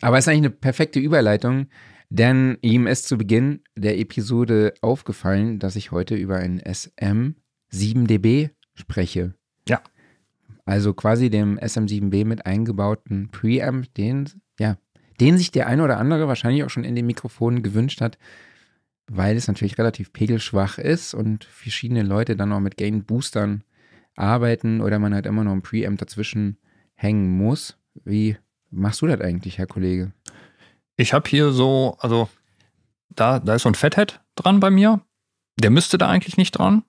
Aber 0.00 0.18
es 0.18 0.24
ist 0.24 0.28
eigentlich 0.28 0.38
eine 0.38 0.50
perfekte 0.50 0.98
Überleitung, 0.98 1.66
denn 2.08 2.56
ihm 2.62 2.86
ist 2.86 3.06
zu 3.06 3.18
Beginn 3.18 3.60
der 3.76 3.98
Episode 3.98 4.72
aufgefallen, 4.80 5.58
dass 5.58 5.76
ich 5.76 5.92
heute 5.92 6.14
über 6.14 6.36
ein 6.38 6.62
SM7DB 6.62 8.50
spreche. 8.74 9.34
Ja. 9.68 9.82
Also 10.64 10.94
quasi 10.94 11.28
dem 11.30 11.58
SM7B 11.58 12.24
mit 12.24 12.46
eingebauten 12.46 13.30
Preamp, 13.30 13.92
den, 13.94 14.28
ja, 14.58 14.76
den 15.20 15.36
sich 15.36 15.50
der 15.50 15.66
eine 15.66 15.82
oder 15.82 15.98
andere 15.98 16.26
wahrscheinlich 16.28 16.64
auch 16.64 16.70
schon 16.70 16.84
in 16.84 16.94
den 16.94 17.06
Mikrofonen 17.06 17.62
gewünscht 17.62 18.00
hat, 18.00 18.18
weil 19.06 19.36
es 19.36 19.46
natürlich 19.48 19.76
relativ 19.78 20.12
pegelschwach 20.12 20.78
ist 20.78 21.12
und 21.14 21.44
verschiedene 21.44 22.02
Leute 22.02 22.36
dann 22.36 22.52
auch 22.52 22.60
mit 22.60 22.76
Gain-Boostern 22.78 23.62
arbeiten 24.16 24.80
oder 24.80 24.98
man 24.98 25.12
halt 25.14 25.26
immer 25.26 25.44
noch 25.44 25.52
ein 25.52 25.62
Preamp 25.62 25.98
dazwischen 25.98 26.56
hängen 26.94 27.36
muss. 27.36 27.76
Wie 28.04 28.36
machst 28.70 29.02
du 29.02 29.06
das 29.06 29.20
eigentlich, 29.20 29.58
Herr 29.58 29.66
Kollege? 29.66 30.12
Ich 30.96 31.12
habe 31.12 31.28
hier 31.28 31.50
so, 31.52 31.96
also 32.00 32.28
da, 33.10 33.38
da 33.40 33.56
ist 33.56 33.62
so 33.62 33.68
ein 33.68 33.74
Fathead 33.74 34.20
dran 34.36 34.60
bei 34.60 34.70
mir. 34.70 35.00
Der 35.60 35.70
müsste 35.70 35.98
da 35.98 36.08
eigentlich 36.08 36.36
nicht 36.36 36.52
dran. 36.52 36.84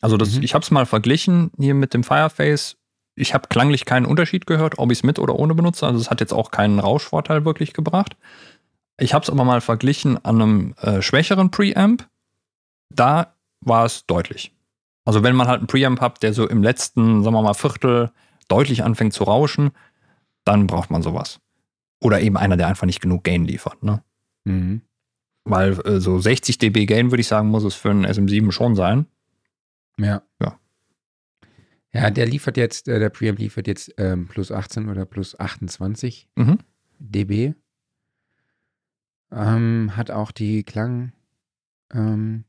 Also 0.00 0.16
das, 0.16 0.36
Mhm. 0.36 0.42
ich 0.42 0.54
habe 0.54 0.62
es 0.62 0.70
mal 0.70 0.86
verglichen 0.86 1.50
hier 1.58 1.74
mit 1.74 1.94
dem 1.94 2.04
Fireface. 2.04 2.76
Ich 3.18 3.34
habe 3.34 3.48
klanglich 3.48 3.84
keinen 3.84 4.06
Unterschied 4.06 4.46
gehört, 4.46 4.78
ob 4.78 4.90
ich 4.92 4.98
es 4.98 5.02
mit 5.02 5.18
oder 5.18 5.36
ohne 5.36 5.54
benutze. 5.54 5.86
Also 5.86 5.98
es 5.98 6.10
hat 6.10 6.20
jetzt 6.20 6.32
auch 6.32 6.50
keinen 6.50 6.78
Rauschvorteil 6.78 7.44
wirklich 7.44 7.72
gebracht. 7.72 8.16
Ich 8.98 9.14
habe 9.14 9.22
es 9.22 9.30
aber 9.30 9.44
mal 9.44 9.60
verglichen 9.60 10.22
an 10.24 10.42
einem 10.42 10.74
äh, 10.80 11.02
schwächeren 11.02 11.50
Preamp. 11.50 12.08
Da 12.94 13.34
war 13.60 13.84
es 13.84 14.06
deutlich. 14.06 14.52
Also 15.04 15.22
wenn 15.22 15.36
man 15.36 15.48
halt 15.48 15.58
einen 15.58 15.66
Preamp 15.66 16.00
hat, 16.00 16.22
der 16.22 16.34
so 16.34 16.48
im 16.48 16.62
letzten, 16.62 17.22
sagen 17.22 17.34
wir 17.34 17.42
mal, 17.42 17.54
Viertel 17.54 18.10
deutlich 18.48 18.84
anfängt 18.84 19.14
zu 19.14 19.24
rauschen, 19.24 19.70
dann 20.44 20.66
braucht 20.66 20.90
man 20.90 21.02
sowas. 21.02 21.40
Oder 22.02 22.20
eben 22.20 22.36
einer, 22.36 22.56
der 22.56 22.68
einfach 22.68 22.86
nicht 22.86 23.00
genug 23.00 23.24
Gain 23.24 23.44
liefert. 23.44 23.82
Ne? 23.82 24.02
Mhm. 24.44 24.82
Weil 25.44 25.80
äh, 25.86 26.00
so 26.00 26.18
60 26.18 26.58
dB 26.58 26.86
Gain, 26.86 27.10
würde 27.10 27.20
ich 27.20 27.28
sagen, 27.28 27.48
muss 27.48 27.64
es 27.64 27.74
für 27.74 27.90
einen 27.90 28.06
SM7 28.06 28.52
schon 28.52 28.74
sein. 28.74 29.06
Ja. 29.98 30.22
Ja. 30.40 30.58
Ja, 32.02 32.10
der 32.10 32.26
liefert 32.26 32.56
jetzt, 32.56 32.88
äh, 32.88 32.98
der 32.98 33.10
Preamp 33.10 33.38
liefert 33.38 33.66
jetzt 33.66 33.92
ähm, 33.98 34.26
plus 34.28 34.50
18 34.52 34.88
oder 34.88 35.04
plus 35.04 35.38
28 35.38 36.28
Mhm. 36.36 36.58
dB. 36.98 37.54
Ähm, 39.30 39.92
hat 39.96 40.10
auch 40.10 40.30
die 40.32 40.62
Klang 40.64 41.12
ähm, 41.92 42.44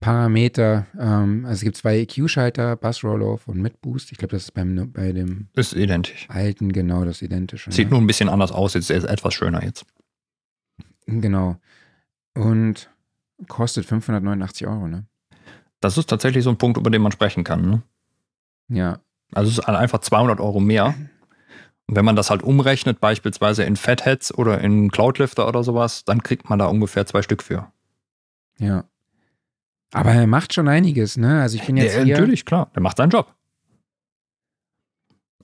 Parameter, 0.00 0.86
ähm, 0.98 1.44
also 1.44 1.54
es 1.54 1.60
gibt 1.62 1.76
zwei 1.76 1.98
EQ-Schalter, 2.00 2.74
Bass 2.76 3.04
Roll-Off 3.04 3.46
und 3.46 3.60
Mid 3.62 3.80
Boost. 3.80 4.10
Ich 4.10 4.18
glaube, 4.18 4.32
das 4.32 4.44
ist 4.44 4.50
beim, 4.52 4.90
bei 4.92 5.12
dem 5.12 5.48
Ist 5.54 5.74
identisch. 5.74 6.26
alten 6.28 6.72
genau 6.72 7.04
das 7.04 7.22
identische. 7.22 7.70
Sieht 7.70 7.86
ne? 7.86 7.92
nur 7.92 8.00
ein 8.00 8.06
bisschen 8.08 8.28
anders 8.28 8.50
aus, 8.50 8.74
jetzt 8.74 8.90
ist 8.90 9.04
etwas 9.04 9.34
schöner 9.34 9.62
jetzt. 9.64 9.86
Genau. 11.06 11.56
Und 12.34 12.90
kostet 13.48 13.84
589 13.86 14.66
Euro, 14.66 14.88
ne? 14.88 15.06
Das 15.82 15.98
ist 15.98 16.08
tatsächlich 16.08 16.44
so 16.44 16.50
ein 16.50 16.56
Punkt, 16.58 16.78
über 16.78 16.90
den 16.90 17.02
man 17.02 17.12
sprechen 17.12 17.44
kann. 17.44 17.68
Ne? 17.68 17.82
Ja. 18.68 19.00
Also 19.32 19.50
es 19.50 19.58
ist 19.58 19.64
einfach 19.68 19.98
200 20.00 20.40
Euro 20.40 20.60
mehr. 20.60 20.94
Und 21.86 21.96
wenn 21.96 22.04
man 22.04 22.16
das 22.16 22.30
halt 22.30 22.42
umrechnet, 22.42 23.00
beispielsweise 23.00 23.64
in 23.64 23.76
Fatheads 23.76 24.32
oder 24.32 24.60
in 24.60 24.90
Cloudlifter 24.90 25.46
oder 25.48 25.62
sowas, 25.64 26.04
dann 26.04 26.22
kriegt 26.22 26.48
man 26.48 26.58
da 26.58 26.66
ungefähr 26.66 27.04
zwei 27.06 27.22
Stück 27.22 27.42
für. 27.42 27.70
Ja. 28.58 28.84
Aber 29.92 30.12
er 30.12 30.26
macht 30.26 30.54
schon 30.54 30.68
einiges, 30.68 31.16
ne? 31.18 31.42
Also 31.42 31.56
ich 31.56 31.66
bin 31.66 31.76
jetzt 31.76 31.96
ja, 31.96 32.02
hier. 32.04 32.14
Natürlich, 32.14 32.44
klar. 32.46 32.70
Der 32.74 32.80
macht 32.82 32.96
seinen 32.96 33.10
Job. 33.10 33.34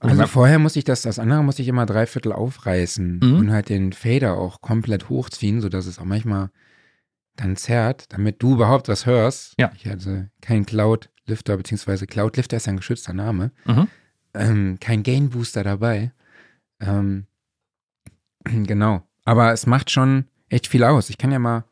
Also 0.00 0.26
vorher 0.26 0.60
muss 0.60 0.76
ich 0.76 0.84
das, 0.84 1.02
das 1.02 1.18
andere 1.18 1.42
muss 1.42 1.58
ich 1.58 1.66
immer 1.66 1.84
drei 1.84 2.06
Viertel 2.06 2.32
aufreißen 2.32 3.18
Mhm. 3.20 3.38
und 3.38 3.50
halt 3.50 3.68
den 3.68 3.92
Fader 3.92 4.34
auch 4.38 4.60
komplett 4.60 5.08
hochziehen, 5.08 5.60
sodass 5.60 5.86
es 5.86 5.98
auch 5.98 6.04
manchmal 6.04 6.50
dann 7.38 7.56
zerrt, 7.56 8.12
damit 8.12 8.42
du 8.42 8.54
überhaupt 8.54 8.88
was 8.88 9.06
hörst. 9.06 9.54
Ja. 9.58 9.70
Ich 9.76 9.86
hatte 9.86 10.30
kein 10.40 10.66
Cloud-Lifter, 10.66 11.56
beziehungsweise 11.56 12.06
Cloud-Lifter 12.06 12.56
ist 12.56 12.66
ja 12.66 12.72
ein 12.72 12.78
geschützter 12.78 13.12
Name. 13.12 13.52
Mhm. 13.64 13.88
Ähm, 14.34 14.78
kein 14.80 15.02
Gain-Booster 15.02 15.62
dabei. 15.64 16.12
Ähm, 16.80 17.26
genau. 18.44 19.02
Aber 19.24 19.52
es 19.52 19.66
macht 19.66 19.90
schon 19.90 20.24
echt 20.48 20.66
viel 20.66 20.84
aus. 20.84 21.10
Ich 21.10 21.18
kann 21.18 21.32
ja 21.32 21.38
mal, 21.38 21.64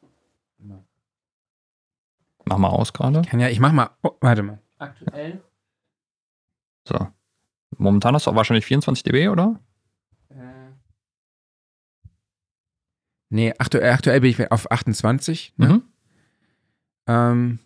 Mach 2.48 2.59
mal 2.59 2.68
aus 2.68 2.93
gerade. 2.93 3.22
kann 3.22 3.40
ja, 3.40 3.48
ich 3.48 3.59
mach 3.59 3.72
mal, 3.72 3.90
oh, 4.05 4.12
warte 4.20 4.44
mal. 4.44 4.60
Aktuell? 4.78 5.43
So. 6.86 7.09
Momentan 7.76 8.14
hast 8.14 8.26
du 8.26 8.30
auch 8.30 8.36
wahrscheinlich 8.36 8.66
24 8.66 9.02
dB, 9.02 9.28
oder? 9.28 9.59
Nee, 13.28 13.53
aktuell, 13.59 13.93
aktuell 13.93 14.20
bin 14.20 14.31
ich 14.31 14.51
auf 14.51 14.70
28. 14.70 15.55
Ne? 15.57 15.69
Mhm. 15.69 15.82
Ähm, 17.09 17.59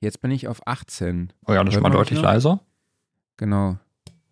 jetzt 0.00 0.20
bin 0.20 0.30
ich 0.30 0.48
auf 0.48 0.66
18. 0.66 1.32
Oh 1.46 1.52
ja, 1.52 1.64
das 1.64 1.74
mal 1.80 1.88
mich 1.88 1.96
deutlich 1.98 2.18
noch? 2.18 2.24
leiser. 2.24 2.60
Genau. 3.36 3.78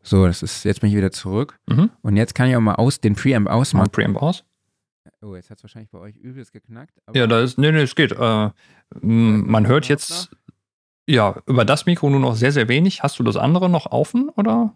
So, 0.02 0.26
das 0.26 0.42
ist, 0.42 0.64
jetzt 0.64 0.80
bin 0.80 0.90
ich 0.90 0.96
wieder 0.96 1.12
zurück. 1.12 1.58
Mhm. 1.68 1.90
Und 2.02 2.16
jetzt 2.16 2.34
kann 2.34 2.48
ich 2.48 2.56
auch 2.56 2.60
mal 2.60 2.74
aus, 2.74 3.00
den 3.00 3.14
Preamp 3.14 3.46
Mal 3.46 3.52
ausmachen. 3.52 3.90
Preamp 3.90 4.16
aus. 4.20 4.44
Oh, 5.20 5.36
jetzt 5.36 5.50
hat 5.50 5.58
es 5.58 5.64
wahrscheinlich 5.64 5.90
bei 5.90 5.98
euch 5.98 6.16
übelst 6.16 6.52
geknackt. 6.52 7.00
Ja, 7.14 7.28
da 7.28 7.40
ist, 7.40 7.56
nee, 7.56 7.70
nee, 7.70 7.82
es 7.82 7.94
geht. 7.94 8.10
Äh, 8.12 8.50
m, 9.00 9.46
man 9.48 9.68
hört 9.68 9.86
jetzt, 9.86 10.30
ja, 11.06 11.40
über 11.46 11.64
das 11.64 11.86
Mikro 11.86 12.10
nur 12.10 12.18
noch 12.18 12.34
sehr, 12.34 12.50
sehr 12.50 12.68
wenig. 12.68 13.04
Hast 13.04 13.20
du 13.20 13.22
das 13.22 13.36
andere 13.36 13.70
noch 13.70 13.86
offen, 13.86 14.28
oder? 14.30 14.74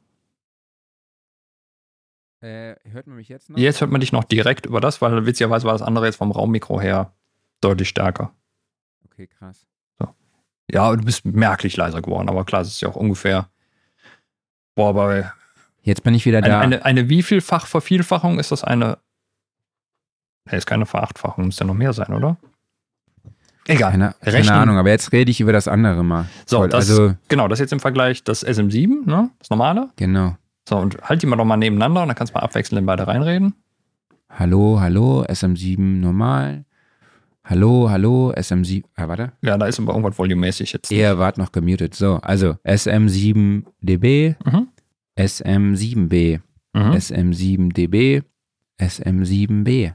Äh, 2.46 2.76
hört 2.92 3.08
man 3.08 3.16
mich 3.16 3.28
jetzt 3.28 3.50
noch? 3.50 3.58
Jetzt 3.58 3.80
hört 3.80 3.90
man 3.90 4.00
dich 4.00 4.12
noch 4.12 4.22
direkt 4.22 4.66
über 4.66 4.80
das, 4.80 5.02
weil 5.02 5.26
witzigerweise 5.26 5.66
war 5.66 5.72
das 5.72 5.82
andere 5.82 6.06
jetzt 6.06 6.16
vom 6.16 6.30
Raummikro 6.30 6.80
her 6.80 7.12
deutlich 7.60 7.88
stärker. 7.88 8.32
Okay, 9.04 9.26
krass. 9.26 9.66
Ja, 10.70 10.94
du 10.94 11.04
bist 11.04 11.24
merklich 11.24 11.76
leiser 11.76 12.02
geworden, 12.02 12.28
aber 12.28 12.44
klar, 12.44 12.62
es 12.62 12.68
ist 12.68 12.80
ja 12.80 12.88
auch 12.88 12.96
ungefähr. 12.96 13.48
Boah, 14.74 14.94
bei 14.94 15.30
Jetzt 15.82 16.02
bin 16.02 16.14
ich 16.14 16.26
wieder 16.26 16.38
eine, 16.38 16.48
da. 16.48 16.60
eine, 16.60 16.84
eine 16.84 17.08
wievielfach 17.08 17.66
Vervielfachung 17.66 18.40
ist 18.40 18.50
das 18.50 18.64
eine. 18.64 18.98
Nee, 20.44 20.56
ist 20.56 20.66
keine 20.66 20.86
Verachtfachung, 20.86 21.46
muss 21.46 21.58
ja 21.58 21.66
noch 21.66 21.74
mehr 21.74 21.92
sein, 21.92 22.12
oder? 22.12 22.36
Egal. 23.68 23.92
keine, 23.92 24.14
keine. 24.20 24.52
Ahnung, 24.52 24.78
aber 24.78 24.90
jetzt 24.90 25.12
rede 25.12 25.30
ich 25.30 25.40
über 25.40 25.52
das 25.52 25.66
andere 25.68 26.04
mal. 26.04 26.26
So, 26.44 26.58
Voll, 26.58 26.68
das, 26.68 26.90
also, 26.90 27.14
genau, 27.28 27.48
das 27.48 27.58
jetzt 27.58 27.72
im 27.72 27.80
Vergleich 27.80 28.22
das 28.24 28.44
SM7, 28.44 29.06
ne? 29.06 29.30
Das 29.38 29.50
normale. 29.50 29.90
genau. 29.96 30.36
So, 30.68 30.76
und 30.78 30.96
halt 31.02 31.22
die 31.22 31.26
mal 31.26 31.36
doch 31.36 31.44
mal 31.44 31.56
nebeneinander 31.56 32.02
und 32.02 32.08
dann 32.08 32.16
kannst 32.16 32.34
du 32.34 32.38
mal 32.38 32.44
abwechselnd 32.44 32.80
in 32.80 32.86
beide 32.86 33.06
reinreden. 33.06 33.54
Hallo, 34.28 34.80
hallo, 34.80 35.22
SM7 35.24 35.78
normal. 35.80 36.64
Hallo, 37.44 37.88
hallo, 37.88 38.32
SM7. 38.32 38.82
Ah, 38.96 39.06
warte. 39.06 39.32
Ja, 39.42 39.56
da 39.56 39.66
ist 39.66 39.78
aber 39.78 39.92
irgendwas 39.92 40.18
volumemäßig 40.18 40.72
jetzt. 40.72 40.90
Ihr 40.90 41.16
wart 41.18 41.38
noch 41.38 41.52
gemutet. 41.52 41.94
So, 41.94 42.16
also 42.16 42.56
SM7DB, 42.64 44.34
Mhm. 44.44 44.68
SM7B, 45.16 46.40
Mhm. 46.74 46.92
SM7DB, 46.92 48.22
SM7B. 48.78 49.94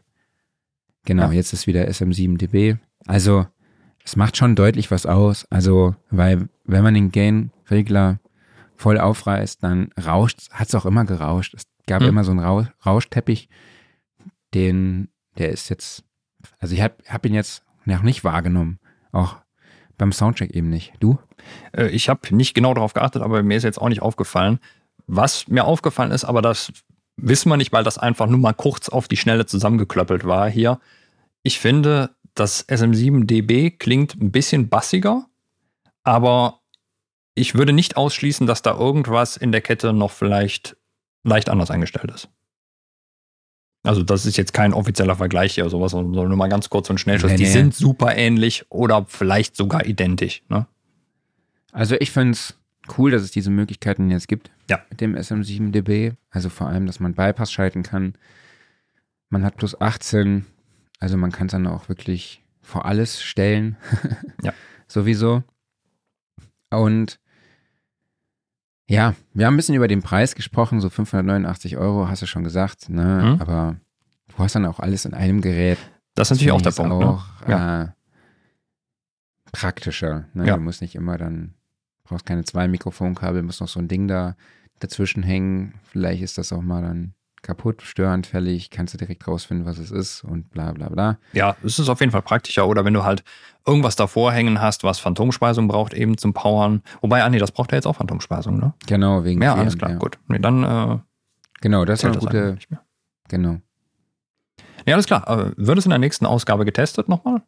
Genau, 1.05 1.23
Ja. 1.27 1.31
jetzt 1.33 1.51
ist 1.53 1.67
wieder 1.67 1.87
SM7DB. 1.89 2.77
Also, 3.05 3.45
es 4.05 4.15
macht 4.15 4.37
schon 4.37 4.55
deutlich 4.55 4.89
was 4.91 5.05
aus. 5.05 5.45
Also, 5.49 5.95
weil, 6.09 6.47
wenn 6.63 6.83
man 6.83 6.93
den 6.93 7.11
Gain-Regler 7.11 8.19
voll 8.81 8.97
aufreißt, 8.99 9.63
dann 9.63 9.89
rauscht, 10.03 10.49
hat 10.51 10.67
es 10.69 10.75
auch 10.75 10.85
immer 10.85 11.05
gerauscht. 11.05 11.53
Es 11.53 11.63
gab 11.87 12.01
Hm. 12.01 12.09
immer 12.09 12.23
so 12.23 12.31
einen 12.31 12.39
Rau 12.39 12.65
Rauschteppich, 12.85 13.47
den, 14.53 15.09
der 15.37 15.49
ist 15.49 15.69
jetzt, 15.69 16.03
also 16.59 16.73
ich 16.73 16.81
habe 16.81 16.95
hab 17.07 17.25
ihn 17.25 17.33
jetzt 17.33 17.63
noch 17.85 18.01
nicht 18.01 18.23
wahrgenommen. 18.23 18.79
Auch 19.11 19.37
beim 19.97 20.11
Soundcheck 20.11 20.51
eben 20.51 20.69
nicht. 20.69 20.93
Du? 20.99 21.19
Äh, 21.73 21.87
Ich 21.89 22.09
habe 22.09 22.35
nicht 22.35 22.53
genau 22.53 22.73
darauf 22.73 22.93
geachtet, 22.93 23.21
aber 23.21 23.43
mir 23.43 23.57
ist 23.57 23.63
jetzt 23.63 23.79
auch 23.79 23.89
nicht 23.89 24.01
aufgefallen. 24.01 24.59
Was 25.07 25.47
mir 25.47 25.65
aufgefallen 25.65 26.11
ist, 26.11 26.23
aber 26.25 26.41
das 26.41 26.71
wissen 27.17 27.49
wir 27.49 27.57
nicht, 27.57 27.71
weil 27.71 27.83
das 27.83 27.97
einfach 27.97 28.27
nur 28.27 28.39
mal 28.39 28.53
kurz 28.53 28.89
auf 28.89 29.07
die 29.07 29.17
Schnelle 29.17 29.45
zusammengeklöppelt 29.45 30.25
war 30.25 30.49
hier. 30.49 30.79
Ich 31.43 31.59
finde, 31.59 32.15
das 32.33 32.67
SM7DB 32.67 33.77
klingt 33.77 34.15
ein 34.15 34.31
bisschen 34.31 34.69
bassiger, 34.69 35.25
aber 36.03 36.60
ich 37.41 37.55
würde 37.55 37.73
nicht 37.73 37.97
ausschließen, 37.97 38.45
dass 38.47 38.61
da 38.61 38.77
irgendwas 38.77 39.35
in 39.35 39.51
der 39.51 39.61
Kette 39.61 39.93
noch 39.93 40.11
vielleicht 40.11 40.77
leicht 41.23 41.49
anders 41.49 41.71
eingestellt 41.71 42.11
ist. 42.11 42.29
Also 43.83 44.03
das 44.03 44.27
ist 44.27 44.37
jetzt 44.37 44.53
kein 44.53 44.73
offizieller 44.73 45.15
Vergleich 45.15 45.55
hier 45.55 45.63
oder 45.63 45.71
sowas, 45.71 45.91
sondern 45.91 46.27
nur 46.27 46.37
mal 46.37 46.49
ganz 46.49 46.69
kurz 46.69 46.89
und 46.91 46.99
schnell. 46.99 47.17
Nee, 47.17 47.35
Die 47.35 47.43
nee. 47.43 47.49
sind 47.49 47.73
super 47.73 48.15
ähnlich 48.15 48.65
oder 48.69 49.05
vielleicht 49.07 49.55
sogar 49.55 49.85
identisch. 49.87 50.43
Ne? 50.49 50.67
Also 51.71 51.95
ich 51.99 52.11
finde 52.11 52.33
es 52.33 52.55
cool, 52.97 53.09
dass 53.09 53.23
es 53.23 53.31
diese 53.31 53.49
Möglichkeiten 53.49 54.11
jetzt 54.11 54.27
gibt 54.27 54.51
Ja. 54.69 54.81
mit 54.91 55.01
dem 55.01 55.15
SM7DB. 55.15 56.13
Also 56.29 56.49
vor 56.49 56.67
allem, 56.67 56.85
dass 56.85 56.99
man 56.99 57.15
Bypass 57.15 57.51
schalten 57.51 57.81
kann. 57.81 58.13
Man 59.29 59.43
hat 59.43 59.57
plus 59.57 59.79
18, 59.81 60.45
also 60.99 61.17
man 61.17 61.31
kann 61.31 61.47
es 61.47 61.51
dann 61.53 61.65
auch 61.65 61.89
wirklich 61.89 62.43
vor 62.61 62.85
alles 62.85 63.21
stellen. 63.23 63.77
Ja. 64.43 64.53
Sowieso. 64.87 65.43
Und 66.69 67.19
ja, 68.91 69.15
wir 69.33 69.45
haben 69.45 69.53
ein 69.53 69.57
bisschen 69.57 69.75
über 69.75 69.87
den 69.87 70.01
Preis 70.01 70.35
gesprochen, 70.35 70.81
so 70.81 70.89
589 70.89 71.77
Euro, 71.77 72.09
hast 72.09 72.21
du 72.21 72.25
schon 72.25 72.43
gesagt, 72.43 72.89
ne? 72.89 73.35
Mhm. 73.35 73.41
Aber 73.41 73.77
du 74.27 74.37
hast 74.37 74.55
dann 74.55 74.65
auch 74.65 74.79
alles 74.79 75.05
in 75.05 75.13
einem 75.13 75.41
Gerät. 75.41 75.77
Das 76.13 76.27
ist 76.27 76.37
natürlich 76.37 76.51
auch 76.51 76.61
der 76.61 76.71
Punkt. 76.71 76.99
ne? 76.99 77.07
Auch, 77.07 77.25
äh, 77.47 77.87
praktischer. 79.53 80.25
Ne? 80.33 80.47
Ja. 80.47 80.55
Du 80.57 80.61
musst 80.61 80.81
nicht 80.81 80.95
immer 80.95 81.17
dann, 81.17 81.53
brauchst 82.03 82.25
keine 82.25 82.43
zwei 82.43 82.67
Mikrofonkabel, 82.67 83.43
muss 83.43 83.61
noch 83.61 83.69
so 83.69 83.79
ein 83.79 83.87
Ding 83.87 84.09
da 84.09 84.35
dazwischen 84.79 85.23
hängen. 85.23 85.75
Vielleicht 85.83 86.21
ist 86.21 86.37
das 86.37 86.51
auch 86.51 86.61
mal 86.61 86.81
dann 86.81 87.13
kaputt, 87.41 87.81
störanfällig, 87.81 88.69
kannst 88.69 88.93
du 88.93 88.97
direkt 88.97 89.27
rausfinden, 89.27 89.65
was 89.65 89.77
es 89.77 89.91
ist 89.91 90.23
und 90.23 90.49
bla 90.51 90.71
bla 90.73 90.89
bla. 90.89 91.17
Ja, 91.33 91.55
es 91.63 91.79
ist 91.79 91.89
auf 91.89 91.99
jeden 91.99 92.11
Fall 92.11 92.21
praktischer. 92.21 92.67
Oder 92.67 92.85
wenn 92.85 92.93
du 92.93 93.03
halt 93.03 93.23
irgendwas 93.65 93.95
davor 93.95 94.31
hängen 94.31 94.61
hast, 94.61 94.83
was 94.83 94.99
Phantomspeisung 94.99 95.67
braucht, 95.67 95.93
eben 95.93 96.17
zum 96.17 96.33
Powern. 96.33 96.81
Wobei, 97.01 97.23
ah 97.23 97.29
nee, 97.29 97.39
das 97.39 97.51
braucht 97.51 97.71
ja 97.71 97.77
jetzt 97.77 97.85
auch 97.87 97.95
Phantomspeisung, 97.95 98.57
ne? 98.59 98.73
Genau, 98.87 99.23
wegen 99.23 99.41
Ja, 99.41 99.55
alles 99.55 99.77
klar, 99.77 99.91
ja. 99.91 99.97
gut. 99.97 100.19
Nee, 100.27 100.39
dann 100.39 100.63
äh, 100.63 100.97
Genau, 101.61 101.85
das 101.85 101.99
ist 101.99 102.05
eine 102.05 102.17
gute, 102.17 102.53
nicht 102.53 102.71
mehr. 102.71 102.81
genau. 103.27 103.57
Ja, 104.87 104.95
alles 104.95 105.05
klar. 105.05 105.27
Äh, 105.29 105.51
wird 105.57 105.77
es 105.77 105.85
in 105.85 105.91
der 105.91 105.99
nächsten 105.99 106.25
Ausgabe 106.25 106.65
getestet 106.65 107.07
nochmal? 107.07 107.41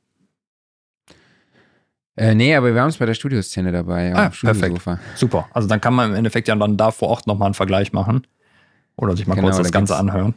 Äh, 2.15 2.35
nee, 2.35 2.55
aber 2.55 2.73
wir 2.75 2.81
haben 2.81 2.89
es 2.89 2.97
bei 2.97 3.07
der 3.07 3.15
Studioszene 3.15 3.71
dabei, 3.71 4.13
Ah, 4.15 4.31
Studiosofa. 4.31 4.99
Super. 5.15 5.47
Also 5.51 5.67
dann 5.67 5.81
kann 5.81 5.95
man 5.95 6.11
im 6.11 6.15
Endeffekt 6.15 6.47
ja 6.47 6.55
dann 6.55 6.77
da 6.77 6.91
vor 6.91 7.07
Ort 7.09 7.25
nochmal 7.25 7.47
einen 7.47 7.53
Vergleich 7.55 7.91
machen. 7.91 8.27
Oder 8.95 9.15
sich 9.17 9.27
mal 9.27 9.35
Genau, 9.35 9.47
kurz 9.47 9.57
das 9.57 9.67
da 9.71 9.77
Ganze 9.79 9.95
anhören. 9.97 10.35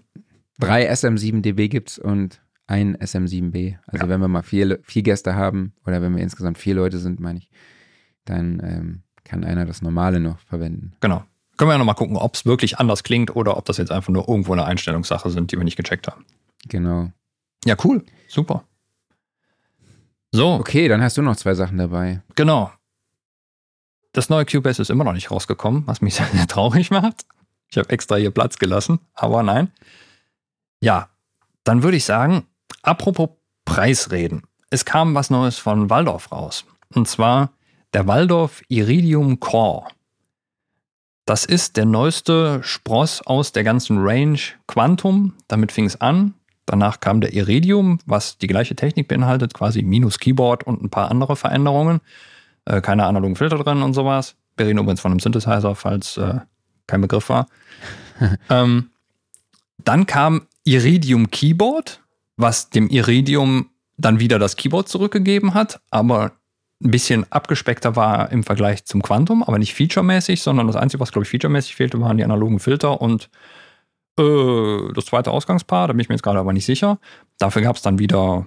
Drei 0.58 0.90
SM7DB 0.90 1.68
gibt's 1.68 1.98
und 1.98 2.40
ein 2.66 2.96
SM7B. 2.96 3.76
Also 3.86 4.04
Ja. 4.06 4.08
wenn 4.08 4.20
wir 4.20 4.28
mal 4.28 4.42
vier, 4.42 4.80
vier 4.82 5.02
Gäste 5.02 5.34
haben 5.34 5.74
oder 5.86 6.00
wenn 6.02 6.14
wir 6.16 6.22
insgesamt 6.22 6.58
vier 6.58 6.74
Leute 6.74 6.98
sind, 6.98 7.20
meine 7.20 7.38
ich, 7.38 7.50
dann 8.24 8.60
ähm, 8.64 9.02
kann 9.24 9.44
einer 9.44 9.66
das 9.66 9.82
normale 9.82 10.18
noch 10.20 10.38
verwenden. 10.40 10.92
Genau. 11.00 11.22
Können 11.58 11.68
wir 11.70 11.74
ja 11.74 11.78
nochmal 11.78 11.94
gucken, 11.94 12.16
ob 12.16 12.34
es 12.34 12.44
wirklich 12.44 12.78
anders 12.78 13.02
klingt 13.02 13.34
oder 13.36 13.56
ob 13.56 13.64
das 13.66 13.76
jetzt 13.76 13.92
einfach 13.92 14.12
nur 14.12 14.28
irgendwo 14.28 14.52
eine 14.52 14.64
Einstellungssache 14.64 15.30
sind, 15.30 15.52
die 15.52 15.56
wir 15.56 15.64
nicht 15.64 15.76
gecheckt 15.76 16.06
haben. 16.08 16.24
Genau. 16.68 17.10
Ja, 17.64 17.76
cool. 17.84 18.04
Super. 18.28 18.64
So, 20.32 20.54
Okay, 20.54 20.88
dann 20.88 21.02
hast 21.02 21.16
du 21.16 21.22
noch 21.22 21.36
zwei 21.36 21.54
Sachen 21.54 21.78
dabei. 21.78 22.22
Genau. 22.34 22.70
Das 24.12 24.28
neue 24.28 24.44
Cubase 24.44 24.82
ist 24.82 24.90
immer 24.90 25.04
noch 25.04 25.12
nicht 25.12 25.30
rausgekommen, 25.30 25.86
was 25.86 26.00
mich 26.00 26.14
sehr, 26.14 26.26
sehr 26.32 26.46
traurig 26.46 26.90
macht. 26.90 27.24
Ich 27.70 27.78
habe 27.78 27.90
extra 27.90 28.16
hier 28.16 28.30
Platz 28.30 28.58
gelassen, 28.58 29.00
aber 29.14 29.42
nein. 29.42 29.70
Ja, 30.80 31.08
dann 31.64 31.82
würde 31.82 31.96
ich 31.96 32.04
sagen, 32.04 32.46
apropos 32.82 33.30
Preisreden. 33.64 34.42
Es 34.70 34.84
kam 34.84 35.14
was 35.14 35.30
Neues 35.30 35.58
von 35.58 35.90
Waldorf 35.90 36.32
raus. 36.32 36.64
Und 36.94 37.08
zwar 37.08 37.50
der 37.92 38.06
Waldorf 38.06 38.62
Iridium 38.68 39.40
Core. 39.40 39.88
Das 41.24 41.44
ist 41.44 41.76
der 41.76 41.86
neueste 41.86 42.62
Spross 42.62 43.20
aus 43.20 43.50
der 43.50 43.64
ganzen 43.64 43.98
Range 43.98 44.38
Quantum. 44.68 45.34
Damit 45.48 45.72
fing 45.72 45.86
es 45.86 46.00
an. 46.00 46.34
Danach 46.66 47.00
kam 47.00 47.20
der 47.20 47.32
Iridium, 47.32 47.98
was 48.06 48.38
die 48.38 48.46
gleiche 48.46 48.76
Technik 48.76 49.08
beinhaltet, 49.08 49.54
quasi 49.54 49.82
minus 49.82 50.18
Keyboard 50.18 50.64
und 50.64 50.82
ein 50.82 50.90
paar 50.90 51.10
andere 51.10 51.36
Veränderungen. 51.36 52.00
Äh, 52.64 52.80
keine 52.80 53.06
analogen 53.06 53.36
Filter 53.36 53.58
drin 53.58 53.82
und 53.82 53.94
sowas. 53.94 54.36
Wir 54.56 54.66
reden 54.66 54.78
übrigens 54.78 55.00
von 55.00 55.12
einem 55.12 55.20
Synthesizer, 55.20 55.74
falls 55.74 56.16
äh, 56.16 56.40
kein 56.86 57.00
Begriff 57.00 57.28
war. 57.28 57.48
ähm, 58.50 58.90
dann 59.78 60.06
kam 60.06 60.46
Iridium 60.64 61.30
Keyboard, 61.30 62.00
was 62.36 62.70
dem 62.70 62.88
Iridium 62.88 63.70
dann 63.96 64.20
wieder 64.20 64.38
das 64.38 64.56
Keyboard 64.56 64.88
zurückgegeben 64.88 65.54
hat, 65.54 65.80
aber 65.90 66.32
ein 66.82 66.90
bisschen 66.90 67.30
abgespeckter 67.32 67.96
war 67.96 68.30
im 68.30 68.44
Vergleich 68.44 68.84
zum 68.84 69.02
Quantum, 69.02 69.42
aber 69.42 69.58
nicht 69.58 69.74
featuremäßig, 69.74 70.42
sondern 70.42 70.66
das 70.66 70.76
Einzige, 70.76 71.00
was, 71.00 71.12
glaube 71.12 71.24
ich, 71.24 71.30
featuremäßig 71.30 71.74
fehlte, 71.74 72.00
waren 72.00 72.18
die 72.18 72.24
analogen 72.24 72.58
Filter 72.58 73.00
und 73.00 73.30
äh, 74.18 74.92
das 74.92 75.06
zweite 75.06 75.30
Ausgangspaar, 75.30 75.88
da 75.88 75.92
bin 75.92 76.00
ich 76.00 76.08
mir 76.08 76.14
jetzt 76.14 76.22
gerade 76.22 76.38
aber 76.38 76.52
nicht 76.52 76.66
sicher. 76.66 76.98
Dafür 77.38 77.62
gab 77.62 77.76
es 77.76 77.82
dann 77.82 77.98
wieder 77.98 78.40
ein 78.40 78.46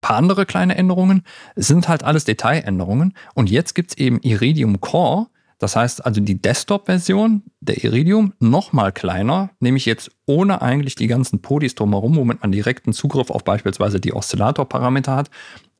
paar 0.00 0.16
andere 0.16 0.46
kleine 0.46 0.76
Änderungen. 0.76 1.22
Es 1.54 1.68
sind 1.68 1.88
halt 1.88 2.02
alles 2.02 2.24
Detailänderungen. 2.24 3.14
Und 3.34 3.50
jetzt 3.50 3.74
gibt 3.74 3.90
es 3.90 3.98
eben 3.98 4.20
Iridium 4.22 4.80
Core, 4.80 5.28
das 5.58 5.76
heißt 5.76 6.04
also 6.04 6.20
die 6.20 6.40
Desktop-Version 6.40 7.42
der 7.60 7.84
Iridium 7.84 8.34
noch 8.40 8.72
mal 8.72 8.92
kleiner, 8.92 9.50
nämlich 9.60 9.86
jetzt 9.86 10.10
ohne 10.26 10.62
eigentlich 10.62 10.94
die 10.94 11.06
ganzen 11.06 11.42
Podis 11.42 11.74
drumherum, 11.74 12.16
womit 12.16 12.42
man 12.42 12.52
direkten 12.52 12.92
Zugriff 12.92 13.30
auf 13.30 13.44
beispielsweise 13.44 14.00
die 14.00 14.12
Oszillator-Parameter 14.12 15.14
hat. 15.14 15.30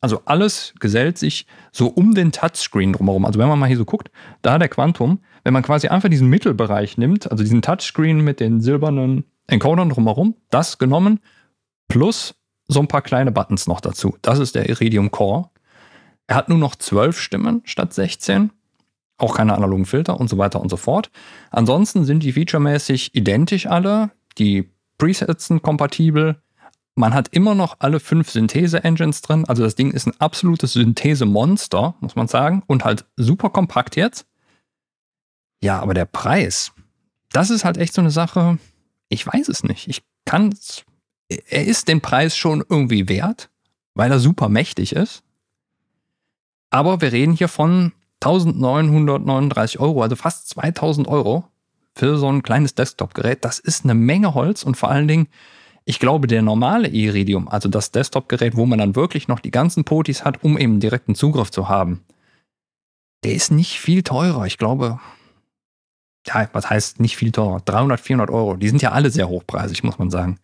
Also 0.00 0.22
alles 0.26 0.74
gesellt 0.80 1.18
sich 1.18 1.46
so 1.72 1.88
um 1.88 2.14
den 2.14 2.30
Touchscreen 2.30 2.92
drumherum. 2.92 3.24
Also 3.24 3.38
wenn 3.38 3.48
man 3.48 3.58
mal 3.58 3.66
hier 3.66 3.78
so 3.78 3.84
guckt, 3.84 4.10
da 4.42 4.58
der 4.58 4.68
Quantum, 4.68 5.20
wenn 5.44 5.52
man 5.52 5.62
quasi 5.62 5.88
einfach 5.88 6.10
diesen 6.10 6.28
Mittelbereich 6.28 6.98
nimmt, 6.98 7.30
also 7.30 7.42
diesen 7.42 7.62
Touchscreen 7.62 8.20
mit 8.20 8.40
den 8.40 8.60
silbernen 8.60 9.24
Encodern 9.46 9.90
drumherum, 9.90 10.36
das 10.50 10.78
genommen, 10.78 11.20
plus 11.88 12.34
so 12.68 12.80
ein 12.80 12.88
paar 12.88 13.02
kleine 13.02 13.32
Buttons 13.32 13.66
noch 13.66 13.80
dazu. 13.80 14.16
Das 14.22 14.38
ist 14.38 14.54
der 14.54 14.68
Iridium 14.68 15.10
Core. 15.10 15.50
Er 16.26 16.36
hat 16.36 16.48
nur 16.48 16.58
noch 16.58 16.76
zwölf 16.76 17.18
Stimmen 17.18 17.62
statt 17.64 17.92
16 17.92 18.50
auch 19.18 19.36
keine 19.36 19.54
analogen 19.54 19.86
Filter 19.86 20.18
und 20.18 20.28
so 20.28 20.38
weiter 20.38 20.60
und 20.60 20.68
so 20.68 20.76
fort. 20.76 21.10
Ansonsten 21.50 22.04
sind 22.04 22.22
die 22.22 22.32
featuremäßig 22.32 23.14
identisch 23.14 23.66
alle. 23.66 24.10
Die 24.38 24.70
Presets 24.98 25.46
sind 25.46 25.62
kompatibel. 25.62 26.40
Man 26.96 27.14
hat 27.14 27.28
immer 27.28 27.54
noch 27.54 27.76
alle 27.80 28.00
fünf 28.00 28.30
Synthese-Engines 28.30 29.22
drin. 29.22 29.44
Also 29.46 29.62
das 29.62 29.74
Ding 29.74 29.90
ist 29.90 30.06
ein 30.06 30.20
absolutes 30.20 30.72
Synthese-Monster, 30.74 31.94
muss 32.00 32.16
man 32.16 32.28
sagen. 32.28 32.62
Und 32.66 32.84
halt 32.84 33.04
super 33.16 33.50
kompakt 33.50 33.96
jetzt. 33.96 34.26
Ja, 35.60 35.80
aber 35.80 35.94
der 35.94 36.04
Preis, 36.04 36.72
das 37.32 37.50
ist 37.50 37.64
halt 37.64 37.78
echt 37.78 37.94
so 37.94 38.00
eine 38.00 38.10
Sache. 38.10 38.58
Ich 39.08 39.26
weiß 39.26 39.48
es 39.48 39.64
nicht. 39.64 39.88
Ich 39.88 40.02
kann 40.24 40.50
es. 40.50 40.84
Er 41.28 41.64
ist 41.64 41.88
den 41.88 42.00
Preis 42.00 42.36
schon 42.36 42.62
irgendwie 42.68 43.08
wert, 43.08 43.50
weil 43.94 44.10
er 44.10 44.18
super 44.18 44.48
mächtig 44.48 44.94
ist. 44.94 45.22
Aber 46.70 47.00
wir 47.00 47.12
reden 47.12 47.32
hier 47.32 47.48
von 47.48 47.92
1939 48.24 49.80
Euro, 49.80 50.02
also 50.02 50.16
fast 50.16 50.48
2000 50.48 51.08
Euro 51.08 51.44
für 51.94 52.16
so 52.16 52.28
ein 52.28 52.42
kleines 52.42 52.74
Desktop-Gerät. 52.74 53.44
Das 53.44 53.58
ist 53.58 53.84
eine 53.84 53.94
Menge 53.94 54.34
Holz 54.34 54.62
und 54.62 54.76
vor 54.76 54.90
allen 54.90 55.08
Dingen, 55.08 55.28
ich 55.84 56.00
glaube, 56.00 56.26
der 56.26 56.42
normale 56.42 56.88
Iridium, 56.88 57.48
also 57.48 57.68
das 57.68 57.90
Desktop-Gerät, 57.90 58.56
wo 58.56 58.64
man 58.66 58.78
dann 58.78 58.96
wirklich 58.96 59.28
noch 59.28 59.40
die 59.40 59.50
ganzen 59.50 59.84
Potis 59.84 60.24
hat, 60.24 60.42
um 60.42 60.58
eben 60.58 60.80
direkten 60.80 61.14
Zugriff 61.14 61.50
zu 61.50 61.68
haben, 61.68 62.02
der 63.24 63.34
ist 63.34 63.50
nicht 63.50 63.78
viel 63.78 64.02
teurer. 64.02 64.46
Ich 64.46 64.58
glaube, 64.58 64.98
ja, 66.26 66.48
was 66.52 66.70
heißt 66.70 67.00
nicht 67.00 67.16
viel 67.16 67.32
teurer? 67.32 67.60
300, 67.60 68.00
400 68.00 68.30
Euro. 68.30 68.56
Die 68.56 68.68
sind 68.68 68.80
ja 68.80 68.92
alle 68.92 69.10
sehr 69.10 69.28
hochpreisig, 69.28 69.84
muss 69.84 69.98
man 69.98 70.10
sagen. 70.10 70.38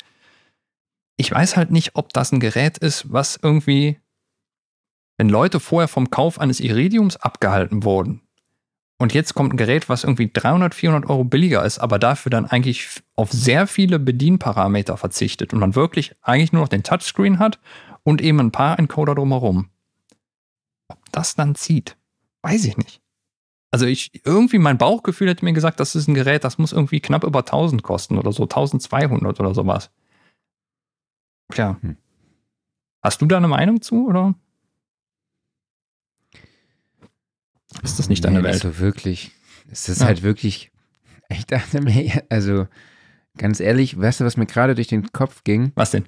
Ich 1.16 1.30
weiß 1.30 1.56
halt 1.56 1.70
nicht, 1.70 1.94
ob 1.94 2.12
das 2.12 2.32
ein 2.32 2.40
Gerät 2.40 2.78
ist, 2.78 3.12
was 3.12 3.38
irgendwie 3.42 3.98
wenn 5.20 5.28
Leute 5.28 5.60
vorher 5.60 5.86
vom 5.86 6.08
Kauf 6.08 6.40
eines 6.40 6.60
Iridiums 6.60 7.18
abgehalten 7.18 7.84
wurden 7.84 8.22
und 8.96 9.12
jetzt 9.12 9.34
kommt 9.34 9.52
ein 9.52 9.58
Gerät, 9.58 9.90
was 9.90 10.02
irgendwie 10.02 10.30
300, 10.32 10.74
400 10.74 11.10
Euro 11.10 11.24
billiger 11.24 11.62
ist, 11.62 11.78
aber 11.78 11.98
dafür 11.98 12.30
dann 12.30 12.46
eigentlich 12.46 13.02
auf 13.16 13.30
sehr 13.30 13.66
viele 13.66 13.98
Bedienparameter 13.98 14.96
verzichtet 14.96 15.52
und 15.52 15.60
man 15.60 15.74
wirklich 15.74 16.16
eigentlich 16.22 16.54
nur 16.54 16.62
noch 16.62 16.70
den 16.70 16.84
Touchscreen 16.84 17.38
hat 17.38 17.60
und 18.02 18.22
eben 18.22 18.40
ein 18.40 18.50
paar 18.50 18.78
Encoder 18.78 19.14
drumherum. 19.14 19.68
Ob 20.88 20.98
das 21.12 21.34
dann 21.34 21.54
zieht, 21.54 21.98
weiß 22.40 22.64
ich 22.64 22.78
nicht. 22.78 23.02
Also 23.70 23.84
ich, 23.84 24.24
irgendwie 24.24 24.58
mein 24.58 24.78
Bauchgefühl 24.78 25.28
hätte 25.28 25.44
mir 25.44 25.52
gesagt, 25.52 25.80
das 25.80 25.94
ist 25.94 26.08
ein 26.08 26.14
Gerät, 26.14 26.44
das 26.44 26.56
muss 26.56 26.72
irgendwie 26.72 27.00
knapp 27.00 27.24
über 27.24 27.40
1000 27.40 27.82
kosten 27.82 28.16
oder 28.16 28.32
so, 28.32 28.44
1200 28.44 29.38
oder 29.38 29.52
sowas. 29.52 29.90
Tja. 31.52 31.76
Hm. 31.82 31.98
Hast 33.02 33.20
du 33.20 33.26
da 33.26 33.36
eine 33.36 33.48
Meinung 33.48 33.82
zu, 33.82 34.08
oder? 34.08 34.34
Ist 37.82 37.98
das 37.98 38.08
nicht 38.08 38.24
deine 38.24 38.38
nee, 38.38 38.44
Welt? 38.44 38.64
Also 38.64 38.78
wirklich. 38.78 39.32
Es 39.70 39.88
ist 39.88 40.00
ja. 40.00 40.06
halt 40.06 40.22
wirklich. 40.22 40.70
Ich 41.28 41.46
dachte 41.46 41.80
mir, 41.80 42.24
also 42.28 42.66
ganz 43.38 43.60
ehrlich, 43.60 43.98
weißt 43.98 44.20
du, 44.20 44.24
was 44.24 44.36
mir 44.36 44.46
gerade 44.46 44.74
durch 44.74 44.88
den 44.88 45.12
Kopf 45.12 45.44
ging? 45.44 45.72
Was 45.74 45.92
denn? 45.92 46.04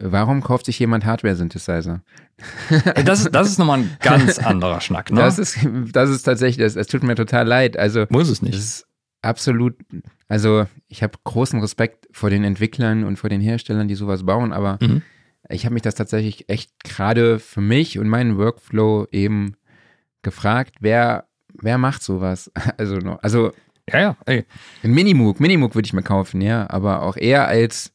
Warum 0.00 0.42
kauft 0.42 0.66
sich 0.66 0.78
jemand 0.78 1.04
Hardware-Synthesizer? 1.04 2.02
Das 3.04 3.20
ist, 3.20 3.34
das 3.34 3.48
ist 3.48 3.58
nochmal 3.58 3.80
ein 3.80 3.96
ganz 4.00 4.38
anderer 4.40 4.80
Schnack, 4.80 5.10
ne? 5.12 5.20
Das 5.20 5.38
ist, 5.38 5.58
das 5.92 6.10
ist 6.10 6.24
tatsächlich, 6.24 6.74
es 6.74 6.86
tut 6.88 7.04
mir 7.04 7.14
total 7.14 7.46
leid. 7.46 7.76
Also, 7.76 8.06
Muss 8.10 8.28
es 8.28 8.42
nicht. 8.42 8.54
Das 8.54 8.62
ist 8.62 8.86
absolut, 9.22 9.76
also 10.28 10.66
ich 10.88 11.02
habe 11.02 11.14
großen 11.24 11.60
Respekt 11.60 12.08
vor 12.10 12.30
den 12.30 12.42
Entwicklern 12.42 13.04
und 13.04 13.16
vor 13.16 13.30
den 13.30 13.40
Herstellern, 13.40 13.86
die 13.86 13.94
sowas 13.94 14.24
bauen, 14.24 14.52
aber 14.52 14.78
mhm. 14.80 15.02
ich 15.48 15.64
habe 15.64 15.74
mich 15.74 15.82
das 15.82 15.94
tatsächlich 15.94 16.48
echt 16.48 16.72
gerade 16.82 17.38
für 17.38 17.60
mich 17.60 17.98
und 17.98 18.08
meinen 18.08 18.38
Workflow 18.38 19.06
eben 19.12 19.56
gefragt, 20.22 20.76
wer, 20.80 21.26
wer 21.54 21.78
macht 21.78 22.02
sowas? 22.02 22.50
Also, 22.78 22.96
also 23.22 23.52
ja, 23.90 24.00
ja, 24.00 24.16
ey. 24.26 24.44
Ein 24.82 24.92
Minimoog, 24.92 25.40
Minimoog 25.40 25.74
würde 25.74 25.86
ich 25.86 25.92
mir 25.92 26.02
kaufen, 26.02 26.40
ja, 26.40 26.68
aber 26.70 27.02
auch 27.02 27.16
eher 27.16 27.48
als 27.48 27.92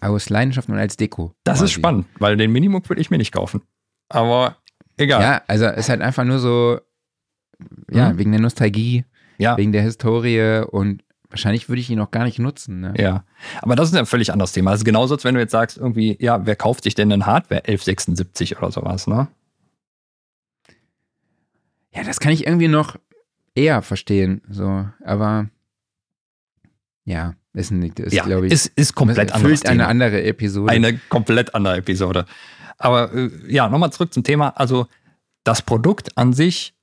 aus 0.00 0.30
Leidenschaft 0.30 0.68
und 0.68 0.78
als 0.78 0.96
Deko. 0.96 1.34
Das 1.44 1.58
quasi. 1.58 1.64
ist 1.66 1.72
spannend, 1.72 2.06
weil 2.18 2.36
den 2.36 2.50
Minimoog 2.50 2.88
würde 2.88 3.02
ich 3.02 3.10
mir 3.10 3.18
nicht 3.18 3.32
kaufen. 3.32 3.62
Aber 4.08 4.56
egal. 4.96 5.20
Ja, 5.20 5.42
also 5.46 5.66
es 5.66 5.80
ist 5.80 5.88
halt 5.90 6.00
einfach 6.00 6.24
nur 6.24 6.38
so, 6.38 6.80
ja, 7.90 8.12
mhm. 8.12 8.18
wegen 8.18 8.32
der 8.32 8.40
Nostalgie, 8.40 9.04
ja. 9.38 9.56
wegen 9.56 9.72
der 9.72 9.82
Historie 9.82 10.64
und 10.66 11.02
wahrscheinlich 11.28 11.68
würde 11.68 11.80
ich 11.80 11.90
ihn 11.90 12.00
auch 12.00 12.10
gar 12.10 12.24
nicht 12.24 12.38
nutzen. 12.38 12.80
Ne? 12.80 12.94
Ja, 12.96 13.24
aber 13.62 13.76
das 13.76 13.90
ist 13.90 13.96
ein 13.96 14.06
völlig 14.06 14.32
anderes 14.32 14.52
Thema. 14.52 14.72
Also 14.72 14.84
genauso, 14.84 15.14
als 15.14 15.24
wenn 15.24 15.34
du 15.34 15.40
jetzt 15.40 15.52
sagst, 15.52 15.76
irgendwie, 15.76 16.16
ja, 16.20 16.44
wer 16.46 16.56
kauft 16.56 16.84
sich 16.84 16.94
denn 16.94 17.12
ein 17.12 17.26
Hardware 17.26 17.60
1176 17.60 18.58
oder 18.58 18.72
sowas, 18.72 19.06
ne? 19.06 19.28
Ja, 21.92 22.04
das 22.04 22.20
kann 22.20 22.32
ich 22.32 22.46
irgendwie 22.46 22.68
noch 22.68 22.96
eher 23.54 23.82
verstehen. 23.82 24.42
So, 24.48 24.88
aber 25.04 25.48
ja, 27.04 27.34
ist 27.52 27.72
nicht, 27.72 27.98
ist, 27.98 28.12
ja, 28.12 28.24
glaube 28.24 28.46
ich. 28.46 28.52
Ist, 28.52 28.66
ist 28.76 28.94
komplett 28.94 29.32
anders. 29.32 29.64
eine 29.64 29.86
andere 29.88 30.22
Episode. 30.22 30.72
Eine 30.72 30.98
komplett 31.08 31.54
andere 31.54 31.76
Episode. 31.76 32.26
Aber 32.78 33.12
äh, 33.12 33.30
ja, 33.48 33.68
nochmal 33.68 33.92
zurück 33.92 34.12
zum 34.14 34.22
Thema. 34.22 34.50
Also, 34.50 34.86
das 35.44 35.62
Produkt 35.62 36.16
an 36.16 36.32
sich 36.32 36.74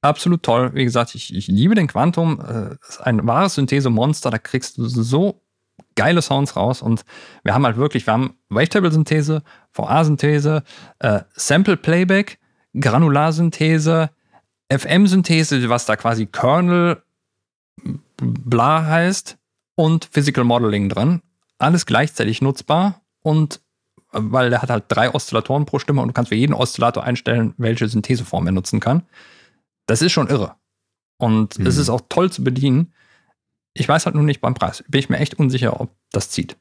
absolut 0.00 0.42
toll. 0.42 0.72
Wie 0.74 0.84
gesagt, 0.84 1.14
ich, 1.14 1.34
ich 1.34 1.48
liebe 1.48 1.74
den 1.74 1.86
Quantum. 1.86 2.40
Äh, 2.40 2.76
ist 2.88 3.00
ein 3.00 3.26
wahres 3.26 3.54
Synthese-Monster. 3.54 4.30
Da 4.30 4.38
kriegst 4.38 4.78
du 4.78 4.86
so 4.86 5.42
geile 5.94 6.22
Sounds 6.22 6.56
raus. 6.56 6.82
Und 6.82 7.04
wir 7.44 7.54
haben 7.54 7.64
halt 7.64 7.76
wirklich, 7.76 8.06
wir 8.06 8.14
haben 8.14 8.34
Wavetable-Synthese, 8.48 9.42
VA-Synthese, 9.72 10.62
äh, 11.00 11.20
Sample-Playback, 11.34 12.38
Granularsynthese, 12.78 14.10
FM-Synthese, 14.78 15.68
was 15.68 15.86
da 15.86 15.96
quasi 15.96 16.26
Kernel 16.26 17.02
bla 18.16 18.86
heißt 18.86 19.38
und 19.74 20.04
Physical 20.06 20.44
Modeling 20.44 20.88
drin. 20.88 21.22
Alles 21.58 21.86
gleichzeitig 21.86 22.42
nutzbar 22.42 23.02
und 23.22 23.60
weil 24.12 24.50
der 24.50 24.60
hat 24.60 24.70
halt 24.70 24.84
drei 24.88 25.12
Oszillatoren 25.12 25.64
pro 25.64 25.78
Stimme 25.78 26.02
und 26.02 26.08
du 26.08 26.14
kannst 26.14 26.28
für 26.28 26.34
jeden 26.34 26.52
Oszillator 26.52 27.02
einstellen, 27.02 27.54
welche 27.56 27.88
Syntheseform 27.88 28.46
er 28.46 28.52
nutzen 28.52 28.78
kann. 28.78 29.04
Das 29.86 30.02
ist 30.02 30.12
schon 30.12 30.28
irre. 30.28 30.56
Und 31.16 31.58
mhm. 31.58 31.66
es 31.66 31.78
ist 31.78 31.88
auch 31.88 32.02
toll 32.08 32.30
zu 32.30 32.44
bedienen. 32.44 32.92
Ich 33.72 33.88
weiß 33.88 34.04
halt 34.04 34.14
nur 34.14 34.24
nicht 34.24 34.40
beim 34.40 34.54
Preis. 34.54 34.84
Bin 34.88 34.98
ich 34.98 35.08
mir 35.08 35.18
echt 35.18 35.34
unsicher, 35.34 35.80
ob 35.80 35.96
das 36.10 36.28
zieht. 36.28 36.58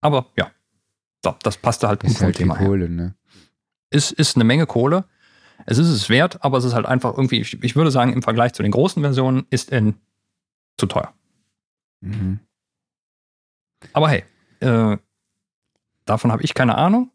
Aber 0.00 0.26
ja, 0.36 0.52
das 1.42 1.56
passte 1.56 1.88
halt 1.88 2.00
gut 2.00 2.10
ist 2.10 2.22
halt 2.22 2.36
Thema. 2.36 2.56
Kohle, 2.56 2.88
ne? 2.88 3.16
Ist, 3.90 4.12
ist 4.12 4.36
eine 4.36 4.44
Menge 4.44 4.66
Kohle. 4.66 5.04
Es 5.70 5.76
ist 5.76 5.88
es 5.88 6.08
wert, 6.08 6.42
aber 6.42 6.56
es 6.56 6.64
ist 6.64 6.72
halt 6.72 6.86
einfach 6.86 7.12
irgendwie, 7.12 7.40
ich, 7.40 7.62
ich 7.62 7.76
würde 7.76 7.90
sagen, 7.90 8.14
im 8.14 8.22
Vergleich 8.22 8.54
zu 8.54 8.62
den 8.62 8.72
großen 8.72 9.02
Versionen 9.02 9.46
ist 9.50 9.70
er 9.70 9.92
zu 10.78 10.86
teuer. 10.86 11.12
Mhm. 12.00 12.40
Aber 13.92 14.08
hey, 14.08 14.24
äh, 14.60 14.96
davon 16.06 16.32
habe 16.32 16.42
ich 16.42 16.54
keine 16.54 16.76
Ahnung. 16.76 17.10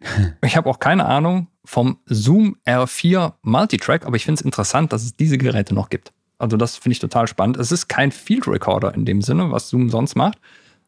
Ich 0.44 0.56
habe 0.56 0.70
auch 0.70 0.78
keine 0.78 1.06
Ahnung 1.06 1.48
vom 1.64 1.98
Zoom 2.06 2.56
R4 2.64 3.32
Multitrack, 3.42 4.06
aber 4.06 4.14
ich 4.14 4.24
finde 4.24 4.38
es 4.38 4.44
interessant, 4.44 4.92
dass 4.92 5.02
es 5.02 5.16
diese 5.16 5.36
Geräte 5.36 5.74
noch 5.74 5.90
gibt. 5.90 6.12
Also 6.38 6.56
das 6.56 6.76
finde 6.76 6.92
ich 6.92 6.98
total 7.00 7.26
spannend. 7.26 7.56
Es 7.56 7.72
ist 7.72 7.88
kein 7.88 8.12
Field 8.12 8.46
Recorder 8.46 8.94
in 8.94 9.04
dem 9.06 9.22
Sinne, 9.22 9.50
was 9.50 9.68
Zoom 9.70 9.90
sonst 9.90 10.14
macht, 10.14 10.38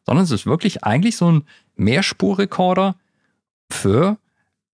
sondern 0.05 0.23
es 0.23 0.31
ist 0.31 0.45
wirklich 0.45 0.85
eigentlich 0.85 1.17
so 1.17 1.29
ein 1.29 1.43
Mehrspurrekorder 1.75 2.95
für 3.69 4.17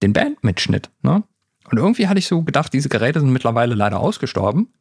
den 0.00 0.14
Bandmitschnitt. 0.14 0.90
Ne? 1.02 1.24
Und 1.70 1.78
irgendwie 1.78 2.08
hatte 2.08 2.18
ich 2.18 2.26
so 2.26 2.42
gedacht, 2.42 2.72
diese 2.72 2.88
Geräte 2.88 3.20
sind 3.20 3.32
mittlerweile 3.32 3.74
leider 3.74 4.00
ausgestorben. 4.00 4.72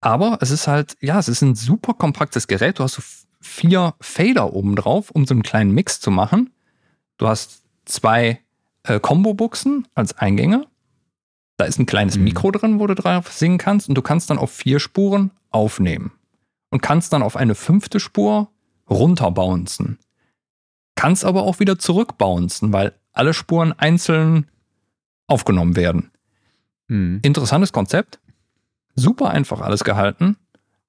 Aber 0.00 0.38
es 0.40 0.50
ist 0.50 0.68
halt, 0.68 0.96
ja, 1.00 1.18
es 1.18 1.28
ist 1.28 1.42
ein 1.42 1.54
super 1.54 1.94
kompaktes 1.94 2.46
Gerät. 2.46 2.78
Du 2.78 2.84
hast 2.84 2.94
so 2.94 3.02
vier 3.40 3.94
Fader 4.00 4.52
oben 4.52 4.76
drauf, 4.76 5.10
um 5.10 5.26
so 5.26 5.34
einen 5.34 5.42
kleinen 5.42 5.72
Mix 5.72 6.00
zu 6.00 6.10
machen. 6.10 6.52
Du 7.18 7.28
hast 7.28 7.62
zwei 7.84 8.40
äh, 8.84 9.00
Combo-Buchsen 9.00 9.86
als 9.94 10.16
Eingänge. 10.16 10.66
Da 11.56 11.64
ist 11.66 11.78
ein 11.78 11.86
kleines 11.86 12.16
Mhm. 12.16 12.24
Mikro 12.24 12.50
drin, 12.50 12.78
wo 12.80 12.86
du 12.86 12.94
drauf 12.94 13.32
singen 13.32 13.58
kannst. 13.58 13.88
Und 13.88 13.96
du 13.96 14.02
kannst 14.02 14.30
dann 14.30 14.38
auf 14.38 14.50
vier 14.50 14.80
Spuren 14.80 15.30
aufnehmen. 15.50 16.12
Und 16.70 16.80
kannst 16.80 17.12
dann 17.12 17.22
auf 17.22 17.36
eine 17.36 17.54
fünfte 17.54 18.00
Spur 18.00 18.50
runterbouncen. 18.88 19.98
Kannst 20.94 21.24
aber 21.24 21.42
auch 21.42 21.60
wieder 21.60 21.78
zurückbouncen, 21.78 22.72
weil 22.72 22.94
alle 23.12 23.34
Spuren 23.34 23.72
einzeln 23.72 24.46
aufgenommen 25.26 25.76
werden. 25.76 26.10
Mhm. 26.88 27.20
Interessantes 27.22 27.72
Konzept. 27.72 28.20
Super 28.94 29.30
einfach 29.30 29.60
alles 29.60 29.84
gehalten. 29.84 30.36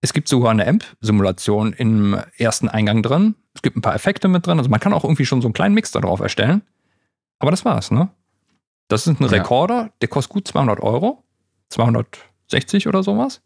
Es 0.02 0.12
gibt 0.12 0.28
sogar 0.28 0.52
eine 0.52 0.68
Amp-Simulation 0.68 1.72
im 1.72 2.18
ersten 2.38 2.68
Eingang 2.68 3.02
drin. 3.04 3.36
Es 3.54 3.62
gibt 3.62 3.78
ein 3.78 3.82
paar 3.82 3.96
Effekte 3.96 4.28
mit 4.28 4.46
drin. 4.46 4.58
Also 4.58 4.70
man 4.70 4.82
kann 4.82 4.92
auch 4.92 5.06
irgendwie 5.06 5.26
schon 5.26 5.42
so 5.42 5.48
einen 5.48 5.54
kleinen 5.54 5.76
Mix 5.76 5.92
darauf 5.92 6.20
erstellen. 6.20 6.62
Aber 7.40 7.52
das 7.52 7.64
war's, 7.64 7.92
ne? 7.92 8.10
Das 8.90 9.08
ist 9.08 9.20
ein 9.20 9.24
Ja. 9.24 9.30
Rekorder, 9.30 9.92
der 10.02 10.10
kostet 10.10 10.34
gut 10.34 10.48
200 10.48 10.82
Euro. 10.82 11.24
260 11.70 12.88
oder 12.88 13.02
sowas. 13.02 13.42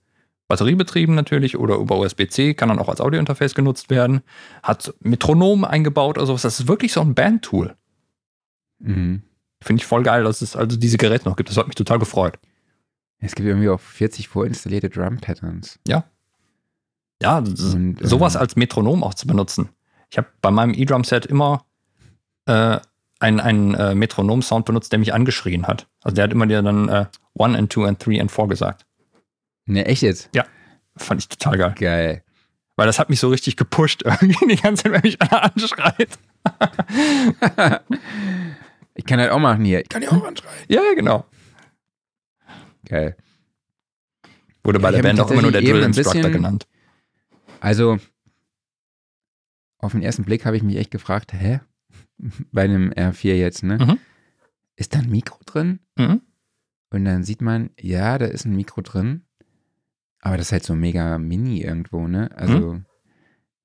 Batteriebetrieben 0.47 1.13
natürlich 1.13 1.57
oder 1.57 1.75
über 1.75 1.97
USB-C, 1.99 2.53
kann 2.53 2.69
dann 2.69 2.79
auch 2.79 2.89
als 2.89 3.01
Audiointerface 3.01 3.53
genutzt 3.53 3.89
werden. 3.89 4.21
Hat 4.63 4.93
Metronom 5.01 5.63
eingebaut 5.65 6.17
oder 6.17 6.25
sowas. 6.25 6.41
Das 6.41 6.59
ist 6.59 6.67
wirklich 6.67 6.93
so 6.93 7.01
ein 7.01 7.13
Bandtool. 7.13 7.75
Mhm. 8.79 9.23
Finde 9.61 9.81
ich 9.81 9.87
voll 9.87 10.03
geil, 10.03 10.23
dass 10.23 10.41
es 10.41 10.55
also 10.55 10.77
diese 10.77 10.97
Geräte 10.97 11.27
noch 11.27 11.35
gibt. 11.35 11.49
Das 11.49 11.57
hat 11.57 11.67
mich 11.67 11.75
total 11.75 11.99
gefreut. 11.99 12.37
Es 13.19 13.33
gibt 13.35 13.47
irgendwie 13.47 13.69
auch 13.69 13.79
40 13.79 14.27
vorinstallierte 14.27 14.89
Drum-Patterns. 14.89 15.79
Ja, 17.21 17.39
ist- 17.39 17.73
Und, 17.73 17.99
ähm, 18.01 18.07
sowas 18.07 18.35
als 18.35 18.55
Metronom 18.55 19.03
auch 19.03 19.15
zu 19.15 19.25
benutzen. 19.25 19.69
Ich 20.11 20.17
habe 20.19 20.27
bei 20.41 20.51
meinem 20.51 20.73
E-Drum-Set 20.75 21.25
immer 21.25 21.65
äh, 22.45 22.79
einen, 23.19 23.39
einen 23.39 23.73
äh, 23.73 23.95
Metronom-Sound 23.95 24.65
benutzt, 24.65 24.91
der 24.91 24.99
mich 24.99 25.13
angeschrien 25.13 25.65
hat. 25.65 25.87
Also 26.03 26.13
der 26.15 26.25
hat 26.25 26.31
immer 26.31 26.45
dir 26.45 26.61
dann 26.61 26.87
äh, 26.89 27.05
One 27.33 27.57
and 27.57 27.71
Two 27.71 27.85
and 27.85 27.99
Three 27.99 28.21
and 28.21 28.31
Four 28.31 28.47
gesagt. 28.47 28.85
Ne, 29.65 29.85
echt 29.85 30.03
jetzt? 30.03 30.29
Fand 30.95 31.21
ich 31.21 31.27
total 31.29 31.57
geil. 31.57 31.75
Geil. 31.77 32.23
Weil 32.75 32.85
das 32.85 32.99
hat 32.99 33.09
mich 33.09 33.19
so 33.19 33.29
richtig 33.29 33.57
gepusht 33.57 34.03
irgendwie 34.05 34.55
die 34.55 34.61
ganze 34.61 34.83
Zeit, 34.83 34.91
wenn 34.93 35.01
mich 35.01 35.19
einer 35.21 35.43
anschreit. 35.43 36.19
Ich 38.97 39.05
kann 39.05 39.19
das 39.19 39.29
auch 39.31 39.39
machen 39.39 39.63
hier. 39.63 39.81
Ich 39.81 39.89
kann 39.89 40.01
ja 40.01 40.09
auch 40.11 40.23
anschreien. 40.25 40.65
Ja, 40.67 40.81
genau. 40.95 41.25
Geil. 42.85 43.15
Wurde 44.63 44.79
bei 44.79 44.89
Ich 44.89 44.95
der 44.95 45.03
Band 45.03 45.19
auch 45.19 45.31
immer 45.31 45.43
nur 45.43 45.51
der 45.51 45.61
Drill 45.61 45.81
Instructor 45.83 46.13
bisschen- 46.15 46.33
genannt. 46.33 46.67
Also, 47.59 47.97
auf 49.79 49.91
den 49.93 50.01
ersten 50.01 50.23
Blick 50.25 50.45
habe 50.45 50.57
ich 50.57 50.63
mich 50.63 50.75
echt 50.77 50.91
gefragt, 50.91 51.33
hä? 51.33 51.59
Bei 52.51 52.63
einem 52.63 52.91
R4 52.91 53.35
jetzt, 53.35 53.63
ne? 53.63 53.77
Mhm. 53.77 53.99
Ist 54.75 54.93
da 54.95 54.99
ein 54.99 55.09
Mikro 55.09 55.39
drin? 55.45 55.79
Mhm. 55.97 56.21
Und 56.89 57.05
dann 57.05 57.23
sieht 57.23 57.41
man, 57.41 57.69
ja, 57.79 58.17
da 58.17 58.25
ist 58.25 58.45
ein 58.45 58.55
Mikro 58.55 58.81
drin. 58.81 59.23
Aber 60.19 60.37
das 60.37 60.47
ist 60.47 60.51
halt 60.51 60.63
so 60.63 60.75
mega 60.75 61.17
mini 61.17 61.61
irgendwo, 61.61 62.07
ne? 62.07 62.29
Also, 62.35 62.81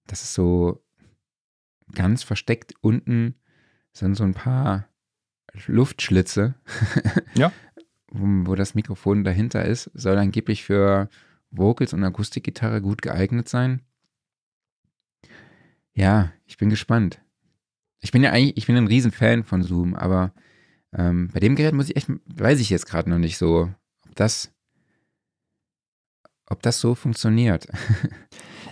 das 0.07 0.23
ist 0.23 0.35
so 0.35 0.85
ganz 1.95 2.23
versteckt 2.23 2.75
unten 2.81 3.35
sind 3.93 4.15
so 4.15 4.25
ein 4.25 4.35
paar 4.35 4.89
Luftschlitze. 5.67 6.55
Ja. 7.35 7.53
wo, 8.13 8.55
das 8.55 8.75
Mikrofon 8.75 9.25
dahinter 9.25 9.65
ist, 9.65 9.91
soll 9.95 10.19
angeblich 10.19 10.65
für 10.65 11.09
Vocals 11.51 11.93
und 11.93 12.05
Akustikgitarre 12.05 12.81
gut 12.81 13.03
geeignet 13.03 13.49
sein. 13.49 13.83
Ja, 15.95 16.33
ich 16.47 16.57
bin 16.57 16.71
gespannt. 16.71 17.21
Ich 18.01 18.13
bin 18.13 18.23
ja 18.23 18.31
eigentlich, 18.31 18.57
ich 18.57 18.67
bin 18.67 18.77
ein 18.77 18.87
Riesenfan 18.87 19.45
von 19.45 19.63
Zoom, 19.63 19.95
aber 19.95 20.33
ähm, 20.93 21.29
bei 21.33 21.41
dem 21.41 21.57
Gerät 21.57 21.75
muss 21.75 21.89
ich 21.89 21.97
echt, 21.97 22.09
weiß 22.27 22.61
ich 22.61 22.71
jetzt 22.71 22.87
gerade 22.87 23.09
noch 23.09 23.19
nicht 23.19 23.39
so, 23.39 23.71
ob 24.07 24.15
das, 24.15 24.53
ob 26.47 26.63
das 26.63 26.81
so 26.81 26.95
funktioniert. 26.95 27.69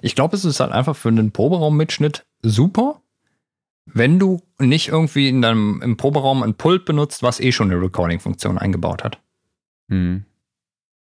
Ich 0.02 0.15
glaube, 0.15 0.35
es 0.35 0.47
ist 0.47 0.61
halt 0.61 0.73
einfach 0.73 0.97
für 0.97 1.11
einen 1.11 1.31
Proberaummitschnitt 1.31 2.27
super, 2.43 3.02
wenn 3.95 4.19
du 4.19 4.41
nicht 4.59 4.89
irgendwie 4.89 5.29
in 5.29 5.43
deinem, 5.43 5.81
im 5.83 5.97
Proberaum 5.97 6.43
ein 6.43 6.55
Pult 6.55 6.85
benutzt, 6.85 7.23
was 7.23 7.41
eh 7.41 7.53
schon 7.53 7.71
eine 7.71 7.81
Recording-Funktion 7.81 8.59
eingebaut 8.59 9.05
hat. 9.05 9.21
Hm. 9.89 10.25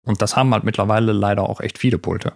Und 0.03 0.22
das 0.22 0.35
haben 0.35 0.53
halt 0.53 0.64
mittlerweile 0.64 1.11
leider 1.11 1.48
auch 1.48 1.61
echt 1.61 1.77
viele 1.77 1.98
Pulte. 1.98 2.34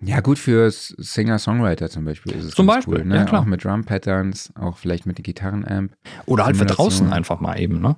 Ja, 0.00 0.20
gut 0.20 0.38
für 0.38 0.70
Singer-Songwriter 0.70 1.88
zum 1.88 2.04
Beispiel 2.04 2.32
ist 2.32 2.44
es 2.44 2.54
Zum 2.54 2.66
Beispiel, 2.66 2.98
cool, 2.98 3.04
ne? 3.04 3.16
ja, 3.16 3.24
klar. 3.24 3.42
Auch 3.42 3.46
mit 3.46 3.64
Drum-Patterns, 3.64 4.52
auch 4.54 4.76
vielleicht 4.76 5.06
mit 5.06 5.18
den 5.18 5.22
Gitarrenamp. 5.22 5.96
Oder 6.26 6.44
halt 6.44 6.56
für 6.56 6.66
draußen 6.66 7.12
einfach 7.12 7.40
mal 7.40 7.58
eben, 7.58 7.80
ne? 7.80 7.96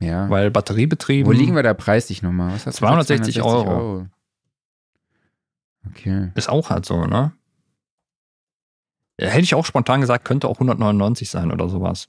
Ja. 0.00 0.28
Weil 0.30 0.50
batteriebetrieben. 0.50 1.26
Wo 1.26 1.32
liegen 1.32 1.54
wir 1.54 1.62
da 1.62 1.74
preislich 1.74 2.22
nochmal? 2.22 2.48
Was 2.54 2.66
hast 2.66 2.80
du 2.80 2.86
gesagt? 2.86 3.06
260 3.06 3.42
Euro. 3.42 4.06
Okay. 5.90 6.30
Ist 6.34 6.48
auch 6.48 6.70
halt 6.70 6.86
so, 6.86 7.04
ne? 7.04 7.32
Ja, 9.20 9.28
hätte 9.28 9.42
ich 9.44 9.54
auch 9.54 9.64
spontan 9.66 10.00
gesagt, 10.00 10.24
könnte 10.24 10.48
auch 10.48 10.54
199 10.56 11.28
sein 11.28 11.50
oder 11.52 11.68
sowas. 11.68 12.08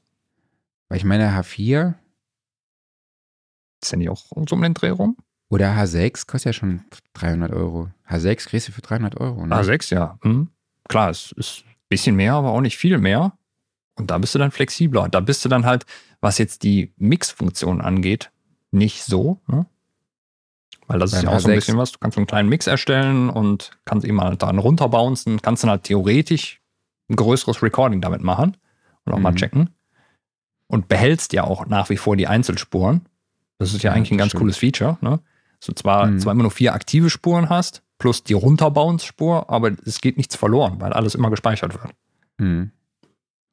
Weil 0.90 0.98
ich 0.98 1.06
meine, 1.06 1.30
H4 1.32 1.96
Ist 3.82 3.92
ja 3.92 3.98
nicht 3.98 4.10
auch 4.10 4.26
so 4.48 4.56
um 4.56 4.62
den 4.62 4.74
Dreh 4.74 4.90
rum? 4.90 5.18
oder 5.52 5.72
H6 5.76 6.28
kostet 6.28 6.46
ja 6.46 6.54
schon 6.54 6.84
300 7.14 7.52
Euro. 7.52 7.90
H6 8.08 8.48
kriegst 8.48 8.68
du 8.68 8.72
für 8.72 8.82
300 8.82 9.20
Euro, 9.20 9.48
ne? 9.48 9.56
A6, 9.56 9.94
ja. 9.94 10.20
Hm. 10.22 10.50
Klar, 10.88 11.10
es 11.10 11.32
ist 11.32 11.64
ein 11.66 11.74
bisschen 11.90 12.16
mehr, 12.16 12.34
aber 12.34 12.52
auch 12.52 12.62
nicht 12.62 12.78
viel 12.78 13.00
mehr. 13.00 13.34
Und 13.96 14.12
da 14.12 14.18
bist 14.20 14.36
du 14.36 14.40
dann 14.40 14.52
flexibler. 14.52 15.10
Da 15.10 15.20
bist 15.20 15.44
du 15.44 15.50
dann 15.50 15.66
halt, 15.66 15.86
was 16.22 16.38
jetzt 16.38 16.62
die 16.64 16.94
Mix-Funktion 16.98 17.82
angeht, 17.82 18.32
nicht 18.72 19.04
so. 19.04 19.40
Ne? 19.48 19.66
Weil 20.88 21.00
das 21.00 21.14
ist 21.14 21.20
Beim 21.24 21.30
ja 21.32 21.36
auch 21.36 21.40
so 21.40 21.48
ein 21.48 21.54
H6. 21.54 21.56
bisschen 21.56 21.78
was. 21.78 21.92
Du 21.94 21.98
kannst 22.00 22.16
so 22.16 22.20
einen 22.20 22.28
kleinen 22.28 22.50
Mix 22.50 22.68
erstellen 22.68 23.30
und 23.32 23.72
kannst 23.86 24.06
eben 24.06 24.22
halt 24.22 24.44
dann 24.44 24.60
runterbouncen, 24.60 25.42
kannst 25.42 25.64
dann 25.64 25.72
halt 25.72 25.84
theoretisch 25.84 26.62
ein 27.10 27.16
größeres 27.16 27.62
Recording 27.64 28.02
damit 28.02 28.22
machen 28.22 28.58
und 29.06 29.14
auch 29.14 29.20
mal 29.20 29.32
Mhm. 29.32 29.36
checken. 29.38 29.70
Und 30.68 30.88
behältst 30.88 31.34
ja 31.34 31.44
auch 31.44 31.66
nach 31.66 31.90
wie 31.90 31.98
vor 31.98 32.16
die 32.16 32.28
Einzelspuren. 32.28 33.02
Das 33.58 33.74
ist 33.74 33.82
ja, 33.84 33.90
Ja, 33.92 33.96
eigentlich 33.96 34.12
ein 34.12 34.18
ganz 34.18 34.30
stimmt. 34.32 34.42
cooles 34.42 34.58
Feature. 34.58 34.98
Ne? 35.02 35.20
Du 35.66 35.74
zwar, 35.74 36.06
Mhm. 36.08 36.20
zwar 36.20 36.34
immer 36.34 36.44
nur 36.44 36.52
vier 36.52 36.74
aktive 36.74 37.10
Spuren 37.10 37.50
hast, 37.50 37.82
plus 37.98 38.24
die 38.24 38.34
Runterbounce-Spur, 38.34 39.50
aber 39.50 39.72
es 39.86 40.00
geht 40.00 40.18
nichts 40.18 40.36
verloren, 40.36 40.80
weil 40.80 40.94
alles 40.94 41.16
immer 41.16 41.30
gespeichert 41.30 41.74
wird. 41.74 41.94
Hm. 42.40 42.72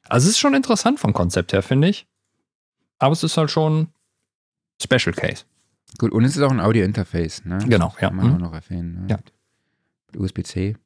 Also 0.09 0.27
es 0.27 0.33
ist 0.33 0.39
schon 0.39 0.55
interessant 0.55 1.01
vom 1.01 1.13
Konzept 1.13 1.53
her, 1.53 1.63
finde 1.63 1.89
ich. 1.89 2.07
Aber 2.99 3.13
es 3.13 3.25
ist 3.25 3.37
halt 3.37 3.51
schon 3.51 3.89
Special 4.81 5.15
Case. 5.15 5.45
Gut, 5.99 6.13
und 6.13 6.25
es 6.25 6.37
ist 6.37 6.43
auch 6.43 6.51
ein 6.53 6.61
Audio-Interface, 6.61 7.45
ne? 7.47 7.59
Genau, 7.67 7.93
ja. 8.01 8.09
Kann 8.09 8.17
man 8.17 8.31
auch 8.31 8.35
Mhm. 8.37 8.41
noch 8.43 8.53
erwähnen. 8.53 9.01
Ne? 9.03 9.07
Ja. 9.11 9.19
Mit 10.13 10.21
USB-C. 10.21 10.77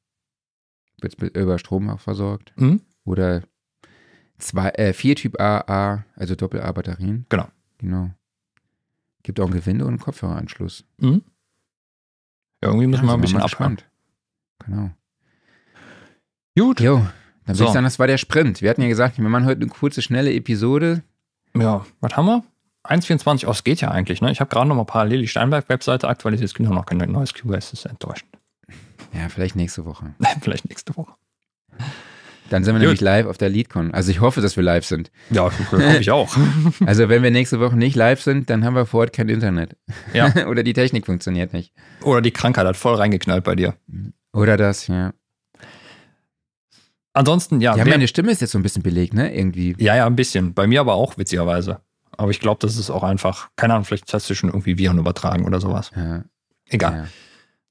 Wird 1.03 1.21
mit- 1.21 1.37
über 1.37 1.59
Strom 1.59 1.89
auch 1.91 2.01
versorgt. 2.01 2.53
Mhm. 2.57 2.81
Oder 3.05 3.43
zwei, 4.39 4.69
äh, 4.71 4.93
vier 4.93 5.17
Typ 5.17 5.41
A, 5.41 5.59
A, 5.67 6.05
also 6.17 6.35
Doppel-A-Batterien. 6.35 7.27
Genau. 7.29 7.49
Genau. 7.79 8.11
Gibt 9.23 9.39
auch 9.41 9.47
ein 9.47 9.53
Gewinde 9.53 9.85
und 9.85 9.91
einen 9.93 9.99
Kopfhöreranschluss. 10.01 10.85
Mhm. 10.99 11.23
Ja, 12.63 12.69
irgendwie 12.69 12.87
müssen 12.87 13.03
wir 13.05 13.09
Ja, 13.09 13.15
ein 13.15 13.19
sind 13.19 13.23
bisschen 13.23 13.41
abspannen. 13.43 13.79
Genau. 14.67 14.91
Gut. 16.59 16.81
Jo, 16.81 17.07
dann 17.47 17.55
So. 17.55 17.61
würde 17.61 17.69
ich 17.71 17.75
sagen, 17.75 17.85
das 17.85 17.99
war 17.99 18.07
der 18.07 18.19
Sprint. 18.19 18.61
Wir 18.63 18.71
hatten 18.71 18.83
ja 18.83 18.89
gesagt, 18.89 19.19
wir 19.19 19.29
machen 19.29 19.47
heute 19.47 19.61
eine 19.63 19.71
kurze, 19.71 20.03
schnelle 20.03 20.33
Episode. 20.35 21.03
Ja, 21.57 21.85
was 22.01 22.17
haben 22.17 22.27
wir? 22.27 22.45
1.24 22.85 23.47
aus 23.47 23.63
geht 23.65 23.81
ja 23.83 23.91
eigentlich, 23.91 24.21
ne? 24.23 24.31
Ich 24.33 24.41
habe 24.41 24.49
gerade 24.51 24.69
noch 24.69 24.75
mal 24.77 24.85
parallel 24.85 25.21
die 25.21 25.29
Steinberg-Webseite 25.29 26.09
aktualisiert. 26.09 26.49
Es 26.51 26.55
gibt 26.55 26.69
noch 26.69 26.87
kein 26.87 26.99
neues 26.99 27.35
QS, 27.35 27.71
das 27.71 27.73
ist 27.73 27.85
enttäuschend. 27.87 28.31
Ja, 29.12 29.28
vielleicht 29.28 29.57
nächste 29.57 29.85
Woche. 29.85 30.15
Vielleicht 30.41 30.69
nächste 30.69 30.97
Woche. 30.97 31.12
Dann 32.51 32.65
sind 32.65 32.74
wir 32.74 32.78
Gut. 32.81 32.87
nämlich 32.87 33.01
live 33.01 33.27
auf 33.27 33.39
der 33.39 33.49
LeadCon. 33.49 33.93
Also 33.95 34.11
ich 34.11 34.20
hoffe, 34.20 34.41
dass 34.41 34.57
wir 34.57 34.65
live 34.65 34.85
sind. 34.85 35.11
Ja, 35.31 35.43
hoffe 35.45 35.97
ich 36.01 36.11
auch. 36.11 36.37
Also 36.87 37.09
wenn 37.09 37.23
wir 37.23 37.31
nächste 37.31 37.61
Woche 37.61 37.77
nicht 37.77 37.95
live 37.95 38.20
sind, 38.20 38.51
dann 38.51 38.65
haben 38.65 38.74
wir 38.74 38.87
vor 38.87 39.01
Ort 39.01 39.12
kein 39.12 39.28
Internet. 39.28 39.77
Ja. 40.12 40.47
Oder 40.49 40.62
die 40.62 40.73
Technik 40.73 41.07
funktioniert 41.07 41.53
nicht. 41.53 41.73
Oder 42.03 42.20
die 42.20 42.32
Krankheit 42.32 42.66
hat 42.66 42.77
voll 42.77 42.97
reingeknallt 42.97 43.45
bei 43.45 43.55
dir. 43.55 43.74
Oder 44.32 44.57
das, 44.57 44.89
ja. 44.89 45.12
Ansonsten, 47.12 47.61
ja. 47.61 47.77
Ja, 47.77 47.85
meine 47.85 48.09
Stimme 48.09 48.31
ist 48.32 48.41
jetzt 48.41 48.53
so 48.53 48.59
ein 48.59 48.62
bisschen 48.62 48.82
belegt, 48.82 49.15
ne? 49.15 49.35
Irgendwie. 49.35 49.74
ja, 49.78 49.97
ja, 49.97 50.07
ein 50.07 50.16
bisschen. 50.16 50.55
Bei 50.55 50.66
mir 50.66 50.81
aber 50.81 50.95
auch, 50.95 51.19
witzigerweise. 51.19 51.81
aber 52.16 52.31
ich 52.31 52.41
glaube, 52.41 52.59
das 52.61 52.77
ist 52.77 52.91
auch 52.91 53.03
einfach, 53.03 53.51
keine 53.57 53.74
Ahnung, 53.74 53.85
vielleicht 53.85 54.12
hast 54.12 54.31
du 54.31 54.35
schon 54.35 54.51
irgendwie 54.51 54.78
Viren 54.78 54.99
übertragen 54.99 55.45
oder 55.45 55.61
sowas. 55.61 55.91
Ja, 55.97 56.24
Egal. 56.69 57.09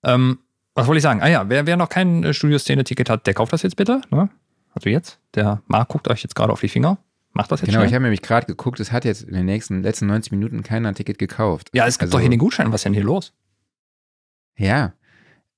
ja. 0.04 0.14
Ähm, 0.16 0.40
was 0.80 0.88
wollte 0.88 0.98
ich 0.98 1.04
sagen? 1.04 1.22
Ah 1.22 1.28
ja, 1.28 1.50
wer, 1.50 1.66
wer 1.66 1.78
noch 1.78 1.90
kein 1.90 2.24
äh, 2.24 2.34
Studioszene-Ticket 2.34 3.10
hat, 3.10 3.28
der 3.28 3.34
kauft 3.34 3.54
das 3.54 3.62
jetzt 3.64 3.76
bitte. 3.76 4.02
Ne? 4.12 4.30
Also 4.74 4.90
jetzt. 4.90 5.20
Der 5.36 5.62
Marc 5.68 5.90
guckt 5.90 6.08
euch 6.08 6.24
jetzt 6.24 6.36
gerade 6.36 6.52
auf 6.54 6.62
die 6.62 6.70
Finger. 6.70 6.98
Macht 7.34 7.52
das 7.52 7.62
jetzt 7.62 7.70
Genau, 7.70 7.82
ich 7.84 7.90
schnell. 7.90 7.96
habe 7.98 8.04
nämlich 8.04 8.22
gerade 8.22 8.48
geguckt, 8.48 8.80
es 8.80 8.92
hat 8.92 9.06
jetzt 9.06 9.22
in 9.24 9.34
den 9.34 9.46
nächsten 9.46 9.84
letzten 9.84 10.08
90 10.08 10.32
Minuten 10.32 10.64
keiner 10.64 10.90
ein 10.90 10.96
Ticket 10.96 11.20
gekauft. 11.20 11.70
Ja, 11.74 11.86
es 11.86 12.00
gibt 12.00 12.08
Also- 12.08 12.18
doch 12.18 12.22
hier 12.22 12.30
den 12.30 12.40
Gutschein. 12.40 12.72
Was 12.72 12.82
ist 12.82 12.86
denn 12.86 12.94
hier 12.94 13.04
los? 13.04 13.34
Ja. 14.58 14.94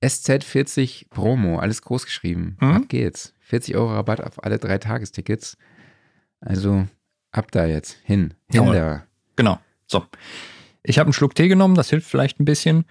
SZ40 0.02 1.08
Promo, 1.10 1.58
alles 1.58 1.82
groß 1.82 2.04
geschrieben. 2.04 2.56
Mhm. 2.60 2.72
Ab 2.72 2.82
geht's. 2.88 3.34
40 3.40 3.76
Euro 3.76 3.92
Rabatt 3.94 4.20
auf 4.22 4.42
alle 4.44 4.58
drei 4.58 4.78
Tagestickets. 4.78 5.56
Also 6.40 6.86
ab 7.30 7.50
da 7.52 7.66
jetzt. 7.66 7.98
Hin. 8.04 8.34
Hin 8.50 8.62
Jawohl. 8.64 8.74
da. 8.74 9.02
Genau. 9.36 9.58
So. 9.86 10.04
Ich 10.82 10.98
habe 10.98 11.06
einen 11.06 11.12
Schluck 11.12 11.34
Tee 11.34 11.48
genommen, 11.48 11.74
das 11.76 11.90
hilft 11.90 12.08
vielleicht 12.10 12.40
ein 12.40 12.44
bisschen. 12.44 12.84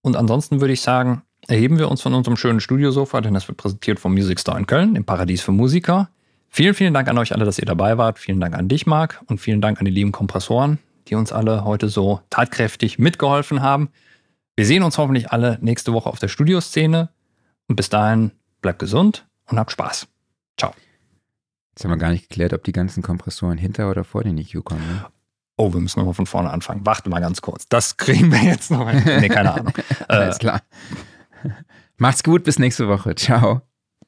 Und 0.00 0.16
ansonsten 0.16 0.60
würde 0.60 0.72
ich 0.72 0.80
sagen, 0.80 1.22
erheben 1.48 1.78
wir 1.78 1.90
uns 1.90 2.02
von 2.02 2.14
unserem 2.14 2.36
schönen 2.36 2.60
Studiosofa, 2.60 3.20
denn 3.20 3.34
das 3.34 3.48
wird 3.48 3.58
präsentiert 3.58 4.00
vom 4.00 4.12
Music 4.12 4.40
Store 4.40 4.58
in 4.58 4.66
Köln, 4.66 4.94
dem 4.94 5.04
Paradies 5.04 5.42
für 5.42 5.52
Musiker. 5.52 6.08
Vielen, 6.48 6.74
vielen 6.74 6.94
Dank 6.94 7.08
an 7.08 7.18
euch 7.18 7.32
alle, 7.32 7.44
dass 7.44 7.58
ihr 7.58 7.64
dabei 7.64 7.98
wart. 7.98 8.18
Vielen 8.18 8.40
Dank 8.40 8.54
an 8.54 8.68
dich, 8.68 8.86
Marc, 8.86 9.22
und 9.26 9.38
vielen 9.38 9.60
Dank 9.60 9.78
an 9.78 9.84
die 9.86 9.90
lieben 9.90 10.12
Kompressoren, 10.12 10.78
die 11.08 11.14
uns 11.14 11.32
alle 11.32 11.64
heute 11.64 11.88
so 11.88 12.20
tatkräftig 12.30 12.98
mitgeholfen 12.98 13.62
haben. 13.62 13.88
Wir 14.54 14.66
sehen 14.66 14.82
uns 14.82 14.98
hoffentlich 14.98 15.30
alle 15.30 15.58
nächste 15.62 15.92
Woche 15.92 16.10
auf 16.10 16.18
der 16.18 16.28
Studioszene. 16.28 17.08
Und 17.68 17.76
bis 17.76 17.88
dahin, 17.88 18.32
bleibt 18.60 18.80
gesund 18.80 19.26
und 19.46 19.58
habt 19.58 19.72
Spaß. 19.72 20.08
Ciao. 20.58 20.72
Jetzt 21.70 21.84
haben 21.84 21.90
wir 21.90 21.96
gar 21.96 22.10
nicht 22.10 22.28
geklärt, 22.28 22.52
ob 22.52 22.62
die 22.64 22.72
ganzen 22.72 23.02
Kompressoren 23.02 23.56
hinter 23.56 23.88
oder 23.90 24.04
vor 24.04 24.22
den 24.22 24.36
EQ 24.36 24.62
kommen. 24.62 24.86
Ne? 24.86 25.06
Oh, 25.56 25.72
wir 25.72 25.80
müssen 25.80 26.00
nochmal 26.00 26.14
von 26.14 26.26
vorne 26.26 26.50
anfangen. 26.50 26.84
Warte 26.84 27.08
mal 27.08 27.20
ganz 27.20 27.40
kurz. 27.40 27.66
Das 27.68 27.96
kriegen 27.96 28.30
wir 28.30 28.42
jetzt 28.42 28.70
noch. 28.70 28.90
hin. 28.90 29.02
Nee, 29.20 29.28
keine 29.28 29.54
Ahnung. 29.54 29.72
Äh, 30.08 30.14
Alles 30.16 30.38
klar. 30.38 30.60
Macht's 31.96 32.22
gut, 32.22 32.44
bis 32.44 32.58
nächste 32.58 32.88
Woche. 32.88 33.14
Ciao. 33.14 33.62